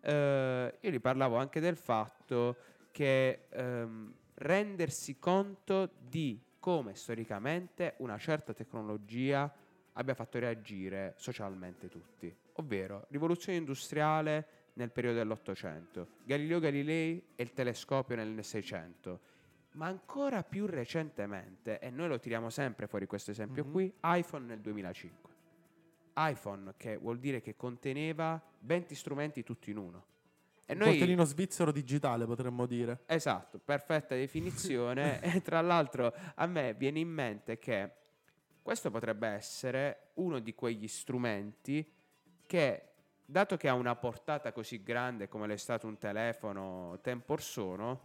Eh, 0.00 0.74
io 0.80 0.90
gli 0.90 1.00
parlavo 1.00 1.36
anche 1.36 1.60
del 1.60 1.76
fatto 1.76 2.56
che 2.90 3.46
ehm, 3.48 4.12
rendersi 4.34 5.20
conto 5.20 5.88
di 6.00 6.36
come 6.58 6.96
storicamente 6.96 7.94
una 7.98 8.18
certa 8.18 8.52
tecnologia 8.52 9.52
abbia 9.94 10.14
fatto 10.14 10.38
reagire 10.38 11.14
socialmente 11.16 11.88
tutti, 11.88 12.34
ovvero 12.54 13.06
rivoluzione 13.10 13.58
industriale 13.58 14.46
nel 14.74 14.90
periodo 14.90 15.18
dell'Ottocento, 15.18 16.08
Galileo 16.24 16.58
Galilei 16.60 17.22
e 17.34 17.42
il 17.42 17.52
telescopio 17.52 18.16
nel 18.16 18.42
600, 18.42 19.20
ma 19.72 19.86
ancora 19.86 20.42
più 20.42 20.66
recentemente, 20.66 21.78
e 21.78 21.90
noi 21.90 22.08
lo 22.08 22.18
tiriamo 22.18 22.48
sempre 22.50 22.86
fuori 22.86 23.06
questo 23.06 23.30
esempio 23.30 23.64
Mhm. 23.64 23.70
qui, 23.72 23.92
iPhone 24.02 24.46
nel 24.46 24.60
2005. 24.60 25.30
iPhone 26.14 26.74
che 26.76 26.98
vuol 26.98 27.18
dire 27.18 27.40
che 27.40 27.56
conteneva 27.56 28.38
20 28.60 28.94
strumenti 28.94 29.42
tutti 29.42 29.70
in 29.70 29.78
uno. 29.78 30.04
E 30.66 30.74
Un 30.74 30.78
noi 30.80 30.88
coltellino 30.90 31.24
svizzero 31.24 31.72
digitale, 31.72 32.26
potremmo 32.26 32.66
dire. 32.66 33.00
Esatto, 33.06 33.58
perfetta 33.58 34.14
definizione. 34.14 35.20
e 35.38 35.40
tra 35.40 35.62
l'altro 35.62 36.14
a 36.34 36.46
me 36.46 36.74
viene 36.74 36.98
in 37.00 37.08
mente 37.08 37.58
che 37.58 37.90
questo 38.62 38.90
potrebbe 38.90 39.28
essere 39.28 40.10
uno 40.14 40.38
di 40.38 40.54
quegli 40.54 40.88
strumenti 40.88 41.84
che, 42.46 42.82
dato 43.24 43.56
che 43.56 43.68
ha 43.68 43.74
una 43.74 43.96
portata 43.96 44.52
così 44.52 44.82
grande 44.82 45.28
come 45.28 45.46
l'è 45.46 45.56
stato 45.56 45.86
un 45.86 45.98
telefono 45.98 46.98
tempor 47.02 47.42
sono, 47.42 48.00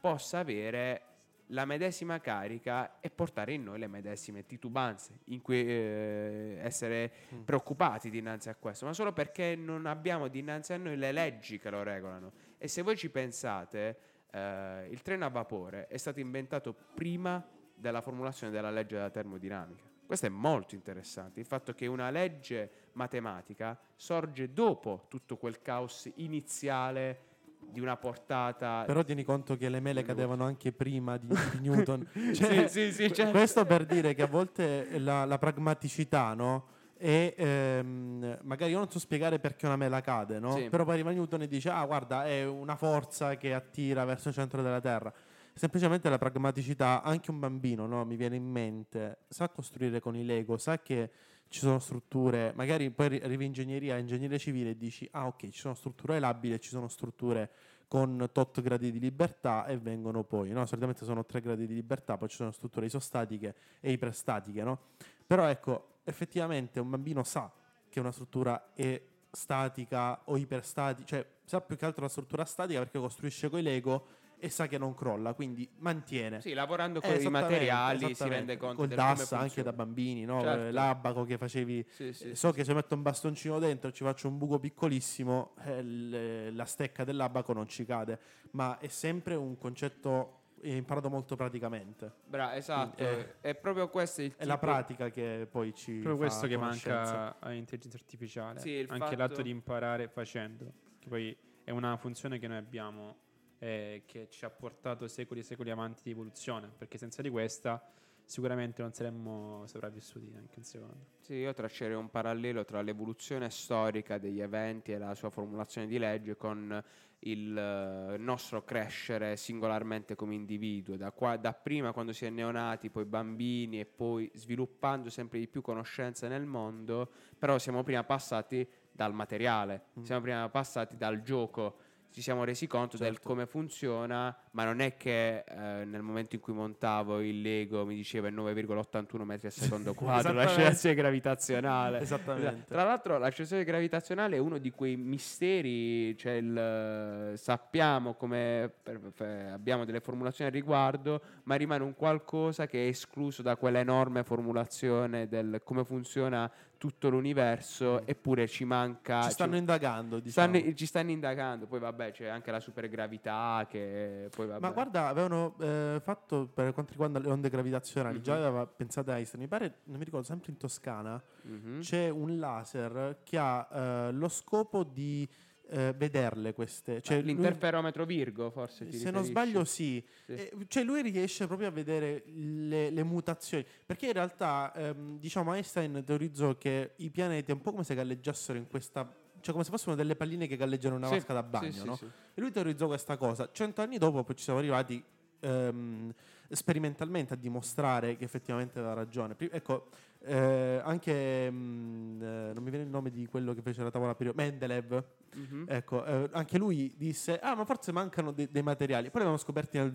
possa 0.00 0.40
avere 0.40 1.02
la 1.48 1.64
medesima 1.64 2.20
carica 2.20 3.00
e 3.00 3.10
portare 3.10 3.52
in 3.52 3.64
noi 3.64 3.78
le 3.78 3.86
medesime 3.86 4.46
titubanze, 4.46 5.20
in 5.24 5.42
cui 5.42 5.62
eh, 5.66 6.58
essere 6.62 7.12
Mm. 7.34 7.42
preoccupati 7.42 8.10
dinanzi 8.10 8.48
a 8.48 8.54
questo, 8.54 8.86
ma 8.86 8.92
solo 8.92 9.12
perché 9.12 9.54
non 9.56 9.86
abbiamo 9.86 10.28
dinanzi 10.28 10.72
a 10.72 10.76
noi 10.76 10.96
le 10.96 11.12
leggi 11.12 11.58
che 11.58 11.70
lo 11.70 11.82
regolano. 11.82 12.32
E 12.58 12.68
se 12.68 12.82
voi 12.82 12.96
ci 12.96 13.10
pensate, 13.10 13.98
eh, 14.30 14.88
il 14.90 15.02
treno 15.02 15.24
a 15.26 15.28
vapore 15.28 15.86
è 15.86 15.96
stato 15.96 16.20
inventato 16.20 16.74
prima 16.94 17.46
della 17.74 18.00
formulazione 18.00 18.52
della 18.52 18.70
legge 18.70 18.96
della 18.96 19.10
termodinamica. 19.10 19.93
Questo 20.06 20.26
è 20.26 20.28
molto 20.28 20.74
interessante, 20.74 21.40
il 21.40 21.46
fatto 21.46 21.72
che 21.72 21.86
una 21.86 22.10
legge 22.10 22.70
matematica 22.92 23.78
sorge 23.96 24.52
dopo 24.52 25.06
tutto 25.08 25.36
quel 25.36 25.62
caos 25.62 26.10
iniziale 26.16 27.32
di 27.70 27.80
una 27.80 27.96
portata... 27.96 28.84
Però 28.86 29.02
tieni 29.02 29.24
conto 29.24 29.56
che 29.56 29.68
le 29.68 29.80
mele 29.80 30.02
cadevano 30.02 30.44
anche 30.44 30.72
prima 30.72 31.16
di, 31.16 31.26
di 31.26 31.58
Newton. 31.68 32.06
Sì, 32.12 32.34
Cioè, 32.34 32.68
sì, 32.68 32.92
sì, 32.92 33.12
certo. 33.12 33.32
Questo 33.32 33.64
per 33.64 33.86
dire 33.86 34.14
che 34.14 34.22
a 34.22 34.26
volte 34.26 34.98
la, 34.98 35.24
la 35.24 35.38
pragmaticità, 35.38 36.34
no? 36.34 36.72
E 36.96 37.34
ehm, 37.36 38.38
magari 38.42 38.70
io 38.72 38.78
non 38.78 38.90
so 38.90 38.98
spiegare 38.98 39.38
perché 39.38 39.66
una 39.66 39.76
mela 39.76 40.00
cade, 40.00 40.38
no? 40.38 40.56
Sì. 40.56 40.68
Però 40.68 40.84
poi 40.84 40.94
arriva 40.94 41.10
Newton 41.10 41.42
e 41.42 41.48
dice: 41.48 41.68
Ah, 41.68 41.84
guarda, 41.84 42.24
è 42.24 42.46
una 42.46 42.76
forza 42.76 43.36
che 43.36 43.52
attira 43.52 44.04
verso 44.04 44.28
il 44.28 44.34
centro 44.34 44.62
della 44.62 44.80
Terra. 44.80 45.12
Semplicemente 45.56 46.08
la 46.08 46.18
pragmaticità, 46.18 47.02
anche 47.02 47.30
un 47.30 47.38
bambino, 47.38 47.86
no? 47.86 48.04
Mi 48.04 48.16
viene 48.16 48.34
in 48.34 48.44
mente, 48.44 49.18
sa 49.28 49.48
costruire 49.48 50.00
con 50.00 50.16
i 50.16 50.24
Lego, 50.24 50.58
sa 50.58 50.80
che 50.80 51.10
ci 51.48 51.60
sono 51.60 51.78
strutture, 51.78 52.52
magari 52.56 52.90
poi 52.90 53.06
arri- 53.06 53.20
arrivi 53.22 53.44
in 53.44 53.50
ingegneria, 53.50 53.96
ingegneria 53.96 54.36
civile 54.36 54.70
e 54.70 54.76
dici: 54.76 55.08
Ah, 55.12 55.26
ok, 55.26 55.50
ci 55.50 55.60
sono 55.60 55.74
strutture 55.74 56.18
labili, 56.18 56.60
ci 56.60 56.70
sono 56.70 56.88
strutture 56.88 57.50
con 57.86 58.28
tot 58.32 58.60
gradi 58.62 58.90
di 58.90 58.98
libertà 58.98 59.64
e 59.66 59.78
vengono 59.78 60.24
poi, 60.24 60.50
no? 60.50 60.66
Solitamente 60.66 61.04
sono 61.04 61.24
tre 61.24 61.40
gradi 61.40 61.68
di 61.68 61.74
libertà, 61.74 62.16
poi 62.16 62.28
ci 62.28 62.36
sono 62.36 62.50
strutture 62.50 62.86
isostatiche 62.86 63.54
e 63.78 63.92
iperstatiche, 63.92 64.64
no? 64.64 64.80
Però 65.24 65.46
ecco, 65.46 65.98
effettivamente 66.02 66.80
un 66.80 66.90
bambino 66.90 67.22
sa 67.22 67.48
che 67.88 68.00
una 68.00 68.10
struttura 68.10 68.72
è 68.74 69.00
statica 69.30 70.22
o 70.24 70.36
iperstatica, 70.36 71.06
cioè 71.06 71.26
sa 71.44 71.60
più 71.60 71.76
che 71.76 71.84
altro 71.84 72.02
la 72.02 72.08
struttura 72.08 72.44
statica 72.44 72.80
perché 72.80 72.98
costruisce 72.98 73.48
coi 73.48 73.62
Lego 73.62 74.22
e 74.44 74.50
sa 74.50 74.66
che 74.66 74.76
non 74.76 74.94
crolla, 74.94 75.32
quindi 75.32 75.66
mantiene. 75.78 76.40
Sì, 76.42 76.52
lavorando 76.52 77.00
con 77.00 77.18
i 77.18 77.28
materiali 77.30 78.14
si 78.14 78.28
rende 78.28 78.58
conto 78.58 78.76
Col 78.76 78.88
DAS 78.88 79.32
anche 79.32 79.62
da 79.62 79.72
bambini, 79.72 80.24
no? 80.26 80.42
Certo. 80.42 80.70
L'abaco 80.70 81.24
che 81.24 81.38
facevi 81.38 81.86
Sì, 81.88 82.12
sì, 82.12 82.28
sì, 82.28 82.34
so 82.34 82.50
sì. 82.50 82.56
che 82.56 82.64
se 82.64 82.74
metto 82.74 82.94
un 82.94 83.00
bastoncino 83.00 83.58
dentro 83.58 83.88
e 83.88 83.92
ci 83.92 84.04
faccio 84.04 84.28
un 84.28 84.36
buco 84.36 84.58
piccolissimo, 84.58 85.54
eh, 85.64 86.50
la 86.52 86.64
stecca 86.66 87.04
dell'abaco 87.04 87.54
non 87.54 87.66
ci 87.66 87.86
cade, 87.86 88.18
ma 88.50 88.76
è 88.78 88.88
sempre 88.88 89.34
un 89.34 89.56
concetto 89.56 90.40
imparato 90.62 91.08
molto 91.08 91.36
praticamente. 91.36 92.12
Bra- 92.26 92.54
esatto, 92.54 92.96
Quindi, 93.02 93.14
eh, 93.14 93.40
è 93.40 93.54
proprio 93.54 93.88
questo 93.88 94.20
il 94.22 94.34
È 94.36 94.44
la 94.44 94.54
tipo- 94.54 94.66
pratica 94.66 95.08
che 95.10 95.46
poi 95.50 95.74
ci 95.74 95.92
Proprio 96.00 96.16
fa 96.16 96.20
questo 96.20 96.46
che 96.46 96.56
manca 96.58 97.36
all'intelligenza 97.40 97.96
artificiale. 97.96 98.60
Sì, 98.60 98.70
il 98.70 98.86
Anche 98.90 99.04
fatto- 99.04 99.16
l'atto 99.16 99.42
di 99.42 99.50
imparare 99.50 100.08
facendo, 100.08 100.70
che 100.98 101.08
poi 101.08 101.34
è 101.64 101.70
una 101.70 101.96
funzione 101.96 102.38
che 102.38 102.46
noi 102.46 102.58
abbiamo 102.58 103.16
e 103.64 104.02
che 104.04 104.28
ci 104.28 104.44
ha 104.44 104.50
portato 104.50 105.08
secoli 105.08 105.40
e 105.40 105.42
secoli 105.42 105.70
avanti 105.70 106.02
di 106.04 106.10
evoluzione, 106.10 106.70
perché 106.76 106.98
senza 106.98 107.22
di 107.22 107.30
questa 107.30 107.82
sicuramente 108.26 108.82
non 108.82 108.92
saremmo 108.92 109.66
sopravvissuti 109.66 110.28
neanche 110.30 110.58
un 110.58 110.64
secondo. 110.64 111.06
Sì, 111.20 111.34
io 111.34 111.52
traccerei 111.54 111.96
un 111.96 112.10
parallelo 112.10 112.66
tra 112.66 112.82
l'evoluzione 112.82 113.48
storica 113.48 114.18
degli 114.18 114.40
eventi 114.42 114.92
e 114.92 114.98
la 114.98 115.14
sua 115.14 115.30
formulazione 115.30 115.86
di 115.86 115.96
legge 115.96 116.36
con 116.36 116.82
il 117.20 117.56
eh, 117.56 118.18
nostro 118.18 118.64
crescere 118.64 119.38
singolarmente 119.38 120.14
come 120.14 120.34
individuo, 120.34 120.96
da, 120.98 121.10
qua- 121.10 121.38
da 121.38 121.54
prima 121.54 121.92
quando 121.92 122.12
si 122.12 122.26
è 122.26 122.30
neonati, 122.30 122.90
poi 122.90 123.06
bambini 123.06 123.80
e 123.80 123.86
poi 123.86 124.30
sviluppando 124.34 125.08
sempre 125.08 125.38
di 125.38 125.48
più 125.48 125.62
conoscenze 125.62 126.28
nel 126.28 126.44
mondo, 126.44 127.10
però 127.38 127.58
siamo 127.58 127.82
prima 127.82 128.04
passati 128.04 128.68
dal 128.92 129.14
materiale, 129.14 129.86
Mm. 129.98 130.02
siamo 130.02 130.20
prima 130.20 130.46
passati 130.50 130.98
dal 130.98 131.22
gioco. 131.22 131.83
Ci 132.14 132.22
siamo 132.22 132.44
resi 132.44 132.68
conto 132.68 132.96
del 132.96 133.14
Certo. 133.14 133.28
come 133.28 133.44
funziona, 133.44 134.32
ma 134.52 134.62
non 134.62 134.78
è 134.78 134.96
che 134.96 135.38
eh, 135.38 135.84
nel 135.84 136.00
momento 136.00 136.36
in 136.36 136.40
cui 136.40 136.52
montavo 136.52 137.20
il 137.20 137.40
Lego 137.40 137.84
mi 137.84 137.96
diceva 137.96 138.28
9,81 138.28 139.22
metri 139.22 139.48
al 139.48 139.52
secondo 139.52 139.94
quadro 139.98 140.32
l'accelerazione 140.32 140.94
gravitazionale. 140.94 141.98
Esattamente. 141.98 142.66
Tra 142.68 142.84
l'altro 142.84 143.18
l'accelerazione 143.18 143.64
gravitazionale 143.64 144.36
è 144.36 144.38
uno 144.38 144.58
di 144.58 144.70
quei 144.70 144.94
misteri, 144.94 146.16
cioè 146.16 146.34
il, 146.34 147.32
sappiamo 147.36 148.14
come 148.14 148.70
per- 148.80 149.00
per- 149.12 149.50
abbiamo 149.52 149.84
delle 149.84 149.98
formulazioni 149.98 150.50
al 150.50 150.54
riguardo, 150.54 151.20
ma 151.42 151.56
rimane 151.56 151.82
un 151.82 151.96
qualcosa 151.96 152.68
che 152.68 152.84
è 152.84 152.86
escluso 152.86 153.42
da 153.42 153.56
quell'enorme 153.56 154.22
formulazione 154.22 155.26
del 155.26 155.62
come 155.64 155.84
funziona 155.84 156.48
tutto 156.76 157.08
l'universo, 157.08 158.06
eppure 158.06 158.46
ci 158.46 158.64
manca... 158.64 159.22
Ci 159.22 159.30
stanno 159.30 159.52
ci- 159.52 159.58
indagando, 159.58 160.18
diciamo. 160.20 160.54
stanno- 160.56 160.74
ci 160.74 160.86
stanno 160.86 161.10
indagando, 161.10 161.66
poi 161.66 161.78
vabbè 161.80 162.12
c'è 162.12 162.26
anche 162.26 162.50
la 162.50 162.60
supergravità 162.60 163.66
che 163.68 164.28
poi 164.34 164.46
vabbè. 164.46 164.60
Ma 164.60 164.70
guarda, 164.70 165.08
avevano 165.08 165.56
eh, 165.60 166.00
fatto 166.02 166.46
per 166.52 166.72
quanto 166.72 166.92
riguarda 166.92 167.18
le 167.18 167.28
onde 167.28 167.48
gravitazionali, 167.48 168.20
già 168.22 168.34
Mhm. 168.36 168.40
aveva 168.44 168.66
pensato 168.66 169.10
Einstein, 169.12 169.42
mi 169.42 169.48
pare, 169.48 169.78
non 169.84 169.98
mi 169.98 170.04
ricordo, 170.04 170.26
sempre 170.26 170.52
in 170.52 170.58
Toscana, 170.58 171.22
Mhm. 171.42 171.80
c'è 171.80 172.08
un 172.08 172.38
laser 172.38 173.18
che 173.24 173.38
ha 173.38 173.68
eh, 173.72 174.12
lo 174.12 174.28
scopo 174.28 174.82
di 174.84 175.28
eh, 175.68 175.92
vederle 175.96 176.52
queste. 176.52 177.00
Cioè, 177.00 177.18
lui- 177.18 177.34
L'interferometro 177.34 178.04
Virgo 178.04 178.50
forse 178.50 178.90
se 178.92 179.10
non 179.10 179.24
sbaglio 179.24 179.64
sì. 179.64 180.04
Sì. 180.26 180.32
Eh, 180.32 180.52
cioè 180.68 180.84
lui 180.84 181.02
riesce 181.02 181.46
proprio 181.46 181.68
a 181.68 181.70
vedere 181.70 182.22
le, 182.26 182.90
le 182.90 183.02
mutazioni, 183.02 183.64
perché 183.84 184.06
in 184.06 184.12
realtà 184.12 184.72
ehm, 184.74 185.18
diciamo 185.18 185.54
Einstein 185.54 186.02
teorizzò 186.04 186.56
che 186.56 186.92
i 186.96 187.10
pianeti 187.10 187.50
è 187.50 187.54
un 187.54 187.60
po' 187.60 187.70
come 187.70 187.84
se 187.84 187.94
galleggiassero 187.94 188.58
in 188.58 188.68
questa... 188.68 189.22
Cioè 189.40 189.52
come 189.52 189.64
se 189.64 189.70
fossero 189.70 189.94
delle 189.94 190.16
palline 190.16 190.46
che 190.46 190.56
galleggiano 190.56 190.94
in 190.94 191.02
una 191.02 191.10
Sì, 191.10 191.16
vasca 191.16 191.34
da 191.34 191.42
bagno, 191.42 191.70
sì, 191.72 191.84
no? 191.84 191.96
sì. 191.96 192.06
E 192.06 192.40
lui 192.40 192.50
teorizzò 192.50 192.86
questa 192.86 193.18
cosa. 193.18 193.50
Cento 193.52 193.82
anni 193.82 193.98
dopo 193.98 194.24
poi 194.24 194.36
ci 194.36 194.42
siamo 194.42 194.58
arrivati 194.58 195.04
ehm, 195.40 196.14
sperimentalmente 196.48 197.34
a 197.34 197.36
dimostrare 197.36 198.16
che 198.16 198.24
effettivamente 198.24 198.78
aveva 198.78 198.94
ragione. 198.94 199.36
Ecco, 199.38 199.88
eh, 200.24 200.80
anche 200.82 201.50
mm, 201.50 202.22
eh, 202.22 202.52
non 202.54 202.62
mi 202.62 202.70
viene 202.70 202.84
il 202.84 202.90
nome 202.90 203.10
di 203.10 203.26
quello 203.26 203.52
che 203.54 203.62
fece 203.62 203.82
la 203.82 203.90
tavola 203.90 204.14
periodica, 204.14 204.42
Mendeleev. 204.44 205.04
Mhm. 205.34 205.64
Ecco, 205.68 206.04
eh, 206.04 206.28
anche 206.32 206.58
lui 206.58 206.94
disse: 206.96 207.38
Ah, 207.38 207.54
ma 207.54 207.64
forse 207.64 207.92
mancano 207.92 208.32
de- 208.32 208.48
dei 208.50 208.62
materiali. 208.62 209.04
Poi 209.10 209.20
li 209.20 209.26
abbiamo 209.26 209.36
scoperti 209.36 209.78
nel 209.78 209.90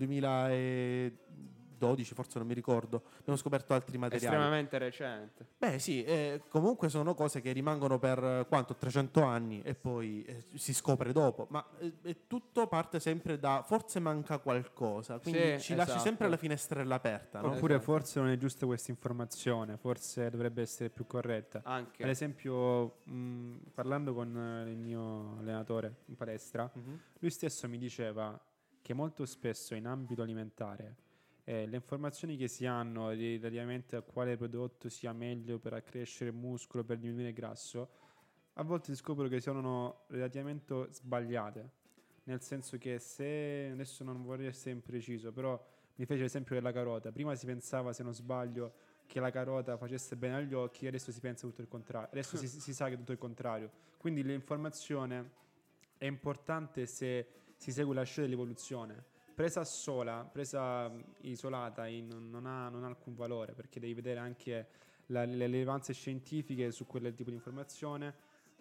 2012, 1.80 2.14
forse 2.14 2.38
non 2.38 2.46
mi 2.46 2.54
ricordo. 2.54 3.02
Abbiamo 3.18 3.38
scoperto 3.38 3.72
altri 3.74 3.96
materiali. 3.98 4.26
Estremamente 4.34 4.78
recente. 4.78 5.46
Beh, 5.56 5.78
sì, 5.78 6.04
eh, 6.04 6.42
comunque 6.48 6.88
sono 6.88 7.14
cose 7.14 7.40
che 7.40 7.52
rimangono 7.52 7.98
per 7.98 8.22
eh, 8.22 8.46
quanto? 8.46 8.74
300 8.76 9.22
anni 9.22 9.62
e 9.62 9.74
poi 9.74 10.22
eh, 10.24 10.44
si 10.54 10.74
scopre 10.74 11.12
dopo. 11.12 11.46
Ma 11.50 11.64
eh, 12.02 12.26
tutto 12.26 12.66
parte 12.66 13.00
sempre 13.00 13.38
da 13.38 13.62
forse 13.66 13.98
manca 13.98 14.38
qualcosa. 14.38 15.18
Quindi 15.18 15.58
Sì, 15.58 15.60
ci 15.60 15.74
lasci 15.74 15.90
esatto. 15.92 16.04
sempre 16.04 16.28
la 16.28 16.36
finestrella 16.36 16.94
aperta. 16.96 17.40
No? 17.40 17.48
Oppure 17.52 17.74
Esatto. 17.76 17.92
forse 17.92 18.20
non 18.20 18.28
è 18.28 18.36
giusta 18.36 18.66
questa 18.66 18.90
informazione, 18.90 19.76
forse 19.78 20.28
dovrebbe 20.30 20.62
essere 20.62 20.90
più 20.90 21.06
corretta. 21.06 21.62
Anche. 21.64 22.02
Ad 22.02 22.08
esempio, 22.10 22.98
mh, 23.04 23.56
parlando 23.74 24.12
con 24.14 24.36
eh, 24.36 24.70
il 24.70 24.76
mio 24.76 25.38
allenatore 25.38 25.94
in 26.06 26.16
palestra, 26.16 26.70
Mhm. 26.72 27.00
lui 27.20 27.30
stesso 27.30 27.68
mi 27.68 27.78
diceva 27.78 28.38
che 28.82 28.94
molto 28.94 29.24
spesso 29.26 29.74
in 29.74 29.86
ambito 29.86 30.22
alimentare 30.22 30.94
eh, 31.50 31.66
le 31.66 31.74
informazioni 31.74 32.36
che 32.36 32.46
si 32.46 32.64
hanno 32.64 33.08
relativamente 33.08 33.96
a 33.96 34.02
quale 34.02 34.36
prodotto 34.36 34.88
sia 34.88 35.12
meglio 35.12 35.58
per 35.58 35.72
accrescere 35.72 36.30
muscolo, 36.30 36.84
per 36.84 36.98
diminuire 36.98 37.32
grasso, 37.32 37.90
a 38.52 38.62
volte 38.62 38.92
si 38.92 38.94
scopre 38.94 39.28
che 39.28 39.40
sono 39.40 40.04
relativamente 40.10 40.86
sbagliate. 40.92 41.70
Nel 42.24 42.40
senso 42.40 42.78
che 42.78 43.00
se 43.00 43.70
adesso 43.72 44.04
non 44.04 44.22
vorrei 44.22 44.46
essere 44.46 44.70
impreciso, 44.70 45.32
però 45.32 45.60
mi 45.96 46.04
fece 46.04 46.22
l'esempio 46.22 46.54
della 46.54 46.70
carota. 46.70 47.10
Prima 47.10 47.34
si 47.34 47.46
pensava, 47.46 47.92
se 47.92 48.04
non 48.04 48.14
sbaglio, 48.14 48.72
che 49.06 49.18
la 49.18 49.32
carota 49.32 49.76
facesse 49.76 50.14
bene 50.14 50.36
agli 50.36 50.54
occhi, 50.54 50.86
adesso 50.86 51.10
si 51.10 51.18
pensa 51.18 51.48
tutto 51.48 51.62
il 51.62 51.68
contrario. 51.68 52.10
Adesso 52.12 52.36
si, 52.36 52.46
si 52.46 52.72
sa 52.72 52.86
che 52.86 52.94
è 52.94 52.96
tutto 52.96 53.10
il 53.10 53.18
contrario. 53.18 53.72
Quindi 53.96 54.22
l'informazione 54.22 55.30
è 55.98 56.04
importante 56.04 56.86
se 56.86 57.26
si 57.56 57.72
segue 57.72 57.92
la 57.92 58.04
scia 58.04 58.20
dell'evoluzione. 58.20 59.09
Presa 59.40 59.64
sola, 59.64 60.28
presa 60.30 60.86
mh, 60.90 61.04
isolata, 61.22 61.86
non, 61.88 62.44
ha, 62.44 62.68
non 62.68 62.84
ha 62.84 62.88
alcun 62.88 63.14
valore 63.14 63.54
perché 63.54 63.80
devi 63.80 63.94
vedere 63.94 64.20
anche 64.20 64.68
la- 65.06 65.24
le 65.24 65.46
rilevanze 65.46 65.94
scientifiche 65.94 66.70
su 66.70 66.84
quel 66.86 67.14
tipo 67.14 67.30
di 67.30 67.36
informazione, 67.36 68.14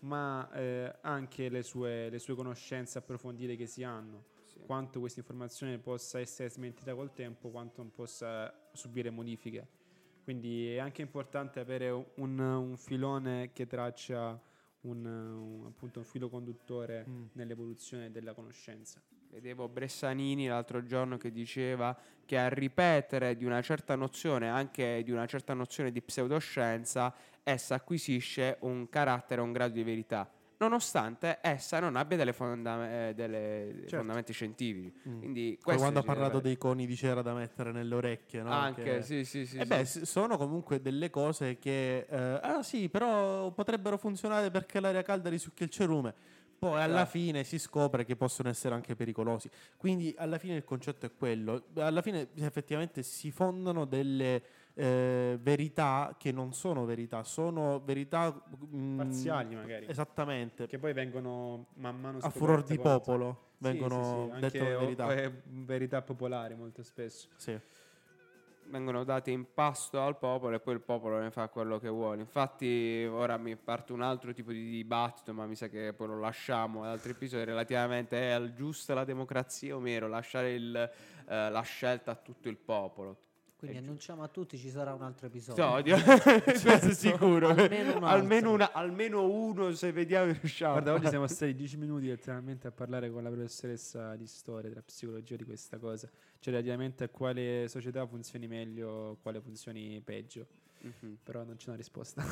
ma 0.04 0.50
eh, 0.54 0.96
anche 1.02 1.50
le 1.50 1.64
sue, 1.64 2.10
le 2.10 2.18
sue 2.18 2.34
conoscenze 2.34 2.98
approfondite 2.98 3.58
che 3.58 3.66
si 3.66 3.84
hanno. 3.84 4.24
Sì. 4.46 4.60
Quanto 4.62 5.02
questa 5.02 5.20
informazione 5.20 5.80
possa 5.80 6.18
essere 6.22 6.50
smentita 6.50 6.96
col 6.96 7.12
tempo, 7.12 7.50
quanto 7.50 7.82
non 7.82 7.92
possa 7.92 8.50
subire 8.72 9.10
modifiche. 9.10 9.68
Quindi 10.24 10.76
è 10.76 10.78
anche 10.78 11.02
importante 11.02 11.60
avere 11.60 11.90
un, 11.90 12.40
un 12.40 12.78
filone 12.78 13.52
che 13.52 13.68
traccia 13.68 14.42
un, 14.84 15.06
un- 15.06 15.66
appunto 15.66 16.00
un 16.00 16.06
filo 16.06 16.30
conduttore 16.30 17.06
Mm. 17.06 17.26
nell'evoluzione 17.34 18.12
della 18.12 18.34
conoscenza. 18.34 19.02
Vedevo 19.32 19.68
Bressanini 19.68 20.48
l'altro 20.48 20.84
giorno 20.84 21.18
che 21.18 21.32
diceva 21.32 21.96
che 22.26 22.38
a 22.38 22.50
ripetere 22.50 23.38
di 23.38 23.46
una 23.46 23.62
certa 23.62 23.96
nozione, 23.96 24.50
anche 24.50 25.04
di 25.04 25.12
una 25.12 25.28
certa 25.28 25.54
nozione 25.54 25.92
di 25.92 26.02
pseudoscienza, 26.02 27.14
essa 27.44 27.76
acquisisce 27.76 28.58
un 28.62 28.90
carattere, 28.90 29.42
un 29.42 29.52
grado 29.52 29.74
di 29.74 29.84
verità, 29.84 30.30
nonostante 30.58 31.38
essa 31.42 31.80
non 31.80 31.96
abbia 31.96 32.18
delle, 32.18 32.34
fonda- 32.34 33.08
eh, 33.10 33.14
delle 33.14 33.74
Certo. 33.82 33.98
fondamenti 33.98 34.34
scientifici. 34.34 34.92
Mm. 35.08 35.20
Quindi 35.20 35.60
quando 35.62 36.00
ha 36.00 36.04
parlato 36.04 36.40
dei 36.40 36.58
coni 36.58 36.88
di 36.88 36.96
cera 36.96 37.22
da 37.22 37.34
mettere 37.34 37.72
nelle 37.72 37.94
orecchie, 37.96 38.42
no? 38.42 38.50
Anche, 38.52 38.84
Che- 38.84 39.02
sì, 39.04 39.26
sì, 39.26 39.46
sì. 39.46 39.58
Eh 39.58 39.62
sì. 39.62 39.68
beh, 39.68 39.86
sono 40.06 40.38
comunque 40.38 40.82
delle 40.82 41.12
cose 41.12 41.58
che 41.60 42.06
eh, 42.10 42.40
ah 42.42 42.64
sì, 42.64 42.90
però 42.90 43.52
potrebbero 43.52 43.98
funzionare 43.98 44.50
perché 44.50 44.80
l'aria 44.80 45.04
calda 45.04 45.30
risucchia 45.30 45.66
il 45.66 45.72
cerume. 45.72 46.14
Poi 46.60 46.82
alla 46.82 46.96
Esatto. 47.04 47.10
fine 47.12 47.44
si 47.46 47.58
scopre 47.58 48.04
che 48.04 48.18
possono 48.18 48.50
essere 48.50 48.76
anche 48.76 48.94
pericolosi. 48.94 49.50
Quindi 49.78 50.14
alla 50.18 50.38
fine 50.38 50.56
il 50.56 50.66
concetto 50.66 51.06
è 51.06 51.12
quello. 51.18 51.64
Alla 51.76 52.02
fine 52.02 52.28
effettivamente 52.36 53.02
si 53.02 53.32
fondano 53.32 53.86
delle 53.86 54.44
eh, 54.74 55.40
verità 55.42 56.16
che 56.20 56.34
non 56.34 56.52
sono 56.54 56.84
verità, 56.84 57.24
sono 57.24 57.80
verità 57.80 58.44
mm, 58.76 58.98
Parziali 58.98 59.56
magari. 59.56 59.86
Esattamente. 59.88 60.68
Che 60.68 60.78
poi 60.78 60.92
vengono 60.92 61.68
man 61.76 61.98
mano 61.98 62.18
A 62.18 62.30
furor 62.30 62.64
di 62.64 62.78
popolo 62.78 63.52
Sì, 63.52 63.64
vengono 63.64 64.26
sì, 64.26 64.34
sì, 64.36 64.40
dette 64.42 64.60
le 64.60 64.76
o- 64.76 64.80
verità. 64.80 65.32
verità 65.46 66.02
popolari 66.02 66.56
molto 66.56 66.84
spesso. 66.84 67.30
Sì. 67.38 67.58
Vengono 68.70 69.04
date 69.04 69.32
in 69.32 69.54
pasto 69.54 70.02
al 70.02 70.18
popolo 70.18 70.56
e 70.56 70.60
poi 70.60 70.76
il 70.76 70.82
popolo 70.82 71.20
ne 71.20 71.32
fa 71.32 71.48
quello 71.50 71.80
che 71.80 71.90
vuole. 71.90 72.22
Infatti, 72.22 73.08
ora 73.10 73.38
mi 73.38 73.56
parte 73.56 73.94
un 73.94 74.02
altro 74.02 74.34
tipo 74.34 74.52
di 74.52 74.70
dibattito, 74.70 75.34
ma 75.34 75.46
mi 75.46 75.56
sa 75.56 75.68
che 75.68 75.94
poi 75.94 76.08
lo 76.08 76.20
lasciamo 76.20 76.84
ad 76.84 76.92
altri 76.92 77.12
episodi 77.12 77.44
relativamente 77.44 78.20
è 78.20 78.32
al 78.32 78.54
giusto 78.54 78.94
la 78.94 79.04
democrazia 79.04 79.76
o 79.76 79.80
meno, 79.80 80.08
lasciare 80.08 80.54
il, 80.54 80.76
eh, 80.76 81.50
la 81.50 81.62
scelta 81.62 82.12
a 82.12 82.16
tutto 82.16 82.50
il 82.50 82.58
popolo. 82.58 83.29
Quindi 83.60 83.76
È 83.76 83.80
annunciamo 83.82 84.24
a 84.24 84.30
tutti 84.30 84.58
ci 84.58 84.70
sarà 84.70 84.94
un 84.94 85.02
altro 85.02 85.28
episodio. 85.28 85.70
Odio, 85.70 85.98
questo 86.44 86.70
è 86.70 86.94
sicuro. 86.94 87.50
Almeno 87.50 87.98
un 87.98 88.04
almeno, 88.06 88.52
una- 88.54 88.72
almeno 88.72 89.30
uno 89.30 89.74
se 89.74 89.92
vediamo 89.92 90.32
riusciamo. 90.32 90.72
Guarda, 90.72 90.94
oggi 90.94 91.08
siamo 91.10 91.28
stati 91.28 91.54
10 91.54 91.76
minuti 91.76 92.08
letteralmente 92.08 92.68
a 92.68 92.72
parlare 92.72 93.12
con 93.12 93.22
la 93.22 93.30
professoressa 93.30 94.16
di 94.16 94.28
storia, 94.28 94.70
della 94.70 94.82
psicologia 94.82 95.36
di 95.36 95.44
questa 95.44 95.78
cosa, 95.78 96.08
cioè 96.40 96.54
relativamente 96.54 97.04
a 97.04 97.10
quale 97.10 97.66
società 97.68 98.08
funzioni 98.08 98.48
meglio, 98.48 99.18
quale 99.22 99.42
funzioni 99.42 100.00
peggio. 100.06 100.48
Mhm. 100.82 101.18
Però 101.22 101.44
non 101.44 101.58
c'è 101.58 101.68
una 101.68 101.76
risposta. 101.78 102.24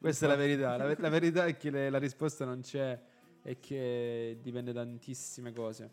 Questa 0.00 0.26
è 0.26 0.28
la 0.28 0.34
verità. 0.34 0.76
La, 0.76 0.92
la 0.98 1.08
verità 1.08 1.46
è 1.46 1.56
che 1.56 1.70
le- 1.70 1.88
la 1.88 1.98
risposta 1.98 2.44
non 2.44 2.62
c'è 2.62 3.00
e 3.44 3.60
che 3.60 4.38
dipende 4.42 4.72
da 4.72 4.82
tantissime 4.82 5.52
cose. 5.52 5.88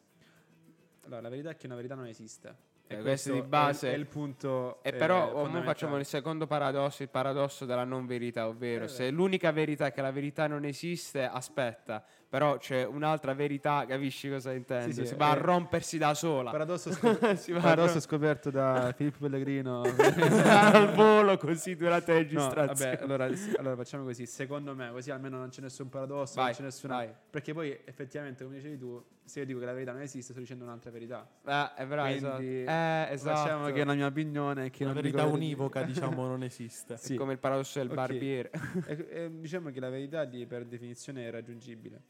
Allora, 1.01 1.21
la 1.21 1.29
verità 1.29 1.51
è 1.51 1.55
che 1.55 1.67
una 1.67 1.75
verità 1.75 1.93
non 1.93 2.07
esiste. 2.07 2.73
E 2.87 3.01
questo 3.01 3.31
di 3.33 3.39
è- 3.39 3.43
base- 3.43 3.91
è, 3.91 3.95
il 3.95 4.05
punto. 4.05 4.81
E 4.83 4.89
eh, 4.89 4.93
però 4.93 5.15
ora 5.23 5.25
fondamentale. 5.31 5.65
facciamo 5.65 5.97
il 5.97 6.05
secondo 6.05 6.45
paradosso, 6.45 7.01
il 7.03 7.09
paradosso 7.09 7.65
della 7.65 7.83
non 7.83 8.05
verità, 8.05 8.47
ovvero 8.47 8.85
Eh, 8.85 8.87
se 8.87 9.09
l'unica 9.09 9.51
verità 9.51 9.87
è 9.87 9.91
che 9.91 10.01
la 10.01 10.11
verità 10.11 10.45
non 10.47 10.65
esiste, 10.65 11.23
aspetta, 11.25 12.03
però 12.35 12.57
c'è 12.57 12.85
un'altra 12.85 13.33
verità, 13.33 13.85
capisci 13.87 14.29
cosa 14.29 14.51
intendo? 14.51 14.91
Sì, 14.91 14.99
sì, 15.03 15.05
si 15.07 15.15
va 15.15 15.29
a 15.31 15.35
eh, 15.37 15.39
rompersi 15.39 15.97
da 15.97 16.13
sola. 16.13 16.51
Paradosso, 16.51 16.91
scop- 16.91 17.61
paradosso 17.61 18.01
scoperto 18.01 18.49
da 18.51 18.91
Filippo 18.93 19.19
Pellegrino. 19.21 19.83
al 20.43 20.91
volo 20.93 21.37
così 21.37 21.77
durante 21.77 22.11
la 22.11 22.17
No, 22.17 22.23
registrazione. 22.25 22.91
vabbè, 22.91 23.03
allora, 23.03 23.29
allora 23.57 23.75
facciamo 23.77 24.03
così. 24.03 24.25
Secondo 24.25 24.75
me, 24.75 24.91
così 24.91 25.11
almeno 25.11 25.37
non 25.37 25.47
c'è 25.47 25.61
nessun 25.61 25.87
paradosso, 25.87 26.33
Vai, 26.35 26.47
non 26.47 26.55
c'è 26.55 26.63
nessuna. 26.63 26.95
vai. 26.95 27.09
Perché 27.29 27.53
poi 27.53 27.79
effettivamente, 27.85 28.43
come 28.43 28.57
dicevi 28.57 28.77
tu, 28.77 29.01
se 29.23 29.39
io 29.39 29.45
dico 29.45 29.59
che 29.59 29.65
la 29.65 29.71
verità 29.71 29.93
non 29.93 30.01
esiste, 30.01 30.33
sto 30.33 30.41
dicendo 30.41 30.65
un'altra 30.65 30.91
verità. 30.91 31.25
Eh, 31.45 31.73
è 31.73 31.85
bravo, 31.85 32.09
esatto. 32.13 32.41
Eh, 32.41 33.07
esatto. 33.11 33.37
Facciamo 33.37 33.71
che 33.71 33.85
la 33.85 33.93
mia 33.93 34.07
opinione 34.07 34.65
è 34.65 34.69
che 34.71 34.83
La 34.83 34.91
non 34.91 35.01
verità 35.01 35.23
dico 35.23 35.33
univoca, 35.35 35.83
diciamo, 35.87 36.27
non 36.27 36.43
esiste. 36.43 36.95
È 36.95 36.97
Sì. 36.97 37.15
come 37.15 37.31
il 37.31 37.39
paradosso 37.39 37.79
del 37.79 37.87
Ok. 37.87 37.95
barbiere. 37.95 38.51
E- 38.87 39.07
e 39.09 39.31
diciamo 39.39 39.69
che 39.69 39.79
la 39.79 39.89
verità 39.89 40.25
di- 40.25 40.45
per 40.45 40.65
definizione 40.65 41.25
è 41.27 41.31
raggiungibile. 41.31 42.01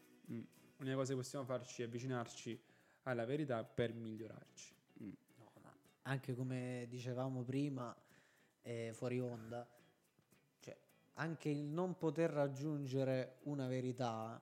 Mm. 0.85 0.91
L'unica 0.91 0.95
cosa 0.95 1.11
che 1.11 1.17
possiamo 1.17 1.45
farci 1.45 1.81
è 1.81 1.85
avvicinarci 1.85 2.61
alla 3.03 3.25
verità 3.25 3.63
per 3.63 3.93
migliorarci. 3.93 4.73
Anche 6.03 6.35
come 6.35 6.85
dicevamo 6.87 7.41
prima, 7.41 7.95
eh, 8.61 8.91
fuori 8.93 9.19
onda, 9.19 9.67
cioè, 10.59 10.77
anche 11.13 11.49
il 11.49 11.63
non 11.63 11.97
poter 11.97 12.29
raggiungere 12.29 13.37
una 13.43 13.67
verità, 13.67 14.39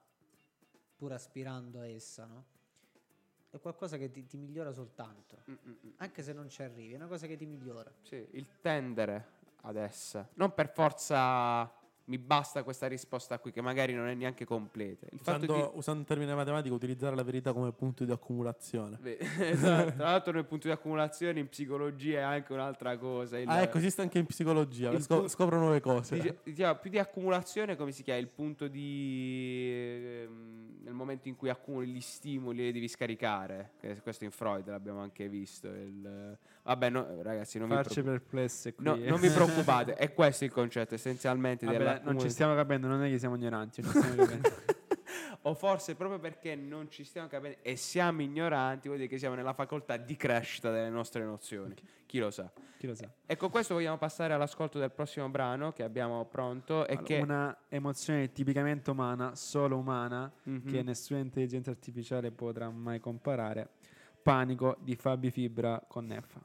pur 0.98 1.14
aspirando 1.14 1.80
a 1.80 1.88
essa, 1.88 2.26
no? 2.26 2.45
È 3.49 3.60
qualcosa 3.60 3.98
che 3.98 4.11
ti, 4.11 4.26
ti 4.26 4.36
migliora 4.36 4.74
soltanto. 4.74 5.44
Mm, 5.49 5.53
mm, 5.53 5.72
mm. 5.86 5.90
Anche 5.98 6.22
se 6.24 6.34
non 6.34 6.49
ci 6.49 6.64
arrivi, 6.64 6.94
è 6.94 6.95
una 6.95 7.07
cosa 7.07 7.28
che 7.28 7.38
ti 7.38 7.45
migliora. 7.45 7.91
Sì, 8.02 8.28
il 8.32 8.60
tendere 8.60 9.41
ad 9.61 9.78
essa. 9.78 10.28
Non 10.34 10.53
per 10.53 10.70
forza 10.70 11.72
mi 12.05 12.17
basta 12.17 12.63
questa 12.63 12.88
risposta 12.88 13.39
qui, 13.39 13.51
che 13.51 13.61
magari 13.61 13.93
non 13.93 14.07
è 14.07 14.13
neanche 14.13 14.43
completa. 14.45 15.07
Il 15.11 15.19
fatto 15.19 15.43
Usando, 15.45 15.71
di... 15.71 15.77
usando 15.77 15.99
un 16.01 16.05
termine 16.05 16.34
matematico, 16.35 16.75
utilizzare 16.75 17.15
la 17.15 17.23
verità 17.23 17.53
come 17.53 17.71
punto 17.71 18.03
di 18.03 18.11
accumulazione. 18.11 18.97
Beh, 18.99 19.17
esatto. 19.49 19.93
Tra 19.95 20.03
l'altro 20.05 20.34
nel 20.34 20.45
punto 20.45 20.67
di 20.67 20.73
accumulazione 20.73 21.39
in 21.39 21.47
psicologia 21.47 22.19
è 22.19 22.21
anche 22.23 22.51
un'altra 22.51 22.97
cosa. 22.97 23.38
il- 23.39 23.47
Ah, 23.47 23.61
ecco, 23.61 23.77
esiste 23.77 24.01
anche 24.01 24.19
in 24.19 24.25
psicologia, 24.25 24.91
il 24.91 25.01
scop- 25.01 25.21
pu- 25.21 25.27
scopro 25.30 25.57
nuove 25.59 25.80
cose. 25.80 26.15
Dice- 26.15 26.38
diciamo, 26.43 26.77
più 26.80 26.89
di 26.89 26.99
accumulazione, 26.99 27.75
come 27.77 27.91
si 27.91 28.03
chiama? 28.03 28.19
Il 28.19 28.27
punto 28.27 28.67
di... 28.67 29.69
ehm, 29.73 30.82
nel 30.84 30.93
momento 30.93 31.27
in 31.30 31.35
cui 31.35 31.49
accumuli 31.49 31.88
gli 31.88 32.01
stimoli 32.01 32.57
li 32.65 32.72
devi 32.72 32.88
scaricare. 32.88 33.72
Questo 34.01 34.23
in 34.26 34.31
Freud 34.31 34.68
l'abbiamo 34.69 34.99
anche 35.01 35.27
visto. 35.30 35.68
il- 35.68 36.38
Vabbè, 36.64 36.89
no, 36.89 37.22
ragazzi, 37.22 37.57
non 37.57 37.68
vi, 37.69 37.76
Farci 37.76 38.01
preoccupate. 38.01 38.19
perplesse 38.30 38.73
qui. 38.73 38.84
No, 38.85 38.95
non 38.95 39.19
vi 39.19 39.30
preoccupate, 39.30 39.95
è 39.95 40.14
questo 40.14 40.43
il 40.45 40.51
concetto 40.51 40.95
essenzialmente 40.95 41.65
Vabbè, 41.65 42.01
non 42.03 42.19
ci 42.19 42.30
stiamo 42.30 42.53
capendo, 42.55 42.88
non 42.88 43.01
è 43.03 43.10
che 43.10 43.18
siamo 43.19 43.35
ignoranti. 43.35 43.81
non 43.81 43.91
stiamo 43.91 44.15
capendo. 44.15 44.49
o 45.45 45.53
forse 45.53 45.95
proprio 45.95 46.20
perché 46.20 46.56
non 46.56 46.90
ci 46.90 47.03
stiamo 47.03 47.28
capendo 47.28 47.57
e 47.61 47.76
siamo 47.76 48.22
ignoranti, 48.22 48.88
vuol 48.88 48.99
dire 48.99 49.10
che 49.10 49.18
siamo 49.18 49.36
nella 49.36 49.53
facoltà 49.53 49.98
di 49.98 50.15
crescita 50.15 50.72
delle 50.72 50.90
nostre 50.90 51.24
nozioni. 51.24 51.74
Chi 52.06 52.20
lo 52.20 52.32
sa? 52.32 52.52
Chi 52.78 52.88
lo 52.88 52.95
sa? 52.95 53.10
E 53.26 53.36
con 53.38 53.49
questo 53.49 53.74
vogliamo 53.74 53.98
passare 53.98 54.34
all'ascolto 54.34 54.78
del 54.80 54.91
prossimo 54.91 55.30
brano 55.30 55.72
che 55.74 55.84
abbiamo 55.84 56.24
pronto 56.26 56.86
e 56.86 56.91
Allora, 56.94 57.03
che 57.06 57.18
Una 57.20 57.57
emozione 57.70 58.32
tipicamente 58.32 58.90
umana, 58.91 59.36
solo 59.36 59.78
umana, 59.78 60.32
Mhm. 60.44 60.65
che 60.65 60.84
nessuna 60.84 61.20
intelligenza 61.20 61.72
artificiale 61.72 62.32
potrà 62.32 62.70
mai 62.70 62.99
comparare. 62.99 63.70
Panico 64.22 64.78
di 64.80 64.95
Fabi 64.95 65.32
Fibra 65.32 65.84
con 65.88 66.06
Neffa. 66.06 66.40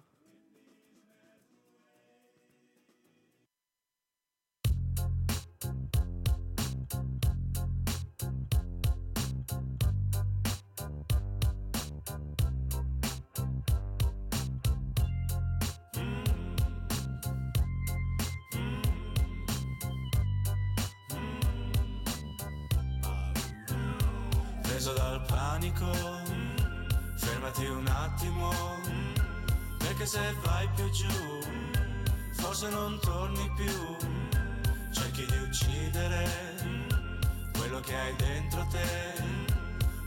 Quello 37.78 37.80
che 37.80 37.96
hai 37.96 38.16
dentro 38.16 38.66
te, 38.70 39.22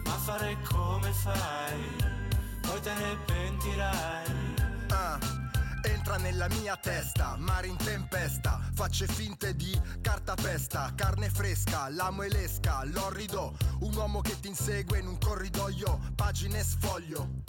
ma 0.04 0.12
fare 0.12 0.58
come 0.70 1.12
fai, 1.12 1.96
poi 2.62 2.82
te 2.82 2.94
ne 2.94 3.18
pentirai. 3.26 4.56
Ah, 4.90 5.20
entra 5.84 6.18
nella 6.18 6.48
mia 6.50 6.76
testa, 6.78 7.36
mare 7.38 7.68
in 7.68 7.78
tempesta, 7.78 8.60
facce 8.74 9.08
finte 9.08 9.56
di 9.56 9.80
cartapesta, 10.02 10.92
carne 10.96 11.30
fresca, 11.30 11.90
l'amo 11.90 12.24
e 12.24 12.30
l'esca, 12.30 12.84
l'orrido, 12.86 13.56
un 13.80 13.96
uomo 13.96 14.22
che 14.22 14.40
ti 14.40 14.50
insegue 14.50 15.00
in 15.00 15.08
un 15.08 15.18
corridoio, 15.18 16.00
pagine 16.16 16.64
sfoglio. 16.64 17.40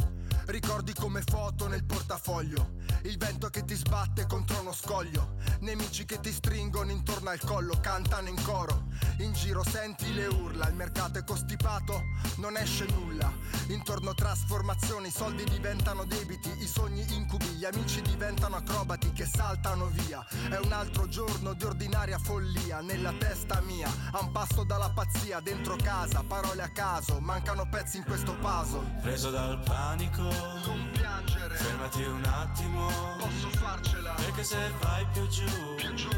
Ricordi 0.46 0.92
come 0.92 1.22
foto 1.22 1.68
nel 1.68 1.84
portafoglio, 1.84 2.74
il 3.02 3.16
vento 3.16 3.48
che 3.48 3.64
ti 3.64 3.74
sbatte 3.74 4.26
contro 4.26 4.60
uno 4.60 4.72
scoglio, 4.72 5.36
nemici 5.60 6.04
che 6.04 6.18
ti 6.20 6.32
stringono 6.32 6.90
intorno 6.90 7.30
al 7.30 7.40
collo, 7.40 7.78
cantano 7.80 8.28
in 8.28 8.42
coro, 8.42 8.81
in 9.18 9.32
giro 9.32 9.62
senti 9.64 10.12
le 10.14 10.26
urla, 10.26 10.68
il 10.68 10.74
mercato 10.74 11.18
è 11.18 11.24
costipato, 11.24 12.02
non 12.36 12.56
esce 12.56 12.86
nulla, 12.90 13.32
intorno 13.68 14.14
trasformazioni, 14.14 15.08
i 15.08 15.12
soldi 15.12 15.44
diventano 15.44 16.04
debiti, 16.04 16.50
i 16.58 16.66
sogni 16.66 17.04
incubi, 17.14 17.46
gli 17.46 17.64
amici 17.64 18.02
diventano 18.02 18.56
acrobati 18.56 19.12
che 19.12 19.26
saltano 19.26 19.86
via, 19.86 20.24
è 20.48 20.56
un 20.56 20.72
altro 20.72 21.08
giorno 21.08 21.52
di 21.54 21.64
ordinaria 21.64 22.18
follia, 22.18 22.80
nella 22.80 23.12
testa 23.12 23.60
mia, 23.62 23.90
a 24.12 24.20
un 24.20 24.32
passo 24.32 24.64
dalla 24.64 24.90
pazzia, 24.90 25.40
dentro 25.40 25.76
casa, 25.76 26.22
parole 26.26 26.62
a 26.62 26.68
caso, 26.68 27.20
mancano 27.20 27.68
pezzi 27.68 27.98
in 27.98 28.04
questo 28.04 28.34
puzzle. 28.36 29.00
Preso 29.02 29.30
dal 29.30 29.60
panico, 29.62 30.22
Non 30.22 30.90
piangere, 30.92 31.54
fermati 31.56 32.02
un 32.02 32.24
attimo, 32.24 32.88
posso 33.18 33.50
farcela, 33.50 34.14
perché 34.14 34.44
se 34.44 34.70
vai 34.80 35.06
più 35.12 35.26
giù, 35.28 35.74
più 35.76 35.94
giù, 35.94 36.10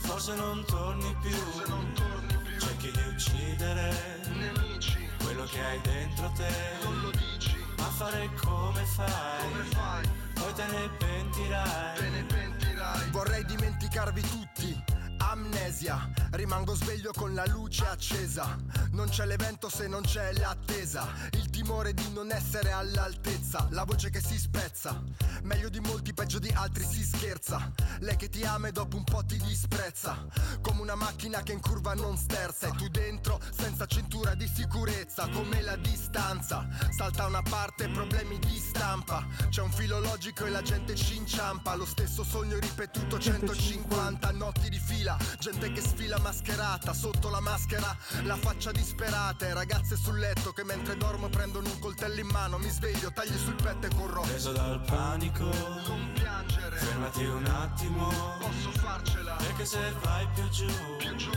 forse 0.00 0.34
non 0.34 0.64
torni 0.66 1.16
più. 1.20 1.36
non 1.68 1.92
torni 1.94 2.36
più, 2.44 2.58
Cerchi 2.58 2.90
di 2.90 3.02
uccidere 3.08 4.20
nemici, 4.34 5.08
quello 5.22 5.44
che 5.44 5.60
hai 5.64 5.80
dentro 5.82 6.30
te, 6.34 6.50
non 6.82 7.00
lo 7.00 7.10
dici, 7.10 7.56
ma 7.76 7.84
fare 7.84 8.28
come 8.42 8.84
fai, 8.84 9.50
come 9.50 9.64
fai? 9.64 10.08
poi 10.34 10.52
te 10.54 10.64
ne 10.66 10.88
pentirai. 10.98 11.96
te 11.96 12.08
ne 12.08 12.24
pentirai. 12.24 13.10
Vorrei 13.10 13.44
dimenticarvi 13.44 14.20
tutti. 14.22 14.89
Amnesia, 15.20 16.10
rimango 16.32 16.74
sveglio 16.74 17.12
con 17.14 17.34
la 17.34 17.46
luce 17.46 17.86
accesa. 17.86 18.56
Non 18.92 19.08
c'è 19.08 19.26
l'evento 19.26 19.68
se 19.68 19.86
non 19.86 20.02
c'è 20.02 20.32
l'attesa. 20.32 21.08
Il 21.32 21.50
timore 21.50 21.94
di 21.94 22.10
non 22.12 22.32
essere 22.32 22.72
all'altezza. 22.72 23.66
La 23.70 23.84
voce 23.84 24.10
che 24.10 24.20
si 24.20 24.38
spezza. 24.38 25.02
Meglio 25.42 25.68
di 25.68 25.80
molti, 25.80 26.12
peggio 26.12 26.38
di 26.38 26.50
altri 26.52 26.84
si 26.84 27.04
scherza. 27.04 27.72
Lei 28.00 28.16
che 28.16 28.28
ti 28.28 28.42
ama 28.42 28.68
e 28.68 28.72
dopo 28.72 28.96
un 28.96 29.04
po' 29.04 29.24
ti 29.24 29.36
disprezza. 29.38 30.26
Come 30.60 30.80
una 30.80 30.94
macchina 30.96 31.42
che 31.42 31.52
in 31.52 31.60
curva 31.60 31.94
non 31.94 32.16
sterza. 32.16 32.66
E 32.68 32.72
tu 32.72 32.88
dentro, 32.88 33.38
senza 33.56 33.86
cintura 33.86 34.34
di 34.34 34.48
sicurezza. 34.48 35.28
Come 35.28 35.62
la 35.62 35.76
distanza. 35.76 36.66
Salta 36.90 37.26
una 37.26 37.42
parte, 37.42 37.88
problemi 37.88 38.38
di 38.38 38.58
stampa. 38.58 39.26
C'è 39.48 39.62
un 39.62 39.70
filo 39.70 40.00
logico 40.00 40.46
e 40.46 40.50
la 40.50 40.62
gente 40.62 40.94
ci 40.96 41.16
inciampa. 41.16 41.74
Lo 41.74 41.86
stesso 41.86 42.24
sogno 42.24 42.58
ripetuto 42.58 43.18
150 43.18 44.30
notti 44.32 44.68
di 44.68 44.78
fila. 44.78 45.09
Gente 45.38 45.72
che 45.72 45.80
sfila 45.80 46.18
mascherata. 46.18 46.92
Sotto 46.92 47.28
la 47.30 47.40
maschera, 47.40 47.96
la 48.24 48.36
faccia 48.36 48.70
disperata. 48.72 49.46
E 49.46 49.54
ragazze 49.54 49.96
sul 49.96 50.18
letto 50.18 50.52
che 50.52 50.64
mentre 50.64 50.96
dormo 50.96 51.28
prendono 51.28 51.68
un 51.68 51.78
coltello 51.78 52.20
in 52.20 52.28
mano. 52.28 52.58
Mi 52.58 52.68
sveglio, 52.68 53.12
taglio 53.12 53.38
sul 53.38 53.54
petto 53.54 53.86
e 53.86 53.90
corro. 53.94 54.22
Preso 54.22 54.52
dal 54.52 54.80
panico, 54.82 55.44
Non 55.44 56.10
piangere, 56.14 56.76
fermati 56.76 57.24
un 57.24 57.44
attimo, 57.46 58.08
posso 58.38 58.70
farcela. 58.78 59.34
perché 59.36 59.64
se 59.64 59.78
vai 60.02 60.26
più 60.34 60.48
giù, 60.50 60.66
Più 60.98 61.14
giù, 61.16 61.30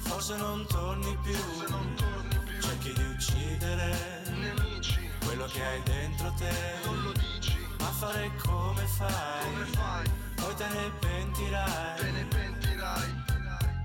forse 0.00 0.36
non 0.36 0.66
torni 0.68 1.16
più. 1.22 1.32
se 1.34 1.66
non 1.68 1.94
torni 1.94 2.38
più. 2.44 2.60
Cerchi 2.60 2.92
di 2.92 3.02
uccidere 3.04 4.22
Nemici, 4.30 5.08
quello 5.24 5.46
che 5.46 5.64
hai 5.64 5.82
dentro 5.82 6.32
te, 6.36 6.52
non 6.84 7.02
lo 7.02 7.12
dici, 7.12 7.56
ma 7.78 7.86
fare 7.92 8.30
come 8.42 8.56
come 8.78 8.86
fai, 8.86 9.64
fai? 9.72 10.10
poi 10.36 10.54
te 10.54 10.66
ne 10.68 10.90
pentirai. 11.00 11.96
te 12.00 12.10
ne 12.10 12.24
pentirai. 12.24 12.57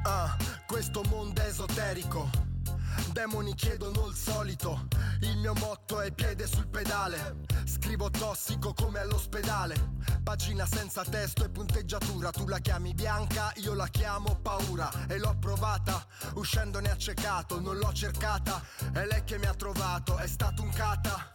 Ah, 0.06 0.36
questo 0.66 1.02
mondo 1.10 1.42
è 1.42 1.46
esoterico. 1.46 2.30
Demoni 3.12 3.54
chiedono 3.56 4.08
il 4.08 4.16
solito. 4.16 4.88
Il 5.22 5.38
mio 5.38 5.54
motto 5.54 6.02
è 6.02 6.12
piede 6.12 6.46
sul 6.46 6.68
pedale. 6.68 7.38
Scrivo 7.66 8.10
tossico 8.10 8.74
come 8.74 9.00
all'ospedale. 9.00 9.92
Pagina 10.22 10.66
senza 10.66 11.04
testo 11.04 11.46
e 11.46 11.50
punteggiatura. 11.50 12.32
Tu 12.32 12.48
la 12.48 12.60
chiami 12.60 12.94
bianca, 12.94 13.54
io 13.56 13.74
la 13.74 13.88
chiamo 13.88 14.36
paura. 14.42 14.92
E 15.08 15.18
l'ho 15.18 15.38
provata, 15.40 16.06
uscendone 16.34 16.92
accecato. 16.92 17.62
Non 17.62 17.78
l'ho 17.78 17.94
cercata, 17.94 18.62
è 18.92 19.06
lei 19.06 19.24
che 19.24 19.38
mi 19.38 19.46
ha 19.46 19.54
trovato. 19.54 20.18
È 20.18 20.28
stato 20.28 20.64
un 20.64 20.70
cata. 20.72 21.32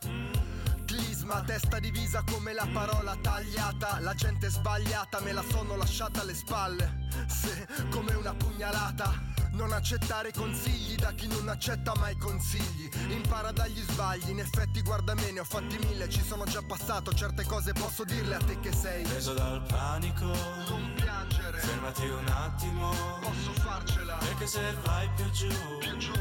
Clisma, 0.85 1.43
testa 1.43 1.79
divisa 1.79 2.25
come 2.25 2.55
la 2.55 2.67
parola 2.73 3.15
tagliata. 3.21 4.01
La 4.01 4.15
gente 4.15 4.49
sbagliata 4.49 5.21
me 5.21 5.33
la 5.33 5.45
sono 5.51 5.77
lasciata 5.77 6.23
alle 6.23 6.35
spalle. 6.35 7.07
Se, 7.27 7.67
come 7.91 8.15
una 8.15 8.33
pugnalata. 8.59 9.27
Non 9.53 9.73
accettare 9.73 10.33
consigli 10.33 10.97
da 10.97 11.13
chi 11.13 11.27
non 11.29 11.49
accetta 11.49 11.93
mai 11.97 12.17
consigli. 12.17 12.89
Impara 13.09 13.53
dagli 13.53 13.81
sbagli, 13.81 14.31
in 14.31 14.41
effetti 14.41 14.83
guarda 14.83 15.15
me, 15.15 15.31
ne 15.31 15.41
ho 15.41 15.45
fatti 15.45 15.79
mille, 15.79 16.09
ci 16.09 16.23
sono 16.23 16.45
già 16.45 16.61
passato. 16.63 17.13
Certe 17.13 17.45
cose 17.45 17.73
posso 17.73 18.03
dirle 18.05 18.35
a 18.35 18.39
te 18.39 18.59
che 18.61 18.73
sei. 18.73 19.05
Preso 19.05 19.33
dal 19.35 19.63
panico, 19.63 20.25
Non 20.25 20.93
piangere, 20.95 21.59
fermati 21.59 22.07
un 22.09 22.27
attimo, 22.29 22.91
posso 23.21 23.53
farcela. 23.61 24.17
perché 24.17 24.47
se 24.47 24.61
vai 24.85 25.09
più 25.15 25.31
giù, 25.31 25.49
Più 25.79 25.97
giù, 25.97 26.13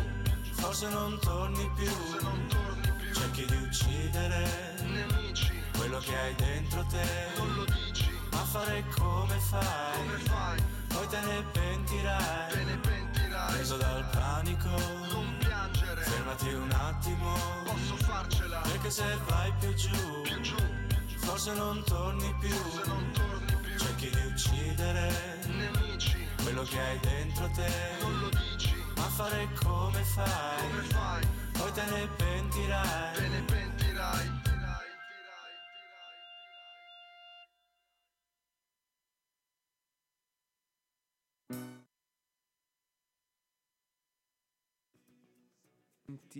forse 0.52 0.88
non 0.90 1.18
torni 1.20 1.70
più. 1.76 1.86
se 1.88 2.20
non 2.22 2.48
torni 2.48 2.92
più. 2.98 3.14
Cerchi 3.14 3.46
di 3.46 3.56
uccidere 3.56 4.76
Nemici, 4.84 5.52
quello 5.76 5.98
che 6.00 6.16
hai 6.16 6.36
dentro 6.36 6.86
te, 6.86 7.06
non 7.38 7.56
lo 7.56 7.66
dici, 7.66 8.10
ma 8.32 8.38
fare 8.46 8.84
come 8.96 9.16
come 9.28 9.40
fai, 9.40 10.20
fai? 10.24 10.77
Poi 10.98 11.08
te 11.08 11.20
ne 11.22 11.44
Te 11.52 11.60
pentirai. 11.60 12.66
ne 12.66 12.78
pentirai. 12.78 13.54
Preso 13.54 13.78
dal 13.78 14.04
panico, 14.12 14.70
Non 15.12 15.38
piangere, 15.40 16.02
fermati 16.02 16.54
un 16.54 16.72
attimo, 16.72 17.34
posso 17.66 17.96
farcela. 17.98 18.60
perché 18.62 18.90
se 18.90 19.06
vai 19.28 19.54
più 19.60 19.74
giù, 19.76 20.22
Più 20.24 20.42
giù, 20.42 20.56
forse 21.18 21.54
non 21.54 21.84
torni 21.86 22.34
più. 22.40 22.50
se 22.50 22.88
non 22.88 23.12
torni 23.14 23.56
più. 23.62 23.78
Cerchi 23.78 24.10
di 24.10 24.26
uccidere 24.26 25.40
Nemici, 25.46 26.28
quello 26.42 26.64
che 26.64 26.80
hai 26.80 27.00
dentro 27.00 27.50
te, 27.54 27.72
non 28.02 28.20
lo 28.20 28.30
dici, 28.30 28.76
ma 28.96 29.04
fare 29.04 29.48
come 29.64 29.76
come 29.88 30.04
fai, 30.04 30.88
fai? 30.90 31.28
poi 31.54 31.72
te 31.74 31.84
ne 31.90 32.08
pentirai. 32.18 33.14
Te 33.14 33.28
ne 33.28 33.42
pentirai. 33.44 34.37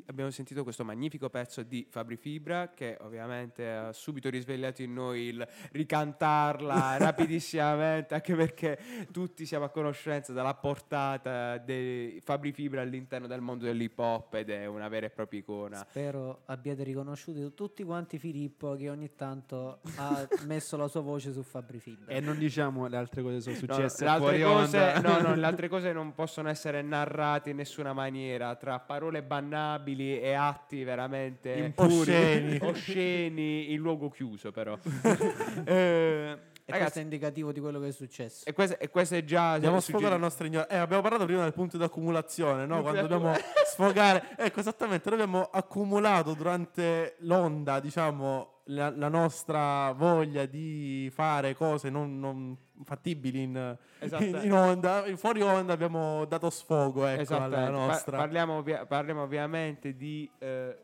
Abbiamo 0.06 0.32
sentito 0.32 0.64
questo 0.64 0.86
magnifico 0.86 1.30
pezzo 1.30 1.62
di 1.62 1.86
Fabri 1.90 2.16
Fibra 2.16 2.72
che 2.74 2.98
ovviamente 3.02 3.70
ha 3.70 3.92
subito 3.92 4.30
risvegliato 4.30 4.82
in 4.82 4.94
noi 4.94 5.24
il 5.24 5.46
ricantarla 5.74 6.96
rapidissimamente, 7.00 8.14
anche 8.14 8.34
perché 8.34 8.80
tutti 9.12 9.46
siamo 9.46 9.66
a 9.66 9.70
conoscenza 9.70 10.32
della 10.32 10.54
portata 10.54 11.58
di 11.58 12.18
Fabri 12.24 12.54
Fibra 12.54 12.80
all'interno 12.80 13.28
del 13.28 13.42
mondo 13.42 13.66
dell'hip 13.66 14.00
hop 14.00 14.36
ed 14.36 14.52
è 14.52 14.68
una 14.68 14.88
vera 14.88 15.08
e 15.08 15.10
propria 15.10 15.40
icona. 15.42 15.86
Spero 15.90 16.44
abbiate 16.46 16.84
riconosciuto 16.84 17.54
tutti 17.54 17.84
quanti 17.84 18.20
Filippo 18.20 18.74
che 18.76 18.90
ogni 18.90 19.16
tanto 19.16 19.82
ha 19.98 20.26
messo 20.48 20.78
la 20.78 20.88
sua 20.88 21.02
voce 21.02 21.34
su 21.34 21.44
Fabri 21.44 21.80
Fibra. 21.80 22.14
E 22.14 22.22
non 22.22 22.38
diciamo 22.38 22.88
le 22.88 22.96
altre 22.96 23.22
cose 23.22 23.42
sono 23.42 23.56
No, 23.58 23.74
successe 23.74 24.04
le, 24.06 24.10
altre 24.10 24.42
cose, 24.42 25.00
no, 25.02 25.20
no, 25.20 25.36
le 25.36 25.44
altre 25.46 25.68
cose 25.68 25.92
non 25.92 26.14
possono 26.14 26.48
essere 26.48 26.82
narrate 26.82 27.50
in 27.50 27.58
nessuna 27.58 27.92
maniera 27.92 28.56
tra 28.56 28.80
parole 28.80 29.22
bannabili 29.58 30.20
e 30.20 30.34
atti 30.34 30.84
veramente 30.84 31.52
Impuri. 31.54 31.96
Osceni. 31.98 32.60
osceni 32.62 33.74
in 33.74 33.80
luogo 33.80 34.10
chiuso 34.10 34.52
però 34.52 34.78
Eh, 35.66 36.38
e 36.70 36.72
questo 36.72 36.84
ragazzi 36.84 37.00
è 37.00 37.02
indicativo 37.02 37.52
di 37.54 37.60
quello 37.62 37.80
che 37.80 37.88
è 37.88 37.92
successo. 37.92 38.46
e 38.46 38.52
questo, 38.52 38.78
e 38.78 38.90
questo 38.90 39.16
è 39.16 39.24
già 39.24 39.54
Andiamo 39.54 39.78
a 39.78 39.80
suggerimento. 39.80 39.82
sfogare 39.82 40.16
la 40.16 40.22
nostra 40.22 40.48
ignoranza. 40.48 40.76
Eh, 40.76 40.78
abbiamo 40.78 41.02
parlato 41.02 41.26
prima 41.26 41.44
del 41.44 41.54
punto 41.54 41.78
di 41.78 41.84
accumulazione, 41.84 42.66
no? 42.66 42.82
Quando 42.82 43.02
di 43.02 43.08
dobbiamo 43.08 43.34
sfogare. 43.66 44.36
Ecco, 44.38 44.60
esattamente. 44.60 45.10
Noi 45.10 45.22
abbiamo 45.22 45.44
accumulato 45.44 46.34
durante 46.34 47.16
l'onda, 47.20 47.80
diciamo, 47.80 48.64
la, 48.66 48.90
la 48.90 49.08
nostra 49.08 49.94
voglia 49.94 50.46
di 50.46 51.10
fare 51.14 51.56
cose 51.56 51.90
non, 51.90 52.20
non 52.20 52.58
fattibili 52.84 53.44
in, 53.44 53.78
Esatto. 54.00 54.24
in, 54.24 54.40
in 54.44 54.54
onda. 54.54 55.06
In 55.08 55.18
fuori 55.18 55.42
onda 55.42 55.74
abbiamo 55.74 56.26
dato 56.26 56.50
sfogo, 56.50 57.06
ecco, 57.06 57.22
Esattamente. 57.22 57.56
alla 57.56 57.66
Pa- 57.78 57.86
nostra. 57.86 58.18
parliamo, 58.18 58.58
ovvia- 58.58 58.86
parliamo 58.86 59.22
ovviamente 59.24 59.96
di 59.96 60.30
eh, 60.40 60.78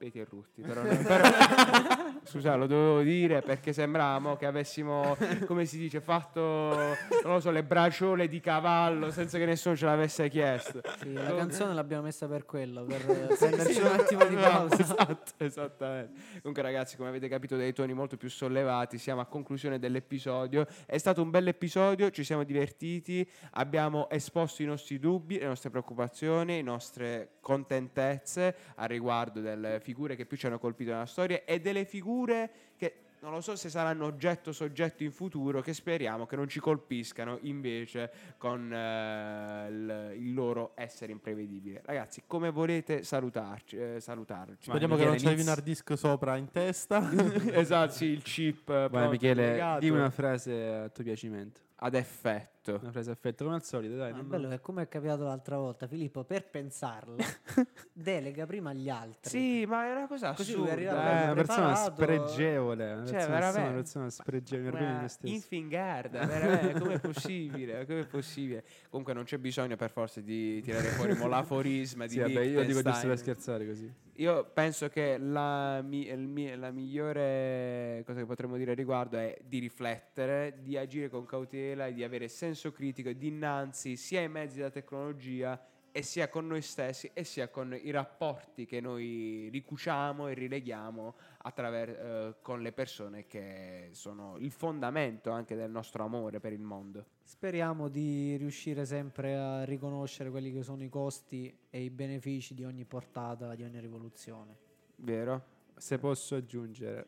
Peti 0.00 0.18
e 0.18 0.24
Rutti. 0.24 0.62
Però, 0.62 0.82
non- 0.82 1.02
però- 1.02 1.28
scusa, 2.24 2.54
lo 2.54 2.66
dovevo 2.66 3.02
dire 3.02 3.42
perché 3.42 3.74
sembravamo 3.74 4.34
che 4.36 4.46
avessimo, 4.46 5.14
come 5.44 5.66
si 5.66 5.76
dice, 5.76 6.00
fatto 6.00 6.40
non 6.40 7.34
lo 7.34 7.40
so, 7.40 7.50
le 7.50 7.62
braciole 7.64 8.26
di 8.26 8.40
cavallo 8.40 9.10
senza 9.10 9.36
che 9.36 9.44
nessuno 9.44 9.76
ce 9.76 9.84
l'avesse 9.84 10.30
chiesto. 10.30 10.80
Sì, 11.00 11.12
la 11.12 11.34
canzone 11.34 11.74
l'abbiamo 11.74 12.04
messa 12.04 12.26
per 12.26 12.46
quello, 12.46 12.84
per 12.84 13.04
prenderci 13.38 13.78
un 13.80 13.86
attimo 13.88 14.24
di 14.24 14.36
pausa. 14.36 14.78
Esatto, 14.78 15.32
esattamente. 15.36 16.18
Comunque, 16.40 16.62
ragazzi, 16.62 16.96
come 16.96 17.10
avete 17.10 17.28
capito, 17.28 17.58
dai 17.58 17.74
toni 17.74 17.92
molto 17.92 18.16
più 18.16 18.30
sollevati, 18.30 18.96
siamo 18.96 19.20
a 19.20 19.26
conclusione 19.26 19.78
dell'episodio. 19.78 20.66
È 20.86 20.96
stato 20.96 21.20
un 21.20 21.28
bel 21.28 21.46
episodio, 21.48 22.08
ci 22.08 22.24
siamo 22.24 22.44
divertiti, 22.44 23.28
abbiamo 23.50 24.08
esposto 24.08 24.62
i 24.62 24.64
nostri 24.64 24.98
dubbi, 24.98 25.38
le 25.38 25.46
nostre 25.46 25.68
preoccupazioni, 25.68 26.54
le 26.54 26.62
nostre 26.62 27.32
contentezze 27.40 28.56
a 28.76 28.86
riguardo 28.86 29.40
delle 29.40 29.78
figure 29.90 30.14
che 30.14 30.24
più 30.24 30.36
ci 30.36 30.46
hanno 30.46 30.58
colpito 30.58 30.92
nella 30.92 31.06
storia 31.06 31.44
e 31.44 31.60
delle 31.60 31.84
figure 31.84 32.50
che. 32.76 32.94
Non 33.20 33.32
lo 33.32 33.42
so 33.42 33.54
se 33.54 33.68
saranno 33.68 34.06
oggetto 34.06 34.50
soggetto 34.50 35.02
in 35.02 35.12
futuro, 35.12 35.60
che 35.60 35.74
speriamo 35.74 36.24
che 36.24 36.36
non 36.36 36.48
ci 36.48 36.58
colpiscano 36.58 37.36
invece 37.42 38.10
con 38.38 38.72
eh, 38.72 39.66
il, 39.68 40.12
il 40.16 40.32
loro 40.32 40.72
essere 40.74 41.12
imprevedibile. 41.12 41.82
Ragazzi, 41.84 42.22
come 42.26 42.48
volete 42.48 43.02
salutarci? 43.02 43.76
eh, 43.76 44.00
salutarci? 44.00 44.70
Speriamo 44.70 44.96
che 44.96 45.04
non 45.04 45.16
c'è 45.16 45.38
un 45.38 45.48
hard 45.48 45.62
disk 45.62 45.98
sopra 45.98 46.36
in 46.36 46.50
testa. 46.50 47.10
esatto, 47.52 47.92
sì, 47.92 48.06
il 48.06 48.22
chip 48.22 48.66
eh, 48.70 48.88
Vai 48.88 49.10
Michele, 49.10 49.44
collegato, 49.44 49.80
di 49.80 49.90
una 49.90 50.08
frase 50.08 50.66
a 50.66 50.88
tuo 50.88 51.04
piacimento. 51.04 51.60
Ad 51.82 51.94
effetto. 51.94 52.78
Una 52.82 52.92
frase 52.92 53.08
a 53.10 53.12
effetto 53.14 53.44
come 53.44 53.56
al 53.56 53.62
solito, 53.64 53.96
dai. 53.96 54.10
Ma 54.12 54.18
è 54.18 54.20
non- 54.20 54.28
bello 54.28 54.48
che 54.50 54.60
come 54.60 54.82
è 54.82 54.88
capitato 54.88 55.24
l'altra 55.24 55.56
volta, 55.56 55.86
Filippo, 55.86 56.24
per 56.24 56.48
pensarla, 56.48 57.16
delega 57.92 58.44
prima 58.46 58.70
agli 58.70 58.88
altri. 58.90 59.30
Sì, 59.30 59.64
ma 59.66 59.86
è 59.86 59.90
una 59.92 60.06
cosa 60.06 60.32
Così 60.34 60.52
lui 60.54 60.68
assurda. 60.70 60.90
arriva 60.92 61.20
Eh, 61.20 61.24
una 61.24 61.34
persona 61.34 61.74
spregevole. 61.74 62.92
Una 62.92 63.04
Cioè, 63.06 63.12
persona, 63.12 63.34
veramente. 63.38 63.68
una 63.68 63.76
persona 63.80 64.10
spregevole, 64.10 64.70
di 64.78 64.84
Una 64.84 65.08
infingarda, 65.22 66.26
veramente, 66.26 66.78
come 66.80 66.94
è 66.94 67.00
possibile? 67.00 67.86
Come 67.86 68.00
è 68.00 68.06
possibile? 68.06 68.64
Comunque 68.90 69.14
non 69.14 69.24
c'è 69.24 69.38
bisogno 69.38 69.76
per 69.76 69.90
forza 69.90 70.20
di 70.20 70.60
tirare 70.60 70.88
fuori 70.88 71.14
mo 71.16 71.26
l'aforisma 71.28 72.04
di 72.04 72.12
Sì, 72.12 72.18
vabbè, 72.20 72.40
io 72.40 72.60
dico 72.64 72.82
giusto 72.82 72.82
per 72.82 72.92
Wittgenstein. 72.92 73.16
scherzare 73.16 73.66
così. 73.66 73.92
Io 74.20 74.44
penso 74.52 74.90
che 74.90 75.16
la, 75.16 75.80
mi- 75.80 76.14
mi- 76.14 76.54
la 76.54 76.70
migliore 76.70 78.02
cosa 78.04 78.18
che 78.20 78.26
potremmo 78.26 78.58
dire 78.58 78.72
al 78.72 78.76
riguardo 78.76 79.16
è 79.16 79.34
di 79.42 79.58
riflettere, 79.60 80.58
di 80.60 80.76
agire 80.76 81.08
con 81.08 81.24
cautela 81.24 81.86
e 81.86 81.94
di 81.94 82.04
avere 82.04 82.28
senso 82.28 82.70
critico 82.70 83.10
dinanzi 83.12 83.96
sia 83.96 84.20
ai 84.20 84.28
mezzi 84.28 84.56
della 84.56 84.68
tecnologia 84.70 85.58
e 85.92 86.02
sia 86.02 86.28
con 86.28 86.46
noi 86.46 86.62
stessi 86.62 87.10
e 87.12 87.24
sia 87.24 87.48
con 87.48 87.76
i 87.80 87.90
rapporti 87.90 88.64
che 88.66 88.80
noi 88.80 89.48
ricuciamo 89.50 90.28
e 90.28 90.34
rileghiamo 90.34 91.14
attraver- 91.38 91.98
eh, 91.98 92.34
con 92.42 92.62
le 92.62 92.72
persone 92.72 93.26
che 93.26 93.88
sono 93.92 94.36
il 94.38 94.50
fondamento 94.50 95.30
anche 95.30 95.56
del 95.56 95.70
nostro 95.70 96.04
amore 96.04 96.40
per 96.40 96.52
il 96.52 96.60
mondo. 96.60 97.06
Speriamo 97.22 97.88
di 97.88 98.36
riuscire 98.36 98.84
sempre 98.84 99.36
a 99.36 99.64
riconoscere 99.64 100.30
quelli 100.30 100.52
che 100.52 100.62
sono 100.62 100.82
i 100.82 100.88
costi 100.88 101.56
e 101.70 101.82
i 101.82 101.90
benefici 101.90 102.54
di 102.54 102.64
ogni 102.64 102.84
portata, 102.84 103.54
di 103.54 103.62
ogni 103.62 103.80
rivoluzione. 103.80 104.56
Vero? 104.96 105.58
Se 105.76 105.98
posso 105.98 106.34
aggiungere, 106.36 107.06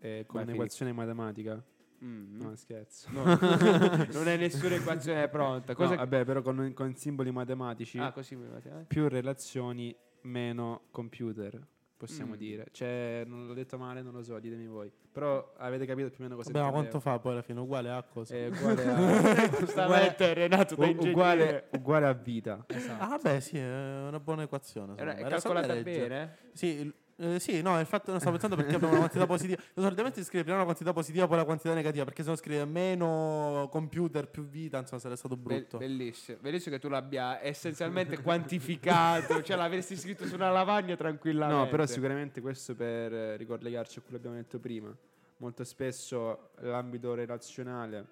eh, 0.00 0.24
con 0.26 0.42
un'equazione 0.42 0.92
matematica. 0.92 1.62
Mm. 2.04 2.40
No, 2.40 2.54
scherzo. 2.56 3.08
No, 3.12 3.22
non 4.12 4.26
è 4.28 4.36
nessuna 4.36 4.74
equazione 4.74 5.28
pronta. 5.28 5.72
No, 5.72 5.78
Cosa 5.78 5.94
vabbè, 5.96 6.24
però 6.24 6.42
con, 6.42 6.72
con 6.74 6.94
simboli 6.96 7.30
matematici, 7.30 7.98
Ah, 7.98 8.10
così 8.12 8.34
eh? 8.34 8.84
più 8.88 9.08
relazioni, 9.08 9.94
meno 10.22 10.82
computer, 10.90 11.64
possiamo 11.96 12.34
Mm. 12.34 12.36
dire. 12.38 12.66
Cioè, 12.72 13.22
non 13.26 13.46
l'ho 13.46 13.54
detto 13.54 13.78
male, 13.78 14.02
non 14.02 14.12
lo 14.14 14.22
so, 14.22 14.38
ditemi 14.40 14.66
voi. 14.66 14.90
Però 15.12 15.52
avete 15.58 15.84
capito 15.86 16.08
più 16.08 16.20
o 16.20 16.22
meno 16.22 16.36
cosa 16.36 16.50
Vabbè, 16.50 16.64
ma 16.64 16.70
intendevo. 16.70 16.90
quanto 17.00 17.10
fa 17.10 17.18
poi 17.20 17.32
alla 17.32 17.42
fine? 17.42 17.60
Uguale 17.60 17.90
a 17.90 18.02
cosa? 18.02 18.34
È 18.34 18.46
uguale 18.48 18.84
a, 18.88 19.48
Giustamente 19.58 20.34
Renato 20.34 20.74
da 20.74 20.86
u- 20.86 20.88
ingegnere. 20.88 21.10
uguale, 21.12 21.68
uguale 21.72 22.06
a 22.06 22.12
vita. 22.14 22.64
Esatto. 22.66 23.04
Ah, 23.14 23.18
beh, 23.22 23.40
sì, 23.40 23.58
è 23.58 24.06
una 24.08 24.18
buona 24.20 24.42
equazione. 24.42 24.94
Era-. 24.96 25.16
Era 25.16 25.28
calcolata 25.28 25.74
bene? 25.76 26.36
Sì, 26.54 26.90
eh, 27.16 27.38
sì, 27.38 27.62
no, 27.62 27.78
infatti 27.78 28.10
non 28.10 28.18
stavo 28.18 28.36
pensando 28.38 28.56
perché 28.56 28.74
abbiamo 28.74 28.94
una 28.94 29.02
quantità 29.02 29.26
positiva. 29.26 29.60
Io 29.60 29.82
solitamente 29.82 30.20
si 30.20 30.24
scrive 30.24 30.42
prima 30.42 30.56
una 30.56 30.66
quantità 30.66 30.92
positiva, 30.92 31.26
poi 31.26 31.36
la 31.36 31.44
quantità 31.44 31.74
negativa, 31.74 32.04
perché 32.04 32.22
se 32.22 32.30
no 32.30 32.36
scrive 32.36 32.64
meno 32.64 33.68
computer, 33.70 34.28
più 34.28 34.44
vita, 34.44 34.78
insomma, 34.78 35.00
sarebbe 35.00 35.18
stato 35.18 35.36
Be- 35.36 35.54
brutto. 35.54 35.78
bellissimo. 35.78 36.38
Bellissimo 36.40 36.74
che 36.74 36.80
tu 36.80 36.88
l'abbia 36.88 37.42
essenzialmente 37.42 38.20
quantificato, 38.20 39.42
cioè 39.42 39.56
l'avresti 39.56 39.96
scritto 39.96 40.26
su 40.26 40.34
una 40.34 40.50
lavagna 40.50 40.96
tranquillamente. 40.96 41.64
No, 41.64 41.68
però 41.68 41.86
sicuramente 41.86 42.40
questo 42.40 42.74
per 42.74 43.12
eh, 43.12 43.36
ricollegarci 43.36 43.98
a 43.98 44.02
quello 44.02 44.18
che 44.18 44.26
abbiamo 44.26 44.42
detto 44.42 44.58
prima. 44.58 44.94
Molto 45.38 45.64
spesso 45.64 46.50
l'ambito 46.60 47.14
relazionale 47.14 48.06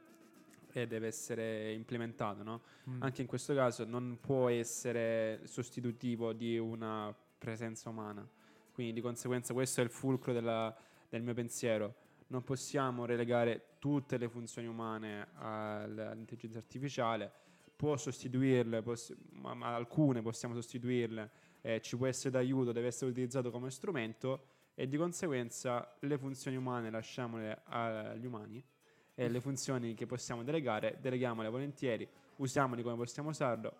eh, 0.72 0.86
deve 0.86 1.06
essere 1.06 1.72
implementato, 1.72 2.42
no? 2.42 2.60
Mm. 2.88 3.02
Anche 3.02 3.22
in 3.22 3.28
questo 3.28 3.54
caso 3.54 3.84
non 3.84 4.18
può 4.20 4.48
essere 4.48 5.40
sostitutivo 5.44 6.32
di 6.32 6.58
una 6.58 7.14
presenza 7.38 7.88
umana. 7.88 8.26
Quindi 8.80 8.98
di 8.98 9.02
conseguenza 9.06 9.52
questo 9.52 9.82
è 9.82 9.84
il 9.84 9.90
fulcro 9.90 10.32
della- 10.32 10.74
del 11.10 11.20
mio 11.22 11.34
pensiero. 11.34 11.96
Non 12.28 12.42
possiamo 12.42 13.04
relegare 13.04 13.74
tutte 13.78 14.16
le 14.16 14.26
funzioni 14.26 14.66
umane 14.68 15.28
al- 15.34 15.98
all'intelligenza 15.98 16.56
artificiale, 16.60 17.30
può 17.76 17.98
sostituirle, 17.98 18.80
poss- 18.80 19.14
ma, 19.32 19.52
ma 19.52 19.74
alcune 19.74 20.22
possiamo 20.22 20.54
sostituirle, 20.54 21.30
eh, 21.60 21.82
ci 21.82 21.98
può 21.98 22.06
essere 22.06 22.30
d'aiuto, 22.30 22.72
deve 22.72 22.86
essere 22.86 23.10
utilizzato 23.10 23.50
come 23.50 23.70
strumento 23.70 24.44
e 24.74 24.88
di 24.88 24.96
conseguenza 24.96 25.94
le 25.98 26.16
funzioni 26.16 26.56
umane 26.56 26.88
lasciamole 26.88 27.60
agli 27.64 28.24
umani 28.24 28.64
e 29.14 29.28
le 29.28 29.40
funzioni 29.42 29.92
che 29.92 30.06
possiamo 30.06 30.42
delegare, 30.42 30.96
deleghiamole 31.02 31.50
volentieri, 31.50 32.08
usiamoli 32.36 32.82
come 32.82 32.96
possiamo 32.96 33.28
usarlo 33.28 33.76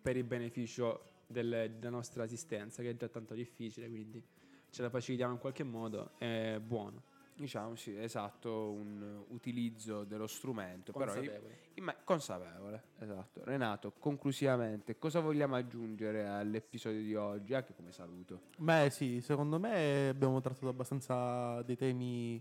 per 0.00 0.16
il 0.16 0.24
beneficio 0.24 1.10
del- 1.32 1.72
della 1.78 1.90
nostra 1.90 2.22
esistenza, 2.24 2.82
che 2.82 2.90
è 2.90 2.94
già 2.96 3.08
tanto 3.08 3.34
difficile, 3.34 3.88
quindi 3.88 4.22
ce 4.70 4.82
la 4.82 4.90
facilitiamo 4.90 5.32
in 5.32 5.38
qualche 5.40 5.64
modo, 5.64 6.12
è 6.18 6.60
buono. 6.64 7.02
Diciamo 7.34 7.74
sì, 7.76 7.96
esatto, 7.96 8.70
un 8.70 9.24
utilizzo 9.30 10.04
dello 10.04 10.26
strumento, 10.26 10.92
però 10.92 11.12
Consapevole. 11.12 11.58
imma- 11.74 11.96
consapevole, 12.04 12.82
esatto. 12.98 13.40
Renato, 13.44 13.92
conclusivamente, 13.98 14.98
cosa 14.98 15.20
vogliamo 15.20 15.56
aggiungere 15.56 16.26
all'episodio 16.26 17.00
di 17.00 17.14
oggi, 17.14 17.54
anche 17.54 17.74
come 17.74 17.90
saluto? 17.90 18.42
Beh, 18.58 18.90
sì, 18.90 19.20
secondo 19.22 19.58
me 19.58 20.08
abbiamo 20.10 20.40
trattato 20.40 20.68
abbastanza 20.68 21.62
dei 21.62 21.76
temi 21.76 22.40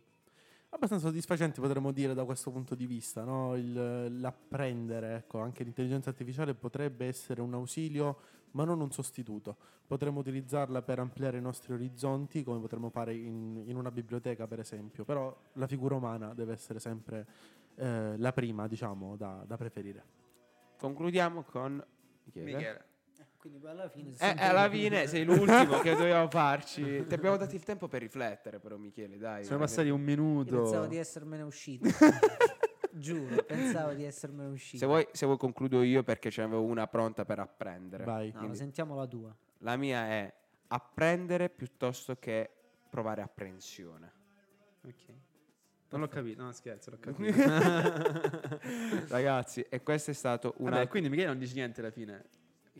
abbastanza 0.74 1.08
soddisfacenti, 1.08 1.60
potremmo 1.60 1.92
dire, 1.92 2.14
da 2.14 2.24
questo 2.26 2.52
punto 2.52 2.76
di 2.76 2.86
vista. 2.86 3.24
no? 3.24 3.56
Il- 3.56 4.20
l'apprendere, 4.20 5.16
ecco, 5.16 5.40
anche 5.40 5.64
l'intelligenza 5.64 6.10
artificiale 6.10 6.54
potrebbe 6.54 7.08
essere 7.08 7.42
un 7.42 7.54
ausilio, 7.54 8.18
ma 8.52 8.64
non 8.64 8.80
un 8.82 8.92
sostituto. 8.92 9.56
Potremmo 9.86 10.20
utilizzarla 10.20 10.82
per 10.82 11.00
ampliare 11.00 11.38
i 11.38 11.42
nostri 11.42 11.74
orizzonti, 11.74 12.44
come 12.44 12.60
potremmo 12.60 12.90
fare 12.90 13.14
in, 13.16 13.62
in 13.66 13.76
una 13.76 13.92
biblioteca, 13.92 14.48
per 14.48 14.60
esempio. 14.60 15.04
Però 15.04 15.36
la 15.54 15.68
figura 15.68 15.96
umana 15.96 16.34
deve 16.34 16.54
essere 16.54 16.80
sempre 16.80 17.26
eh, 17.76 18.18
la 18.18 18.34
prima, 18.34 18.68
diciamo, 18.68 19.16
da, 19.16 19.44
da 19.46 19.58
preferire. 19.58 20.04
Concludiamo 20.78 21.44
con 21.44 21.84
Michele. 22.26 22.46
Michele. 22.46 22.86
Quindi 23.38 23.58
poi 23.58 23.72
alla 23.72 23.90
fine... 23.90 24.10
Eh, 24.12 24.14
sente- 24.14 24.44
alla 24.44 24.70
fine 24.70 25.08
sei 25.08 25.24
l'ultimo 25.24 25.80
che 25.80 25.94
doveva 25.98 26.28
farci. 26.30 27.06
Ti 27.08 27.14
abbiamo 27.16 27.38
dato 27.38 27.56
il 27.56 27.64
tempo 27.64 27.88
per 27.88 28.02
riflettere, 28.02 28.60
però, 28.60 28.78
Michele, 28.78 29.18
dai. 29.18 29.44
Sono 29.46 29.58
passati 29.58 29.90
un 29.90 30.00
Io 30.00 30.06
minuto. 30.06 30.62
pensavo 30.62 30.86
di 30.86 30.98
essermene 30.98 31.42
uscito. 31.42 31.90
Giuro, 33.02 33.44
pensavo 33.44 33.94
di 33.94 34.04
essermene 34.04 34.52
uscito. 34.52 34.78
Se 34.78 34.86
vuoi, 34.86 35.08
se 35.12 35.26
vuoi 35.26 35.38
concludo 35.38 35.82
io 35.82 36.04
perché 36.04 36.30
ce 36.30 36.42
n'avevo 36.42 36.62
una 36.62 36.88
pronta 36.88 37.26
per 37.26 37.40
apprendere. 37.40 38.04
Vai. 38.04 38.32
No, 38.34 38.54
sentiamo 38.54 38.96
la 38.96 39.08
tua. 39.08 39.36
La 39.60 39.76
mia 39.76 40.08
è 40.08 40.34
apprendere 40.68 41.50
piuttosto 41.50 42.16
che 42.18 42.50
provare 42.90 43.22
apprensione. 43.22 44.12
Ok. 44.86 45.06
Non 45.90 46.02
l'ho 46.02 46.08
capito, 46.08 46.44
no 46.44 46.52
scherzo, 46.52 46.92
l'ho 46.92 47.00
capito. 47.00 47.42
Ragazzi, 49.10 49.66
e 49.68 49.82
questo 49.84 50.12
è 50.12 50.14
stato 50.14 50.54
una... 50.58 50.78
Vabbè, 50.78 50.88
quindi 50.88 51.10
Michele 51.10 51.28
non 51.28 51.38
dici 51.38 51.54
niente 51.54 51.82
alla 51.82 51.92
fine. 51.92 52.24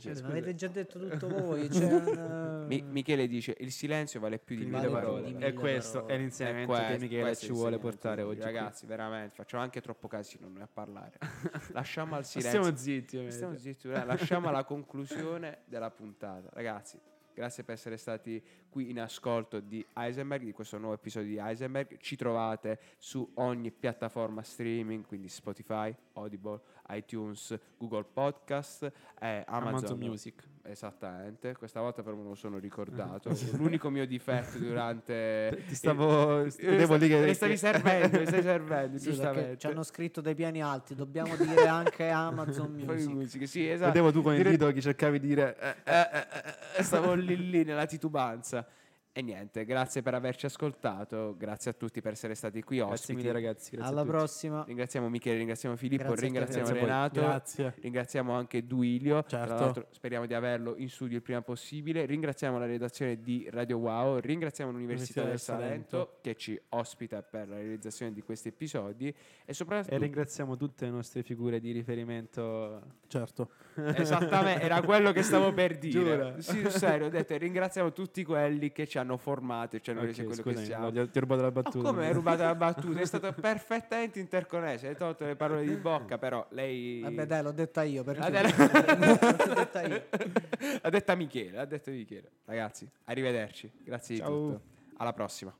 Cioè, 0.02 0.12
Ma 0.14 0.18
scusa, 0.18 0.32
avete 0.32 0.56
già 0.56 0.68
detto 0.68 1.00
tutto 1.00 1.28
voi. 1.30 1.72
Cioè, 1.72 1.84
un- 1.94 2.66
Mi- 2.68 2.82
Michele 2.82 3.28
dice 3.28 3.56
il 3.60 3.72
silenzio 3.72 4.20
vale 4.20 4.40
più 4.40 4.56
di 4.56 4.66
mille 4.66 4.90
parole. 4.90 5.24
di 5.24 5.30
E 5.32 5.34
mille 5.34 5.54
questo 5.54 6.00
parole. 6.00 6.14
è 6.14 6.18
l'insegnamento 6.18 6.74
E 6.74 6.76
che 6.78 6.86
questo- 6.86 7.02
Michele 7.04 7.22
questo 7.24 7.46
ci 7.46 7.52
vuole 7.52 7.78
portare 7.80 8.22
oggi. 8.24 8.36
qui. 8.42 8.46
Ragazzi, 8.46 8.86
veramente, 8.86 9.36
facciamo 9.36 9.64
anche 9.64 9.82
troppo 9.82 10.08
casino 10.08 10.48
noi 10.48 10.62
a 10.64 10.70
parlare. 10.72 11.18
Lasciamo 11.72 12.16
al 12.16 12.26
silenzio. 12.26 12.62
Stiamo 12.62 12.78
zitti. 12.78 13.32
Stiamo 13.32 13.58
zitti, 13.58 13.88
eh, 13.90 14.06
lasciamo 14.06 14.48
alla 14.50 14.64
conclusione 14.64 15.60
della 15.66 15.90
puntata. 15.92 16.50
Ragazzi, 16.54 17.00
grazie 17.34 17.64
per 17.64 17.76
essere 17.76 17.98
stati 17.98 18.42
qui 18.70 18.90
in 18.90 19.00
ascolto 19.00 19.60
di 19.60 19.86
Heisenberg, 19.96 20.44
di 20.44 20.52
questo 20.52 20.78
nuovo 20.78 20.94
episodio 20.96 21.30
di 21.30 21.38
Heisenberg. 21.38 21.98
Ci 21.98 22.16
trovate 22.16 22.80
su 22.98 23.30
ogni 23.36 23.72
piattaforma 23.72 24.42
streaming, 24.44 25.06
quindi 25.06 25.28
Spotify, 25.30 25.94
Audible, 26.14 26.60
iTunes, 26.92 27.58
Google 27.78 28.06
Podcast, 28.12 28.84
eh, 29.20 29.44
Amazon, 29.48 29.68
Amazon 29.68 29.98
Music. 30.00 30.44
Esattamente, 30.64 31.56
questa 31.56 31.80
volta 31.82 32.04
però 32.04 32.16
me 32.16 32.24
lo 32.24 32.36
sono 32.36 32.60
ricordato. 32.60 33.36
L'unico 33.54 33.90
mio 33.90 34.06
difetto 34.06 34.60
durante... 34.60 35.64
Ti 35.68 35.74
stavo. 35.76 36.44
Eh, 36.44 36.52
vedevo 36.60 36.96
lì 36.96 37.08
che. 37.08 37.20
mi 37.20 37.34
stavi 37.34 37.58
servendo, 37.58 38.20
mi 38.20 38.26
stai 38.28 38.42
servendo, 38.44 38.98
Sì, 39.00 39.04
giustamente. 39.10 39.58
ci 39.58 39.68
hanno 39.68 39.84
scritto 39.84 40.22
dei 40.22 40.36
piani 40.36 40.62
alti, 40.62 40.94
dobbiamo 40.94 41.36
dire 41.36 41.68
anche 41.68 42.10
Amazon 42.10 42.72
Music. 42.86 43.48
sì, 43.48 43.68
esatto. 43.68 43.88
Vedevo 43.92 44.12
tu 44.12 44.22
con 44.22 44.34
il 44.34 44.38
Dire- 44.38 44.52
dito 44.52 44.72
che 44.72 44.82
cercavi 44.82 45.20
di 45.20 45.28
dire. 45.28 45.58
eh, 45.60 45.76
Eh, 45.84 46.00
eh, 46.00 46.28
eh, 46.32 46.56
eh, 46.78 46.84
stavo 46.84 47.14
lì 47.14 47.50
lì 47.50 47.64
nella 47.64 47.86
titubanza. 47.88 48.66
E 49.14 49.22
niente, 49.22 49.66
grazie 49.66 50.02
per 50.02 50.14
averci 50.14 50.46
ascoltato, 50.46 51.36
grazie 51.38 51.72
a 51.72 51.74
tutti 51.74 52.00
per 52.00 52.14
essere 52.14 52.34
stati 52.34 52.64
qui 52.64 52.78
Grazie 52.78 52.94
ospiti. 52.94 53.16
mille 53.16 53.32
ragazzi. 53.34 53.72
Grazie 53.72 53.92
Alla 53.92 54.02
a 54.02 54.06
tutti. 54.06 54.16
prossima. 54.18 54.64
Ringraziamo 54.66 55.10
Michele, 55.10 55.38
ringraziamo 55.38 55.76
Filippo, 55.76 56.04
Grazie 56.06 56.24
ringraziamo 56.28 56.66
Grazie. 56.68 56.82
Renato, 56.82 57.20
Grazie. 57.20 57.74
ringraziamo 57.82 58.32
anche 58.34 58.66
Duilio. 58.66 59.22
Tra 59.24 59.40
Certo. 59.40 59.54
l'altro 59.56 59.88
speriamo 59.92 60.26
di 60.28 60.34
averlo 60.34 60.76
in 60.78 60.90
studio 60.90 61.18
il 61.18 61.24
prima 61.24 61.42
possibile. 61.42 62.06
Ringraziamo 62.06 62.58
la 62.58 62.66
redazione 62.66 63.22
di 63.22 63.50
Radio 63.52 63.80
Wow, 63.80 64.20
ringraziamo 64.20 64.72
l'Università 64.72 65.24
Università 65.24 65.54
del 65.56 65.60
del 65.60 65.70
Salento, 65.70 65.98
Salento. 65.98 66.18
che 66.22 66.36
ci 66.38 66.62
ospita 66.70 67.22
per 67.22 67.50
la 67.50 67.56
realizzazione 67.58 68.14
di 68.14 68.22
questi 68.22 68.48
episodi 68.48 69.14
e 69.44 69.54
soprattutto 69.54 69.94
E 69.94 69.98
ringraziamo 69.98 70.56
tutte 70.56 70.86
le 70.86 70.92
nostre 70.92 71.22
figure 71.24 71.60
di 71.60 71.72
riferimento. 71.74 72.82
Certo. 73.08 73.50
Esattamente, 73.76 74.64
era 74.64 74.82
quello 74.82 75.12
che 75.12 75.22
stavo 75.22 75.52
per 75.52 75.76
dire. 75.80 75.90
Giura? 76.00 76.40
Sì, 76.40 76.60
sul 76.62 76.70
serio, 76.72 77.08
ho 77.08 77.10
detto, 77.10 77.36
ringraziamo 77.36 77.92
tutti 77.92 78.24
quelli 78.24 78.72
che 78.72 78.88
ci 78.88 79.00
hanno 79.02 79.18
formato 79.18 79.76
e 79.76 79.82
ci 79.82 79.92
hanno 79.92 80.00
Ok, 80.02 80.06
reso 80.08 80.24
quello 80.24 80.42
scusami, 80.42 80.56
che 80.62 80.66
siamo. 80.66 80.86
no, 80.90 80.92
ti 81.10 81.18
ho 81.18 81.22
rubato 81.22 81.42
la 81.42 81.52
Ma 81.54 81.62
battuta. 81.62 81.90
come 81.90 82.08
hai 82.08 82.14
rubato 82.14 82.44
la 82.44 82.56
battuta? 82.56 83.00
È 83.00 83.06
stato 83.06 83.34
perfettamente 83.34 84.20
interconnesso, 84.20 84.88
hai 84.88 84.96
tolto 84.96 85.26
le 85.26 85.36
parole 85.36 85.64
di 85.66 85.76
bocca, 85.76 86.18
però 86.18 86.46
lei... 86.52 87.02
Vabbè, 87.02 87.26
dai, 87.26 87.44
l'ho 87.44 87.52
detta 87.52 87.84
io. 87.84 88.04
Perché 88.04 88.30
L'ha 88.30 88.42
de- 88.42 89.46
l'ho 89.48 89.54
detta 89.54 89.82
io. 89.86 90.04
L'ha 90.82 90.90
detta 90.90 91.16
Michele, 91.16 91.52
l'ha 91.58 91.66
detto 91.66 91.92
Michele. 91.92 92.32
Ragazzi, 92.46 92.90
arrivederci. 93.06 93.72
Grazie 93.84 94.16
Ciao. 94.18 94.30
di 94.30 94.36
tutto. 94.54 94.62
Alla 94.98 95.14
prossima. 95.14 95.54